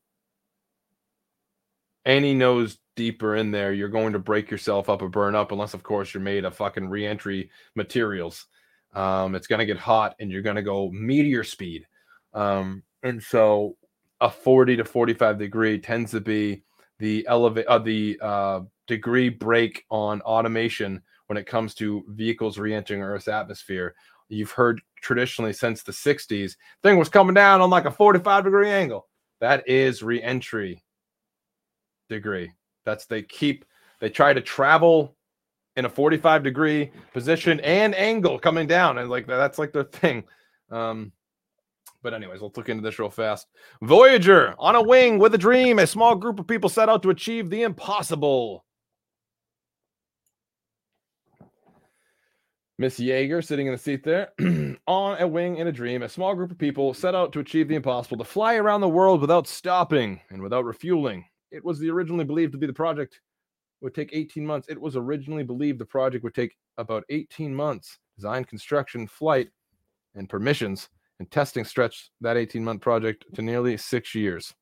any 2.05 2.35
nose 2.35 2.79
deeper 2.97 3.37
in 3.37 3.51
there, 3.51 3.73
you're 3.73 3.89
going 3.89 4.12
to 4.12 4.19
break 4.19 4.51
yourself 4.51 4.89
up 4.89 5.03
or 5.03 5.09
burn 5.09 5.35
up, 5.35 5.53
unless 5.53 5.75
of 5.75 5.83
course 5.83 6.12
you're 6.12 6.23
made 6.23 6.45
of 6.45 6.57
fucking 6.57 6.89
reentry 6.89 7.51
materials. 7.77 8.47
Um, 8.95 9.35
it's 9.35 9.47
gonna 9.47 9.66
get 9.66 9.79
hot 9.79 10.16
and 10.19 10.31
you're 10.31 10.43
gonna 10.43 10.62
go 10.62 10.91
meteor 10.91 11.45
speed. 11.45 11.87
Um, 12.35 12.83
and 13.03 13.23
so 13.23 13.77
a 14.20 14.31
40 14.31 14.77
to 14.77 14.85
45 14.85 15.39
degree 15.39 15.79
tends 15.79 16.11
to 16.11 16.20
be 16.20 16.65
the 16.99 17.25
elevate 17.29 17.66
uh, 17.66 17.79
the 17.79 18.19
uh, 18.20 18.61
degree 18.87 19.29
break 19.29 19.85
on 19.91 20.20
automation 20.23 21.01
when 21.29 21.37
it 21.37 21.47
comes 21.47 21.75
to 21.75 22.05
vehicles 22.09 22.59
re-entering 22.59 23.03
Earth's 23.03 23.29
atmosphere. 23.29 23.95
You've 24.29 24.51
heard 24.51 24.81
traditionally 25.01 25.53
since 25.53 25.83
the 25.83 25.93
60s, 25.93 26.57
thing 26.83 26.99
was 26.99 27.09
coming 27.09 27.35
down 27.35 27.61
on 27.61 27.70
like 27.70 27.85
a 27.85 27.91
45 27.91 28.45
degree 28.45 28.70
angle. 28.70 29.07
That 29.41 29.69
is 29.69 30.03
re-entry 30.03 30.83
degree. 32.09 32.51
That's 32.85 33.06
they 33.06 33.22
keep 33.22 33.64
they 34.01 34.10
try 34.10 34.32
to 34.32 34.40
travel 34.40 35.16
in 35.76 35.85
a 35.85 35.89
45 35.89 36.43
degree 36.43 36.90
position 37.12 37.60
and 37.60 37.94
angle 37.94 38.39
coming 38.39 38.66
down, 38.66 38.98
and 38.98 39.10
like 39.10 39.26
that's 39.26 39.59
like 39.59 39.72
their 39.72 39.85
thing. 39.85 40.24
Um, 40.70 41.12
but 42.02 42.14
anyways, 42.14 42.40
let's 42.40 42.56
look 42.56 42.68
into 42.68 42.82
this 42.82 42.98
real 42.98 43.10
fast. 43.10 43.48
Voyager 43.82 44.55
on 44.59 44.76
a 44.76 44.82
wing 44.82 45.18
with 45.18 45.35
a 45.35 45.39
dream. 45.39 45.78
A 45.78 45.86
small 45.86 46.14
group 46.14 46.39
of 46.39 46.47
people 46.47 46.68
set 46.68 46.89
out 46.89 47.02
to 47.02 47.10
achieve 47.10 47.51
the 47.51 47.62
impossible. 47.62 48.64
Miss 52.80 53.01
Yeager 53.01 53.44
sitting 53.44 53.66
in 53.66 53.72
the 53.72 53.78
seat 53.78 54.05
there. 54.05 54.30
on 54.86 55.20
a 55.20 55.26
wing 55.26 55.56
in 55.56 55.66
a 55.66 55.72
dream, 55.72 56.02
a 56.05 56.09
small 56.09 56.35
group 56.36 56.52
of 56.52 56.59
people 56.59 56.94
set 56.94 57.14
out 57.14 57.32
to 57.32 57.40
achieve 57.40 57.66
the 57.66 57.74
impossible 57.74 58.18
to 58.18 58.24
fly 58.24 58.55
around 58.55 58.80
the 58.80 58.89
world 58.89 59.20
without 59.20 59.48
stopping 59.48 60.20
and 60.30 60.40
without 60.40 60.64
refueling. 60.64 61.24
It 61.51 61.65
was 61.65 61.79
the 61.79 61.91
originally 61.91 62.25
believed 62.25 62.53
to 62.53 62.59
be 62.59 62.66
the 62.66 62.73
project 62.73 63.20
would 63.81 63.95
take 63.95 64.11
18 64.12 64.45
months. 64.45 64.69
It 64.69 64.81
was 64.81 64.97
originally 64.97 65.45
believed 65.45 65.79
the 65.79 65.85
project 65.85 66.25
would 66.25 66.35
take 66.35 66.57
about 66.77 67.05
18 67.09 67.55
months. 67.55 67.99
Design, 68.16 68.45
construction, 68.45 69.07
flight, 69.07 69.49
and 70.15 70.29
permissions 70.29 70.89
and 71.19 71.31
testing 71.31 71.65
stretched 71.65 72.11
that 72.20 72.37
18 72.37 72.62
month 72.62 72.81
project 72.81 73.25
to 73.35 73.43
nearly 73.43 73.77
six 73.77 74.15
years. 74.15 74.55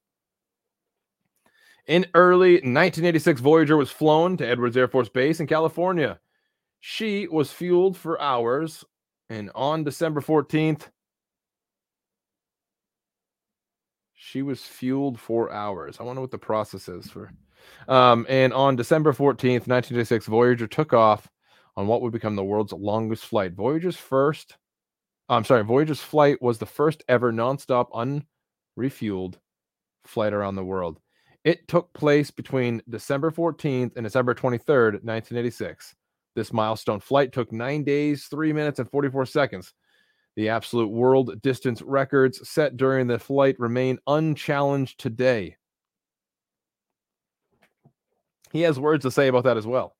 In 1.86 2.06
early 2.14 2.54
1986, 2.54 3.40
Voyager 3.40 3.76
was 3.76 3.90
flown 3.90 4.36
to 4.38 4.46
Edwards 4.46 4.76
Air 4.76 4.88
Force 4.88 5.08
Base 5.08 5.38
in 5.38 5.46
California. 5.46 6.18
She 6.80 7.28
was 7.28 7.52
fueled 7.52 7.96
for 7.96 8.20
hours, 8.20 8.84
and 9.30 9.50
on 9.54 9.84
December 9.84 10.20
14th, 10.20 10.88
she 14.16 14.42
was 14.42 14.62
fueled 14.62 15.20
for 15.20 15.52
hours. 15.52 15.98
I 16.00 16.02
wonder 16.02 16.20
what 16.20 16.30
the 16.32 16.38
process 16.38 16.88
is 16.88 17.08
for. 17.08 17.30
Um, 17.88 18.26
and 18.28 18.52
on 18.52 18.76
December 18.76 19.12
14th, 19.12 19.68
1986, 19.68 20.26
Voyager 20.26 20.66
took 20.66 20.92
off 20.92 21.30
on 21.76 21.86
what 21.86 22.02
would 22.02 22.12
become 22.12 22.36
the 22.36 22.44
world's 22.44 22.72
longest 22.72 23.24
flight. 23.26 23.52
Voyager's 23.52 23.96
first 23.96 24.56
I'm 25.28 25.44
sorry, 25.44 25.64
Voyager's 25.64 26.00
flight 26.00 26.40
was 26.40 26.58
the 26.58 26.66
first 26.66 27.02
ever 27.08 27.32
nonstop, 27.32 27.90
unrefueled 28.78 29.34
flight 30.04 30.32
around 30.32 30.54
the 30.54 30.64
world. 30.64 31.00
It 31.44 31.66
took 31.66 31.92
place 31.94 32.30
between 32.30 32.82
December 32.88 33.30
14th 33.30 33.96
and 33.96 34.04
December 34.04 34.34
23rd, 34.34 35.02
1986. 35.04 35.94
This 36.36 36.52
milestone 36.52 37.00
flight 37.00 37.32
took 37.32 37.50
nine 37.50 37.82
days, 37.82 38.26
three 38.26 38.52
minutes, 38.52 38.78
and 38.78 38.90
44 38.90 39.26
seconds. 39.26 39.72
The 40.36 40.50
absolute 40.50 40.88
world 40.88 41.40
distance 41.40 41.80
records 41.80 42.46
set 42.48 42.76
during 42.76 43.06
the 43.06 43.18
flight 43.18 43.58
remain 43.58 43.98
unchallenged 44.06 45.00
today. 45.00 45.56
He 48.52 48.60
has 48.62 48.78
words 48.78 49.02
to 49.04 49.10
say 49.10 49.28
about 49.28 49.44
that 49.44 49.56
as 49.56 49.66
well. 49.66 49.96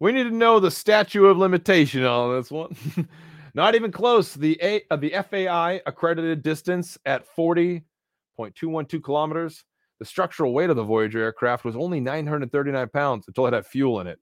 We 0.00 0.12
need 0.12 0.24
to 0.24 0.30
know 0.30 0.60
the 0.60 0.70
statute 0.70 1.26
of 1.26 1.38
limitation 1.38 2.04
on 2.04 2.36
this 2.36 2.50
one. 2.50 2.76
Not 3.54 3.74
even 3.74 3.92
close. 3.92 4.34
The 4.34 4.58
A 4.62 4.82
uh, 4.90 4.96
the 4.96 5.14
FAI 5.30 5.80
accredited 5.86 6.42
distance 6.42 6.98
at 7.06 7.24
40.212 7.36 9.02
kilometers. 9.02 9.64
The 9.98 10.04
structural 10.04 10.52
weight 10.52 10.70
of 10.70 10.76
the 10.76 10.84
Voyager 10.84 11.20
aircraft 11.20 11.64
was 11.64 11.76
only 11.76 12.00
939 12.00 12.88
pounds 12.90 13.26
until 13.26 13.46
it 13.46 13.52
had 13.52 13.66
fuel 13.66 14.00
in 14.00 14.06
it. 14.06 14.18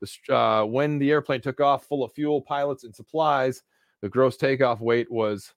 The, 0.00 0.34
uh, 0.34 0.64
when 0.64 0.98
the 0.98 1.10
airplane 1.10 1.40
took 1.40 1.60
off 1.60 1.84
full 1.84 2.04
of 2.04 2.12
fuel, 2.12 2.40
pilots, 2.40 2.84
and 2.84 2.94
supplies, 2.94 3.62
the 4.02 4.08
gross 4.08 4.36
takeoff 4.36 4.80
weight 4.80 5.10
was 5.10 5.52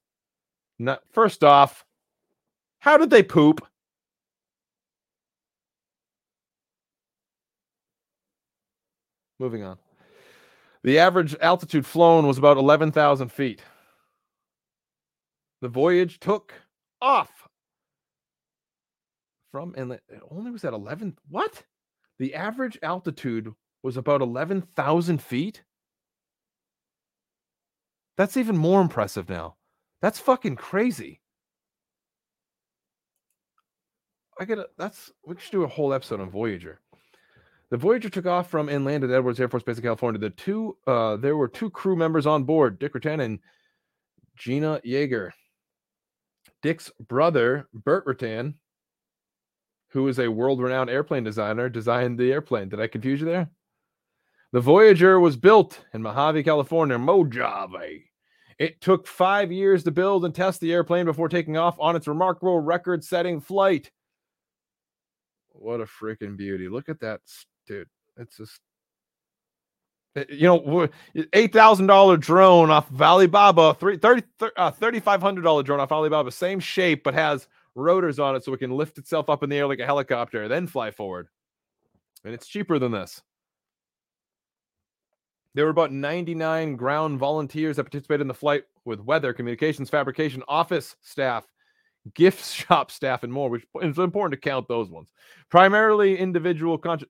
not, 0.78 1.02
first 1.12 1.44
off, 1.44 1.84
how 2.80 2.96
did 2.96 3.10
they 3.10 3.22
poop? 3.22 3.66
Moving 9.38 9.62
on. 9.62 9.78
The 10.84 10.98
average 10.98 11.34
altitude 11.40 11.86
flown 11.86 12.26
was 12.26 12.36
about 12.36 12.58
11,000 12.58 13.32
feet. 13.32 13.62
The 15.62 15.68
voyage 15.68 16.20
took 16.20 16.52
off 17.00 17.48
from. 19.50 19.74
It 19.76 20.00
only 20.30 20.50
was 20.50 20.64
at 20.64 20.74
11. 20.74 21.16
What? 21.30 21.62
The 22.18 22.34
average 22.34 22.78
altitude 22.82 23.50
was 23.82 23.96
about 23.96 24.20
11,000 24.20 25.22
feet? 25.22 25.62
That's 28.18 28.36
even 28.36 28.56
more 28.56 28.82
impressive 28.82 29.28
now. 29.28 29.56
That's 30.02 30.18
fucking 30.18 30.56
crazy. 30.56 31.22
I 34.38 34.44
gotta. 34.44 34.68
That's 34.76 35.10
we 35.24 35.34
should 35.38 35.52
do 35.52 35.62
a 35.62 35.68
whole 35.68 35.94
episode 35.94 36.20
on 36.20 36.28
Voyager. 36.28 36.80
The 37.74 37.78
Voyager 37.78 38.08
took 38.08 38.26
off 38.26 38.48
from 38.48 38.68
and 38.68 38.84
landed 38.84 39.10
at 39.10 39.16
Edwards 39.16 39.40
Air 39.40 39.48
Force 39.48 39.64
Base 39.64 39.78
in 39.78 39.82
California. 39.82 40.20
The 40.20 40.30
two, 40.30 40.76
uh, 40.86 41.16
there 41.16 41.36
were 41.36 41.48
two 41.48 41.70
crew 41.70 41.96
members 41.96 42.24
on 42.24 42.44
board, 42.44 42.78
Dick 42.78 42.92
Rutan 42.94 43.20
and 43.20 43.40
Jeana 44.38 44.80
Yeager. 44.86 45.32
Dick's 46.62 46.92
brother, 47.08 47.66
Burt 47.74 48.06
Rutan, 48.06 48.54
who 49.88 50.06
is 50.06 50.20
a 50.20 50.30
world-renowned 50.30 50.88
airplane 50.88 51.24
designer, 51.24 51.68
designed 51.68 52.16
the 52.16 52.30
airplane. 52.30 52.68
Did 52.68 52.78
I 52.78 52.86
confuse 52.86 53.18
you 53.18 53.26
there? 53.26 53.50
The 54.52 54.60
Voyager 54.60 55.18
was 55.18 55.36
built 55.36 55.84
in 55.94 56.00
Mojave, 56.00 56.44
California, 56.44 56.96
Mojave, 56.96 58.04
It 58.60 58.80
took 58.82 59.08
five 59.08 59.50
years 59.50 59.82
to 59.82 59.90
build 59.90 60.24
and 60.24 60.32
test 60.32 60.60
the 60.60 60.72
airplane 60.72 61.06
before 61.06 61.28
taking 61.28 61.56
off 61.56 61.76
on 61.80 61.96
its 61.96 62.06
remarkable 62.06 62.60
record 62.60 63.02
setting 63.02 63.40
flight. 63.40 63.90
What 65.48 65.80
a 65.80 65.86
freaking 65.86 66.36
beauty. 66.36 66.68
Look 66.68 66.88
at 66.88 67.00
that, 67.00 67.20
dude. 67.66 67.88
It's 68.16 68.36
just, 68.36 68.60
eh, 70.16 70.24
you 70.28 70.46
know, 70.46 70.88
$8,000 71.16 72.20
drone 72.20 72.70
off 72.70 72.90
of 72.90 73.00
Alibaba, 73.00 73.74
three, 73.74 73.96
30, 73.96 74.22
thir- 74.38 74.52
uh, 74.56 74.70
$3,500 74.70 75.64
drone 75.64 75.80
off 75.80 75.92
Alibaba, 75.92 76.30
same 76.30 76.60
shape, 76.60 77.04
but 77.04 77.14
has 77.14 77.48
rotors 77.74 78.18
on 78.18 78.36
it 78.36 78.44
so 78.44 78.52
it 78.52 78.58
can 78.58 78.70
lift 78.70 78.98
itself 78.98 79.28
up 79.28 79.42
in 79.42 79.50
the 79.50 79.56
air 79.56 79.66
like 79.66 79.80
a 79.80 79.86
helicopter, 79.86 80.48
then 80.48 80.66
fly 80.66 80.90
forward. 80.90 81.28
And 82.24 82.32
it's 82.32 82.46
cheaper 82.46 82.78
than 82.78 82.92
this. 82.92 83.20
There 85.54 85.64
were 85.64 85.70
about 85.70 85.92
99 85.92 86.76
ground 86.76 87.18
volunteers 87.18 87.76
that 87.76 87.84
participated 87.84 88.22
in 88.22 88.28
the 88.28 88.34
flight 88.34 88.64
with 88.84 89.00
weather, 89.00 89.32
communications, 89.32 89.88
fabrication, 89.88 90.42
office 90.48 90.96
staff, 91.00 91.46
gift 92.14 92.44
shop 92.52 92.90
staff, 92.90 93.22
and 93.22 93.32
more, 93.32 93.48
which 93.48 93.64
it's 93.76 93.98
important 93.98 94.32
to 94.32 94.48
count 94.48 94.66
those 94.68 94.90
ones. 94.90 95.08
Primarily 95.50 96.18
individual 96.18 96.78
contri- 96.78 97.04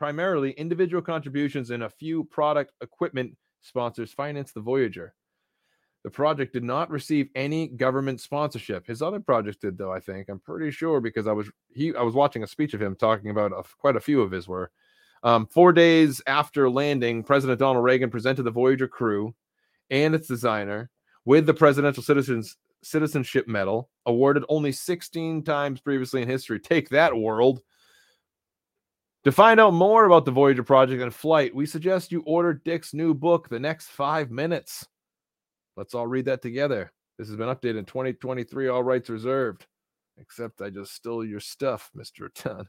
primarily 0.00 0.52
individual 0.52 1.02
contributions 1.02 1.70
and 1.70 1.82
a 1.82 1.90
few 1.90 2.24
product 2.24 2.72
equipment 2.80 3.36
sponsors 3.60 4.10
financed 4.10 4.54
the 4.54 4.60
Voyager. 4.60 5.14
The 6.04 6.10
project 6.10 6.54
did 6.54 6.64
not 6.64 6.90
receive 6.90 7.28
any 7.34 7.68
government 7.68 8.22
sponsorship. 8.22 8.86
His 8.86 9.02
other 9.02 9.20
projects 9.20 9.58
did, 9.58 9.76
though. 9.76 9.92
I 9.92 10.00
think 10.00 10.30
I'm 10.30 10.40
pretty 10.40 10.70
sure 10.70 11.02
because 11.02 11.26
I 11.26 11.32
was 11.32 11.50
he 11.74 11.94
I 11.94 12.00
was 12.00 12.14
watching 12.14 12.42
a 12.42 12.46
speech 12.46 12.72
of 12.72 12.80
him 12.80 12.96
talking 12.96 13.30
about 13.30 13.52
a, 13.52 13.62
quite 13.78 13.96
a 13.96 14.00
few 14.00 14.22
of 14.22 14.30
his 14.30 14.48
were. 14.48 14.70
Um, 15.22 15.46
four 15.46 15.70
days 15.74 16.22
after 16.26 16.70
landing, 16.70 17.22
President 17.22 17.58
Donald 17.58 17.84
Reagan 17.84 18.08
presented 18.08 18.44
the 18.44 18.50
Voyager 18.50 18.88
crew 18.88 19.34
and 19.90 20.14
its 20.14 20.26
designer 20.26 20.88
with 21.26 21.44
the 21.44 21.52
Presidential 21.52 22.02
Citizens 22.02 22.56
Citizenship 22.82 23.46
Medal, 23.46 23.90
awarded 24.06 24.44
only 24.48 24.72
16 24.72 25.44
times 25.44 25.82
previously 25.82 26.22
in 26.22 26.28
history. 26.28 26.58
Take 26.58 26.88
that, 26.88 27.14
world. 27.14 27.60
To 29.24 29.32
find 29.32 29.60
out 29.60 29.74
more 29.74 30.06
about 30.06 30.24
the 30.24 30.30
Voyager 30.30 30.62
project 30.62 31.02
and 31.02 31.14
flight, 31.14 31.54
we 31.54 31.66
suggest 31.66 32.10
you 32.10 32.22
order 32.24 32.54
Dick's 32.54 32.94
new 32.94 33.12
book, 33.12 33.50
The 33.50 33.60
Next 33.60 33.88
Five 33.88 34.30
Minutes. 34.30 34.86
Let's 35.76 35.94
all 35.94 36.06
read 36.06 36.24
that 36.24 36.40
together. 36.40 36.90
This 37.18 37.28
has 37.28 37.36
been 37.36 37.48
updated 37.48 37.80
in 37.80 37.84
2023, 37.84 38.68
all 38.68 38.82
rights 38.82 39.10
reserved. 39.10 39.66
Except 40.16 40.62
I 40.62 40.70
just 40.70 40.94
stole 40.94 41.24
your 41.24 41.40
stuff, 41.40 41.90
Mr. 41.96 42.28
Ton. 42.34 42.66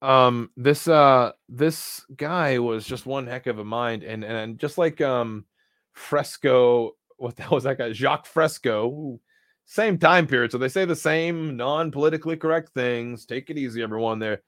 Um, 0.00 0.50
this 0.56 0.86
uh 0.86 1.32
this 1.48 2.04
guy 2.14 2.58
was 2.58 2.84
just 2.84 3.06
one 3.06 3.26
heck 3.26 3.46
of 3.46 3.58
a 3.58 3.64
mind, 3.64 4.02
and 4.02 4.22
and 4.22 4.58
just 4.58 4.76
like 4.76 5.00
um 5.00 5.46
Fresco, 5.92 6.92
what 7.16 7.36
the 7.36 7.42
hell 7.44 7.52
was 7.52 7.64
that 7.64 7.78
guy? 7.78 7.92
Jacques 7.92 8.26
Fresco, 8.26 9.20
same 9.66 9.98
time 9.98 10.26
period. 10.26 10.52
So 10.52 10.58
they 10.58 10.68
say 10.68 10.84
the 10.84 10.96
same 10.96 11.56
non-politically 11.56 12.36
correct 12.36 12.70
things. 12.74 13.24
Take 13.24 13.50
it 13.50 13.58
easy, 13.58 13.82
everyone. 13.82 14.18
There, 14.18 14.42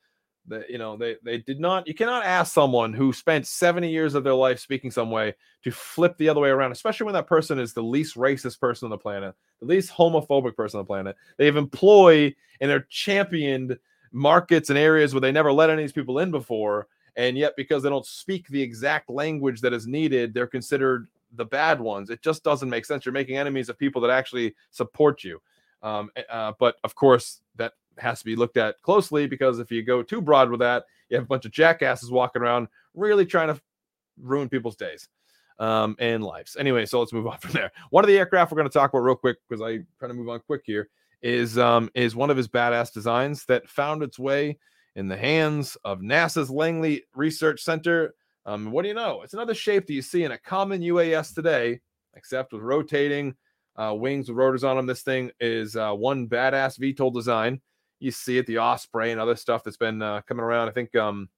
that 0.49 0.71
you 0.71 0.79
know, 0.79 0.97
they 0.97 1.17
they 1.25 1.39
did 1.39 1.61
not. 1.61 1.87
You 1.87 1.95
cannot 1.95 2.25
ask 2.25 2.53
someone 2.53 2.93
who 2.93 3.13
spent 3.13 3.47
70 3.47 3.91
years 3.91 4.15
of 4.15 4.25
their 4.25 4.35
life 4.35 4.59
speaking 4.59 4.91
some 4.91 5.11
way 5.11 5.35
to 5.65 5.71
flip 5.71 6.17
the 6.19 6.29
other 6.29 6.41
way 6.41 6.51
around, 6.51 6.73
especially 6.73 7.05
when 7.05 7.15
that 7.15 7.27
person 7.27 7.59
is 7.59 7.73
the 7.73 7.83
least 7.83 8.17
racist 8.17 8.61
person 8.61 8.87
on 8.87 8.91
the 8.91 8.99
planet, 8.99 9.35
the 9.61 9.67
least 9.67 9.93
homophobic 9.93 10.55
person 10.55 10.79
on 10.79 10.85
the 10.85 10.89
planet. 10.89 11.17
They 11.37 11.47
have 11.47 11.57
employed 11.57 12.35
and 12.61 12.71
they're 12.71 12.87
championed 12.89 13.79
markets 14.13 14.71
and 14.71 14.79
areas 14.79 15.13
where 15.13 15.21
they 15.21 15.33
never 15.33 15.53
let 15.53 15.71
any 15.71 15.83
of 15.83 15.89
these 15.89 15.93
people 15.93 16.21
in 16.21 16.31
before. 16.31 16.89
And 17.17 17.37
yet, 17.37 17.55
because 17.57 17.83
they 17.83 17.89
don't 17.89 18.07
speak 18.07 18.47
the 18.49 18.61
exact 18.61 19.09
language 19.09 19.63
that 19.63 19.73
is 19.73 19.87
needed, 19.87 20.35
they're 20.35 20.47
considered 20.47 21.09
the 21.33 21.45
bad 21.45 21.81
ones. 21.81 22.11
It 22.11 22.23
just 22.23 22.45
doesn't 22.45 22.71
make 22.71 22.85
sense. 22.85 23.05
You're 23.05 23.13
making 23.13 23.37
enemies 23.37 23.69
of 23.69 23.79
people 23.79 24.01
that 24.03 24.11
actually 24.11 24.55
support 24.71 25.25
you. 25.25 25.41
Um, 25.83 26.11
uh, 26.31 26.53
but 26.59 26.77
of 26.85 26.95
course, 26.95 27.41
that 27.57 27.73
has 27.99 28.21
to 28.21 28.25
be 28.25 28.37
looked 28.37 28.57
at 28.57 28.81
closely 28.83 29.27
because 29.27 29.59
if 29.59 29.71
you 29.71 29.83
go 29.83 30.03
too 30.03 30.21
broad 30.21 30.51
with 30.51 30.61
that, 30.61 30.85
you 31.09 31.17
have 31.17 31.25
a 31.25 31.29
bunch 31.29 31.45
of 31.45 31.53
jackasses 31.53 32.11
walking 32.11 32.43
around 32.43 32.69
really 32.95 33.27
trying 33.27 33.49
to 33.49 33.61
ruin 34.21 34.49
people's 34.49 34.77
days 34.77 35.09
um, 35.59 35.97
and 35.99 36.25
lives. 36.25 36.57
Anyway, 36.59 36.87
so 36.87 36.99
let's 36.99 37.13
move 37.13 37.27
on 37.29 37.39
from 37.39 37.53
there. 37.53 37.71
One 37.91 38.05
of 38.05 38.09
the 38.09 38.19
aircraft 38.19 38.51
we're 38.51 38.57
going 38.57 38.69
to 38.69 38.73
talk 38.73 38.91
about 38.91 39.03
real 39.03 39.17
quick 39.17 39.39
because 39.49 39.63
I 39.63 39.85
try 39.99 40.09
to 40.09 40.15
move 40.15 40.29
on 40.29 40.41
quick 40.41 40.63
here 40.65 40.89
is 41.23 41.59
um, 41.59 41.91
is 41.95 42.15
one 42.15 42.31
of 42.31 42.37
his 42.37 42.49
badass 42.49 42.93
designs 42.93 43.45
that 43.47 43.69
found 43.69 44.03
its 44.03 44.19
way 44.19 44.59
in 44.95 45.09
the 45.09 45.17
hands 45.17 45.77
of 45.85 46.01
NASA's 46.01 46.51
Langley 46.51 47.05
Research 47.15 47.63
Center. 47.63 48.15
Um, 48.47 48.71
what 48.71 48.83
do 48.83 48.89
you 48.89 48.95
know? 48.95 49.23
It's 49.23 49.35
another 49.35 49.55
shape 49.55 49.87
that 49.87 49.93
you 49.93 50.03
see 50.03 50.23
in 50.23 50.31
a 50.31 50.39
common 50.39 50.81
UAS 50.81 51.35
today, 51.35 51.81
except 52.15 52.53
with 52.53 52.63
rotating 52.63 53.35
uh, 53.75 53.93
wings 53.95 54.29
with 54.29 54.39
rotors 54.39 54.63
on 54.63 54.77
them. 54.77 54.87
This 54.87 55.03
thing 55.03 55.33
is 55.41 55.75
uh, 55.75 55.93
one 55.93 56.29
badass 56.29 56.79
VTOL 56.79 57.13
design. 57.13 57.61
You 57.99 58.13
see 58.13 58.39
it, 58.39 58.47
the 58.47 58.59
Osprey 58.59 59.11
and 59.11 59.21
other 59.21 59.35
stuff 59.35 59.65
that's 59.65 59.77
been 59.77 60.01
uh, 60.01 60.21
coming 60.29 60.45
around. 60.45 60.69
I 60.69 60.73
think 60.73 60.95
um, 60.95 61.29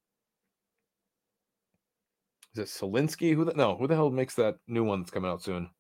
is 2.55 2.59
it 2.59 2.67
Solinsky? 2.67 3.35
Who 3.35 3.45
the 3.45 3.55
no? 3.55 3.77
Who 3.77 3.87
the 3.87 3.95
hell 3.95 4.11
makes 4.11 4.35
that 4.35 4.57
new 4.67 4.85
one 4.85 5.01
that's 5.01 5.11
coming 5.11 5.31
out 5.31 5.43
soon? 5.43 5.71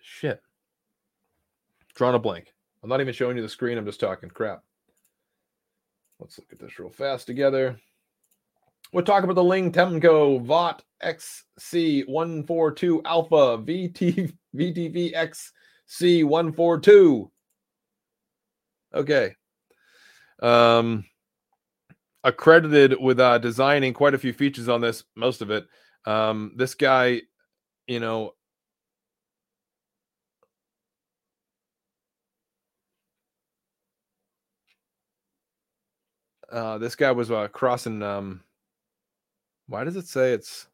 Shit. 0.00 0.40
Drawing 1.94 2.16
a 2.16 2.18
blank. 2.18 2.52
I'm 2.82 2.88
not 2.88 3.00
even 3.00 3.14
showing 3.14 3.36
you 3.36 3.42
the 3.42 3.48
screen. 3.48 3.78
I'm 3.78 3.84
just 3.84 4.00
talking 4.00 4.30
crap. 4.30 4.62
Let's 6.20 6.38
look 6.38 6.52
at 6.52 6.58
this 6.58 6.78
real 6.78 6.90
fast 6.90 7.26
together. 7.26 7.78
We'll 8.92 9.04
talk 9.04 9.22
about 9.22 9.34
the 9.34 9.44
Ling 9.44 9.70
Temco 9.70 10.42
Vought 10.42 10.82
XC142 11.02 13.02
Alpha 13.04 13.58
VT, 13.58 14.32
VTV 14.56 15.12
XC142. 15.90 17.30
Okay. 18.94 19.34
Um, 20.40 21.04
accredited 22.24 22.96
with 23.00 23.20
uh, 23.20 23.38
designing 23.38 23.92
quite 23.92 24.14
a 24.14 24.18
few 24.18 24.32
features 24.32 24.68
on 24.68 24.80
this, 24.80 25.04
most 25.14 25.42
of 25.42 25.50
it. 25.50 25.66
Um, 26.04 26.52
this 26.56 26.74
guy, 26.74 27.22
you 27.86 28.00
know, 28.00 28.32
uh, 36.50 36.78
this 36.78 36.96
guy 36.96 37.12
was 37.12 37.30
uh, 37.30 37.48
crossing. 37.48 38.02
Um, 38.02 38.42
why 39.66 39.84
does 39.84 39.96
it 39.96 40.06
say 40.06 40.32
it's? 40.32 40.68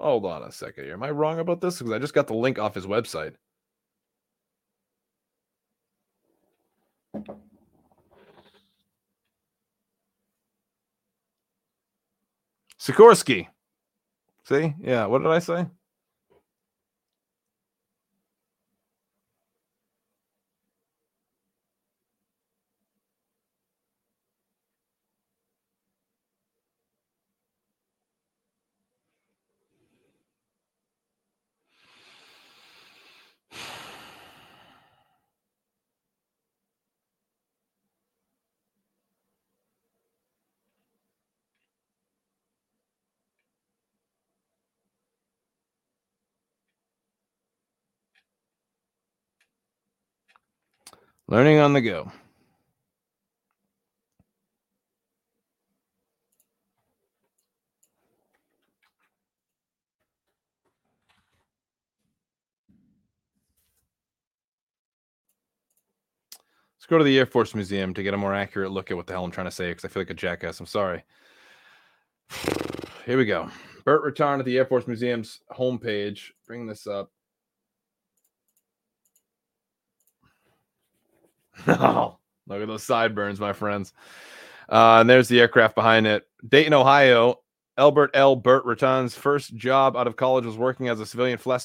Hold 0.00 0.24
on 0.24 0.42
a 0.42 0.50
second 0.52 0.84
here. 0.84 0.94
Am 0.94 1.02
I 1.02 1.10
wrong 1.10 1.38
about 1.38 1.60
this? 1.60 1.78
Because 1.78 1.92
I 1.92 1.98
just 1.98 2.14
got 2.14 2.26
the 2.26 2.34
link 2.34 2.58
off 2.58 2.74
his 2.74 2.86
website. 2.86 3.34
Sikorsky. 12.80 13.48
See? 14.44 14.74
Yeah. 14.80 15.06
What 15.06 15.22
did 15.22 15.30
I 15.30 15.38
say? 15.38 15.66
Learning 51.30 51.60
on 51.60 51.72
the 51.72 51.80
go. 51.80 52.10
Let's 66.76 66.86
go 66.88 66.98
to 66.98 67.04
the 67.04 67.16
Air 67.16 67.26
Force 67.26 67.54
Museum 67.54 67.94
to 67.94 68.02
get 68.02 68.12
a 68.12 68.16
more 68.16 68.34
accurate 68.34 68.72
look 68.72 68.90
at 68.90 68.96
what 68.96 69.06
the 69.06 69.12
hell 69.12 69.24
I'm 69.24 69.30
trying 69.30 69.46
to 69.46 69.52
say 69.52 69.70
because 69.70 69.84
I 69.84 69.88
feel 69.88 70.00
like 70.00 70.10
a 70.10 70.14
jackass. 70.14 70.58
I'm 70.58 70.66
sorry. 70.66 71.04
Here 73.06 73.16
we 73.16 73.24
go. 73.24 73.48
Burt 73.84 74.02
Rutan 74.02 74.40
at 74.40 74.44
the 74.44 74.58
Air 74.58 74.66
Force 74.66 74.88
Museum's 74.88 75.42
homepage. 75.56 76.32
Bring 76.44 76.66
this 76.66 76.88
up. 76.88 77.12
Oh, 81.68 82.18
look 82.46 82.62
at 82.62 82.68
those 82.68 82.82
sideburns, 82.82 83.40
my 83.40 83.52
friends. 83.52 83.92
Uh, 84.68 84.98
and 85.00 85.10
there's 85.10 85.28
the 85.28 85.40
aircraft 85.40 85.74
behind 85.74 86.06
it. 86.06 86.26
Dayton, 86.46 86.74
Ohio. 86.74 87.40
Albert 87.78 88.10
L. 88.12 88.36
Burt 88.36 88.64
Rutan's 88.66 89.14
first 89.14 89.54
job 89.56 89.96
out 89.96 90.06
of 90.06 90.16
college 90.16 90.44
was 90.44 90.56
working 90.56 90.88
as 90.88 91.00
a 91.00 91.06
civilian 91.06 91.38
flight, 91.38 91.64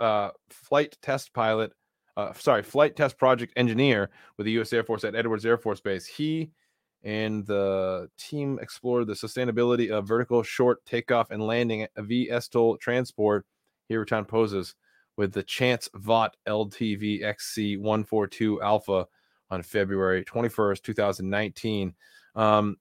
uh, 0.00 0.30
flight 0.48 0.98
test 1.02 1.32
pilot. 1.32 1.72
Uh, 2.16 2.32
sorry, 2.32 2.64
flight 2.64 2.96
test 2.96 3.16
project 3.16 3.52
engineer 3.56 4.10
with 4.36 4.46
the 4.46 4.52
U.S. 4.52 4.72
Air 4.72 4.82
Force 4.82 5.04
at 5.04 5.14
Edwards 5.14 5.46
Air 5.46 5.56
Force 5.56 5.80
Base. 5.80 6.04
He 6.04 6.50
and 7.02 7.46
the 7.46 8.08
team 8.18 8.58
explored 8.60 9.06
the 9.06 9.14
sustainability 9.14 9.90
of 9.90 10.08
vertical 10.08 10.42
short 10.42 10.84
takeoff 10.84 11.30
and 11.30 11.46
landing 11.46 11.86
VSTOL 11.96 12.80
transport. 12.80 13.46
Here, 13.88 14.04
Rutan 14.04 14.26
poses 14.26 14.74
with 15.16 15.32
the 15.32 15.42
Chance 15.42 15.88
Vought 15.94 16.36
LTV 16.46 17.22
XC142 17.22 18.62
Alpha 18.62 19.06
on 19.50 19.62
February 19.62 20.24
21st, 20.24 20.82
2019. 20.82 21.94
Um, 22.36 22.76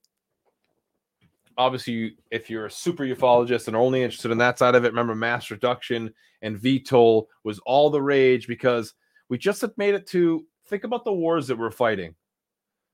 obviously, 1.57 2.15
if 2.31 2.49
you're 2.49 2.67
a 2.67 2.71
super 2.71 3.03
ufologist 3.03 3.67
and 3.67 3.75
only 3.75 4.03
interested 4.03 4.31
in 4.31 4.37
that 4.37 4.57
side 4.57 4.75
of 4.75 4.85
it, 4.85 4.89
remember 4.89 5.15
mass 5.15 5.51
reduction 5.51 6.13
and 6.41 6.57
VTOL 6.57 7.25
was 7.43 7.59
all 7.59 7.89
the 7.89 8.01
rage 8.01 8.47
because 8.47 8.93
we 9.27 9.37
just 9.37 9.61
had 9.61 9.71
made 9.77 9.93
it 9.93 10.07
to 10.07 10.45
think 10.67 10.83
about 10.83 11.03
the 11.03 11.13
wars 11.13 11.47
that 11.47 11.57
we're 11.57 11.71
fighting. 11.71 12.15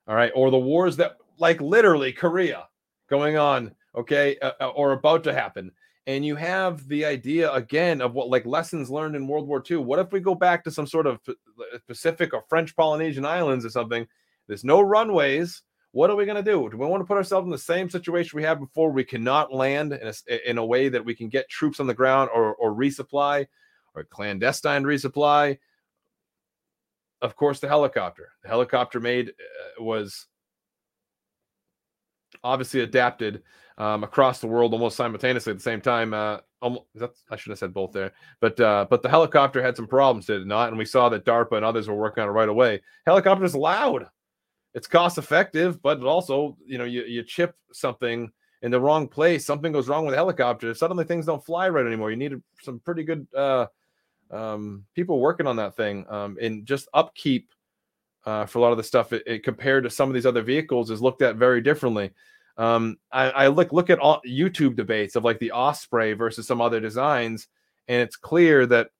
All 0.07 0.15
right. 0.15 0.31
Or 0.35 0.51
the 0.51 0.57
wars 0.57 0.97
that, 0.97 1.17
like 1.37 1.61
literally 1.61 2.11
Korea 2.11 2.67
going 3.09 3.37
on, 3.37 3.75
okay, 3.95 4.37
uh, 4.41 4.51
uh 4.59 4.69
or 4.69 4.93
about 4.93 5.23
to 5.25 5.33
happen. 5.33 5.71
And 6.07 6.25
you 6.25 6.35
have 6.35 6.87
the 6.87 7.03
idea 7.05 7.51
again 7.51 7.99
of 8.01 8.13
what 8.13 8.29
like 8.29 8.45
lessons 8.45 8.91
learned 8.91 9.15
in 9.15 9.27
World 9.27 9.47
War 9.47 9.63
II. 9.69 9.77
What 9.77 9.99
if 9.99 10.11
we 10.11 10.19
go 10.19 10.35
back 10.35 10.63
to 10.63 10.71
some 10.71 10.85
sort 10.85 11.07
of 11.07 11.19
uh, 11.27 11.33
Pacific 11.87 12.33
or 12.33 12.43
French 12.47 12.75
Polynesian 12.75 13.25
islands 13.25 13.65
or 13.65 13.69
something? 13.69 14.07
There's 14.47 14.63
no 14.63 14.81
runways 14.81 15.63
what 15.95 16.09
are 16.09 16.17
we 16.17 16.25
going 16.25 16.35
to 16.35 16.43
do? 16.43 16.69
Do 16.69 16.75
we 16.75 16.85
want 16.85 16.99
to 16.99 17.07
put 17.07 17.15
ourselves 17.15 17.45
in 17.45 17.51
the 17.51 17.57
same 17.57 17.89
situation 17.89 18.35
we 18.35 18.43
had 18.43 18.59
before? 18.59 18.91
We 18.91 19.05
cannot 19.05 19.53
land 19.53 19.93
in 19.93 20.11
a, 20.11 20.49
in 20.49 20.57
a 20.57 20.65
way 20.65 20.89
that 20.89 21.05
we 21.05 21.15
can 21.15 21.29
get 21.29 21.47
troops 21.47 21.79
on 21.79 21.87
the 21.87 21.93
ground 21.93 22.29
or, 22.35 22.53
or 22.55 22.73
resupply 22.73 23.47
or 23.93 24.03
clandestine 24.03 24.83
resupply. 24.83 25.57
Of 27.21 27.37
course, 27.37 27.61
the 27.61 27.69
helicopter. 27.69 28.33
The 28.43 28.49
helicopter 28.49 28.99
made 28.99 29.29
uh, 29.29 29.81
was 29.81 30.27
obviously 32.43 32.81
adapted 32.81 33.43
um, 33.77 34.03
across 34.03 34.39
the 34.39 34.47
world 34.47 34.73
almost 34.73 34.97
simultaneously 34.97 35.51
at 35.51 35.57
the 35.57 35.63
same 35.63 35.81
time. 35.81 36.13
Uh, 36.13 36.39
almost, 36.61 36.85
I 37.29 37.35
should 37.35 37.51
have 37.51 37.59
said 37.59 37.73
both 37.73 37.91
there, 37.91 38.11
but 38.39 38.59
uh, 38.59 38.85
but 38.89 39.01
the 39.01 39.09
helicopter 39.09 39.61
had 39.61 39.75
some 39.75 39.87
problems, 39.87 40.25
did 40.25 40.41
it 40.41 40.47
not? 40.47 40.69
And 40.69 40.77
we 40.77 40.85
saw 40.85 41.09
that 41.09 41.25
DARPA 41.25 41.57
and 41.57 41.65
others 41.65 41.87
were 41.87 41.95
working 41.95 42.23
on 42.23 42.29
it 42.29 42.33
right 42.33 42.49
away. 42.49 42.81
Helicopter's 43.05 43.55
loud 43.55 44.07
it's 44.75 44.87
cost 44.87 45.17
effective, 45.17 45.81
but 45.81 46.03
also, 46.03 46.57
you 46.67 46.77
know, 46.77 46.83
you, 46.83 47.03
you 47.05 47.23
chip 47.23 47.55
something 47.71 48.29
in 48.61 48.71
the 48.71 48.79
wrong 48.79 49.07
place, 49.07 49.45
something 49.45 49.71
goes 49.71 49.87
wrong 49.87 50.05
with 50.05 50.11
the 50.11 50.17
helicopter, 50.17 50.73
suddenly 50.73 51.05
things 51.05 51.25
don't 51.25 51.43
fly 51.43 51.69
right 51.69 51.85
anymore. 51.85 52.11
You 52.11 52.17
need 52.17 52.41
some 52.61 52.79
pretty 52.79 53.03
good 53.03 53.25
uh, 53.33 53.67
um, 54.31 54.83
people 54.93 55.21
working 55.21 55.47
on 55.47 55.55
that 55.55 55.77
thing. 55.77 56.05
Um, 56.09 56.37
and 56.41 56.65
just 56.65 56.89
upkeep 56.93 57.49
uh, 58.25 58.45
for 58.47 58.59
a 58.59 58.61
lot 58.61 58.71
of 58.71 58.77
the 58.77 58.83
stuff 58.83 59.13
it, 59.13 59.23
it, 59.25 59.43
compared 59.43 59.85
to 59.85 59.89
some 59.89 60.09
of 60.09 60.13
these 60.13 60.25
other 60.25 60.41
vehicles 60.41 60.91
is 60.91 61.01
looked 61.01 61.21
at 61.21 61.37
very 61.37 61.61
differently. 61.61 62.11
Um, 62.57 62.97
I, 63.11 63.29
I, 63.31 63.47
look 63.47 63.73
look 63.73 63.89
at 63.89 63.99
all 63.99 64.21
YouTube 64.25 64.75
debates 64.75 65.15
of 65.15 65.25
like 65.25 65.39
the 65.39 65.51
Osprey 65.51 66.13
versus 66.13 66.47
some 66.47 66.61
other 66.61 66.79
designs, 66.79 67.47
and 67.87 68.01
it's 68.01 68.15
clear 68.15 68.65
that 68.67 68.91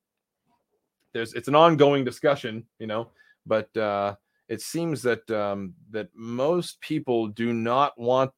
there's 1.13 1.33
it's 1.33 1.47
an 1.47 1.55
ongoing 1.55 2.03
discussion, 2.03 2.65
you 2.79 2.87
know, 2.87 3.11
but 3.45 3.75
uh, 3.77 4.15
it 4.49 4.61
seems 4.61 5.01
that 5.03 5.29
um, 5.31 5.73
that 5.91 6.09
most 6.13 6.81
people 6.81 7.27
do 7.27 7.53
not 7.53 7.97
want 7.97 8.31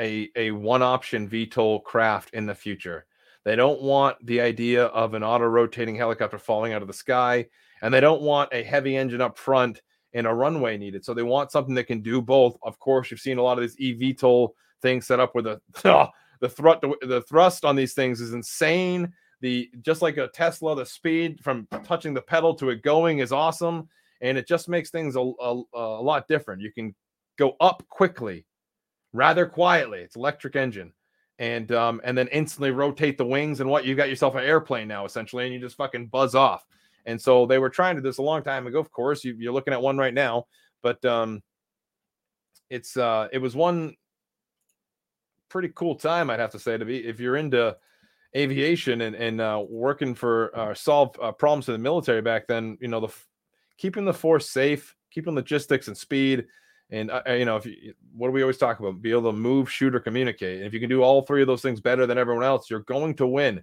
a 0.00 0.28
a 0.34 0.50
one 0.50 0.82
option 0.82 1.28
VTOL 1.28 1.84
craft 1.84 2.30
in 2.32 2.46
the 2.46 2.54
future. 2.54 3.06
They 3.44 3.54
don't 3.54 3.80
want 3.80 4.16
the 4.26 4.40
idea 4.40 4.86
of 4.86 5.14
an 5.14 5.22
auto 5.22 5.46
rotating 5.46 5.94
helicopter 5.94 6.38
falling 6.38 6.72
out 6.72 6.82
of 6.82 6.88
the 6.88 6.94
sky, 6.94 7.46
and 7.80 7.94
they 7.94 8.00
don't 8.00 8.22
want 8.22 8.52
a 8.52 8.64
heavy 8.64 8.96
engine 8.96 9.20
up 9.20 9.38
front 9.38 9.80
and 10.12 10.26
a 10.26 10.32
runway 10.32 10.76
needed. 10.76 11.04
So 11.04 11.14
they 11.14 11.22
want 11.22 11.52
something 11.52 11.74
that 11.74 11.84
can 11.84 12.00
do 12.00 12.20
both. 12.20 12.56
Of 12.62 12.78
course, 12.78 13.10
you've 13.10 13.20
seen 13.20 13.38
a 13.38 13.42
lot 13.42 13.58
of 13.58 13.62
these 13.62 13.76
eVTOL 13.76 14.50
things 14.82 15.06
set 15.06 15.20
up 15.20 15.34
where 15.34 15.42
the 15.42 15.60
the 16.40 16.48
thrust 16.48 16.80
the 17.02 17.24
thrust 17.28 17.64
on 17.64 17.76
these 17.76 17.94
things 17.94 18.20
is 18.20 18.32
insane. 18.32 19.12
The 19.40 19.70
just 19.80 20.02
like 20.02 20.16
a 20.16 20.28
Tesla, 20.28 20.76
the 20.76 20.84
speed 20.84 21.40
from 21.42 21.66
touching 21.84 22.12
the 22.12 22.22
pedal 22.22 22.54
to 22.56 22.70
it 22.70 22.82
going 22.82 23.20
is 23.20 23.32
awesome 23.32 23.88
and 24.20 24.36
it 24.36 24.46
just 24.46 24.68
makes 24.68 24.90
things 24.90 25.16
a, 25.16 25.20
a, 25.20 25.62
a 25.74 26.02
lot 26.02 26.28
different. 26.28 26.62
You 26.62 26.72
can 26.72 26.94
go 27.38 27.56
up 27.60 27.82
quickly, 27.88 28.46
rather 29.12 29.46
quietly. 29.46 30.00
It's 30.00 30.16
electric 30.16 30.56
engine, 30.56 30.92
and 31.38 31.72
um, 31.72 32.00
and 32.04 32.16
then 32.16 32.28
instantly 32.28 32.70
rotate 32.70 33.18
the 33.18 33.26
wings, 33.26 33.60
and 33.60 33.70
what 33.70 33.84
you 33.84 33.94
got 33.94 34.08
yourself 34.08 34.34
an 34.34 34.44
airplane 34.44 34.88
now 34.88 35.04
essentially, 35.04 35.44
and 35.44 35.54
you 35.54 35.60
just 35.60 35.76
fucking 35.76 36.08
buzz 36.08 36.34
off. 36.34 36.64
And 37.06 37.20
so 37.20 37.46
they 37.46 37.58
were 37.58 37.70
trying 37.70 37.96
to 37.96 38.02
do 38.02 38.08
this 38.08 38.18
a 38.18 38.22
long 38.22 38.42
time 38.42 38.66
ago. 38.66 38.78
Of 38.78 38.90
course, 38.90 39.24
you, 39.24 39.34
you're 39.38 39.52
looking 39.52 39.72
at 39.72 39.82
one 39.82 39.98
right 39.98 40.14
now, 40.14 40.46
but 40.82 41.04
um, 41.04 41.42
it's 42.68 42.96
uh, 42.96 43.28
it 43.32 43.38
was 43.38 43.56
one 43.56 43.94
pretty 45.48 45.70
cool 45.74 45.94
time, 45.94 46.30
I'd 46.30 46.40
have 46.40 46.52
to 46.52 46.58
say, 46.58 46.78
to 46.78 46.84
be 46.84 46.98
if 46.98 47.20
you're 47.20 47.36
into 47.36 47.76
aviation 48.36 49.00
and 49.02 49.16
and 49.16 49.40
uh, 49.40 49.64
working 49.68 50.14
for 50.14 50.56
uh, 50.56 50.74
solve 50.74 51.16
uh, 51.20 51.32
problems 51.32 51.68
in 51.68 51.72
the 51.72 51.78
military 51.78 52.22
back 52.22 52.46
then. 52.46 52.78
You 52.80 52.88
know 52.88 53.00
the 53.00 53.12
keeping 53.76 54.04
the 54.04 54.14
force 54.14 54.48
safe, 54.48 54.94
keeping 55.10 55.34
logistics 55.34 55.88
and 55.88 55.96
speed. 55.96 56.46
And 56.92 57.10
uh, 57.10 57.22
you 57.28 57.44
know, 57.44 57.56
if 57.56 57.66
you, 57.66 57.94
what 58.14 58.28
do 58.28 58.32
we 58.32 58.42
always 58.42 58.58
talk 58.58 58.80
about? 58.80 59.00
Be 59.00 59.12
able 59.12 59.30
to 59.30 59.36
move, 59.36 59.70
shoot, 59.70 59.94
or 59.94 60.00
communicate. 60.00 60.58
And 60.58 60.66
if 60.66 60.74
you 60.74 60.80
can 60.80 60.88
do 60.88 61.02
all 61.02 61.22
three 61.22 61.40
of 61.40 61.46
those 61.46 61.62
things 61.62 61.80
better 61.80 62.06
than 62.06 62.18
everyone 62.18 62.44
else, 62.44 62.68
you're 62.68 62.80
going 62.80 63.14
to 63.16 63.26
win. 63.26 63.62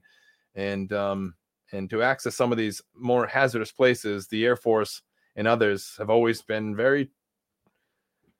And 0.55 0.91
um, 0.93 1.33
and 1.71 1.89
to 1.89 2.01
access 2.01 2.35
some 2.35 2.51
of 2.51 2.57
these 2.57 2.81
more 2.95 3.27
hazardous 3.27 3.71
places, 3.71 4.27
the 4.27 4.45
Air 4.45 4.55
Force 4.55 5.01
and 5.35 5.47
others 5.47 5.93
have 5.97 6.09
always 6.09 6.41
been 6.41 6.75
very, 6.75 7.09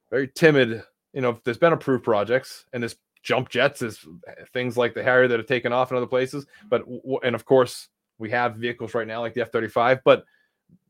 very 0.10 0.30
timid. 0.36 0.84
You 1.14 1.22
know, 1.22 1.40
there's 1.44 1.58
been 1.58 1.74
approved 1.74 2.04
projects, 2.04 2.66
and 2.74 2.82
this 2.82 2.95
jump 3.24 3.49
jets 3.49 3.82
is 3.82 4.06
eh, 4.28 4.44
things 4.54 4.78
like 4.78 4.94
the 4.94 5.04
Harrier 5.04 5.28
that 5.28 5.40
have 5.40 5.48
taken 5.48 5.74
off 5.74 5.91
in 5.91 5.98
other 5.98 6.08
places. 6.08 6.45
But 6.70 6.84
and 7.24 7.36
of 7.36 7.45
course, 7.45 7.90
we 8.18 8.30
have 8.32 8.56
vehicles 8.56 8.94
right 8.94 9.08
now 9.08 9.22
like 9.22 9.34
the 9.34 9.41
F-35, 9.41 10.02
but 10.04 10.26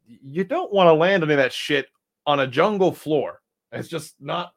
you 0.05 0.43
don't 0.43 0.71
want 0.71 0.87
to 0.87 0.93
land 0.93 1.23
any 1.23 1.33
of 1.33 1.37
that 1.37 1.53
shit 1.53 1.87
on 2.25 2.41
a 2.41 2.47
jungle 2.47 2.91
floor. 2.91 3.41
It's 3.71 3.89
just 3.89 4.15
not 4.19 4.53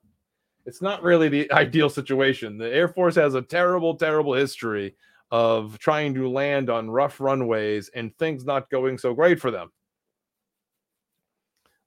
it's 0.67 0.83
not 0.83 1.03
really 1.03 1.29
the 1.29 1.51
ideal 1.53 1.89
situation. 1.89 2.59
The 2.59 2.73
Air 2.73 2.89
Force 2.89 3.17
has 3.17 3.35
a 3.35 3.43
terrible, 3.43 3.97
terrible 3.97 4.35
history 4.35 4.95
of 5.31 5.79
trying 5.79 6.15
to 6.15 6.29
land 6.29 6.71
on 6.71 6.91
rough 6.91 7.21
runways 7.21 7.91
and 7.95 8.17
things 8.17 8.45
not 8.45 8.71
going 8.71 8.99
so 8.99 9.15
great 9.15 9.41
for 9.41 9.51
them. 9.51 9.71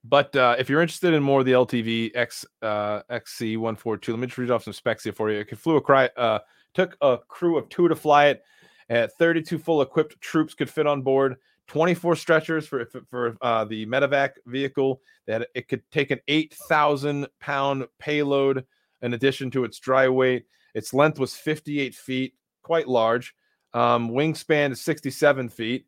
But 0.03 0.35
uh, 0.35 0.55
if 0.59 0.69
you're 0.69 0.81
interested 0.81 1.13
in 1.13 1.23
more 1.23 1.39
of 1.39 1.45
the 1.45 1.53
LTV 1.53 2.11
X 2.13 2.45
uh, 2.61 3.03
XC142, 3.09 4.09
let 4.09 4.19
me 4.19 4.27
just 4.27 4.37
read 4.37 4.51
off 4.51 4.63
some 4.63 4.73
specs 4.73 5.05
here 5.05 5.13
for 5.13 5.31
you. 5.31 5.39
It 5.39 5.57
flew 5.57 5.77
a 5.77 5.81
cry, 5.81 6.09
uh, 6.17 6.39
took 6.73 6.97
a 7.01 7.19
crew 7.27 7.57
of 7.57 7.69
two 7.69 7.87
to 7.87 7.95
fly 7.95 8.27
it. 8.27 8.43
At 8.89 9.13
32 9.13 9.57
full 9.59 9.81
equipped 9.81 10.19
troops 10.19 10.53
could 10.53 10.69
fit 10.69 10.87
on 10.87 11.01
board. 11.01 11.37
24 11.67 12.17
stretchers 12.17 12.67
for 12.67 12.85
for 13.09 13.37
uh, 13.41 13.63
the 13.63 13.85
medevac 13.85 14.31
vehicle 14.45 15.01
that 15.25 15.47
it 15.55 15.69
could 15.69 15.81
take 15.91 16.11
an 16.11 16.19
8,000 16.27 17.25
pound 17.39 17.85
payload 17.99 18.65
in 19.01 19.13
addition 19.13 19.49
to 19.51 19.63
its 19.63 19.79
dry 19.79 20.09
weight. 20.09 20.45
Its 20.73 20.93
length 20.93 21.19
was 21.19 21.35
58 21.35 21.95
feet, 21.95 22.33
quite 22.63 22.87
large. 22.87 23.35
Um, 23.73 24.09
wingspan 24.09 24.71
is 24.71 24.81
67 24.81 25.49
feet. 25.49 25.85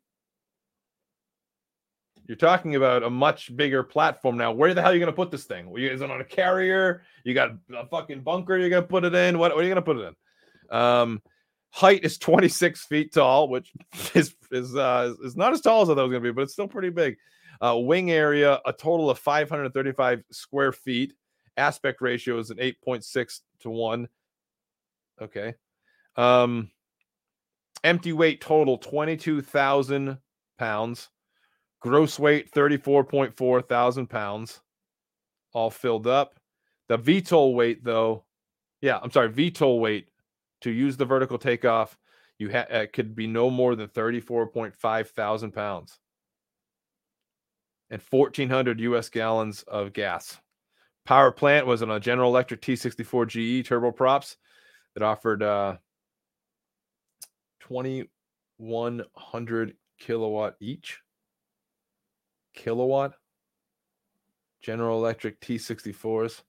You're 2.26 2.36
talking 2.36 2.74
about 2.74 3.04
a 3.04 3.10
much 3.10 3.56
bigger 3.56 3.84
platform 3.84 4.36
now. 4.36 4.50
Where 4.52 4.74
the 4.74 4.82
hell 4.82 4.90
are 4.90 4.94
you 4.94 5.00
going 5.00 5.12
to 5.12 5.16
put 5.16 5.30
this 5.30 5.44
thing? 5.44 5.72
Is 5.76 6.00
it 6.00 6.10
on 6.10 6.20
a 6.20 6.24
carrier? 6.24 7.02
You 7.22 7.34
got 7.34 7.52
a 7.72 7.86
fucking 7.86 8.22
bunker 8.22 8.58
you're 8.58 8.68
going 8.68 8.82
to 8.82 8.88
put 8.88 9.04
it 9.04 9.14
in? 9.14 9.38
What, 9.38 9.54
what 9.54 9.60
are 9.60 9.66
you 9.66 9.72
going 9.72 9.76
to 9.76 9.82
put 9.82 9.98
it 9.98 10.08
in? 10.08 10.76
Um, 10.76 11.22
height 11.70 12.04
is 12.04 12.18
26 12.18 12.84
feet 12.86 13.12
tall, 13.12 13.48
which 13.48 13.72
is 14.14 14.34
is 14.50 14.74
uh, 14.74 15.14
is 15.24 15.36
not 15.36 15.52
as 15.52 15.60
tall 15.60 15.82
as 15.82 15.90
I 15.90 15.94
thought 15.94 16.00
it 16.00 16.08
was 16.08 16.12
going 16.12 16.22
to 16.24 16.32
be, 16.32 16.34
but 16.34 16.42
it's 16.42 16.52
still 16.52 16.68
pretty 16.68 16.90
big. 16.90 17.16
Uh, 17.60 17.76
wing 17.78 18.10
area, 18.10 18.60
a 18.66 18.72
total 18.72 19.08
of 19.08 19.18
535 19.18 20.24
square 20.30 20.72
feet. 20.72 21.14
Aspect 21.56 22.02
ratio 22.02 22.38
is 22.38 22.50
an 22.50 22.58
8.6 22.58 23.40
to 23.60 23.70
1. 23.70 24.08
Okay. 25.22 25.54
Um, 26.16 26.70
empty 27.84 28.12
weight 28.12 28.40
total 28.40 28.78
22,000 28.78 30.18
pounds. 30.58 31.08
Gross 31.80 32.18
weight 32.18 32.50
34.4 32.52 33.68
thousand 33.68 34.08
pounds. 34.08 34.60
All 35.52 35.70
filled 35.70 36.06
up. 36.06 36.38
The 36.88 36.98
VTOL 36.98 37.54
weight, 37.54 37.84
though, 37.84 38.24
yeah, 38.80 38.98
I'm 39.02 39.10
sorry, 39.10 39.30
VTOL 39.30 39.80
weight 39.80 40.08
to 40.62 40.70
use 40.70 40.96
the 40.96 41.04
vertical 41.04 41.38
takeoff, 41.38 41.96
you 42.38 42.50
ha- 42.50 42.66
it 42.70 42.92
could 42.92 43.14
be 43.14 43.26
no 43.26 43.50
more 43.50 43.74
than 43.74 43.88
34.5 43.88 45.08
thousand 45.08 45.52
pounds 45.52 45.98
and 47.90 48.02
1400 48.10 48.80
US 48.80 49.08
gallons 49.08 49.62
of 49.64 49.92
gas. 49.92 50.38
Power 51.04 51.30
plant 51.30 51.66
was 51.66 51.82
on 51.82 51.90
a 51.90 52.00
General 52.00 52.30
Electric 52.30 52.60
T64 52.60 53.28
GE 53.28 53.68
turboprops 53.68 54.36
that 54.94 55.04
offered 55.04 55.42
uh, 55.42 55.76
2100 57.68 59.76
kilowatt 59.98 60.54
each. 60.60 61.00
Kilowatt. 62.54 63.14
General 64.60 64.98
Electric 64.98 65.40
T64s. 65.40 66.42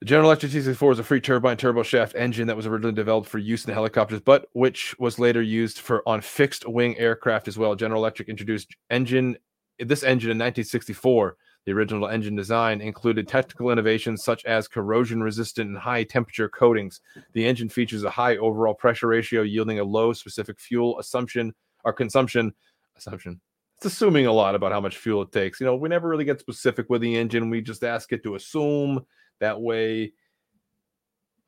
The 0.00 0.06
General 0.06 0.30
Electric 0.30 0.52
T64 0.52 0.92
is 0.92 0.98
a 0.98 1.04
free 1.04 1.20
turbine 1.20 1.58
turboshaft 1.58 2.14
engine 2.14 2.46
that 2.46 2.56
was 2.56 2.66
originally 2.66 2.94
developed 2.94 3.28
for 3.28 3.36
use 3.38 3.66
in 3.66 3.74
helicopters, 3.74 4.20
but 4.20 4.46
which 4.54 4.98
was 4.98 5.18
later 5.18 5.42
used 5.42 5.78
for 5.78 6.02
on 6.08 6.22
fixed 6.22 6.66
wing 6.66 6.96
aircraft 6.98 7.48
as 7.48 7.58
well. 7.58 7.74
General 7.74 8.00
Electric 8.00 8.30
introduced 8.30 8.74
engine 8.88 9.36
this 9.78 10.02
engine 10.02 10.30
in 10.30 10.38
1964. 10.38 11.36
The 11.66 11.72
original 11.72 12.08
engine 12.08 12.36
design 12.36 12.80
included 12.80 13.28
technical 13.28 13.70
innovations 13.70 14.24
such 14.24 14.44
as 14.44 14.66
corrosion 14.66 15.22
resistant 15.22 15.68
and 15.68 15.78
high 15.78 16.04
temperature 16.04 16.48
coatings. 16.48 17.00
The 17.32 17.46
engine 17.46 17.68
features 17.68 18.02
a 18.02 18.10
high 18.10 18.36
overall 18.38 18.74
pressure 18.74 19.08
ratio, 19.08 19.42
yielding 19.42 19.78
a 19.78 19.84
low 19.84 20.12
specific 20.12 20.58
fuel 20.58 20.98
assumption 20.98 21.54
or 21.84 21.92
consumption 21.92 22.54
assumption. 22.96 23.40
It's 23.76 23.86
assuming 23.86 24.26
a 24.26 24.32
lot 24.32 24.54
about 24.54 24.72
how 24.72 24.80
much 24.80 24.98
fuel 24.98 25.22
it 25.22 25.32
takes. 25.32 25.60
You 25.60 25.66
know, 25.66 25.76
we 25.76 25.88
never 25.88 26.08
really 26.08 26.24
get 26.24 26.40
specific 26.40 26.90
with 26.90 27.02
the 27.02 27.16
engine. 27.16 27.50
We 27.50 27.60
just 27.60 27.84
ask 27.84 28.12
it 28.12 28.22
to 28.24 28.34
assume 28.34 29.04
that 29.38 29.60
way. 29.60 30.12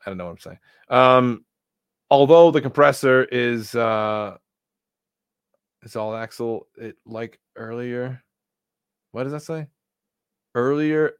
I 0.05 0.09
don't 0.09 0.17
know 0.17 0.25
what 0.25 0.31
I'm 0.31 0.39
saying. 0.39 0.59
Um, 0.89 1.45
although 2.09 2.51
the 2.51 2.61
compressor 2.61 3.23
is 3.25 3.73
uh 3.75 4.37
all 5.95 6.15
axle 6.15 6.67
it 6.77 6.95
like 7.05 7.39
earlier. 7.55 8.23
What 9.11 9.23
does 9.23 9.33
that 9.33 9.43
say? 9.43 9.67
Earlier 10.55 11.13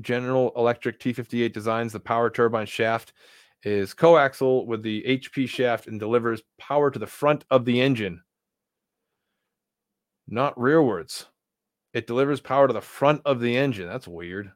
General 0.00 0.52
Electric 0.56 0.98
T58 1.00 1.52
designs 1.52 1.92
the 1.92 2.00
power 2.00 2.30
turbine 2.30 2.66
shaft 2.66 3.12
is 3.62 3.94
coaxial 3.94 4.66
with 4.66 4.82
the 4.82 5.02
HP 5.02 5.48
shaft 5.48 5.86
and 5.86 6.00
delivers 6.00 6.42
power 6.58 6.90
to 6.90 6.98
the 6.98 7.06
front 7.06 7.44
of 7.50 7.64
the 7.64 7.80
engine, 7.80 8.22
not 10.28 10.56
rearwards. 10.56 11.26
It 11.92 12.06
delivers 12.06 12.40
power 12.40 12.66
to 12.68 12.72
the 12.72 12.80
front 12.80 13.20
of 13.24 13.40
the 13.40 13.56
engine. 13.56 13.88
That's 13.88 14.08
weird. 14.08 14.50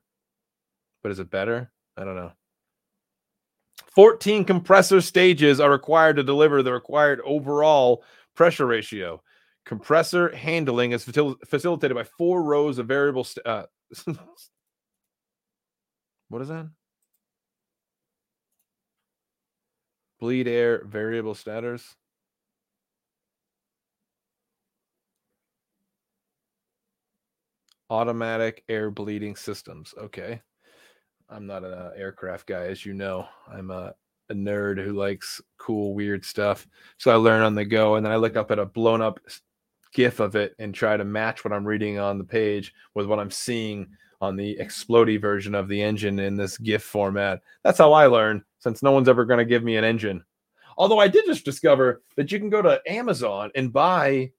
But 1.02 1.12
is 1.12 1.18
it 1.18 1.30
better? 1.30 1.70
I 1.96 2.04
don't 2.04 2.16
know. 2.16 2.32
14 3.94 4.44
compressor 4.44 5.00
stages 5.00 5.60
are 5.60 5.70
required 5.70 6.16
to 6.16 6.22
deliver 6.22 6.62
the 6.62 6.72
required 6.72 7.20
overall 7.24 8.04
pressure 8.34 8.66
ratio. 8.66 9.22
Compressor 9.66 10.34
handling 10.34 10.92
is 10.92 11.04
facil- 11.04 11.36
facilitated 11.46 11.96
by 11.96 12.04
four 12.04 12.42
rows 12.42 12.78
of 12.78 12.86
variable. 12.86 13.24
St- 13.24 13.46
uh, 13.46 13.66
what 16.28 16.42
is 16.42 16.48
that? 16.48 16.68
Bleed 20.20 20.48
air 20.48 20.84
variable 20.84 21.34
stators. 21.34 21.94
Automatic 27.90 28.64
air 28.68 28.90
bleeding 28.90 29.36
systems. 29.36 29.94
Okay. 29.98 30.40
I'm 31.28 31.46
not 31.46 31.64
an 31.64 31.72
uh, 31.72 31.90
aircraft 31.96 32.46
guy, 32.46 32.66
as 32.66 32.84
you 32.84 32.94
know. 32.94 33.26
I'm 33.48 33.70
a, 33.70 33.94
a 34.30 34.34
nerd 34.34 34.82
who 34.82 34.92
likes 34.92 35.40
cool, 35.58 35.94
weird 35.94 36.24
stuff. 36.24 36.66
So 36.98 37.10
I 37.10 37.16
learn 37.16 37.42
on 37.42 37.54
the 37.54 37.64
go, 37.64 37.96
and 37.96 38.04
then 38.04 38.12
I 38.12 38.16
look 38.16 38.36
up 38.36 38.50
at 38.50 38.58
a 38.58 38.66
blown 38.66 39.02
up 39.02 39.20
GIF 39.94 40.20
of 40.20 40.36
it 40.36 40.54
and 40.58 40.74
try 40.74 40.96
to 40.96 41.04
match 41.04 41.44
what 41.44 41.52
I'm 41.52 41.66
reading 41.66 41.98
on 41.98 42.18
the 42.18 42.24
page 42.24 42.74
with 42.94 43.06
what 43.06 43.18
I'm 43.18 43.30
seeing 43.30 43.88
on 44.20 44.36
the 44.36 44.56
explodey 44.60 45.20
version 45.20 45.54
of 45.54 45.68
the 45.68 45.80
engine 45.80 46.18
in 46.18 46.36
this 46.36 46.58
GIF 46.58 46.82
format. 46.82 47.40
That's 47.62 47.78
how 47.78 47.92
I 47.92 48.06
learn, 48.06 48.44
since 48.58 48.82
no 48.82 48.92
one's 48.92 49.08
ever 49.08 49.24
going 49.24 49.38
to 49.38 49.44
give 49.44 49.64
me 49.64 49.76
an 49.76 49.84
engine. 49.84 50.22
Although 50.76 50.98
I 50.98 51.08
did 51.08 51.24
just 51.26 51.44
discover 51.44 52.02
that 52.16 52.32
you 52.32 52.38
can 52.38 52.50
go 52.50 52.60
to 52.60 52.80
Amazon 52.86 53.50
and 53.54 53.72
buy 53.72 54.32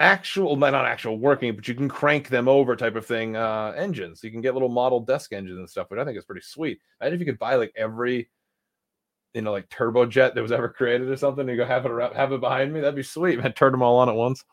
actual 0.00 0.56
not 0.56 0.74
actual 0.74 1.18
working 1.18 1.54
but 1.54 1.68
you 1.68 1.74
can 1.74 1.86
crank 1.86 2.28
them 2.28 2.48
over 2.48 2.74
type 2.74 2.96
of 2.96 3.04
thing 3.04 3.36
uh 3.36 3.74
engines 3.76 4.24
you 4.24 4.30
can 4.30 4.40
get 4.40 4.54
little 4.54 4.70
model 4.70 4.98
desk 4.98 5.34
engines 5.34 5.58
and 5.58 5.68
stuff 5.68 5.90
which 5.90 6.00
i 6.00 6.04
think 6.06 6.16
is 6.16 6.24
pretty 6.24 6.40
sweet 6.40 6.80
imagine 7.00 7.14
if 7.14 7.20
you 7.20 7.26
could 7.26 7.38
buy 7.38 7.54
like 7.54 7.70
every 7.76 8.26
you 9.34 9.42
know 9.42 9.52
like 9.52 9.68
turbojet 9.68 10.34
that 10.34 10.42
was 10.42 10.52
ever 10.52 10.68
created 10.68 11.08
or 11.08 11.16
something 11.16 11.42
and 11.42 11.50
you 11.50 11.56
go 11.56 11.64
have 11.64 11.84
it 11.84 11.90
around, 11.90 12.14
have 12.14 12.32
it 12.32 12.40
behind 12.40 12.72
me 12.72 12.80
that'd 12.80 12.94
be 12.94 13.02
sweet 13.02 13.38
man 13.38 13.52
turn 13.52 13.72
them 13.72 13.82
all 13.82 13.98
on 13.98 14.08
at 14.08 14.14
once 14.14 14.44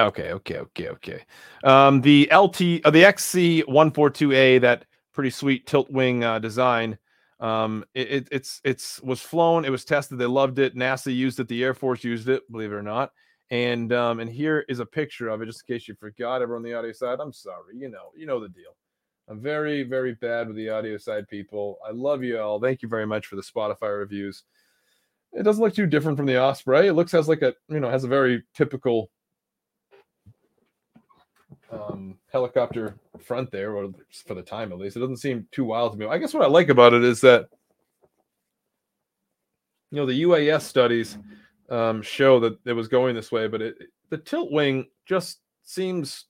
okay 0.00 0.32
okay 0.32 0.58
okay 0.58 0.88
okay 0.88 1.24
um 1.64 2.00
the 2.00 2.28
lt 2.32 2.60
uh, 2.84 2.90
the 2.90 3.02
xc 3.02 3.64
142a 3.64 4.60
that 4.60 4.84
pretty 5.12 5.30
sweet 5.30 5.66
tilt 5.66 5.90
wing 5.90 6.24
uh, 6.24 6.38
design 6.38 6.98
um, 7.40 7.84
it, 7.94 8.10
it, 8.10 8.28
it's 8.32 8.60
it's 8.64 9.00
was 9.02 9.20
flown. 9.20 9.64
It 9.64 9.70
was 9.70 9.84
tested. 9.84 10.18
They 10.18 10.26
loved 10.26 10.58
it. 10.58 10.74
NASA 10.74 11.14
used 11.14 11.38
it. 11.38 11.48
The 11.48 11.62
Air 11.62 11.74
Force 11.74 12.02
used 12.02 12.28
it. 12.28 12.50
Believe 12.50 12.72
it 12.72 12.74
or 12.74 12.82
not. 12.82 13.12
And 13.50 13.92
um, 13.92 14.20
and 14.20 14.28
here 14.30 14.64
is 14.68 14.80
a 14.80 14.86
picture 14.86 15.28
of 15.28 15.40
it, 15.40 15.46
just 15.46 15.62
in 15.66 15.74
case 15.74 15.88
you 15.88 15.94
forgot. 15.94 16.42
Everyone 16.42 16.64
on 16.64 16.70
the 16.70 16.76
audio 16.76 16.92
side, 16.92 17.18
I'm 17.20 17.32
sorry. 17.32 17.76
You 17.76 17.88
know, 17.88 18.10
you 18.16 18.26
know 18.26 18.40
the 18.40 18.48
deal. 18.48 18.76
I'm 19.28 19.40
very 19.40 19.82
very 19.82 20.14
bad 20.14 20.48
with 20.48 20.56
the 20.56 20.70
audio 20.70 20.96
side 20.96 21.28
people. 21.28 21.78
I 21.86 21.92
love 21.92 22.22
you 22.22 22.40
all. 22.40 22.58
Thank 22.58 22.82
you 22.82 22.88
very 22.88 23.06
much 23.06 23.26
for 23.26 23.36
the 23.36 23.42
Spotify 23.42 23.98
reviews. 23.98 24.44
It 25.32 25.42
doesn't 25.42 25.62
look 25.62 25.74
too 25.74 25.86
different 25.86 26.16
from 26.16 26.26
the 26.26 26.40
Osprey. 26.40 26.86
It 26.86 26.94
looks 26.94 27.12
has 27.12 27.28
like 27.28 27.42
a 27.42 27.54
you 27.68 27.80
know 27.80 27.90
has 27.90 28.04
a 28.04 28.08
very 28.08 28.42
typical 28.54 29.10
um, 31.70 32.16
helicopter 32.32 32.96
front 33.20 33.50
there, 33.50 33.72
or 33.76 33.90
for 34.26 34.34
the 34.34 34.42
time 34.42 34.72
at 34.72 34.78
least. 34.78 34.96
It 34.96 35.00
doesn't 35.00 35.18
seem 35.18 35.46
too 35.52 35.64
wild 35.64 35.92
to 35.92 35.98
me. 35.98 36.06
I 36.06 36.18
guess 36.18 36.32
what 36.32 36.44
I 36.44 36.48
like 36.48 36.70
about 36.70 36.94
it 36.94 37.04
is 37.04 37.20
that 37.20 37.48
you 39.90 39.96
know 39.98 40.06
the 40.06 40.22
UAS 40.22 40.62
studies 40.62 41.18
um, 41.68 42.00
show 42.00 42.40
that 42.40 42.58
it 42.64 42.72
was 42.72 42.88
going 42.88 43.14
this 43.14 43.30
way, 43.30 43.46
but 43.46 43.60
it, 43.60 43.76
the 44.08 44.18
tilt 44.18 44.50
wing 44.50 44.86
just 45.04 45.40
seems 45.64 46.24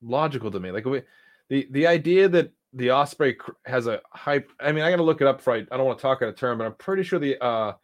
logical 0.00 0.50
to 0.52 0.60
me. 0.60 0.70
Like 0.70 0.84
we, 0.84 1.02
the 1.50 1.68
the 1.70 1.86
idea 1.86 2.28
that 2.30 2.50
the 2.72 2.90
Osprey 2.90 3.36
has 3.66 3.86
a 3.86 4.00
high. 4.12 4.42
I 4.58 4.72
mean, 4.72 4.82
I 4.82 4.90
got 4.90 4.96
to 4.96 5.02
look 5.02 5.20
it 5.20 5.26
up. 5.26 5.42
For, 5.42 5.52
I 5.52 5.60
don't 5.60 5.84
want 5.84 5.98
to 5.98 6.02
talk 6.02 6.22
out 6.22 6.28
of 6.28 6.36
term, 6.36 6.56
but 6.56 6.64
I'm 6.64 6.74
pretty 6.76 7.02
sure 7.02 7.18
the 7.18 7.38
uh, 7.44 7.74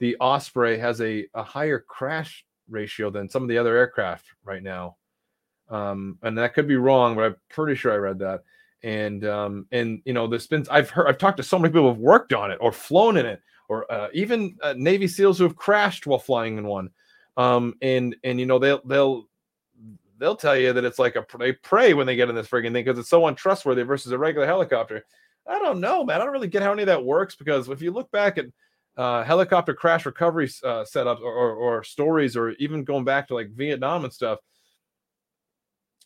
the 0.00 0.16
Osprey 0.20 0.78
has 0.78 1.00
a, 1.00 1.26
a 1.34 1.44
higher 1.44 1.78
crash 1.78 2.44
ratio 2.68 3.10
than 3.10 3.28
some 3.28 3.42
of 3.44 3.48
the 3.48 3.58
other 3.58 3.76
aircraft 3.76 4.26
right 4.44 4.62
now 4.62 4.96
um, 5.70 6.18
and 6.22 6.36
that 6.36 6.54
could 6.54 6.66
be 6.66 6.76
wrong, 6.76 7.14
but 7.14 7.24
I'm 7.24 7.36
pretty 7.48 7.76
sure 7.76 7.92
I 7.92 7.96
read 7.96 8.18
that. 8.18 8.42
And 8.82 9.24
um, 9.24 9.66
and 9.72 10.02
you 10.04 10.12
know, 10.12 10.26
there's 10.26 10.46
been 10.46 10.66
I've 10.70 10.90
heard 10.90 11.06
I've 11.06 11.18
talked 11.18 11.36
to 11.36 11.42
so 11.42 11.58
many 11.58 11.72
people 11.72 11.90
who've 11.90 12.02
worked 12.02 12.32
on 12.32 12.50
it 12.50 12.58
or 12.60 12.72
flown 12.72 13.16
in 13.16 13.26
it, 13.26 13.40
or 13.68 13.90
uh, 13.92 14.08
even 14.12 14.56
uh, 14.62 14.74
Navy 14.76 15.06
SEALs 15.06 15.38
who 15.38 15.44
have 15.44 15.56
crashed 15.56 16.06
while 16.06 16.18
flying 16.18 16.58
in 16.58 16.66
one. 16.66 16.90
Um, 17.36 17.74
and 17.82 18.16
and 18.24 18.40
you 18.40 18.46
know 18.46 18.58
they'll 18.58 18.80
they'll 18.86 19.28
they'll 20.20 20.36
tell 20.36 20.56
you 20.56 20.72
that 20.72 20.84
it's 20.84 20.98
like 20.98 21.16
a 21.16 21.26
they 21.38 21.52
pray 21.52 21.94
when 21.94 22.06
they 22.06 22.14
get 22.14 22.28
in 22.28 22.34
this 22.34 22.46
frigging 22.46 22.72
thing 22.72 22.84
because 22.84 22.98
it's 22.98 23.08
so 23.08 23.26
untrustworthy 23.26 23.82
versus 23.82 24.12
a 24.12 24.18
regular 24.18 24.46
helicopter. 24.46 25.04
I 25.48 25.58
don't 25.58 25.80
know, 25.80 26.04
man. 26.04 26.20
I 26.20 26.24
don't 26.24 26.32
really 26.32 26.46
get 26.46 26.62
how 26.62 26.72
any 26.72 26.82
of 26.82 26.86
that 26.86 27.04
works 27.04 27.34
because 27.34 27.68
if 27.68 27.82
you 27.82 27.90
look 27.90 28.10
back 28.12 28.38
at 28.38 28.44
uh, 28.96 29.24
helicopter 29.24 29.74
crash 29.74 30.06
recovery 30.06 30.48
uh, 30.62 30.84
setups 30.84 31.20
or, 31.20 31.32
or, 31.32 31.54
or 31.54 31.82
stories, 31.82 32.36
or 32.36 32.50
even 32.52 32.84
going 32.84 33.04
back 33.04 33.26
to 33.28 33.34
like 33.34 33.50
Vietnam 33.50 34.04
and 34.04 34.12
stuff, 34.12 34.38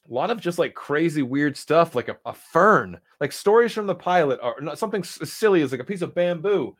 a 0.08 0.12
lot 0.12 0.30
of 0.30 0.40
just 0.40 0.58
like 0.58 0.74
crazy 0.74 1.22
weird 1.22 1.56
stuff 1.56 1.94
like 1.94 2.08
a, 2.08 2.16
a 2.26 2.32
fern 2.32 2.98
like 3.20 3.32
stories 3.32 3.72
from 3.72 3.86
the 3.86 3.94
pilot 3.94 4.38
or 4.42 4.76
something 4.76 5.02
silly 5.02 5.62
as 5.62 5.72
like 5.72 5.80
a 5.80 5.84
piece 5.84 6.02
of 6.02 6.14
bamboo 6.14 6.76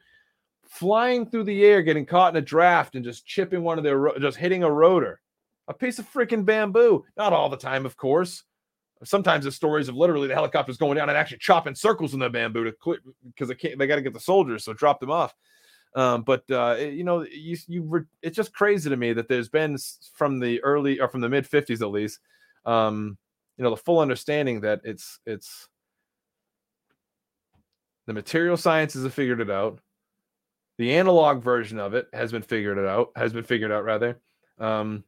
flying 0.69 1.27
through 1.27 1.45
the 1.45 1.65
air 1.65 1.83
getting 1.83 2.05
caught 2.05 2.35
in 2.35 2.43
a 2.43 2.45
draft 2.45 2.97
and 2.97 3.05
just 3.05 3.27
chipping 3.27 3.63
one 3.63 3.79
of 3.79 3.85
their 3.85 4.19
just 4.19 4.37
hitting 4.37 4.63
a 4.63 4.71
rotor 4.71 5.21
a 5.69 5.75
piece 5.75 5.99
of 5.99 6.11
freaking 6.13 6.45
bamboo. 6.45 7.05
Not 7.17 7.33
all 7.33 7.49
the 7.49 7.57
time 7.57 7.87
of 7.87 7.97
course. 7.97 8.43
Sometimes 9.03 9.45
the 9.45 9.53
stories 9.53 9.89
of 9.89 9.97
literally 9.97 10.29
the 10.29 10.35
helicopters 10.35 10.77
going 10.79 10.97
down 10.97 11.09
and 11.09 11.19
actually 11.19 11.39
chopping 11.39 11.75
circles 11.75 12.15
in 12.15 12.21
the 12.21 12.31
bamboo 12.31 12.65
to 12.65 12.73
quit 12.73 13.01
because 13.27 13.49
they 13.49 13.55
can't 13.55 13.79
they 13.79 13.87
got 13.87 13.97
to 13.97 14.03
get 14.03 14.15
the 14.15 14.21
soldiers 14.21 14.65
so 14.65 14.73
drop 14.73 15.01
them 15.01 15.11
off. 15.11 15.35
Um, 15.95 16.23
but 16.23 16.49
uh, 16.51 16.77
it- 16.79 16.95
you 16.95 17.05
know 17.05 17.23
you, 17.31 17.57
you 17.69 18.07
it's 18.23 18.37
just 18.37 18.53
crazy 18.53 18.89
to 18.91 18.97
me 18.97 19.13
that 19.13 19.29
there's 19.29 19.49
been 19.49 19.77
from 20.15 20.41
the 20.41 20.63
early 20.63 21.01
or 21.01 21.09
from 21.09 21.21
the 21.21 21.29
mid 21.29 21.45
50s 21.49 21.83
at 21.83 21.91
least 21.91 22.19
um, 22.67 23.17
you 23.59 23.65
know 23.65 23.71
the 23.71 23.77
full 23.77 24.01
understanding 24.01 24.61
that 24.63 24.81
it's 24.85 25.21
it's 25.27 25.69
the 28.07 28.13
material 28.13 28.57
sciences 28.57 29.05
have 29.05 29.15
figured 29.15 29.41
it 29.41 29.51
out. 29.51 29.81
The 30.79 30.95
analog 30.95 31.43
version 31.43 31.79
of 31.79 31.95
it 31.95 32.09
has 32.13 32.33
been 32.33 32.43
figured 32.43 32.79
it 32.79 32.87
out 32.87 33.11
has 33.17 33.33
been 33.33 33.45
figured 33.45 33.71
out 33.73 33.85
rather. 33.85 34.19
Um, 34.59 35.05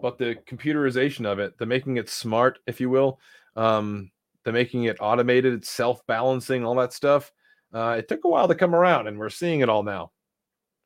but 0.00 0.18
the 0.18 0.36
computerization 0.46 1.26
of 1.26 1.38
it 1.38 1.56
the 1.58 1.66
making 1.66 1.96
it 1.96 2.08
smart 2.08 2.58
if 2.66 2.80
you 2.80 2.90
will 2.90 3.18
um, 3.56 4.10
the 4.44 4.52
making 4.52 4.84
it 4.84 4.96
automated 5.00 5.64
self-balancing 5.64 6.64
all 6.64 6.74
that 6.74 6.92
stuff 6.92 7.32
uh, 7.74 7.96
it 7.98 8.08
took 8.08 8.24
a 8.24 8.28
while 8.28 8.48
to 8.48 8.54
come 8.54 8.74
around 8.74 9.06
and 9.06 9.18
we're 9.18 9.28
seeing 9.28 9.60
it 9.60 9.68
all 9.68 9.82
now 9.82 10.10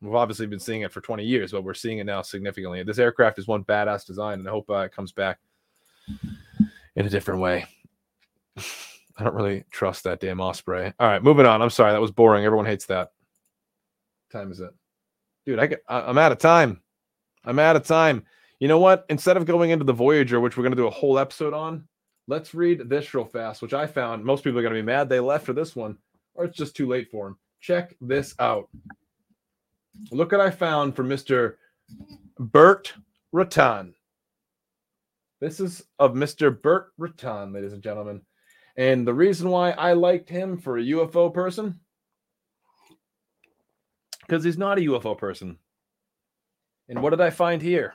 We've 0.03 0.15
obviously 0.15 0.47
been 0.47 0.61
seeing 0.61 0.81
it 0.82 0.93
for 0.93 1.03
20 1.03 1.24
years, 1.24 1.53
but 1.53 1.62
we're 1.62 1.74
seeing 1.74 1.99
it 1.99 2.05
now 2.05 2.23
significantly. 2.23 2.82
This 2.82 2.99
aircraft 2.99 3.39
is 3.39 3.47
one 3.47 3.65
badass 3.65 4.07
design, 4.07 4.39
and 4.39 4.49
I 4.49 4.51
hope 4.51 4.70
uh, 4.70 4.78
it 4.78 4.93
comes 4.93 5.12
back 5.12 5.39
in 6.97 7.07
a 7.07 7.11
different 7.11 7.41
way. 7.41 7.66
I 8.57 9.24
don't 9.24 9.35
really 9.35 9.65
trust 9.70 10.05
that 10.05 10.20
damn 10.20 10.41
Osprey. 10.41 10.95
All 10.99 11.07
right, 11.07 11.23
moving 11.23 11.45
on. 11.45 11.61
I'm 11.61 11.69
sorry, 11.69 11.93
that 11.93 12.01
was 12.01 12.11
boring. 12.11 12.47
Everyone 12.47 12.65
hates 12.65 12.87
that. 12.87 13.11
time 14.32 14.51
is 14.51 14.61
it, 14.61 14.70
dude? 15.45 15.59
I 15.59 15.66
get, 15.66 15.82
I, 15.87 16.01
I'm 16.01 16.16
out 16.16 16.32
of 16.32 16.39
time. 16.39 16.81
I'm 17.45 17.59
out 17.59 17.77
of 17.77 17.85
time. 17.85 18.24
You 18.61 18.69
know 18.69 18.78
what? 18.78 19.07
Instead 19.09 19.39
of 19.39 19.47
going 19.47 19.70
into 19.70 19.87
the 19.87 19.93
Voyager, 19.95 20.39
which 20.39 20.57
we're 20.57 20.62
going 20.62 20.77
to 20.77 20.82
do 20.82 20.87
a 20.87 20.91
whole 20.91 21.19
episode 21.19 21.55
on, 21.55 21.89
let's 22.28 22.55
read 22.55 22.89
this 22.91 23.12
real 23.15 23.24
fast, 23.24 23.62
which 23.62 23.73
I 23.73 23.87
found 23.87 24.23
most 24.23 24.45
people 24.45 24.59
are 24.59 24.62
going 24.62 24.74
to 24.74 24.81
be 24.81 24.87
mad 24.87 25.09
they 25.09 25.19
left 25.19 25.47
for 25.47 25.55
this 25.55 25.74
one, 25.74 25.97
or 26.35 26.45
it's 26.45 26.59
just 26.59 26.77
too 26.77 26.87
late 26.87 27.11
for 27.11 27.24
them. 27.24 27.39
Check 27.61 27.97
this 28.03 28.35
out. 28.39 28.69
Look 30.12 30.32
what 30.32 30.43
I 30.43 30.51
found 30.51 30.95
for 30.95 31.03
Mr. 31.03 31.55
Burt 32.39 32.93
Rutan. 33.35 33.95
This 35.41 35.59
is 35.59 35.82
of 35.99 36.12
Mr. 36.12 36.61
Burt 36.61 36.93
Rutan, 37.01 37.55
ladies 37.55 37.73
and 37.73 37.82
gentlemen. 37.82 38.20
And 38.77 39.07
the 39.07 39.15
reason 39.15 39.49
why 39.49 39.70
I 39.70 39.95
liked 39.95 40.28
him 40.28 40.59
for 40.59 40.77
a 40.77 40.82
UFO 40.82 41.32
person, 41.32 41.81
because 44.20 44.45
he's 44.45 44.59
not 44.59 44.78
a 44.78 44.82
UFO 44.82 45.16
person. 45.16 45.59
And 46.91 47.03
what 47.03 47.11
did 47.11 47.23
I 47.23 47.31
find 47.31 47.62
here? 47.62 47.95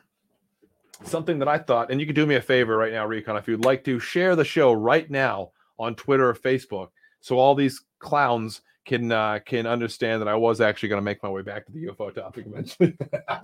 Something 1.04 1.40
that 1.40 1.48
I 1.48 1.58
thought, 1.58 1.92
and 1.92 2.00
you 2.00 2.06
can 2.06 2.16
do 2.16 2.26
me 2.26 2.36
a 2.36 2.42
favor 2.42 2.78
right 2.78 2.94
now, 2.94 3.06
Recon, 3.06 3.38
if 3.38 3.48
you'd 3.48 3.66
like 3.66 3.84
to 3.84 4.00
share 4.00 4.36
the 4.36 4.46
show 4.46 4.72
right 4.72 5.10
now 5.10 5.52
on 5.78 5.96
Twitter 5.96 6.30
or 6.30 6.34
Facebook, 6.34 6.90
so 7.20 7.38
all 7.38 7.54
these 7.56 7.84
clowns 8.00 8.62
can 8.86 9.12
uh, 9.12 9.40
can 9.46 9.66
understand 9.66 10.22
that 10.22 10.28
I 10.28 10.36
was 10.36 10.62
actually 10.62 10.90
going 10.90 11.02
to 11.02 11.06
make 11.06 11.22
my 11.22 11.30
way 11.30 11.42
back 11.42 11.66
to 11.66 11.72
the 11.72 11.88
UFO 11.88 12.14
topic 12.14 12.46
eventually. 12.48 12.96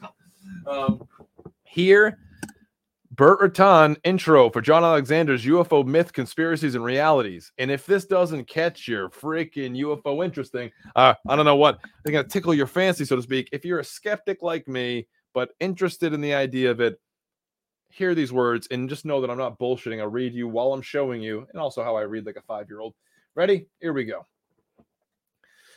um, 0.67 1.07
here, 1.63 2.17
Burt 3.11 3.41
Rutan 3.41 3.97
intro 4.03 4.49
for 4.49 4.61
John 4.61 4.83
Alexander's 4.83 5.45
UFO 5.45 5.85
myth, 5.85 6.13
conspiracies, 6.13 6.75
and 6.75 6.83
realities. 6.83 7.51
And 7.57 7.69
if 7.69 7.85
this 7.85 8.05
doesn't 8.05 8.47
catch 8.47 8.87
your 8.87 9.09
freaking 9.09 9.77
UFO 9.81 10.23
interesting, 10.23 10.71
uh, 10.95 11.15
I 11.27 11.35
don't 11.35 11.45
know 11.45 11.57
what 11.57 11.79
they're 12.03 12.13
going 12.13 12.25
to 12.25 12.29
tickle 12.29 12.53
your 12.53 12.67
fancy, 12.67 13.03
so 13.03 13.17
to 13.17 13.21
speak. 13.21 13.49
If 13.51 13.65
you're 13.65 13.79
a 13.79 13.83
skeptic 13.83 14.41
like 14.41 14.67
me, 14.67 15.07
but 15.33 15.51
interested 15.59 16.13
in 16.13 16.21
the 16.21 16.33
idea 16.33 16.71
of 16.71 16.79
it, 16.79 16.99
hear 17.91 18.15
these 18.15 18.33
words 18.33 18.67
and 18.71 18.89
just 18.89 19.05
know 19.05 19.21
that 19.21 19.29
I'm 19.29 19.37
not 19.37 19.59
bullshitting. 19.59 19.99
I'll 19.99 20.07
read 20.07 20.33
you 20.33 20.47
while 20.47 20.73
I'm 20.73 20.81
showing 20.81 21.21
you, 21.21 21.45
and 21.51 21.59
also 21.59 21.83
how 21.83 21.95
I 21.95 22.01
read 22.01 22.25
like 22.25 22.37
a 22.37 22.41
five 22.41 22.69
year 22.69 22.79
old. 22.79 22.93
Ready? 23.35 23.67
Here 23.79 23.93
we 23.93 24.05
go. 24.05 24.25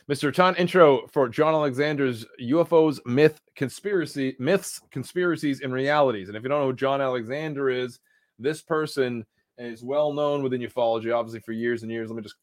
Mr. 0.09 0.31
Tan 0.31 0.55
intro 0.55 1.07
for 1.07 1.27
John 1.27 1.55
Alexander's 1.55 2.25
UFOs, 2.39 3.03
myth, 3.07 3.41
conspiracy, 3.55 4.35
myths, 4.37 4.79
conspiracies, 4.91 5.61
and 5.61 5.73
realities. 5.73 6.27
And 6.27 6.37
if 6.37 6.43
you 6.43 6.49
don't 6.49 6.61
know 6.61 6.67
who 6.67 6.75
John 6.75 7.01
Alexander 7.01 7.69
is, 7.69 7.99
this 8.37 8.61
person 8.61 9.25
is 9.57 9.83
well 9.83 10.13
known 10.13 10.43
within 10.43 10.61
ufology, 10.61 11.15
obviously 11.15 11.39
for 11.39 11.53
years 11.53 11.81
and 11.81 11.91
years. 11.91 12.09
Let 12.09 12.17
me 12.17 12.21
just 12.21 12.35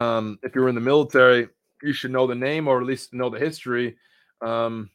um, 0.00 0.38
if 0.42 0.54
you're 0.54 0.68
in 0.68 0.74
the 0.74 0.80
military, 0.80 1.48
you 1.82 1.92
should 1.92 2.10
know 2.10 2.26
the 2.26 2.34
name 2.34 2.66
or 2.66 2.80
at 2.80 2.86
least 2.86 3.14
know 3.14 3.30
the 3.30 3.38
history. 3.38 3.96
Um, 4.40 4.90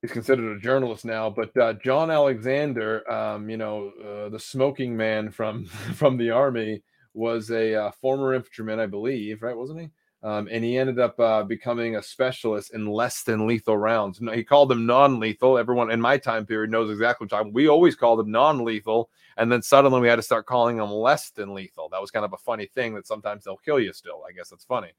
he's 0.00 0.12
considered 0.12 0.56
a 0.56 0.60
journalist 0.60 1.04
now, 1.04 1.30
but 1.30 1.56
uh, 1.56 1.74
John 1.74 2.10
Alexander, 2.10 3.10
um, 3.10 3.48
you 3.48 3.56
know, 3.56 3.92
uh, 4.04 4.28
the 4.28 4.38
smoking 4.40 4.96
man 4.96 5.30
from 5.30 5.64
from 5.94 6.16
the 6.16 6.30
army, 6.30 6.82
was 7.14 7.50
a 7.50 7.74
uh, 7.74 7.90
former 8.00 8.34
infantryman, 8.34 8.80
I 8.80 8.86
believe, 8.86 9.42
right? 9.42 9.56
Wasn't 9.56 9.80
he? 9.80 9.90
Um, 10.24 10.48
and 10.52 10.62
he 10.62 10.78
ended 10.78 11.00
up 11.00 11.18
uh, 11.18 11.42
becoming 11.42 11.96
a 11.96 12.02
specialist 12.02 12.74
in 12.74 12.86
less 12.86 13.24
than 13.24 13.46
lethal 13.46 13.76
rounds. 13.76 14.20
He 14.32 14.44
called 14.44 14.68
them 14.68 14.86
non-lethal. 14.86 15.58
Everyone 15.58 15.90
in 15.90 16.00
my 16.00 16.16
time 16.16 16.46
period 16.46 16.70
knows 16.70 16.90
exactly 16.90 17.24
what 17.24 17.30
time. 17.30 17.52
We 17.52 17.68
always 17.68 17.96
called 17.96 18.20
them 18.20 18.30
non-lethal, 18.30 19.10
and 19.36 19.50
then 19.50 19.62
suddenly 19.62 20.00
we 20.00 20.06
had 20.06 20.16
to 20.16 20.22
start 20.22 20.46
calling 20.46 20.76
them 20.76 20.92
less 20.92 21.30
than 21.30 21.54
lethal. 21.54 21.88
That 21.88 22.00
was 22.00 22.12
kind 22.12 22.24
of 22.24 22.32
a 22.32 22.38
funny 22.38 22.66
thing 22.66 22.94
that 22.94 23.08
sometimes 23.08 23.42
they'll 23.42 23.56
kill 23.56 23.80
you 23.80 23.92
still. 23.92 24.22
I 24.28 24.32
guess 24.32 24.50
that's 24.50 24.64
funny. 24.64 24.92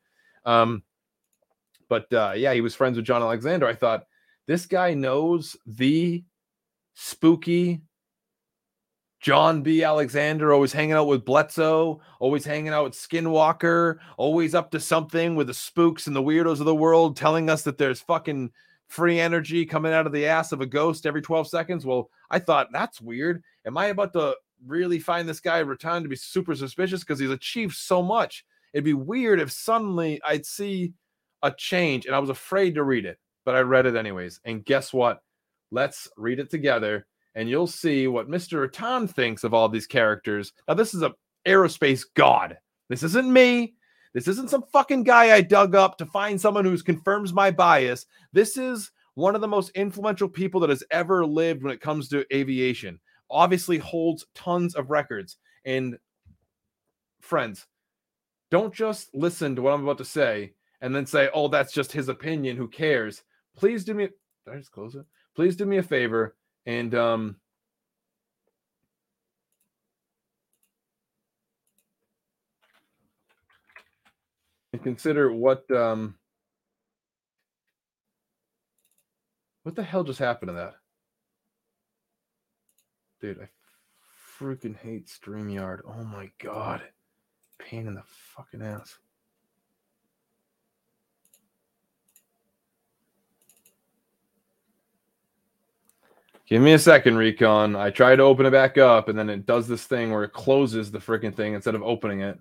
Um, 0.46 0.84
but 1.88 2.12
uh, 2.12 2.34
yeah, 2.36 2.54
he 2.54 2.62
was 2.62 2.76
friends 2.76 2.98
with 2.98 3.06
John 3.06 3.22
Alexander. 3.22 3.66
I 3.66 3.76
thought 3.76 4.08
this 4.46 4.66
guy 4.66 4.94
knows 4.94 5.56
the 5.66 6.24
spooky 6.96 7.82
John 9.24 9.62
B. 9.62 9.86
Alexander, 9.86 10.52
always 10.52 10.74
hanging 10.74 10.96
out 10.96 11.08
with 11.08 11.24
Bledsoe, 11.24 12.02
always 12.20 12.44
hanging 12.44 12.74
out 12.74 12.84
with 12.84 12.94
Skinwalker, 12.94 14.00
always 14.18 14.54
up 14.54 14.70
to 14.72 14.82
something 14.82 15.36
with 15.36 15.48
the 15.48 15.54
spooks 15.54 16.08
and 16.08 16.16
the 16.16 16.22
weirdos 16.22 16.60
of 16.60 16.66
the 16.66 16.76
world, 16.76 17.16
telling 17.16 17.50
us 17.50 17.62
that 17.62 17.78
there's 17.78 18.02
fucking 18.02 18.52
free 18.90 19.22
energy 19.22 19.66
coming 19.66 19.94
out 19.94 20.06
of 20.06 20.12
the 20.12 20.26
ass 20.26 20.52
of 20.52 20.60
a 20.60 20.66
ghost 20.66 21.06
every 21.06 21.22
12 21.22 21.48
seconds. 21.48 21.86
Well, 21.86 22.10
I 22.30 22.40
thought 22.40 22.68
that's 22.74 23.00
weird. 23.00 23.42
Am 23.66 23.78
I 23.78 23.86
about 23.86 24.12
to 24.12 24.36
really 24.68 25.00
find 25.00 25.28
this 25.28 25.40
guy 25.40 25.64
Rutan 25.64 26.04
to 26.04 26.10
be 26.10 26.18
super 26.18 26.54
suspicious 26.54 27.00
because 27.00 27.20
he's 27.20 27.30
achieved 27.30 27.76
so 27.78 28.04
much? 28.04 28.46
It'd 28.74 28.84
be 28.84 28.94
weird 28.94 29.40
if 29.40 29.54
suddenly 29.54 30.20
I'd 30.28 30.46
see 30.46 30.92
a 31.42 31.52
change 31.52 32.08
and 32.08 32.14
I 32.14 32.20
was 32.20 32.30
afraid 32.30 32.76
to 32.76 32.84
read 32.84 33.06
it, 33.06 33.20
but 33.46 33.56
I 33.56 33.62
read 33.62 33.86
it 33.86 33.96
anyways. 33.96 34.42
And 34.44 34.66
guess 34.66 34.92
what? 34.92 35.24
Let's 35.72 36.10
read 36.18 36.40
it 36.40 36.50
together 36.52 37.08
and 37.36 37.50
you'll 37.50 37.68
see 37.68 38.08
what 38.08 38.30
Mr. 38.30 38.68
Rutan 38.68 39.10
thinks 39.10 39.44
of 39.44 39.54
all 39.54 39.70
these 39.70 39.88
characters. 39.88 40.54
Now, 40.68 40.74
this 40.76 40.94
is 40.94 41.02
a 41.02 41.14
aerospace 41.46 42.06
god. 42.14 42.58
This 42.90 43.04
isn't 43.04 43.32
me. 43.32 43.76
This 44.14 44.28
isn't 44.28 44.50
some 44.50 44.64
fucking 44.72 45.04
guy 45.04 45.34
I 45.34 45.42
dug 45.42 45.74
up 45.74 45.98
to 45.98 46.06
find 46.06 46.40
someone 46.40 46.66
who 46.66 46.78
confirms 46.78 47.34
my 47.34 47.50
bias. 47.50 48.06
This 48.32 48.58
is 48.58 48.92
one 49.16 49.36
of 49.36 49.42
the 49.42 49.48
most 49.48 49.72
influential 49.72 50.30
people 50.30 50.60
that 50.62 50.70
has 50.70 50.84
ever 50.92 51.26
lived 51.26 51.64
when 51.64 51.74
it 51.74 51.82
comes 51.82 52.10
to 52.10 52.26
aviation. 52.34 53.00
Obviously 53.30 53.80
holds 53.80 54.26
tons 54.36 54.76
of 54.76 54.92
records. 54.92 55.38
And 55.66 55.98
friends, 57.22 57.66
don't 58.52 58.74
just 58.74 59.14
listen 59.16 59.56
to 59.56 59.64
what 59.64 59.74
I'm 59.74 59.84
about 59.84 59.98
to 59.98 60.06
say 60.06 60.54
and 60.82 60.96
then 60.96 61.08
say, 61.08 61.30
"Oh, 61.34 61.48
that's 61.48 61.74
just 61.74 61.92
his 61.92 62.10
opinion. 62.10 62.58
Who 62.58 62.68
cares?" 62.68 63.24
Please 63.56 63.84
do 63.84 63.96
me. 63.96 64.10
Did 64.46 64.54
I 64.54 64.58
just 64.58 64.72
close 64.72 64.94
it? 64.94 65.06
Please 65.36 65.56
do 65.56 65.66
me 65.66 65.78
a 65.78 65.84
favor 65.84 66.36
and 66.66 66.96
um, 66.96 67.36
and 74.72 74.84
consider 74.84 75.32
what 75.32 75.70
um, 75.72 76.16
what 79.64 79.76
the 79.76 79.84
hell 79.84 80.04
just 80.04 80.20
happened 80.20 80.50
to 80.50 80.54
that, 80.54 80.74
dude? 83.22 83.42
I 83.42 83.50
freaking 84.40 84.78
hate 84.78 85.08
Streamyard. 85.08 85.80
Oh 85.88 86.04
my 86.04 86.30
god, 86.42 86.82
pain 87.60 87.88
in 87.88 87.96
the 87.96 88.04
fucking 88.36 88.62
ass. 88.62 88.98
Give 96.54 96.62
me 96.62 96.74
a 96.74 96.78
second, 96.78 97.18
Recon. 97.18 97.76
I 97.76 97.90
try 97.90 98.16
to 98.16 98.22
open 98.22 98.46
it 98.46 98.52
back 98.52 98.78
up, 98.78 99.10
and 99.10 99.18
then 99.18 99.28
it 99.28 99.48
does 99.48 99.68
this 99.68 99.86
thing 99.86 100.12
where 100.12 100.24
it 100.24 100.34
closes 100.34 100.92
the 100.92 101.00
freaking 101.00 101.34
thing 101.34 101.56
instead 101.56 101.74
of 101.74 101.82
opening 101.82 102.22
it. 102.22 102.40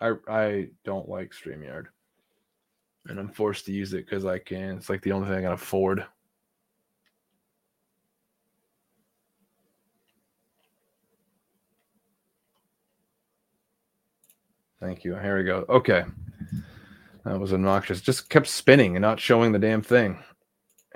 I 0.00 0.12
I 0.28 0.68
don't 0.84 1.08
like 1.08 1.32
StreamYard. 1.32 1.86
And 3.06 3.18
I'm 3.18 3.30
forced 3.30 3.66
to 3.66 3.72
use 3.72 3.92
it 3.92 4.06
because 4.06 4.24
I 4.24 4.38
can. 4.38 4.76
It's 4.76 4.88
like 4.88 5.02
the 5.02 5.10
only 5.10 5.26
thing 5.26 5.38
I 5.38 5.42
can 5.42 5.52
afford. 5.54 6.06
Thank 14.82 15.04
you. 15.04 15.14
Here 15.14 15.38
we 15.38 15.44
go. 15.44 15.64
Okay. 15.68 16.02
That 17.24 17.38
was 17.38 17.52
obnoxious. 17.52 18.00
Just 18.00 18.28
kept 18.28 18.48
spinning 18.48 18.96
and 18.96 19.02
not 19.02 19.20
showing 19.20 19.52
the 19.52 19.58
damn 19.60 19.80
thing. 19.80 20.18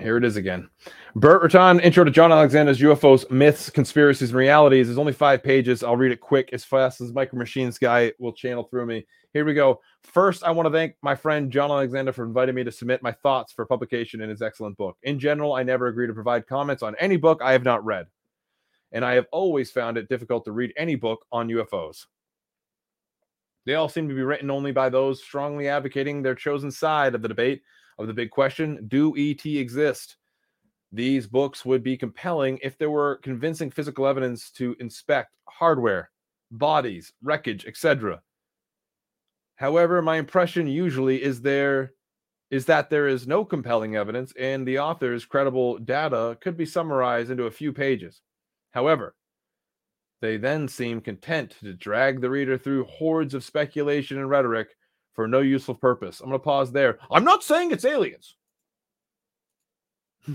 Here 0.01 0.17
it 0.17 0.25
is 0.25 0.35
again. 0.35 0.69
Burt 1.15 1.41
Rutan, 1.41 1.81
Intro 1.81 2.03
to 2.03 2.11
John 2.11 2.33
Alexander's 2.33 2.81
UFOs, 2.81 3.31
Myths, 3.31 3.71
Conspiracies, 3.71 4.31
and 4.31 4.37
Realities. 4.37 4.89
There's 4.89 4.99
only 4.99 5.13
five 5.13 5.41
pages. 5.41 5.85
I'll 5.85 5.97
read 5.97 6.11
it 6.11 6.21
quick 6.21 6.51
as 6.53 6.65
fast 6.65 7.01
as 7.01 7.13
Micro 7.13 7.39
Machines 7.39 7.79
guy 7.79 8.13
will 8.19 8.33
channel 8.33 8.65
through 8.65 8.87
me. 8.87 9.07
Here 9.33 9.45
we 9.45 9.55
go. 9.55 9.81
First, 10.03 10.43
I 10.43 10.51
want 10.51 10.67
to 10.67 10.73
thank 10.73 10.97
my 11.03 11.15
friend 11.15 11.53
John 11.53 11.71
Alexander 11.71 12.13
for 12.13 12.25
inviting 12.25 12.57
me 12.57 12.65
to 12.65 12.73
submit 12.73 13.05
my 13.05 13.13
thoughts 13.13 13.53
for 13.53 13.67
publication 13.67 14.21
in 14.21 14.29
his 14.29 14.43
excellent 14.43 14.77
book. 14.77 14.97
In 15.05 15.21
general, 15.21 15.55
I 15.55 15.63
never 15.63 15.87
agree 15.87 16.09
to 16.09 16.13
provide 16.13 16.49
comments 16.49 16.83
on 16.83 16.97
any 16.99 17.19
book 17.19 17.41
I 17.41 17.53
have 17.53 17.65
not 17.65 17.85
read. 17.85 18.09
And 18.91 19.05
I 19.05 19.15
have 19.15 19.27
always 19.31 19.71
found 19.71 19.97
it 19.97 20.09
difficult 20.09 20.45
to 20.47 20.53
read 20.53 20.73
any 20.77 20.97
book 20.97 21.25
on 21.31 21.49
UFOs. 21.49 22.07
They 23.67 23.75
all 23.75 23.89
seem 23.89 24.09
to 24.09 24.15
be 24.15 24.23
written 24.23 24.51
only 24.51 24.73
by 24.73 24.89
those 24.89 25.23
strongly 25.23 25.69
advocating 25.69 26.23
their 26.23 26.37
chosen 26.37 26.71
side 26.71 27.15
of 27.15 27.23
the 27.23 27.29
debate. 27.29 27.63
of 27.99 28.07
the 28.07 28.15
big 28.15 28.31
question 28.31 28.87
Do 28.89 29.15
ET 29.17 29.45
exist? 29.45 30.17
These 30.93 31.27
books 31.27 31.65
would 31.65 31.83
be 31.83 31.97
compelling 31.97 32.59
if 32.63 32.79
there 32.79 32.91
were 32.91 33.17
convincing 33.17 33.71
physical 33.71 34.07
evidence 34.07 34.51
to 34.53 34.77
inspect 34.79 35.35
hardware, 35.49 36.11
bodies, 36.51 37.13
wreckage, 37.23 37.67
etc. 37.67 38.23
However, 39.57 40.01
my 40.01 40.17
impression 40.17 40.69
usually 40.69 41.23
is 41.23 41.43
there 41.43 41.93
is 42.51 42.67
that 42.67 42.89
there 42.89 43.09
is 43.09 43.27
no 43.27 43.45
compelling 43.45 43.97
evidence 43.97 44.33
and 44.39 44.65
the 44.65 44.79
author's 44.79 45.25
credible 45.25 45.79
data 45.79 46.39
could 46.41 46.57
be 46.57 46.65
summarized 46.65 47.31
into 47.31 47.45
a 47.45 47.51
few 47.51 47.73
pages. 47.73 48.21
However, 48.71 49.17
they 50.21 50.37
then 50.37 50.67
seem 50.69 51.01
content 51.01 51.57
to 51.61 51.75
drag 51.75 52.21
the 52.21 52.31
reader 52.31 52.57
through 52.57 52.85
hordes 52.85 53.35
of 53.35 53.45
speculation 53.45 54.19
and 54.19 54.31
rhetoric 54.31 54.69
for 55.13 55.29
no 55.29 55.41
useful 55.41 55.75
purpose. 55.75 56.21
I'm 56.21 56.29
going 56.29 56.41
to 56.41 56.45
pause 56.45 56.73
there. 56.73 56.99
I'm 57.11 57.25
not 57.25 57.43
saying 57.43 57.71
it's 57.71 57.85
aliens, 57.85 58.37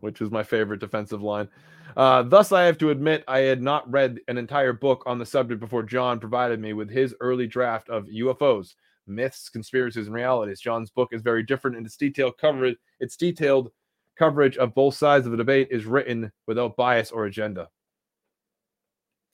which 0.00 0.20
is 0.20 0.30
my 0.30 0.42
favorite 0.42 0.80
defensive 0.80 1.22
line. 1.22 1.48
Uh, 1.96 2.22
thus, 2.22 2.52
I 2.52 2.62
have 2.64 2.78
to 2.78 2.90
admit 2.90 3.24
I 3.28 3.40
had 3.40 3.62
not 3.62 3.90
read 3.90 4.18
an 4.28 4.38
entire 4.38 4.72
book 4.72 5.02
on 5.06 5.18
the 5.18 5.26
subject 5.26 5.60
before 5.60 5.82
John 5.82 6.20
provided 6.20 6.60
me 6.60 6.72
with 6.72 6.90
his 6.90 7.14
early 7.20 7.46
draft 7.46 7.88
of 7.88 8.06
UFOs, 8.06 8.74
myths, 9.06 9.48
conspiracies, 9.48 10.06
and 10.06 10.14
realities. 10.14 10.60
John's 10.60 10.90
book 10.90 11.10
is 11.12 11.22
very 11.22 11.42
different 11.42 11.76
in 11.76 11.84
its 11.84 11.96
detailed 11.96 12.38
coverage. 12.38 12.76
Its 13.00 13.16
detailed 13.16 13.70
coverage 14.16 14.56
of 14.56 14.74
both 14.74 14.94
sides 14.94 15.26
of 15.26 15.32
the 15.32 15.38
debate 15.38 15.68
is 15.70 15.84
written 15.84 16.32
without 16.46 16.76
bias 16.76 17.10
or 17.10 17.26
agenda. 17.26 17.68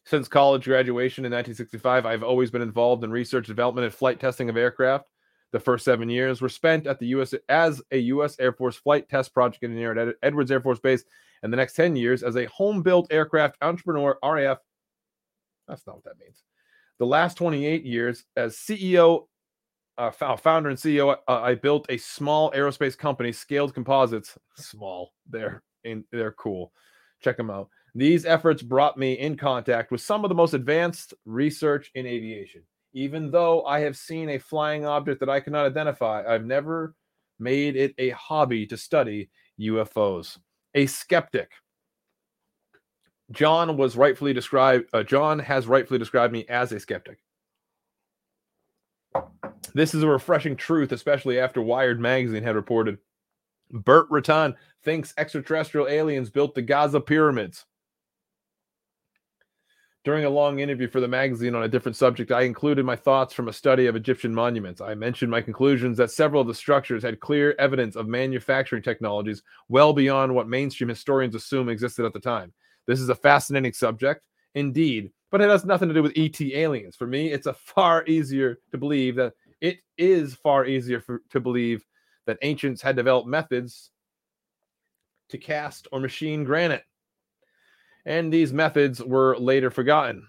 Since 0.08 0.26
college 0.26 0.64
graduation 0.64 1.26
in 1.26 1.32
1965, 1.32 2.06
I've 2.06 2.22
always 2.22 2.50
been 2.50 2.62
involved 2.62 3.04
in 3.04 3.10
research, 3.10 3.46
development, 3.46 3.84
and 3.84 3.92
flight 3.92 4.18
testing 4.18 4.48
of 4.48 4.56
aircraft. 4.56 5.10
The 5.52 5.60
first 5.60 5.84
seven 5.84 6.08
years 6.08 6.40
were 6.40 6.48
spent 6.48 6.86
at 6.86 6.98
the 6.98 7.08
U.S. 7.08 7.34
as 7.50 7.82
a 7.90 7.98
U.S. 7.98 8.34
Air 8.40 8.54
Force 8.54 8.76
flight 8.76 9.06
test 9.10 9.34
project 9.34 9.62
engineer 9.62 9.98
at 9.98 10.14
Edwards 10.22 10.50
Air 10.50 10.62
Force 10.62 10.78
Base, 10.80 11.04
and 11.42 11.52
the 11.52 11.58
next 11.58 11.74
10 11.74 11.94
years 11.94 12.22
as 12.22 12.36
a 12.36 12.46
home-built 12.46 13.12
aircraft 13.12 13.58
entrepreneur, 13.60 14.18
RAF. 14.24 14.56
That's 15.68 15.86
not 15.86 15.96
what 15.96 16.04
that 16.04 16.18
means. 16.18 16.42
The 16.98 17.04
last 17.04 17.36
28 17.36 17.84
years 17.84 18.24
as 18.34 18.56
CEO, 18.56 19.26
uh, 19.98 20.10
founder 20.10 20.70
and 20.70 20.78
CEO, 20.78 21.18
uh, 21.28 21.42
I 21.42 21.54
built 21.54 21.84
a 21.90 21.98
small 21.98 22.50
aerospace 22.52 22.96
company, 22.96 23.30
Scaled 23.30 23.74
Composites. 23.74 24.38
Small, 24.56 25.12
they're 25.28 25.62
in, 25.84 26.04
they're 26.10 26.32
cool. 26.32 26.72
Check 27.20 27.36
them 27.36 27.50
out. 27.50 27.68
These 27.98 28.26
efforts 28.26 28.62
brought 28.62 28.96
me 28.96 29.14
in 29.14 29.36
contact 29.36 29.90
with 29.90 30.00
some 30.00 30.24
of 30.24 30.28
the 30.28 30.34
most 30.36 30.54
advanced 30.54 31.14
research 31.24 31.90
in 31.96 32.06
aviation. 32.06 32.62
Even 32.92 33.28
though 33.32 33.64
I 33.64 33.80
have 33.80 33.96
seen 33.96 34.28
a 34.28 34.38
flying 34.38 34.86
object 34.86 35.18
that 35.18 35.28
I 35.28 35.40
cannot 35.40 35.66
identify, 35.66 36.22
I've 36.24 36.44
never 36.44 36.94
made 37.40 37.74
it 37.74 37.96
a 37.98 38.10
hobby 38.10 38.68
to 38.68 38.76
study 38.76 39.30
UFOs. 39.58 40.38
A 40.74 40.86
skeptic. 40.86 41.50
John 43.32 43.76
was 43.76 43.96
rightfully 43.96 44.32
described, 44.32 44.84
uh, 44.92 45.02
John 45.02 45.40
has 45.40 45.66
rightfully 45.66 45.98
described 45.98 46.32
me 46.32 46.46
as 46.48 46.70
a 46.70 46.78
skeptic. 46.78 47.18
This 49.74 49.92
is 49.92 50.04
a 50.04 50.08
refreshing 50.08 50.54
truth, 50.54 50.92
especially 50.92 51.40
after 51.40 51.60
Wired 51.60 51.98
magazine 51.98 52.44
had 52.44 52.54
reported 52.54 52.98
Burt 53.72 54.08
Rutan 54.08 54.54
thinks 54.84 55.14
extraterrestrial 55.18 55.88
aliens 55.88 56.30
built 56.30 56.54
the 56.54 56.62
Gaza 56.62 57.00
pyramids. 57.00 57.66
During 60.08 60.24
a 60.24 60.30
long 60.30 60.60
interview 60.60 60.88
for 60.88 61.00
the 61.00 61.06
magazine 61.06 61.54
on 61.54 61.64
a 61.64 61.68
different 61.68 61.94
subject, 61.94 62.32
I 62.32 62.40
included 62.40 62.82
my 62.86 62.96
thoughts 62.96 63.34
from 63.34 63.48
a 63.48 63.52
study 63.52 63.88
of 63.88 63.94
Egyptian 63.94 64.34
monuments. 64.34 64.80
I 64.80 64.94
mentioned 64.94 65.30
my 65.30 65.42
conclusions 65.42 65.98
that 65.98 66.10
several 66.10 66.40
of 66.40 66.48
the 66.48 66.54
structures 66.54 67.02
had 67.02 67.20
clear 67.20 67.54
evidence 67.58 67.94
of 67.94 68.08
manufacturing 68.08 68.82
technologies 68.82 69.42
well 69.68 69.92
beyond 69.92 70.34
what 70.34 70.48
mainstream 70.48 70.88
historians 70.88 71.34
assume 71.34 71.68
existed 71.68 72.06
at 72.06 72.14
the 72.14 72.20
time. 72.20 72.54
This 72.86 73.00
is 73.00 73.10
a 73.10 73.14
fascinating 73.14 73.74
subject, 73.74 74.22
indeed, 74.54 75.12
but 75.30 75.42
it 75.42 75.50
has 75.50 75.66
nothing 75.66 75.88
to 75.88 75.94
do 75.94 76.02
with 76.02 76.16
ET 76.16 76.40
aliens. 76.40 76.96
For 76.96 77.06
me, 77.06 77.30
it's 77.30 77.46
a 77.46 77.52
far 77.52 78.06
easier 78.06 78.60
to 78.70 78.78
believe 78.78 79.14
that 79.16 79.34
it 79.60 79.80
is 79.98 80.34
far 80.36 80.64
easier 80.64 81.02
for, 81.02 81.20
to 81.28 81.38
believe 81.38 81.84
that 82.24 82.38
ancients 82.40 82.80
had 82.80 82.96
developed 82.96 83.28
methods 83.28 83.90
to 85.28 85.36
cast 85.36 85.86
or 85.92 86.00
machine 86.00 86.44
granite 86.44 86.84
and 88.08 88.32
these 88.32 88.54
methods 88.54 89.04
were 89.04 89.36
later 89.36 89.70
forgotten. 89.70 90.26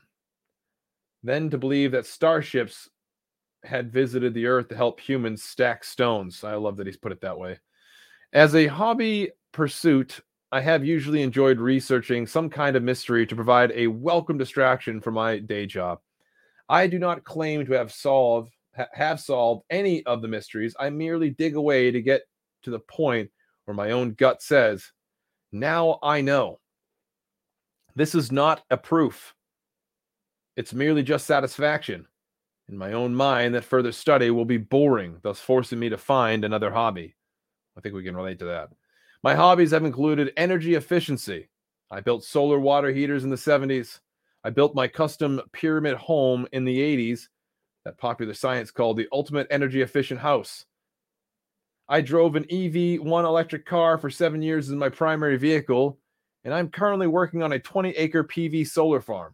Then 1.23 1.49
to 1.49 1.57
believe 1.57 1.93
that 1.93 2.05
starships 2.05 2.89
had 3.63 3.91
visited 3.91 4.33
the 4.33 4.47
earth 4.47 4.67
to 4.67 4.75
help 4.75 4.99
humans 4.99 5.43
stack 5.43 5.85
stones. 5.85 6.43
I 6.43 6.55
love 6.55 6.75
that 6.77 6.87
he's 6.87 6.97
put 6.97 7.13
it 7.13 7.21
that 7.21 7.39
way. 7.39 7.57
As 8.33 8.53
a 8.53 8.67
hobby 8.67 9.31
pursuit, 9.53 10.19
I 10.51 10.59
have 10.59 10.83
usually 10.83 11.21
enjoyed 11.21 11.59
researching 11.59 12.27
some 12.27 12.49
kind 12.49 12.75
of 12.75 12.83
mystery 12.83 13.25
to 13.25 13.35
provide 13.35 13.71
a 13.71 13.87
welcome 13.87 14.37
distraction 14.37 14.99
from 14.99 15.13
my 15.13 15.39
day 15.39 15.65
job. 15.65 15.99
I 16.67 16.85
do 16.85 16.99
not 16.99 17.23
claim 17.23 17.65
to 17.65 17.73
have 17.73 17.93
solved 17.93 18.51
ha- 18.75 18.87
have 18.91 19.21
solved 19.21 19.63
any 19.69 20.05
of 20.05 20.21
the 20.21 20.27
mysteries. 20.27 20.75
I 20.77 20.89
merely 20.89 21.29
dig 21.29 21.55
away 21.55 21.91
to 21.91 22.01
get 22.01 22.23
to 22.63 22.71
the 22.71 22.79
point 22.79 23.31
where 23.63 23.75
my 23.75 23.91
own 23.91 24.15
gut 24.15 24.41
says, 24.41 24.91
"Now 25.53 25.97
I 26.03 26.19
know." 26.19 26.59
This 27.99 28.15
is 28.15 28.31
not 28.31 28.63
a 28.69 28.77
proof. 28.77 29.35
It's 30.55 30.73
merely 30.73 31.03
just 31.03 31.27
satisfaction 31.27 32.07
in 32.69 32.77
my 32.77 32.93
own 32.93 33.13
mind 33.13 33.53
that 33.53 33.65
further 33.65 33.91
study 33.91 34.31
will 34.31 34.45
be 34.45 34.55
boring, 34.55 35.17
thus 35.21 35.41
forcing 35.41 35.79
me 35.79 35.89
to 35.89 35.97
find 35.97 36.45
another 36.45 36.71
hobby. 36.71 37.17
I 37.77 37.81
think 37.81 37.93
we 37.93 38.05
can 38.05 38.15
relate 38.15 38.39
to 38.39 38.45
that. 38.45 38.69
My 39.21 39.35
hobbies 39.35 39.71
have 39.71 39.83
included 39.83 40.31
energy 40.37 40.75
efficiency. 40.75 41.49
I 41.91 41.99
built 41.99 42.23
solar 42.23 42.57
water 42.57 42.89
heaters 42.89 43.25
in 43.25 43.31
the 43.31 43.35
70s. 43.35 43.99
I 44.45 44.49
built 44.49 44.73
my 44.73 44.87
custom 44.87 45.41
pyramid 45.51 45.97
home 45.97 46.47
in 46.53 46.63
the 46.63 46.79
80s 46.79 47.27
that 47.83 47.97
popular 47.97 48.33
science 48.33 48.71
called 48.71 48.95
the 48.95 49.09
ultimate 49.11 49.47
energy 49.51 49.81
efficient 49.81 50.21
house. 50.21 50.65
I 51.89 51.99
drove 51.99 52.37
an 52.37 52.45
EV1 52.45 53.25
electric 53.25 53.65
car 53.65 53.97
for 53.97 54.09
seven 54.09 54.41
years 54.41 54.69
as 54.69 54.75
my 54.75 54.87
primary 54.87 55.35
vehicle 55.35 55.99
and 56.43 56.53
I'm 56.53 56.69
currently 56.69 57.07
working 57.07 57.43
on 57.43 57.53
a 57.53 57.59
20 57.59 57.91
acre 57.91 58.23
PV 58.23 58.67
solar 58.67 59.01
farm. 59.01 59.33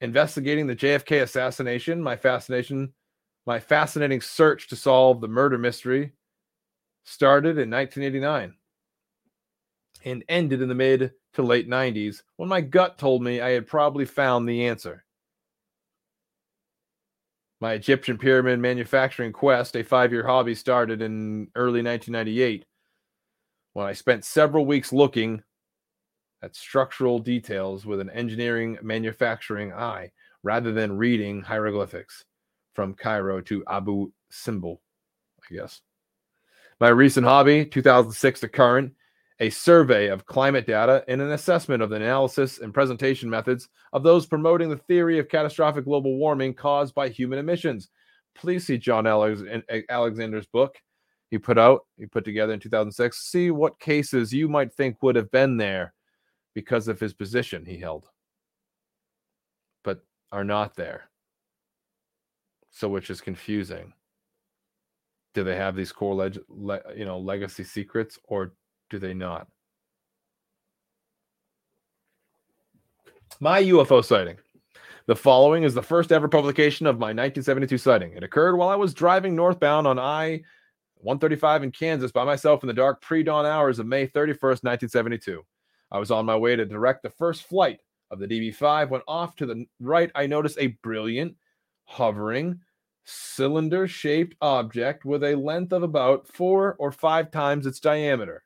Investigating 0.00 0.66
the 0.66 0.76
JFK 0.76 1.22
assassination, 1.22 2.02
my 2.02 2.16
fascination, 2.16 2.92
my 3.46 3.60
fascinating 3.60 4.20
search 4.20 4.68
to 4.68 4.76
solve 4.76 5.20
the 5.20 5.28
murder 5.28 5.58
mystery 5.58 6.12
started 7.04 7.58
in 7.58 7.70
1989 7.70 8.54
and 10.04 10.24
ended 10.28 10.60
in 10.62 10.68
the 10.68 10.74
mid 10.74 11.12
to 11.34 11.42
late 11.42 11.68
90s 11.68 12.22
when 12.36 12.48
my 12.48 12.60
gut 12.60 12.98
told 12.98 13.22
me 13.22 13.40
I 13.40 13.50
had 13.50 13.66
probably 13.66 14.04
found 14.04 14.48
the 14.48 14.66
answer. 14.66 15.04
My 17.60 17.74
Egyptian 17.74 18.18
pyramid 18.18 18.58
manufacturing 18.58 19.32
quest, 19.32 19.76
a 19.76 19.84
five 19.84 20.12
year 20.12 20.26
hobby, 20.26 20.54
started 20.54 21.00
in 21.00 21.48
early 21.54 21.82
1998 21.82 22.64
when 23.74 23.86
I 23.86 23.92
spent 23.92 24.24
several 24.24 24.66
weeks 24.66 24.92
looking 24.92 25.42
at 26.42 26.56
structural 26.56 27.18
details 27.18 27.86
with 27.86 28.00
an 28.00 28.10
engineering 28.10 28.78
manufacturing 28.82 29.72
eye 29.72 30.10
rather 30.42 30.72
than 30.72 30.96
reading 30.96 31.40
hieroglyphics 31.40 32.24
from 32.74 32.94
Cairo 32.94 33.40
to 33.42 33.64
Abu 33.68 34.10
Simbel, 34.30 34.78
I 35.40 35.54
guess. 35.54 35.80
My 36.80 36.88
recent 36.88 37.26
hobby, 37.26 37.64
2006 37.64 38.40
to 38.40 38.48
current, 38.48 38.92
a 39.40 39.50
survey 39.50 40.08
of 40.08 40.26
climate 40.26 40.66
data 40.66 41.04
and 41.08 41.20
an 41.20 41.32
assessment 41.32 41.82
of 41.82 41.90
the 41.90 41.96
analysis 41.96 42.58
and 42.58 42.74
presentation 42.74 43.28
methods 43.28 43.68
of 43.92 44.02
those 44.02 44.26
promoting 44.26 44.68
the 44.68 44.76
theory 44.76 45.18
of 45.18 45.28
catastrophic 45.28 45.84
global 45.84 46.16
warming 46.16 46.54
caused 46.54 46.94
by 46.94 47.08
human 47.08 47.38
emissions. 47.38 47.88
Please 48.34 48.66
see 48.66 48.78
John 48.78 49.06
Alex- 49.06 49.42
eh, 49.48 49.60
eh, 49.68 49.82
Alexander's 49.88 50.46
book 50.46 50.76
he 51.32 51.38
put 51.38 51.56
out, 51.56 51.86
he 51.96 52.04
put 52.04 52.26
together 52.26 52.52
in 52.52 52.60
2006. 52.60 53.18
See 53.18 53.50
what 53.50 53.80
cases 53.80 54.34
you 54.34 54.50
might 54.50 54.70
think 54.70 55.02
would 55.02 55.16
have 55.16 55.30
been 55.30 55.56
there 55.56 55.94
because 56.54 56.88
of 56.88 57.00
his 57.00 57.14
position 57.14 57.64
he 57.64 57.78
held, 57.78 58.08
but 59.84 60.00
are 60.30 60.44
not 60.44 60.74
there. 60.74 61.08
So, 62.70 62.88
which 62.88 63.10
is 63.10 63.20
confusing. 63.20 63.92
Do 65.34 65.44
they 65.44 65.56
have 65.56 65.76
these 65.76 65.92
core, 65.92 66.14
leg- 66.14 66.38
le- 66.48 66.82
you 66.96 67.04
know, 67.04 67.18
legacy 67.18 67.64
secrets, 67.64 68.18
or 68.24 68.54
do 68.90 68.98
they 68.98 69.14
not? 69.14 69.46
My 73.40 73.62
UFO 73.62 74.04
sighting. 74.04 74.36
The 75.06 75.16
following 75.16 75.64
is 75.64 75.74
the 75.74 75.82
first 75.82 76.12
ever 76.12 76.28
publication 76.28 76.86
of 76.86 76.96
my 76.98 77.06
1972 77.06 77.76
sighting. 77.78 78.12
It 78.12 78.22
occurred 78.22 78.56
while 78.56 78.68
I 78.68 78.76
was 78.76 78.94
driving 78.94 79.34
northbound 79.34 79.86
on 79.86 79.98
I 79.98 80.42
135 80.98 81.64
in 81.64 81.72
Kansas 81.72 82.12
by 82.12 82.24
myself 82.24 82.62
in 82.62 82.68
the 82.68 82.72
dark 82.72 83.02
pre 83.02 83.22
dawn 83.22 83.44
hours 83.44 83.78
of 83.78 83.86
May 83.86 84.06
31st, 84.06 84.62
1972. 84.62 85.44
I 85.92 85.98
was 85.98 86.10
on 86.10 86.24
my 86.24 86.36
way 86.36 86.56
to 86.56 86.64
direct 86.64 87.02
the 87.02 87.10
first 87.10 87.42
flight 87.42 87.80
of 88.10 88.18
the 88.18 88.26
DB 88.26 88.54
5 88.54 88.90
when 88.90 89.02
off 89.06 89.36
to 89.36 89.46
the 89.46 89.66
right 89.78 90.10
I 90.14 90.26
noticed 90.26 90.56
a 90.58 90.78
brilliant, 90.82 91.36
hovering, 91.84 92.60
cylinder 93.04 93.86
shaped 93.86 94.34
object 94.40 95.04
with 95.04 95.22
a 95.22 95.34
length 95.34 95.72
of 95.72 95.82
about 95.82 96.26
four 96.26 96.76
or 96.78 96.92
five 96.92 97.30
times 97.30 97.66
its 97.66 97.78
diameter. 97.78 98.42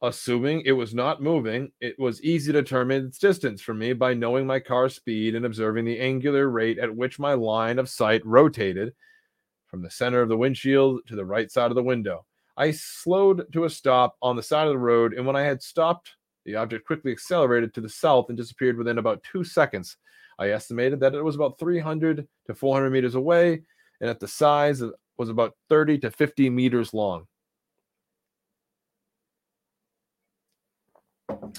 Assuming 0.00 0.62
it 0.64 0.72
was 0.72 0.94
not 0.94 1.20
moving, 1.20 1.72
it 1.80 1.98
was 1.98 2.22
easy 2.22 2.52
to 2.52 2.62
determine 2.62 3.06
its 3.06 3.18
distance 3.18 3.60
from 3.60 3.80
me 3.80 3.92
by 3.92 4.14
knowing 4.14 4.46
my 4.46 4.60
car's 4.60 4.94
speed 4.94 5.34
and 5.34 5.44
observing 5.44 5.84
the 5.84 5.98
angular 5.98 6.48
rate 6.48 6.78
at 6.78 6.94
which 6.94 7.18
my 7.18 7.34
line 7.34 7.80
of 7.80 7.88
sight 7.88 8.24
rotated 8.24 8.92
from 9.66 9.82
the 9.82 9.90
center 9.90 10.22
of 10.22 10.28
the 10.28 10.36
windshield 10.36 11.00
to 11.08 11.16
the 11.16 11.24
right 11.24 11.50
side 11.50 11.72
of 11.72 11.74
the 11.74 11.82
window. 11.82 12.24
I 12.56 12.70
slowed 12.70 13.52
to 13.52 13.64
a 13.64 13.70
stop 13.70 14.16
on 14.22 14.36
the 14.36 14.42
side 14.42 14.68
of 14.68 14.72
the 14.72 14.78
road, 14.78 15.14
and 15.14 15.26
when 15.26 15.34
I 15.34 15.42
had 15.42 15.62
stopped, 15.62 16.12
the 16.48 16.56
object 16.56 16.86
quickly 16.86 17.12
accelerated 17.12 17.74
to 17.74 17.82
the 17.82 17.88
south 17.90 18.30
and 18.30 18.38
disappeared 18.38 18.78
within 18.78 18.96
about 18.96 19.22
two 19.22 19.44
seconds. 19.44 19.98
I 20.38 20.48
estimated 20.48 20.98
that 21.00 21.14
it 21.14 21.22
was 21.22 21.34
about 21.34 21.58
300 21.58 22.26
to 22.46 22.54
400 22.54 22.88
meters 22.88 23.16
away, 23.16 23.60
and 24.00 24.08
that 24.08 24.18
the 24.18 24.28
size 24.28 24.82
was 25.18 25.28
about 25.28 25.54
30 25.68 25.98
to 25.98 26.10
50 26.10 26.48
meters 26.48 26.94
long. 26.94 27.26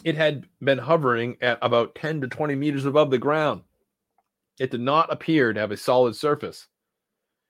It 0.03 0.15
had 0.15 0.47
been 0.59 0.79
hovering 0.79 1.37
at 1.39 1.59
about 1.61 1.93
10 1.93 2.21
to 2.21 2.27
20 2.27 2.55
meters 2.55 2.85
above 2.85 3.11
the 3.11 3.19
ground. 3.19 3.61
It 4.59 4.71
did 4.71 4.81
not 4.81 5.13
appear 5.13 5.53
to 5.53 5.59
have 5.59 5.71
a 5.71 5.77
solid 5.77 6.15
surface. 6.15 6.67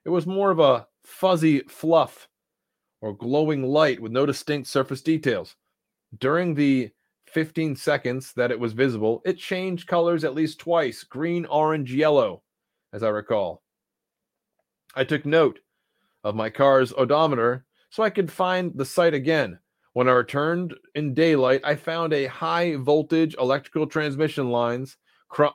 It 0.03 0.09
was 0.09 0.27
more 0.27 0.51
of 0.51 0.59
a 0.59 0.87
fuzzy 1.05 1.59
fluff 1.69 2.27
or 2.99 3.13
glowing 3.13 3.63
light 3.63 4.01
with 4.01 4.11
no 4.11 4.25
distinct 4.25 4.67
surface 4.67 5.01
details. 5.01 5.55
During 6.17 6.53
the 6.53 6.91
15 7.29 7.75
seconds 7.75 8.33
that 8.33 8.51
it 8.51 8.59
was 8.59 8.73
visible, 8.73 9.21
it 9.25 9.37
changed 9.37 9.87
colors 9.87 10.23
at 10.23 10.35
least 10.35 10.59
twice 10.59 11.03
green, 11.03 11.45
orange, 11.45 11.93
yellow, 11.93 12.43
as 12.93 13.03
I 13.03 13.09
recall. 13.09 13.61
I 14.95 15.03
took 15.03 15.25
note 15.25 15.59
of 16.23 16.35
my 16.35 16.49
car's 16.49 16.93
odometer 16.93 17.65
so 17.89 18.03
I 18.03 18.09
could 18.09 18.31
find 18.31 18.71
the 18.75 18.85
site 18.85 19.13
again. 19.13 19.59
When 19.93 20.07
I 20.07 20.11
returned 20.11 20.75
in 20.95 21.13
daylight, 21.13 21.61
I 21.63 21.75
found 21.75 22.13
a 22.13 22.27
high 22.27 22.75
voltage 22.75 23.35
electrical 23.39 23.87
transmission 23.87 24.49
lines. 24.49 24.97
Cro- 25.27 25.53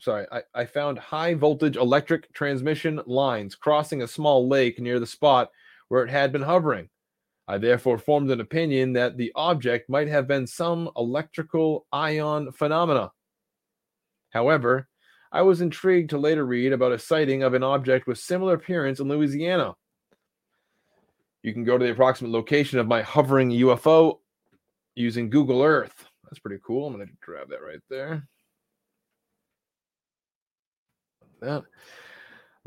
Sorry, 0.00 0.26
I, 0.30 0.42
I 0.54 0.64
found 0.64 0.98
high 0.98 1.34
voltage 1.34 1.76
electric 1.76 2.32
transmission 2.32 3.00
lines 3.06 3.54
crossing 3.54 4.02
a 4.02 4.08
small 4.08 4.48
lake 4.48 4.78
near 4.78 5.00
the 5.00 5.06
spot 5.06 5.50
where 5.88 6.04
it 6.04 6.10
had 6.10 6.32
been 6.32 6.42
hovering. 6.42 6.88
I 7.48 7.56
therefore 7.56 7.96
formed 7.96 8.30
an 8.30 8.42
opinion 8.42 8.92
that 8.92 9.16
the 9.16 9.32
object 9.34 9.88
might 9.88 10.08
have 10.08 10.28
been 10.28 10.46
some 10.46 10.90
electrical 10.96 11.86
ion 11.90 12.52
phenomena. 12.52 13.10
However, 14.30 14.86
I 15.32 15.40
was 15.42 15.62
intrigued 15.62 16.10
to 16.10 16.18
later 16.18 16.44
read 16.44 16.74
about 16.74 16.92
a 16.92 16.98
sighting 16.98 17.42
of 17.42 17.54
an 17.54 17.62
object 17.62 18.06
with 18.06 18.18
similar 18.18 18.52
appearance 18.52 19.00
in 19.00 19.08
Louisiana. 19.08 19.74
You 21.42 21.54
can 21.54 21.64
go 21.64 21.78
to 21.78 21.84
the 21.84 21.92
approximate 21.92 22.32
location 22.32 22.78
of 22.78 22.86
my 22.86 23.00
hovering 23.00 23.50
UFO 23.50 24.18
using 24.94 25.30
Google 25.30 25.62
Earth. 25.62 26.04
That's 26.24 26.40
pretty 26.40 26.60
cool. 26.66 26.86
I'm 26.86 26.94
going 26.94 27.06
to 27.06 27.12
grab 27.22 27.48
that 27.48 27.62
right 27.62 27.80
there. 27.88 28.28
That. 31.40 31.62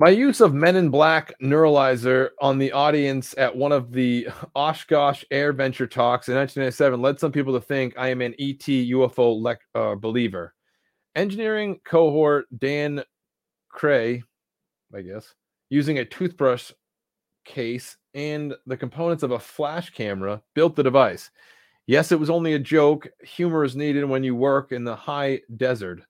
My 0.01 0.09
use 0.09 0.41
of 0.41 0.55
Men 0.55 0.77
in 0.77 0.89
Black 0.89 1.31
neuralizer 1.43 2.29
on 2.41 2.57
the 2.57 2.71
audience 2.71 3.35
at 3.37 3.55
one 3.55 3.71
of 3.71 3.91
the 3.91 4.27
Oshkosh 4.55 5.23
Air 5.29 5.53
Venture 5.53 5.85
talks 5.85 6.27
in 6.27 6.33
1997 6.33 6.99
led 6.99 7.19
some 7.19 7.31
people 7.31 7.53
to 7.53 7.61
think 7.61 7.93
I 7.95 8.07
am 8.07 8.21
an 8.21 8.33
ET 8.39 8.65
UFO 8.65 9.39
le- 9.39 9.79
uh, 9.79 9.93
believer. 9.93 10.55
Engineering 11.15 11.79
cohort 11.85 12.47
Dan 12.57 13.03
Cray, 13.69 14.23
I 14.91 15.01
guess, 15.01 15.35
using 15.69 15.99
a 15.99 16.05
toothbrush 16.05 16.71
case 17.45 17.95
and 18.15 18.55
the 18.65 18.77
components 18.77 19.21
of 19.21 19.29
a 19.29 19.39
flash 19.39 19.91
camera 19.91 20.41
built 20.55 20.75
the 20.75 20.81
device. 20.81 21.29
Yes, 21.85 22.11
it 22.11 22.19
was 22.19 22.31
only 22.31 22.55
a 22.55 22.59
joke. 22.59 23.07
Humor 23.23 23.63
is 23.65 23.75
needed 23.75 24.05
when 24.05 24.23
you 24.23 24.35
work 24.35 24.71
in 24.71 24.83
the 24.83 24.95
high 24.95 25.41
desert. 25.57 26.01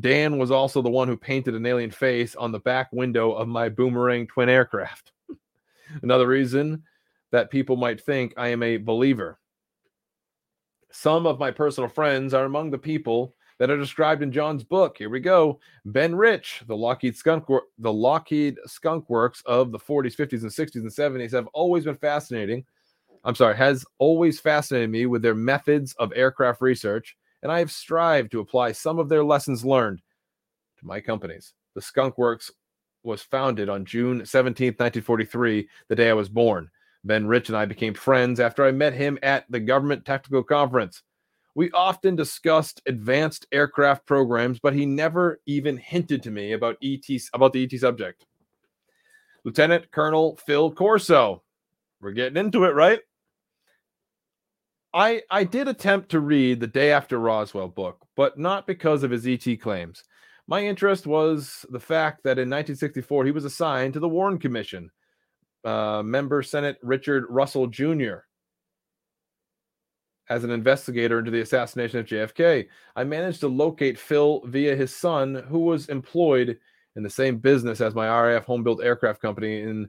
Dan 0.00 0.38
was 0.38 0.50
also 0.50 0.82
the 0.82 0.90
one 0.90 1.08
who 1.08 1.16
painted 1.16 1.54
an 1.54 1.66
alien 1.66 1.90
face 1.90 2.36
on 2.36 2.52
the 2.52 2.60
back 2.60 2.88
window 2.92 3.32
of 3.32 3.48
my 3.48 3.68
boomerang 3.68 4.26
twin 4.26 4.48
aircraft. 4.48 5.12
Another 6.02 6.26
reason 6.26 6.82
that 7.30 7.50
people 7.50 7.76
might 7.76 8.00
think 8.00 8.34
I 8.36 8.48
am 8.48 8.62
a 8.62 8.76
believer. 8.76 9.38
Some 10.90 11.26
of 11.26 11.38
my 11.38 11.50
personal 11.50 11.88
friends 11.88 12.34
are 12.34 12.44
among 12.44 12.70
the 12.70 12.78
people 12.78 13.34
that 13.58 13.70
are 13.70 13.76
described 13.76 14.22
in 14.22 14.32
John's 14.32 14.62
book. 14.62 14.96
Here 14.98 15.10
we 15.10 15.20
go. 15.20 15.58
Ben 15.84 16.14
Rich, 16.14 16.62
the 16.66 16.76
Lockheed 16.76 17.16
Skunk, 17.16 17.44
the 17.78 17.92
Lockheed 17.92 18.56
Skunk 18.66 19.08
Works 19.10 19.42
of 19.46 19.72
the 19.72 19.78
40s, 19.78 20.14
50s, 20.16 20.42
and 20.42 20.50
60s 20.50 20.76
and 20.76 20.90
70s 20.90 21.32
have 21.32 21.48
always 21.48 21.84
been 21.84 21.96
fascinating. 21.96 22.64
I'm 23.24 23.34
sorry, 23.34 23.56
has 23.56 23.84
always 23.98 24.38
fascinated 24.38 24.90
me 24.90 25.06
with 25.06 25.22
their 25.22 25.34
methods 25.34 25.94
of 25.98 26.12
aircraft 26.14 26.60
research 26.62 27.16
and 27.42 27.52
I 27.52 27.58
have 27.58 27.70
strived 27.70 28.32
to 28.32 28.40
apply 28.40 28.72
some 28.72 28.98
of 28.98 29.08
their 29.08 29.24
lessons 29.24 29.64
learned 29.64 30.02
to 30.78 30.86
my 30.86 31.00
companies. 31.00 31.54
The 31.74 31.82
Skunk 31.82 32.18
Works 32.18 32.50
was 33.02 33.22
founded 33.22 33.68
on 33.68 33.84
June 33.84 34.24
17, 34.24 34.68
1943, 34.68 35.68
the 35.88 35.96
day 35.96 36.10
I 36.10 36.14
was 36.14 36.28
born. 36.28 36.70
Ben 37.04 37.26
Rich 37.26 37.48
and 37.48 37.56
I 37.56 37.64
became 37.64 37.94
friends 37.94 38.40
after 38.40 38.64
I 38.64 38.72
met 38.72 38.92
him 38.92 39.18
at 39.22 39.44
the 39.48 39.60
Government 39.60 40.04
Technical 40.04 40.42
Conference. 40.42 41.02
We 41.54 41.70
often 41.72 42.16
discussed 42.16 42.82
advanced 42.86 43.46
aircraft 43.50 44.06
programs, 44.06 44.60
but 44.60 44.74
he 44.74 44.86
never 44.86 45.40
even 45.46 45.76
hinted 45.76 46.22
to 46.24 46.30
me 46.30 46.52
about 46.52 46.76
ET 46.82 47.04
about 47.32 47.52
the 47.52 47.64
ET 47.64 47.78
subject. 47.78 48.26
Lieutenant 49.44 49.90
Colonel 49.90 50.36
Phil 50.36 50.72
Corso. 50.72 51.42
We're 52.00 52.12
getting 52.12 52.36
into 52.36 52.64
it, 52.64 52.74
right? 52.74 53.00
I 54.98 55.22
I 55.30 55.44
did 55.44 55.68
attempt 55.68 56.10
to 56.10 56.18
read 56.18 56.58
the 56.58 56.66
Day 56.66 56.90
After 56.90 57.20
Roswell 57.20 57.68
book, 57.68 58.04
but 58.16 58.36
not 58.36 58.66
because 58.66 59.04
of 59.04 59.12
his 59.12 59.28
ET 59.28 59.60
claims. 59.60 60.02
My 60.48 60.64
interest 60.64 61.06
was 61.06 61.64
the 61.70 61.78
fact 61.78 62.24
that 62.24 62.38
in 62.38 62.50
1964 62.50 63.24
he 63.24 63.30
was 63.30 63.44
assigned 63.44 63.94
to 63.94 64.00
the 64.00 64.08
Warren 64.08 64.38
Commission. 64.38 64.90
Uh, 65.64 66.02
member 66.04 66.42
Senate 66.42 66.78
Richard 66.82 67.26
Russell 67.28 67.68
Jr. 67.68 68.24
as 70.30 70.42
an 70.42 70.50
investigator 70.50 71.20
into 71.20 71.30
the 71.30 71.42
assassination 71.42 72.00
of 72.00 72.06
JFK. 72.06 72.66
I 72.96 73.04
managed 73.04 73.40
to 73.40 73.48
locate 73.48 74.00
Phil 74.00 74.42
via 74.46 74.74
his 74.74 74.94
son, 74.94 75.44
who 75.48 75.60
was 75.60 75.88
employed 75.88 76.58
in 76.96 77.04
the 77.04 77.10
same 77.10 77.36
business 77.38 77.80
as 77.80 77.94
my 77.94 78.08
RAF 78.08 78.46
home 78.46 78.64
built 78.64 78.82
aircraft 78.82 79.22
company 79.22 79.62
in 79.62 79.88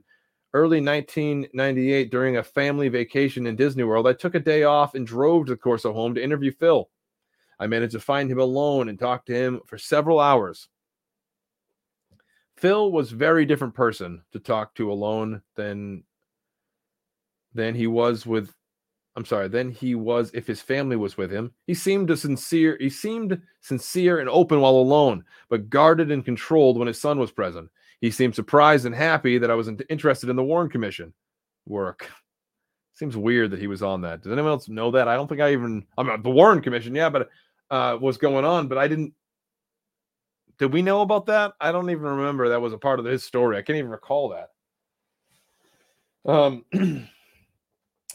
early 0.52 0.80
1998 0.80 2.10
during 2.10 2.36
a 2.36 2.42
family 2.42 2.88
vacation 2.88 3.46
in 3.46 3.56
Disney 3.56 3.84
World, 3.84 4.06
I 4.06 4.12
took 4.12 4.34
a 4.34 4.40
day 4.40 4.64
off 4.64 4.94
and 4.94 5.06
drove 5.06 5.46
to 5.46 5.52
the 5.52 5.56
Corso 5.56 5.92
home 5.92 6.14
to 6.14 6.22
interview 6.22 6.52
Phil. 6.52 6.88
I 7.58 7.66
managed 7.66 7.92
to 7.92 8.00
find 8.00 8.30
him 8.30 8.40
alone 8.40 8.88
and 8.88 8.98
talk 8.98 9.26
to 9.26 9.34
him 9.34 9.60
for 9.66 9.78
several 9.78 10.18
hours. 10.18 10.68
Phil 12.56 12.90
was 12.90 13.12
a 13.12 13.16
very 13.16 13.46
different 13.46 13.74
person 13.74 14.22
to 14.32 14.38
talk 14.38 14.74
to 14.74 14.92
alone 14.92 15.42
than 15.56 16.04
than 17.54 17.74
he 17.74 17.86
was 17.86 18.26
with 18.26 18.54
I'm 19.16 19.24
sorry, 19.24 19.48
than 19.48 19.70
he 19.70 19.94
was 19.94 20.30
if 20.34 20.46
his 20.46 20.62
family 20.62 20.96
was 20.96 21.16
with 21.16 21.30
him. 21.32 21.52
He 21.66 21.74
seemed 21.74 22.10
a 22.10 22.16
sincere 22.16 22.76
he 22.80 22.90
seemed 22.90 23.40
sincere 23.60 24.20
and 24.20 24.28
open 24.28 24.60
while 24.60 24.76
alone, 24.76 25.24
but 25.48 25.68
guarded 25.68 26.10
and 26.10 26.24
controlled 26.24 26.78
when 26.78 26.88
his 26.88 27.00
son 27.00 27.18
was 27.18 27.32
present. 27.32 27.68
He 28.00 28.10
seemed 28.10 28.34
surprised 28.34 28.86
and 28.86 28.94
happy 28.94 29.38
that 29.38 29.50
I 29.50 29.54
was 29.54 29.68
interested 29.88 30.30
in 30.30 30.36
the 30.36 30.44
Warren 30.44 30.70
Commission 30.70 31.12
work. 31.66 32.10
Seems 32.94 33.16
weird 33.16 33.50
that 33.50 33.60
he 33.60 33.66
was 33.66 33.82
on 33.82 34.00
that. 34.02 34.22
Does 34.22 34.32
anyone 34.32 34.52
else 34.52 34.68
know 34.68 34.90
that? 34.90 35.08
I 35.08 35.14
don't 35.14 35.28
think 35.28 35.40
I 35.40 35.52
even. 35.52 35.86
I'm 35.96 36.06
mean, 36.06 36.22
the 36.22 36.30
Warren 36.30 36.60
Commission, 36.60 36.94
yeah, 36.94 37.08
but 37.08 37.28
uh, 37.70 37.96
was 38.00 38.18
going 38.18 38.44
on, 38.44 38.68
but 38.68 38.78
I 38.78 38.88
didn't. 38.88 39.14
Did 40.58 40.72
we 40.72 40.82
know 40.82 41.00
about 41.00 41.26
that? 41.26 41.52
I 41.60 41.72
don't 41.72 41.90
even 41.90 42.04
remember 42.04 42.48
that 42.50 42.60
was 42.60 42.74
a 42.74 42.78
part 42.78 43.00
of 43.00 43.06
his 43.06 43.24
story. 43.24 43.56
I 43.56 43.62
can't 43.62 43.78
even 43.78 43.90
recall 43.90 44.30
that. 44.30 44.50
Um. 46.30 46.64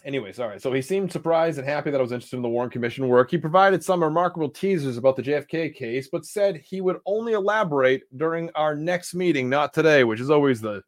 anyways, 0.06 0.40
all 0.40 0.48
right. 0.48 0.62
So 0.62 0.72
he 0.72 0.82
seemed 0.82 1.12
surprised 1.12 1.58
and 1.58 1.68
happy 1.68 1.92
that 1.92 1.98
I 1.98 2.02
was 2.02 2.12
interested 2.12 2.38
in 2.38 2.44
the 2.44 2.50
Warren 2.50 2.70
Commission 2.70 3.08
work. 3.08 3.32
He 3.32 3.38
provided 3.38 3.84
some 3.84 4.04
remarkable 4.04 4.50
teasers 4.50 4.98
about 4.98 5.16
the 5.16 5.24
JFK 5.24 5.76
case, 5.76 6.08
but 6.10 6.26
said 6.26 6.58
he 6.58 6.80
would 6.80 7.00
only 7.06 7.34
elaborate 7.34 8.04
during 8.16 8.50
our 8.56 8.76
next 8.76 9.14
meeting, 9.14 9.50
not 9.50 9.74
today, 9.74 10.04
which 10.04 10.22
is 10.22 10.30
always 10.30 10.62
the 10.62 10.82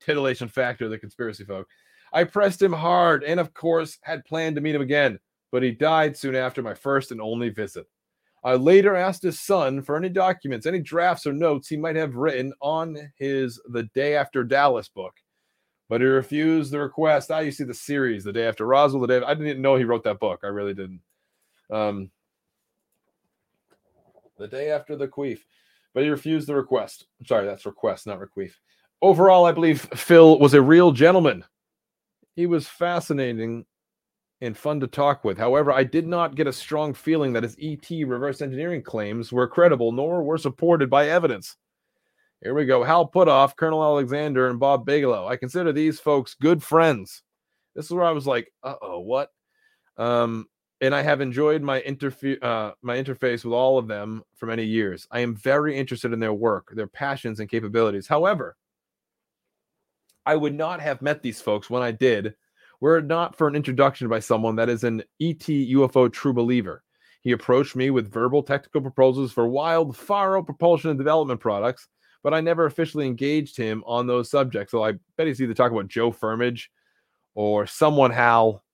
titillation 0.00 0.48
factor 0.48 0.84
of 0.84 0.90
the 0.90 0.98
conspiracy 0.98 1.44
folk. 1.44 1.66
I 2.12 2.24
pressed 2.24 2.60
him 2.60 2.72
hard 2.72 3.24
and, 3.24 3.40
of 3.40 3.54
course, 3.54 3.98
had 4.02 4.24
planned 4.24 4.56
to 4.56 4.62
meet 4.62 4.74
him 4.74 4.82
again, 4.82 5.18
but 5.52 5.62
he 5.62 5.70
died 5.70 6.16
soon 6.16 6.34
after 6.34 6.62
my 6.62 6.74
first 6.74 7.12
and 7.12 7.20
only 7.20 7.48
visit. 7.48 7.86
I 8.44 8.54
later 8.54 8.94
asked 8.94 9.22
his 9.22 9.40
son 9.40 9.82
for 9.82 9.96
any 9.96 10.08
documents, 10.08 10.66
any 10.66 10.80
drafts 10.80 11.26
or 11.26 11.32
notes 11.32 11.68
he 11.68 11.76
might 11.76 11.96
have 11.96 12.14
written 12.14 12.52
on 12.60 12.96
his 13.16 13.60
The 13.70 13.84
Day 13.94 14.14
After 14.14 14.44
Dallas 14.44 14.88
book 14.88 15.14
but 15.88 16.00
he 16.00 16.06
refused 16.06 16.72
the 16.72 16.80
request. 16.80 17.30
Ah, 17.30 17.40
you 17.40 17.52
see 17.52 17.64
the 17.64 17.74
series, 17.74 18.24
the 18.24 18.32
day 18.32 18.46
after 18.46 18.66
Roswell, 18.66 19.00
the 19.00 19.06
day. 19.20 19.26
I 19.26 19.34
didn't 19.34 19.62
know 19.62 19.76
he 19.76 19.84
wrote 19.84 20.04
that 20.04 20.20
book. 20.20 20.40
I 20.42 20.48
really 20.48 20.74
didn't. 20.74 21.00
Um, 21.70 22.10
the 24.38 24.48
day 24.48 24.70
after 24.70 24.96
the 24.96 25.08
queef. 25.08 25.40
but 25.94 26.02
he 26.02 26.10
refused 26.10 26.46
the 26.46 26.54
request. 26.54 27.06
Sorry, 27.24 27.46
that's 27.46 27.66
request, 27.66 28.06
not 28.06 28.20
requeef. 28.20 28.52
Overall, 29.02 29.46
I 29.46 29.52
believe 29.52 29.82
Phil 29.94 30.38
was 30.38 30.54
a 30.54 30.60
real 30.60 30.92
gentleman. 30.92 31.44
He 32.34 32.46
was 32.46 32.68
fascinating 32.68 33.64
and 34.42 34.56
fun 34.56 34.80
to 34.80 34.86
talk 34.86 35.24
with. 35.24 35.38
However, 35.38 35.72
I 35.72 35.84
did 35.84 36.06
not 36.06 36.34
get 36.34 36.46
a 36.46 36.52
strong 36.52 36.92
feeling 36.92 37.32
that 37.32 37.42
his 37.42 37.56
ET 37.60 37.88
reverse 38.06 38.42
engineering 38.42 38.82
claims 38.82 39.32
were 39.32 39.48
credible 39.48 39.92
nor 39.92 40.22
were 40.22 40.36
supported 40.36 40.90
by 40.90 41.08
evidence. 41.08 41.56
Here 42.42 42.54
we 42.54 42.66
go. 42.66 42.84
Hal 42.84 43.10
Puthoff, 43.10 43.56
Colonel 43.56 43.82
Alexander, 43.82 44.48
and 44.48 44.60
Bob 44.60 44.84
Bigelow. 44.84 45.26
I 45.26 45.36
consider 45.36 45.72
these 45.72 45.98
folks 45.98 46.34
good 46.34 46.62
friends. 46.62 47.22
This 47.74 47.86
is 47.86 47.92
where 47.92 48.04
I 48.04 48.12
was 48.12 48.26
like, 48.26 48.52
uh 48.62 48.74
oh, 48.80 49.00
what? 49.00 49.30
Um, 49.96 50.46
and 50.80 50.94
I 50.94 51.02
have 51.02 51.20
enjoyed 51.20 51.62
my 51.62 51.80
interfe- 51.80 52.42
uh, 52.42 52.72
my 52.82 52.96
interface 52.96 53.44
with 53.44 53.54
all 53.54 53.78
of 53.78 53.88
them 53.88 54.22
for 54.34 54.46
many 54.46 54.64
years. 54.64 55.06
I 55.10 55.20
am 55.20 55.34
very 55.34 55.76
interested 55.76 56.12
in 56.12 56.20
their 56.20 56.34
work, 56.34 56.70
their 56.74 56.86
passions, 56.86 57.40
and 57.40 57.48
capabilities. 57.48 58.06
However, 58.06 58.56
I 60.26 60.36
would 60.36 60.54
not 60.54 60.80
have 60.80 61.02
met 61.02 61.22
these 61.22 61.40
folks 61.40 61.70
when 61.70 61.82
I 61.82 61.92
did 61.92 62.34
were 62.80 62.98
it 62.98 63.06
not 63.06 63.36
for 63.36 63.48
an 63.48 63.56
introduction 63.56 64.08
by 64.08 64.20
someone 64.20 64.56
that 64.56 64.68
is 64.68 64.84
an 64.84 65.02
ET 65.20 65.38
UFO 65.38 66.12
true 66.12 66.34
believer. 66.34 66.82
He 67.22 67.32
approached 67.32 67.74
me 67.74 67.90
with 67.90 68.12
verbal 68.12 68.42
technical 68.42 68.82
proposals 68.82 69.32
for 69.32 69.48
wild, 69.48 69.96
Faro 69.96 70.42
propulsion 70.42 70.90
and 70.90 70.98
development 70.98 71.40
products, 71.40 71.88
but 72.26 72.34
I 72.34 72.40
never 72.40 72.66
officially 72.66 73.06
engaged 73.06 73.56
him 73.56 73.84
on 73.86 74.08
those 74.08 74.28
subjects. 74.28 74.72
So 74.72 74.82
I 74.82 74.94
bet 75.16 75.28
he's 75.28 75.40
either 75.40 75.54
talking 75.54 75.78
about 75.78 75.86
Joe 75.86 76.10
Firmage 76.10 76.64
or 77.36 77.68
someone 77.68 78.10
Hal, 78.10 78.64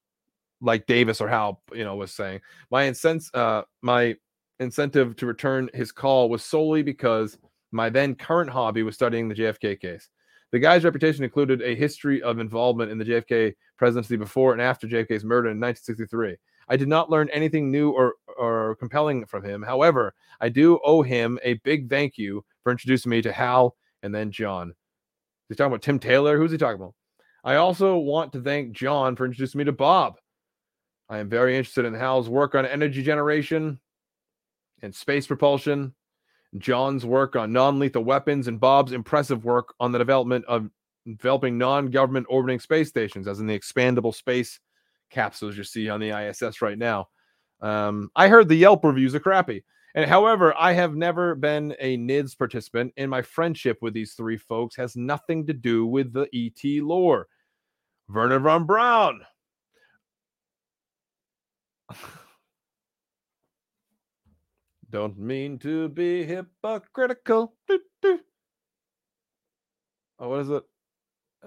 like 0.63 0.87
Davis 0.87 1.21
or 1.21 1.29
Hal, 1.29 1.61
you 1.75 1.85
know, 1.85 1.95
was 1.95 2.15
saying. 2.15 2.41
My 2.71 2.85
incense, 2.85 3.31
uh, 3.35 3.65
my 3.83 4.17
incentive 4.59 5.17
to 5.17 5.27
return 5.27 5.69
his 5.75 5.93
call 5.93 6.31
was 6.31 6.43
solely 6.43 6.83
because 6.83 7.37
my 7.73 7.91
then 7.91 8.15
current 8.15 8.49
hobby 8.49 8.85
was 8.85 8.95
studying 8.95 9.29
the 9.29 9.35
JFK 9.35 9.79
case. 9.79 10.09
The 10.53 10.59
guy's 10.59 10.85
reputation 10.85 11.23
included 11.23 11.61
a 11.61 11.75
history 11.75 12.23
of 12.23 12.39
involvement 12.39 12.91
in 12.91 12.97
the 12.97 13.05
JFK 13.05 13.53
presidency 13.77 14.17
before 14.17 14.55
and 14.55 14.63
after 14.63 14.87
JFK's 14.87 15.25
murder 15.25 15.51
in 15.51 15.61
1963. 15.61 16.39
I 16.73 16.77
did 16.77 16.89
not 16.89 17.11
learn 17.11 17.29
anything 17.35 17.71
new 17.71 17.91
or, 17.91 18.15
or 18.39 18.77
compelling 18.77 19.27
from 19.27 19.45
him. 19.45 19.63
However, 19.63 20.15
I 20.41 20.49
do 20.49 20.81
owe 20.83 21.03
him 21.03 21.39
a 21.43 21.53
big 21.65 21.91
thank 21.91 22.17
you 22.17 22.47
for 22.63 22.73
introducing 22.73 23.11
me 23.11 23.21
to 23.21 23.31
Hal 23.31 23.77
and 24.03 24.15
then 24.15 24.31
John. 24.31 24.73
He's 25.49 25.59
talking 25.59 25.71
about 25.71 25.83
Tim 25.83 25.99
Taylor. 25.99 26.39
Who's 26.39 26.51
he 26.51 26.57
talking 26.57 26.81
about? 26.81 26.95
I 27.45 27.57
also 27.57 27.99
want 27.99 28.33
to 28.33 28.41
thank 28.41 28.73
John 28.73 29.17
for 29.17 29.27
introducing 29.27 29.59
me 29.59 29.65
to 29.65 29.73
Bob. 29.73 30.15
I 31.11 31.19
am 31.19 31.29
very 31.29 31.59
interested 31.59 31.85
in 31.85 31.93
Hal's 31.93 32.31
work 32.31 32.55
on 32.55 32.65
energy 32.65 33.03
generation 33.03 33.79
and 34.81 34.95
space 34.95 35.27
propulsion 35.27 35.95
John's 36.57 37.05
work 37.05 37.37
on 37.37 37.53
non 37.53 37.81
lethal 37.81 38.03
weapons, 38.03 38.49
and 38.49 38.59
Bob's 38.59 38.93
impressive 38.93 39.45
work 39.45 39.75
on 39.79 39.93
the 39.93 39.99
development 39.99 40.47
of 40.47 40.71
developing 41.07 41.59
non 41.59 41.91
government 41.91 42.29
orbiting 42.31 42.61
space 42.61 42.89
stations, 42.89 43.29
as 43.29 43.41
in 43.41 43.47
the 43.47 43.59
expandable 43.59 44.15
space 44.15 44.59
capsules 45.13 45.57
you 45.57 45.65
see 45.65 45.89
on 45.89 46.01
the 46.01 46.11
ISS 46.11 46.61
right 46.63 46.79
now. 46.79 47.09
Um, 47.61 48.11
I 48.17 48.29
heard 48.29 48.49
the 48.49 48.57
Yelp 48.57 48.85
reviews 48.85 49.15
are 49.15 49.21
crappy. 49.21 49.63
And 49.95 50.09
however, 50.09 50.55
I 50.59 50.73
have 50.73 50.97
never 50.97 51.35
been 51.35 51.77
a 51.79 51.99
NIDS 51.99 52.37
participant, 52.37 52.95
and 52.97 53.11
my 53.11 53.21
friendship 53.21 53.77
with 53.83 53.93
these 53.93 54.15
three 54.15 54.39
folks 54.39 54.75
has 54.77 54.97
nothing 54.97 55.47
to 55.47 55.53
do 55.53 55.87
with 55.87 56.15
the 56.15 56.27
ET 56.33 56.83
lore. 56.83 57.29
Wernher 58.09 58.41
von 58.41 58.65
Braun. 58.65 59.21
Don't 64.91 65.19
mean 65.19 65.59
to 65.61 65.89
be 65.91 66.25
hypocritical. 66.25 67.55
Doo, 67.67 67.81
doo. 68.01 68.21
Oh, 70.19 70.29
what 70.29 70.41
is 70.41 70.51
it? 70.51 70.63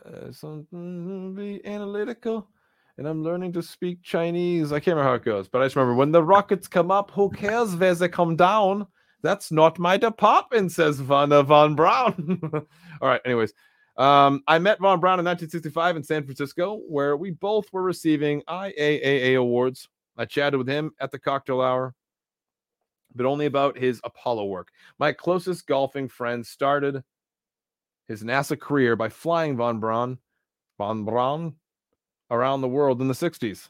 Uh, 0.03 0.31
something 0.31 1.35
be 1.35 1.65
analytical. 1.65 2.49
And 2.97 3.07
I'm 3.07 3.23
learning 3.23 3.53
to 3.53 3.61
speak 3.61 4.01
Chinese. 4.03 4.72
I 4.72 4.80
can't 4.80 4.95
remember 4.95 5.09
how 5.09 5.15
it 5.15 5.26
goes, 5.26 5.47
but 5.49 5.61
I 5.61 5.65
just 5.65 5.76
remember 5.76 5.95
when 5.95 6.11
the 6.11 6.23
rockets 6.23 6.67
come 6.67 6.91
up, 6.91 7.11
who 7.11 7.30
cares 7.30 7.76
where 7.76 7.93
they 7.93 8.07
come 8.07 8.35
down? 8.35 8.88
That's 9.22 9.51
not 9.51 9.80
my 9.80 9.97
department, 9.97 10.72
says 10.72 10.99
Vanna 10.99 11.43
von 11.43 11.76
Braun. 11.76 12.39
All 13.01 13.07
right, 13.09 13.22
anyways. 13.26 13.53
Um, 13.97 14.43
I 14.47 14.59
met 14.59 14.80
Von 14.80 14.99
Braun 14.99 15.19
in 15.19 15.26
1965 15.26 15.95
in 15.95 16.03
San 16.03 16.23
Francisco, 16.23 16.81
where 16.88 17.15
we 17.15 17.31
both 17.31 17.72
were 17.72 17.81
receiving 17.81 18.41
IAAA 18.43 19.38
awards. 19.38 19.88
I 20.17 20.26
chatted 20.26 20.57
with 20.57 20.67
him 20.67 20.91
at 20.99 21.11
the 21.11 21.19
cocktail 21.19 21.61
hour 21.61 21.95
but 23.15 23.26
only 23.26 23.45
about 23.45 23.77
his 23.77 24.01
Apollo 24.03 24.45
work. 24.45 24.69
My 24.99 25.13
closest 25.13 25.65
golfing 25.65 26.09
friend 26.09 26.45
started 26.45 27.03
his 28.07 28.23
NASA 28.23 28.59
career 28.59 28.95
by 28.95 29.09
flying 29.09 29.57
von 29.57 29.80
Braun, 29.80 30.19
von 30.77 31.05
Braun 31.05 31.55
around 32.31 32.61
the 32.61 32.68
world 32.68 33.02
in 33.02 33.07
the 33.07 33.14
60s. 33.14 33.69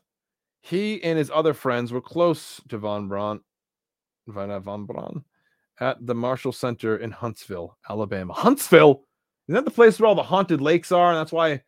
He 0.61 1.03
and 1.03 1.17
his 1.17 1.31
other 1.33 1.53
friends 1.53 1.91
were 1.91 2.01
close 2.01 2.61
to 2.69 2.77
von 2.77 3.07
Braun, 3.07 3.41
von, 4.27 4.61
von 4.63 4.85
Braun 4.85 5.23
at 5.79 6.05
the 6.05 6.15
Marshall 6.15 6.51
Center 6.51 6.97
in 6.97 7.11
Huntsville, 7.11 7.77
Alabama. 7.89 8.33
Huntsville? 8.33 9.03
Isn't 9.47 9.55
that 9.55 9.65
the 9.65 9.71
place 9.71 9.99
where 9.99 10.07
all 10.07 10.15
the 10.15 10.23
haunted 10.23 10.61
lakes 10.61 10.91
are? 10.91 11.11
And 11.11 11.17
that's 11.17 11.31
why 11.31 11.61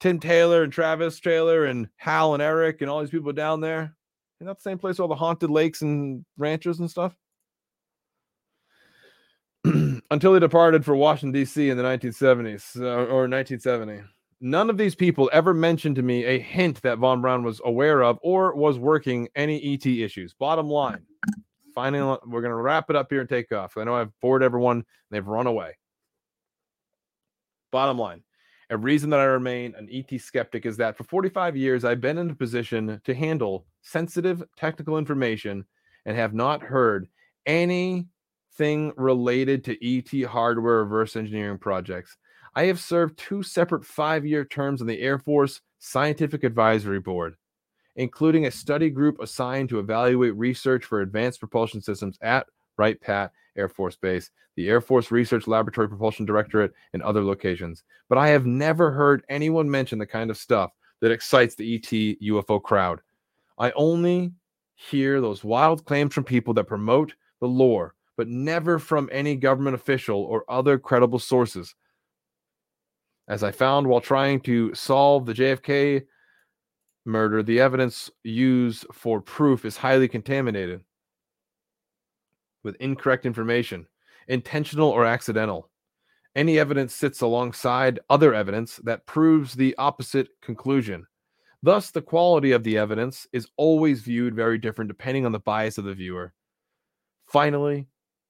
Tim 0.00 0.20
Taylor 0.20 0.62
and 0.62 0.72
Travis 0.72 1.20
Taylor 1.20 1.64
and 1.64 1.88
Hal 1.96 2.34
and 2.34 2.42
Eric 2.42 2.82
and 2.82 2.90
all 2.90 3.00
these 3.00 3.10
people 3.10 3.32
down 3.32 3.60
there? 3.60 3.94
Isn't 4.40 4.46
that 4.46 4.58
the 4.58 4.62
same 4.62 4.78
place 4.78 4.94
with 4.94 5.00
all 5.00 5.08
the 5.08 5.14
haunted 5.14 5.50
lakes 5.50 5.82
and 5.82 6.24
ranches 6.36 6.80
and 6.80 6.90
stuff? 6.90 7.16
Until 9.64 10.34
he 10.34 10.40
departed 10.40 10.84
for 10.84 10.94
Washington, 10.94 11.32
D.C. 11.32 11.70
in 11.70 11.76
the 11.76 11.82
1970s 11.82 12.80
uh, 12.80 13.06
or 13.06 13.28
1970. 13.28 14.02
None 14.40 14.70
of 14.70 14.78
these 14.78 14.94
people 14.94 15.28
ever 15.32 15.52
mentioned 15.52 15.96
to 15.96 16.02
me 16.02 16.24
a 16.24 16.38
hint 16.38 16.80
that 16.82 16.98
Von 16.98 17.20
Braun 17.20 17.42
was 17.42 17.60
aware 17.64 18.02
of 18.02 18.18
or 18.22 18.54
was 18.54 18.78
working 18.78 19.28
any 19.34 19.74
ET 19.74 19.84
issues. 19.84 20.32
Bottom 20.32 20.68
line, 20.68 21.04
finally, 21.74 22.18
we're 22.24 22.40
going 22.40 22.50
to 22.50 22.56
wrap 22.56 22.88
it 22.88 22.94
up 22.94 23.08
here 23.10 23.20
and 23.20 23.28
take 23.28 23.50
off. 23.50 23.76
I 23.76 23.82
know 23.82 23.96
I've 23.96 24.12
bored 24.20 24.44
everyone, 24.44 24.84
they've 25.10 25.26
run 25.26 25.48
away. 25.48 25.76
Bottom 27.72 27.98
line, 27.98 28.22
a 28.70 28.76
reason 28.76 29.10
that 29.10 29.20
I 29.20 29.24
remain 29.24 29.74
an 29.76 29.88
ET 29.90 30.20
skeptic 30.20 30.66
is 30.66 30.76
that 30.76 30.96
for 30.96 31.04
45 31.04 31.56
years, 31.56 31.84
I've 31.84 32.00
been 32.00 32.18
in 32.18 32.30
a 32.30 32.34
position 32.34 33.00
to 33.04 33.14
handle 33.14 33.66
sensitive 33.82 34.44
technical 34.56 34.98
information 34.98 35.64
and 36.06 36.16
have 36.16 36.32
not 36.32 36.62
heard 36.62 37.08
anything 37.44 38.06
related 38.96 39.64
to 39.64 39.76
ET 39.84 40.26
hardware 40.26 40.84
reverse 40.84 41.16
engineering 41.16 41.58
projects. 41.58 42.16
I 42.54 42.64
have 42.64 42.80
served 42.80 43.18
two 43.18 43.42
separate 43.42 43.84
five 43.84 44.26
year 44.26 44.44
terms 44.44 44.80
on 44.80 44.86
the 44.86 45.00
Air 45.00 45.18
Force 45.18 45.60
Scientific 45.78 46.44
Advisory 46.44 47.00
Board, 47.00 47.36
including 47.96 48.46
a 48.46 48.50
study 48.50 48.90
group 48.90 49.20
assigned 49.20 49.68
to 49.68 49.78
evaluate 49.78 50.36
research 50.36 50.84
for 50.84 51.00
advanced 51.00 51.40
propulsion 51.40 51.80
systems 51.80 52.18
at 52.22 52.46
Wright 52.76 53.00
Pat 53.00 53.32
Air 53.56 53.68
Force 53.68 53.96
Base, 53.96 54.30
the 54.56 54.68
Air 54.68 54.80
Force 54.80 55.10
Research 55.10 55.46
Laboratory 55.46 55.88
Propulsion 55.88 56.24
Directorate, 56.26 56.72
and 56.92 57.02
other 57.02 57.22
locations. 57.22 57.84
But 58.08 58.18
I 58.18 58.28
have 58.28 58.46
never 58.46 58.90
heard 58.90 59.24
anyone 59.28 59.70
mention 59.70 59.98
the 59.98 60.06
kind 60.06 60.30
of 60.30 60.36
stuff 60.36 60.72
that 61.00 61.12
excites 61.12 61.54
the 61.54 61.74
ET 61.76 61.90
UFO 62.22 62.62
crowd. 62.62 63.00
I 63.58 63.72
only 63.72 64.32
hear 64.74 65.20
those 65.20 65.44
wild 65.44 65.84
claims 65.84 66.14
from 66.14 66.24
people 66.24 66.54
that 66.54 66.64
promote 66.64 67.14
the 67.40 67.46
lore, 67.46 67.94
but 68.16 68.28
never 68.28 68.78
from 68.78 69.08
any 69.12 69.36
government 69.36 69.74
official 69.74 70.22
or 70.22 70.44
other 70.48 70.78
credible 70.78 71.18
sources. 71.18 71.74
As 73.28 73.42
I 73.42 73.52
found 73.52 73.86
while 73.86 74.00
trying 74.00 74.40
to 74.40 74.74
solve 74.74 75.26
the 75.26 75.34
JFK 75.34 76.06
murder, 77.04 77.42
the 77.42 77.60
evidence 77.60 78.10
used 78.24 78.86
for 78.92 79.20
proof 79.20 79.66
is 79.66 79.76
highly 79.76 80.08
contaminated 80.08 80.80
with 82.64 82.76
incorrect 82.80 83.26
information, 83.26 83.86
intentional 84.28 84.88
or 84.88 85.04
accidental. 85.04 85.68
Any 86.34 86.58
evidence 86.58 86.94
sits 86.94 87.20
alongside 87.20 88.00
other 88.08 88.32
evidence 88.32 88.76
that 88.84 89.06
proves 89.06 89.54
the 89.54 89.74
opposite 89.76 90.28
conclusion. 90.40 91.06
Thus, 91.62 91.90
the 91.90 92.02
quality 92.02 92.52
of 92.52 92.64
the 92.64 92.78
evidence 92.78 93.26
is 93.32 93.48
always 93.56 94.00
viewed 94.00 94.34
very 94.34 94.56
different 94.56 94.88
depending 94.88 95.26
on 95.26 95.32
the 95.32 95.38
bias 95.38 95.76
of 95.76 95.84
the 95.84 95.94
viewer. 95.94 96.32
Finally, 97.26 97.88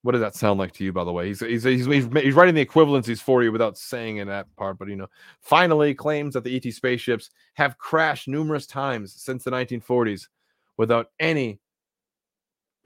what 0.08 0.12
does 0.12 0.22
that 0.22 0.34
sound 0.34 0.58
like 0.58 0.72
to 0.72 0.84
you, 0.84 0.90
by 0.90 1.04
the 1.04 1.12
way? 1.12 1.26
He's, 1.26 1.40
he's, 1.40 1.64
he's, 1.64 1.84
he's 1.84 2.06
writing 2.32 2.54
the 2.54 2.64
equivalencies 2.64 3.20
for 3.20 3.42
you 3.42 3.52
without 3.52 3.76
saying 3.76 4.16
in 4.16 4.28
that 4.28 4.46
part, 4.56 4.78
but 4.78 4.88
you 4.88 4.96
know, 4.96 5.08
finally 5.42 5.94
claims 5.94 6.32
that 6.32 6.44
the 6.44 6.56
ET 6.56 6.72
spaceships 6.72 7.28
have 7.56 7.76
crashed 7.76 8.26
numerous 8.26 8.66
times 8.66 9.12
since 9.12 9.44
the 9.44 9.50
1940s 9.50 10.28
without 10.78 11.10
any 11.20 11.60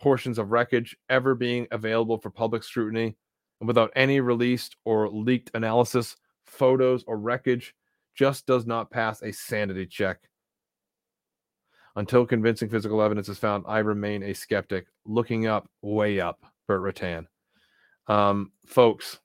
portions 0.01 0.37
of 0.37 0.51
wreckage 0.51 0.97
ever 1.11 1.37
being 1.37 1.69
available 1.71 2.19
for 2.19 2.29
public 2.29 2.65
scrutiny 2.65 3.15
and 3.61 3.69
without 3.69 3.93
any 3.95 4.19
released 4.19 4.75
or 4.85 5.09
leaked 5.09 5.53
analysis, 5.55 6.17
photos, 6.45 7.05
or 7.07 7.19
wreckage 7.19 7.73
just 8.17 8.49
does 8.49 8.67
not 8.67 8.91
pass 8.91 9.23
a 9.23 9.31
sanity 9.31 9.87
check. 9.87 10.29
Until 11.95 12.27
convincing 12.27 12.69
physical 12.69 13.01
evidence 13.01 13.29
is 13.29 13.39
found, 13.39 13.63
I 13.69 13.79
remain 13.79 14.25
a 14.25 14.33
skeptic. 14.33 14.89
Looking 15.05 15.47
up, 15.47 15.71
way 15.83 16.19
up, 16.19 16.52
Burt 16.81 16.97
Rutan. 16.97 17.27
Um, 18.07 18.53
folks, 18.67 19.19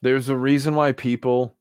there's 0.00 0.28
a 0.28 0.36
reason 0.36 0.76
why 0.76 0.92
people 0.92 1.56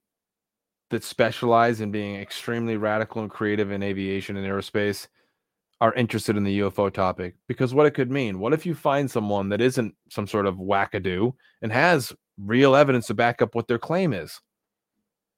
that 0.90 1.04
specialize 1.04 1.82
in 1.82 1.92
being 1.92 2.16
extremely 2.16 2.78
radical 2.78 3.24
and 3.24 3.32
creative 3.32 3.72
in 3.72 3.82
aviation 3.82 4.38
and 4.38 4.46
aerospace 4.46 5.08
are 5.80 5.94
interested 5.94 6.38
in 6.38 6.44
the 6.44 6.60
UFO 6.60 6.92
topic 6.92 7.36
because 7.48 7.74
what 7.74 7.86
it 7.86 7.94
could 7.94 8.10
mean. 8.10 8.40
What 8.40 8.54
if 8.54 8.66
you 8.66 8.74
find 8.74 9.10
someone 9.10 9.50
that 9.50 9.62
isn't 9.62 9.96
some 10.10 10.28
sort 10.28 10.48
of 10.48 10.56
wackadoo 10.56 11.34
and 11.62 11.72
has 11.72 12.14
real 12.40 12.76
evidence 12.76 13.08
to 13.08 13.14
back 13.14 13.42
up 13.42 13.54
what 13.54 13.68
their 13.68 13.80
claim 13.80 14.14
is? 14.14 14.40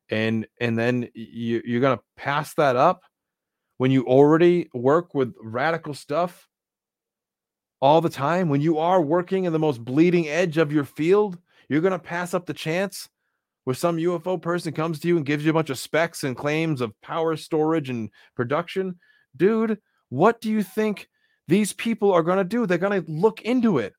And 0.10 0.48
and 0.60 0.78
then 0.78 1.10
you, 1.14 1.62
you're 1.66 1.82
gonna 1.82 2.00
pass 2.16 2.54
that 2.56 2.76
up 2.76 3.02
when 3.78 3.92
you 3.92 4.06
already 4.06 4.70
work 4.74 5.14
with 5.14 5.34
radical 5.42 5.94
stuff 5.94 6.48
all 7.82 8.02
the 8.02 8.10
time, 8.10 8.50
when 8.50 8.62
you 8.62 8.78
are 8.78 9.02
working 9.02 9.46
in 9.46 9.54
the 9.54 9.60
most 9.60 9.84
bleeding 9.84 10.28
edge 10.28 10.58
of 10.58 10.72
your 10.72 10.84
field, 10.84 11.38
you're 11.68 11.82
gonna 11.82 12.00
pass 12.00 12.34
up 12.34 12.46
the 12.46 12.54
chance 12.54 13.10
where 13.66 13.74
some 13.74 13.98
UFO 13.98 14.42
person 14.42 14.74
comes 14.74 15.00
to 15.00 15.08
you 15.08 15.18
and 15.18 15.26
gives 15.26 15.44
you 15.44 15.52
a 15.52 15.54
bunch 15.54 15.70
of 15.70 15.78
specs 15.78 16.24
and 16.24 16.36
claims 16.36 16.82
of 16.82 17.00
power 17.02 17.36
storage 17.36 17.90
and 17.90 18.10
production, 18.36 18.98
dude, 19.38 19.78
what 20.10 20.42
do 20.42 20.50
you 20.50 20.64
think 20.64 21.10
these 21.48 21.74
people 21.74 22.12
are 22.12 22.24
going 22.24 22.38
to 22.38 22.44
do? 22.44 22.66
They're 22.66 22.78
going 22.78 23.04
to 23.04 23.12
look 23.12 23.42
into 23.42 23.78
it. 23.78 23.94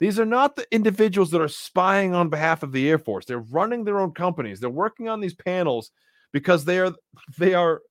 These 0.00 0.18
are 0.18 0.26
not 0.26 0.56
the 0.56 0.66
individuals 0.72 1.30
that 1.30 1.42
are 1.42 1.48
spying 1.48 2.14
on 2.14 2.30
behalf 2.30 2.62
of 2.62 2.72
the 2.72 2.88
Air 2.88 2.98
Force. 2.98 3.26
They're 3.26 3.38
running 3.38 3.84
their 3.84 4.00
own 4.00 4.12
companies. 4.12 4.58
They're 4.58 4.70
working 4.70 5.08
on 5.08 5.20
these 5.20 5.34
panels 5.34 5.90
because 6.32 6.64
they 6.64 6.78
are 6.78 6.92
they 7.38 7.54
are 7.54 7.82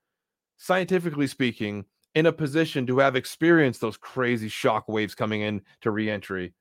scientifically 0.57 1.27
speaking 1.27 1.85
in 2.15 2.25
a 2.25 2.31
position 2.31 2.85
to 2.88 2.99
have 2.99 3.15
experienced 3.15 3.80
those 3.80 3.95
crazy 3.95 4.49
shock 4.49 4.89
waves 4.89 5.15
coming 5.15 5.41
in 5.41 5.61
to 5.81 5.91
reentry 5.91 6.53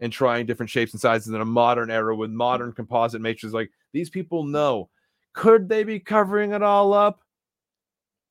and 0.00 0.12
trying 0.12 0.46
different 0.46 0.70
shapes 0.70 0.92
and 0.92 1.00
sizes 1.00 1.32
in 1.32 1.40
a 1.40 1.44
modern 1.44 1.90
era 1.90 2.16
with 2.16 2.30
modern 2.30 2.72
composite 2.72 3.20
matrices. 3.20 3.54
Like 3.54 3.70
these 3.92 4.10
people 4.10 4.44
know. 4.44 4.88
Could 5.34 5.68
they 5.68 5.82
be 5.82 5.98
covering 5.98 6.52
it 6.52 6.62
all 6.62 6.92
up? 6.92 7.23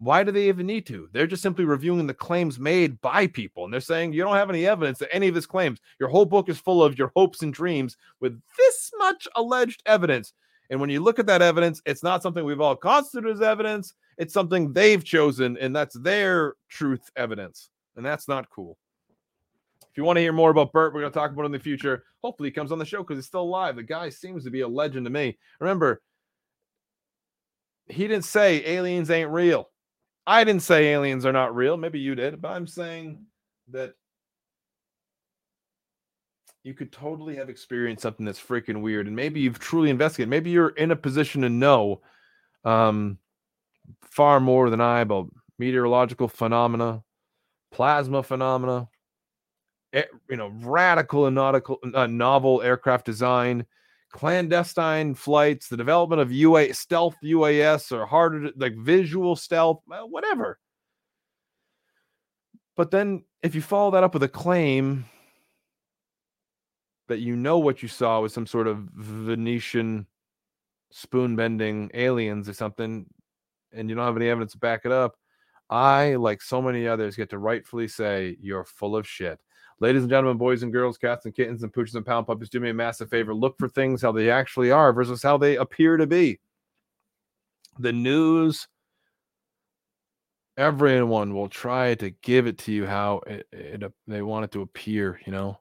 Why 0.03 0.23
do 0.23 0.31
they 0.31 0.49
even 0.49 0.65
need 0.65 0.85
to? 0.87 1.07
They're 1.13 1.27
just 1.27 1.43
simply 1.43 1.63
reviewing 1.63 2.07
the 2.07 2.13
claims 2.13 2.59
made 2.59 2.99
by 2.99 3.27
people. 3.27 3.63
And 3.63 3.73
they're 3.73 3.79
saying 3.79 4.11
you 4.11 4.21
don't 4.21 4.35
have 4.35 4.49
any 4.49 4.67
evidence 4.67 4.99
that 4.99 5.13
any 5.13 5.29
of 5.29 5.35
his 5.35 5.45
claims. 5.45 5.79
Your 5.99 6.09
whole 6.09 6.25
book 6.25 6.49
is 6.49 6.59
full 6.59 6.83
of 6.83 6.97
your 6.97 7.11
hopes 7.15 7.41
and 7.41 7.53
dreams 7.53 7.95
with 8.19 8.39
this 8.57 8.91
much 8.97 9.27
alleged 9.35 9.81
evidence. 9.85 10.33
And 10.69 10.81
when 10.81 10.89
you 10.89 10.99
look 10.99 11.19
at 11.19 11.25
that 11.27 11.41
evidence, 11.41 11.81
it's 11.85 12.03
not 12.03 12.21
something 12.21 12.43
we've 12.43 12.59
all 12.59 12.75
constituted 12.75 13.31
as 13.31 13.41
evidence. 13.41 13.93
It's 14.17 14.33
something 14.33 14.73
they've 14.73 15.03
chosen, 15.03 15.57
and 15.57 15.75
that's 15.75 15.97
their 15.99 16.55
truth 16.69 17.09
evidence. 17.15 17.69
And 17.95 18.05
that's 18.05 18.27
not 18.27 18.49
cool. 18.49 18.77
If 19.81 19.97
you 19.97 20.03
want 20.03 20.17
to 20.17 20.21
hear 20.21 20.33
more 20.33 20.49
about 20.49 20.73
Burt, 20.73 20.93
we're 20.93 21.01
going 21.01 21.13
to 21.13 21.19
talk 21.19 21.31
about 21.31 21.45
in 21.45 21.51
the 21.51 21.59
future. 21.59 22.03
Hopefully, 22.23 22.49
he 22.49 22.53
comes 22.53 22.71
on 22.71 22.79
the 22.79 22.85
show 22.85 23.03
because 23.03 23.17
he's 23.17 23.27
still 23.27 23.41
alive. 23.41 23.75
The 23.75 23.83
guy 23.83 24.09
seems 24.09 24.43
to 24.43 24.49
be 24.49 24.61
a 24.61 24.67
legend 24.67 25.05
to 25.05 25.11
me. 25.11 25.37
Remember, 25.59 26.01
he 27.87 28.07
didn't 28.07 28.25
say 28.25 28.65
aliens 28.65 29.11
ain't 29.11 29.29
real. 29.29 29.69
I 30.25 30.43
didn't 30.43 30.63
say 30.63 30.93
aliens 30.93 31.25
are 31.25 31.33
not 31.33 31.55
real. 31.55 31.77
Maybe 31.77 31.99
you 31.99 32.15
did, 32.15 32.41
but 32.41 32.51
I'm 32.51 32.67
saying 32.67 33.25
that 33.71 33.93
you 36.63 36.73
could 36.73 36.91
totally 36.91 37.35
have 37.35 37.49
experienced 37.49 38.03
something 38.03 38.25
that's 38.25 38.39
freaking 38.39 38.81
weird, 38.81 39.07
and 39.07 39.15
maybe 39.15 39.41
you've 39.41 39.59
truly 39.59 39.89
investigated. 39.89 40.29
Maybe 40.29 40.49
you're 40.49 40.69
in 40.69 40.91
a 40.91 40.95
position 40.95 41.41
to 41.41 41.49
know 41.49 42.01
um, 42.63 43.17
far 44.01 44.39
more 44.39 44.69
than 44.69 44.79
I 44.79 45.01
about 45.01 45.29
meteorological 45.59 46.29
phenomena, 46.29 47.03
plasma 47.71 48.23
phenomena, 48.23 48.87
you 49.93 50.37
know, 50.37 50.51
radical 50.61 51.27
and 51.27 51.35
nautical, 51.35 51.79
uh, 51.93 52.07
novel 52.07 52.61
aircraft 52.61 53.05
design, 53.05 53.65
clandestine 54.13 55.15
flights, 55.15 55.67
the 55.67 55.75
development 55.75 56.21
of 56.21 56.31
UA 56.31 56.73
stealth 56.75 57.15
UAS 57.23 57.91
or 57.91 58.05
harder 58.05 58.51
to, 58.51 58.53
like 58.55 58.77
visual 58.77 59.35
stealth, 59.35 59.81
uh, 59.91 60.05
whatever. 60.05 60.59
But 62.77 62.91
then 62.91 63.25
if 63.41 63.55
you 63.55 63.61
follow 63.61 63.91
that 63.91 64.03
up 64.03 64.13
with 64.13 64.23
a 64.23 64.29
claim 64.29 65.05
that 67.07 67.19
you 67.19 67.35
know 67.35 67.57
what 67.57 67.81
you 67.81 67.89
saw 67.89 68.21
was 68.21 68.33
some 68.33 68.47
sort 68.47 68.67
of 68.67 68.77
Venetian 68.95 70.07
spoon 70.91 71.35
bending 71.35 71.89
aliens 71.93 72.47
or 72.47 72.53
something, 72.53 73.05
and 73.73 73.89
you 73.89 73.95
don't 73.95 74.05
have 74.05 74.15
any 74.15 74.29
evidence 74.29 74.53
to 74.53 74.59
back 74.59 74.85
it 74.85 74.91
up, 74.91 75.15
I, 75.69 76.15
like 76.15 76.41
so 76.41 76.61
many 76.61 76.87
others, 76.87 77.15
get 77.15 77.31
to 77.31 77.39
rightfully 77.39 77.87
say 77.87 78.37
you're 78.39 78.63
full 78.63 78.95
of 78.95 79.07
shit. 79.07 79.39
Ladies 79.79 80.03
and 80.03 80.09
gentlemen, 80.09 80.37
boys 80.37 80.63
and 80.63 80.71
girls, 80.71 80.97
cats 80.97 81.25
and 81.25 81.35
kittens, 81.35 81.63
and 81.63 81.73
pooches 81.73 81.95
and 81.95 82.05
pound 82.05 82.27
puppies, 82.27 82.49
do 82.49 82.59
me 82.59 82.69
a 82.69 82.73
massive 82.73 83.09
favor. 83.09 83.33
Look 83.33 83.57
for 83.57 83.67
things 83.67 84.01
how 84.01 84.11
they 84.11 84.29
actually 84.29 84.71
are 84.71 84.93
versus 84.93 85.21
how 85.23 85.37
they 85.37 85.57
appear 85.57 85.97
to 85.97 86.07
be. 86.07 86.39
The 87.79 87.91
news, 87.91 88.67
everyone 90.57 91.33
will 91.33 91.49
try 91.49 91.95
to 91.95 92.11
give 92.21 92.47
it 92.47 92.59
to 92.59 92.71
you 92.71 92.85
how 92.85 93.21
it, 93.27 93.47
it, 93.51 93.93
they 94.07 94.21
want 94.21 94.45
it 94.45 94.51
to 94.51 94.61
appear, 94.61 95.19
you 95.25 95.31
know. 95.31 95.59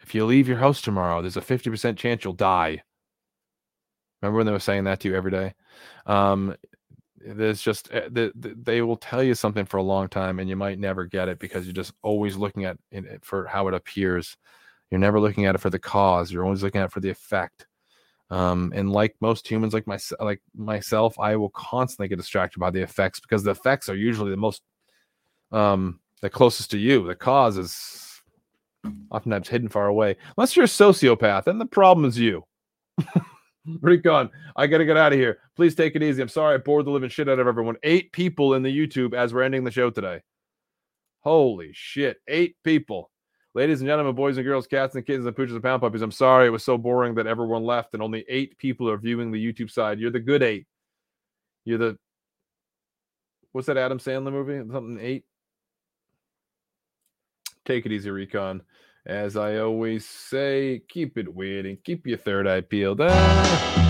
If 0.00 0.14
you 0.14 0.24
leave 0.24 0.48
your 0.48 0.58
house 0.58 0.82
tomorrow, 0.82 1.22
there's 1.22 1.36
a 1.36 1.40
50% 1.40 1.96
chance 1.96 2.24
you'll 2.24 2.34
die. 2.34 2.82
Remember 4.20 4.38
when 4.38 4.46
they 4.46 4.52
were 4.52 4.58
saying 4.58 4.84
that 4.84 5.00
to 5.00 5.08
you 5.08 5.14
every 5.14 5.30
day? 5.30 5.54
Um, 6.06 6.56
there's 7.26 7.60
just 7.62 7.88
eh, 7.92 8.30
they 8.34 8.82
will 8.82 8.96
tell 8.96 9.22
you 9.22 9.34
something 9.34 9.64
for 9.64 9.78
a 9.78 9.82
long 9.82 10.08
time 10.08 10.38
and 10.38 10.48
you 10.48 10.56
might 10.56 10.78
never 10.78 11.04
get 11.04 11.28
it 11.28 11.38
because 11.38 11.64
you're 11.64 11.72
just 11.72 11.94
always 12.02 12.36
looking 12.36 12.64
at 12.64 12.76
it 12.90 13.24
for 13.24 13.46
how 13.46 13.68
it 13.68 13.74
appears. 13.74 14.36
You're 14.90 15.00
never 15.00 15.18
looking 15.18 15.46
at 15.46 15.54
it 15.54 15.60
for 15.60 15.70
the 15.70 15.78
cause 15.78 16.30
you're 16.30 16.44
always 16.44 16.62
looking 16.62 16.80
at 16.80 16.86
it 16.86 16.92
for 16.92 17.00
the 17.00 17.10
effect. 17.10 17.66
Um, 18.30 18.72
and 18.74 18.90
like 18.90 19.14
most 19.20 19.48
humans 19.48 19.74
like 19.74 19.86
my 19.86 19.98
like 20.18 20.40
myself 20.56 21.18
i 21.20 21.36
will 21.36 21.50
constantly 21.50 22.08
get 22.08 22.16
distracted 22.16 22.58
by 22.58 22.70
the 22.70 22.80
effects 22.80 23.20
because 23.20 23.42
the 23.42 23.50
effects 23.50 23.90
are 23.90 23.94
usually 23.94 24.30
the 24.30 24.36
most 24.36 24.62
um 25.52 26.00
the 26.24 26.30
closest 26.30 26.70
to 26.70 26.78
you. 26.78 27.06
The 27.06 27.14
cause 27.14 27.58
is 27.58 28.22
oftentimes 29.10 29.46
hidden 29.46 29.68
far 29.68 29.88
away. 29.88 30.16
Unless 30.38 30.56
you're 30.56 30.64
a 30.64 30.68
sociopath 30.68 31.46
and 31.46 31.60
the 31.60 31.66
problem 31.66 32.06
is 32.06 32.18
you 32.18 32.44
Recon, 33.66 34.30
I 34.56 34.66
gotta 34.66 34.84
get 34.84 34.96
out 34.96 35.12
of 35.12 35.18
here. 35.18 35.38
Please 35.56 35.74
take 35.74 35.96
it 35.96 36.02
easy. 36.02 36.20
I'm 36.20 36.28
sorry 36.28 36.54
I 36.54 36.58
bored 36.58 36.84
the 36.84 36.90
living 36.90 37.08
shit 37.08 37.28
out 37.28 37.38
of 37.38 37.46
everyone. 37.46 37.76
Eight 37.82 38.12
people 38.12 38.54
in 38.54 38.62
the 38.62 38.76
YouTube 38.76 39.14
as 39.14 39.32
we're 39.32 39.42
ending 39.42 39.64
the 39.64 39.70
show 39.70 39.90
today. 39.90 40.20
Holy 41.20 41.70
shit. 41.72 42.18
Eight 42.28 42.56
people. 42.62 43.10
Ladies 43.54 43.80
and 43.80 43.88
gentlemen, 43.88 44.14
boys 44.14 44.36
and 44.36 44.44
girls, 44.44 44.66
cats 44.66 44.96
and 44.96 45.06
kittens 45.06 45.26
and 45.26 45.36
pooches 45.36 45.52
and 45.52 45.62
pound 45.62 45.80
puppies, 45.80 46.02
I'm 46.02 46.10
sorry 46.10 46.46
it 46.46 46.50
was 46.50 46.64
so 46.64 46.76
boring 46.76 47.14
that 47.14 47.26
everyone 47.26 47.62
left 47.62 47.94
and 47.94 48.02
only 48.02 48.24
eight 48.28 48.58
people 48.58 48.90
are 48.90 48.98
viewing 48.98 49.30
the 49.30 49.42
YouTube 49.42 49.70
side. 49.70 50.00
You're 50.00 50.10
the 50.10 50.20
good 50.20 50.42
eight. 50.42 50.66
You're 51.64 51.78
the 51.78 51.98
what's 53.52 53.68
that 53.68 53.78
Adam 53.78 53.98
Sandler 53.98 54.32
movie? 54.32 54.58
Something 54.70 54.98
eight. 55.00 55.24
Take 57.64 57.86
it 57.86 57.92
easy, 57.92 58.10
Recon. 58.10 58.62
As 59.06 59.36
I 59.36 59.58
always 59.58 60.06
say, 60.06 60.82
keep 60.88 61.18
it 61.18 61.34
weird 61.34 61.66
and 61.66 61.82
keep 61.84 62.06
your 62.06 62.16
third 62.16 62.46
eye 62.46 62.62
peeled. 62.62 63.00
Ah. 63.02 63.83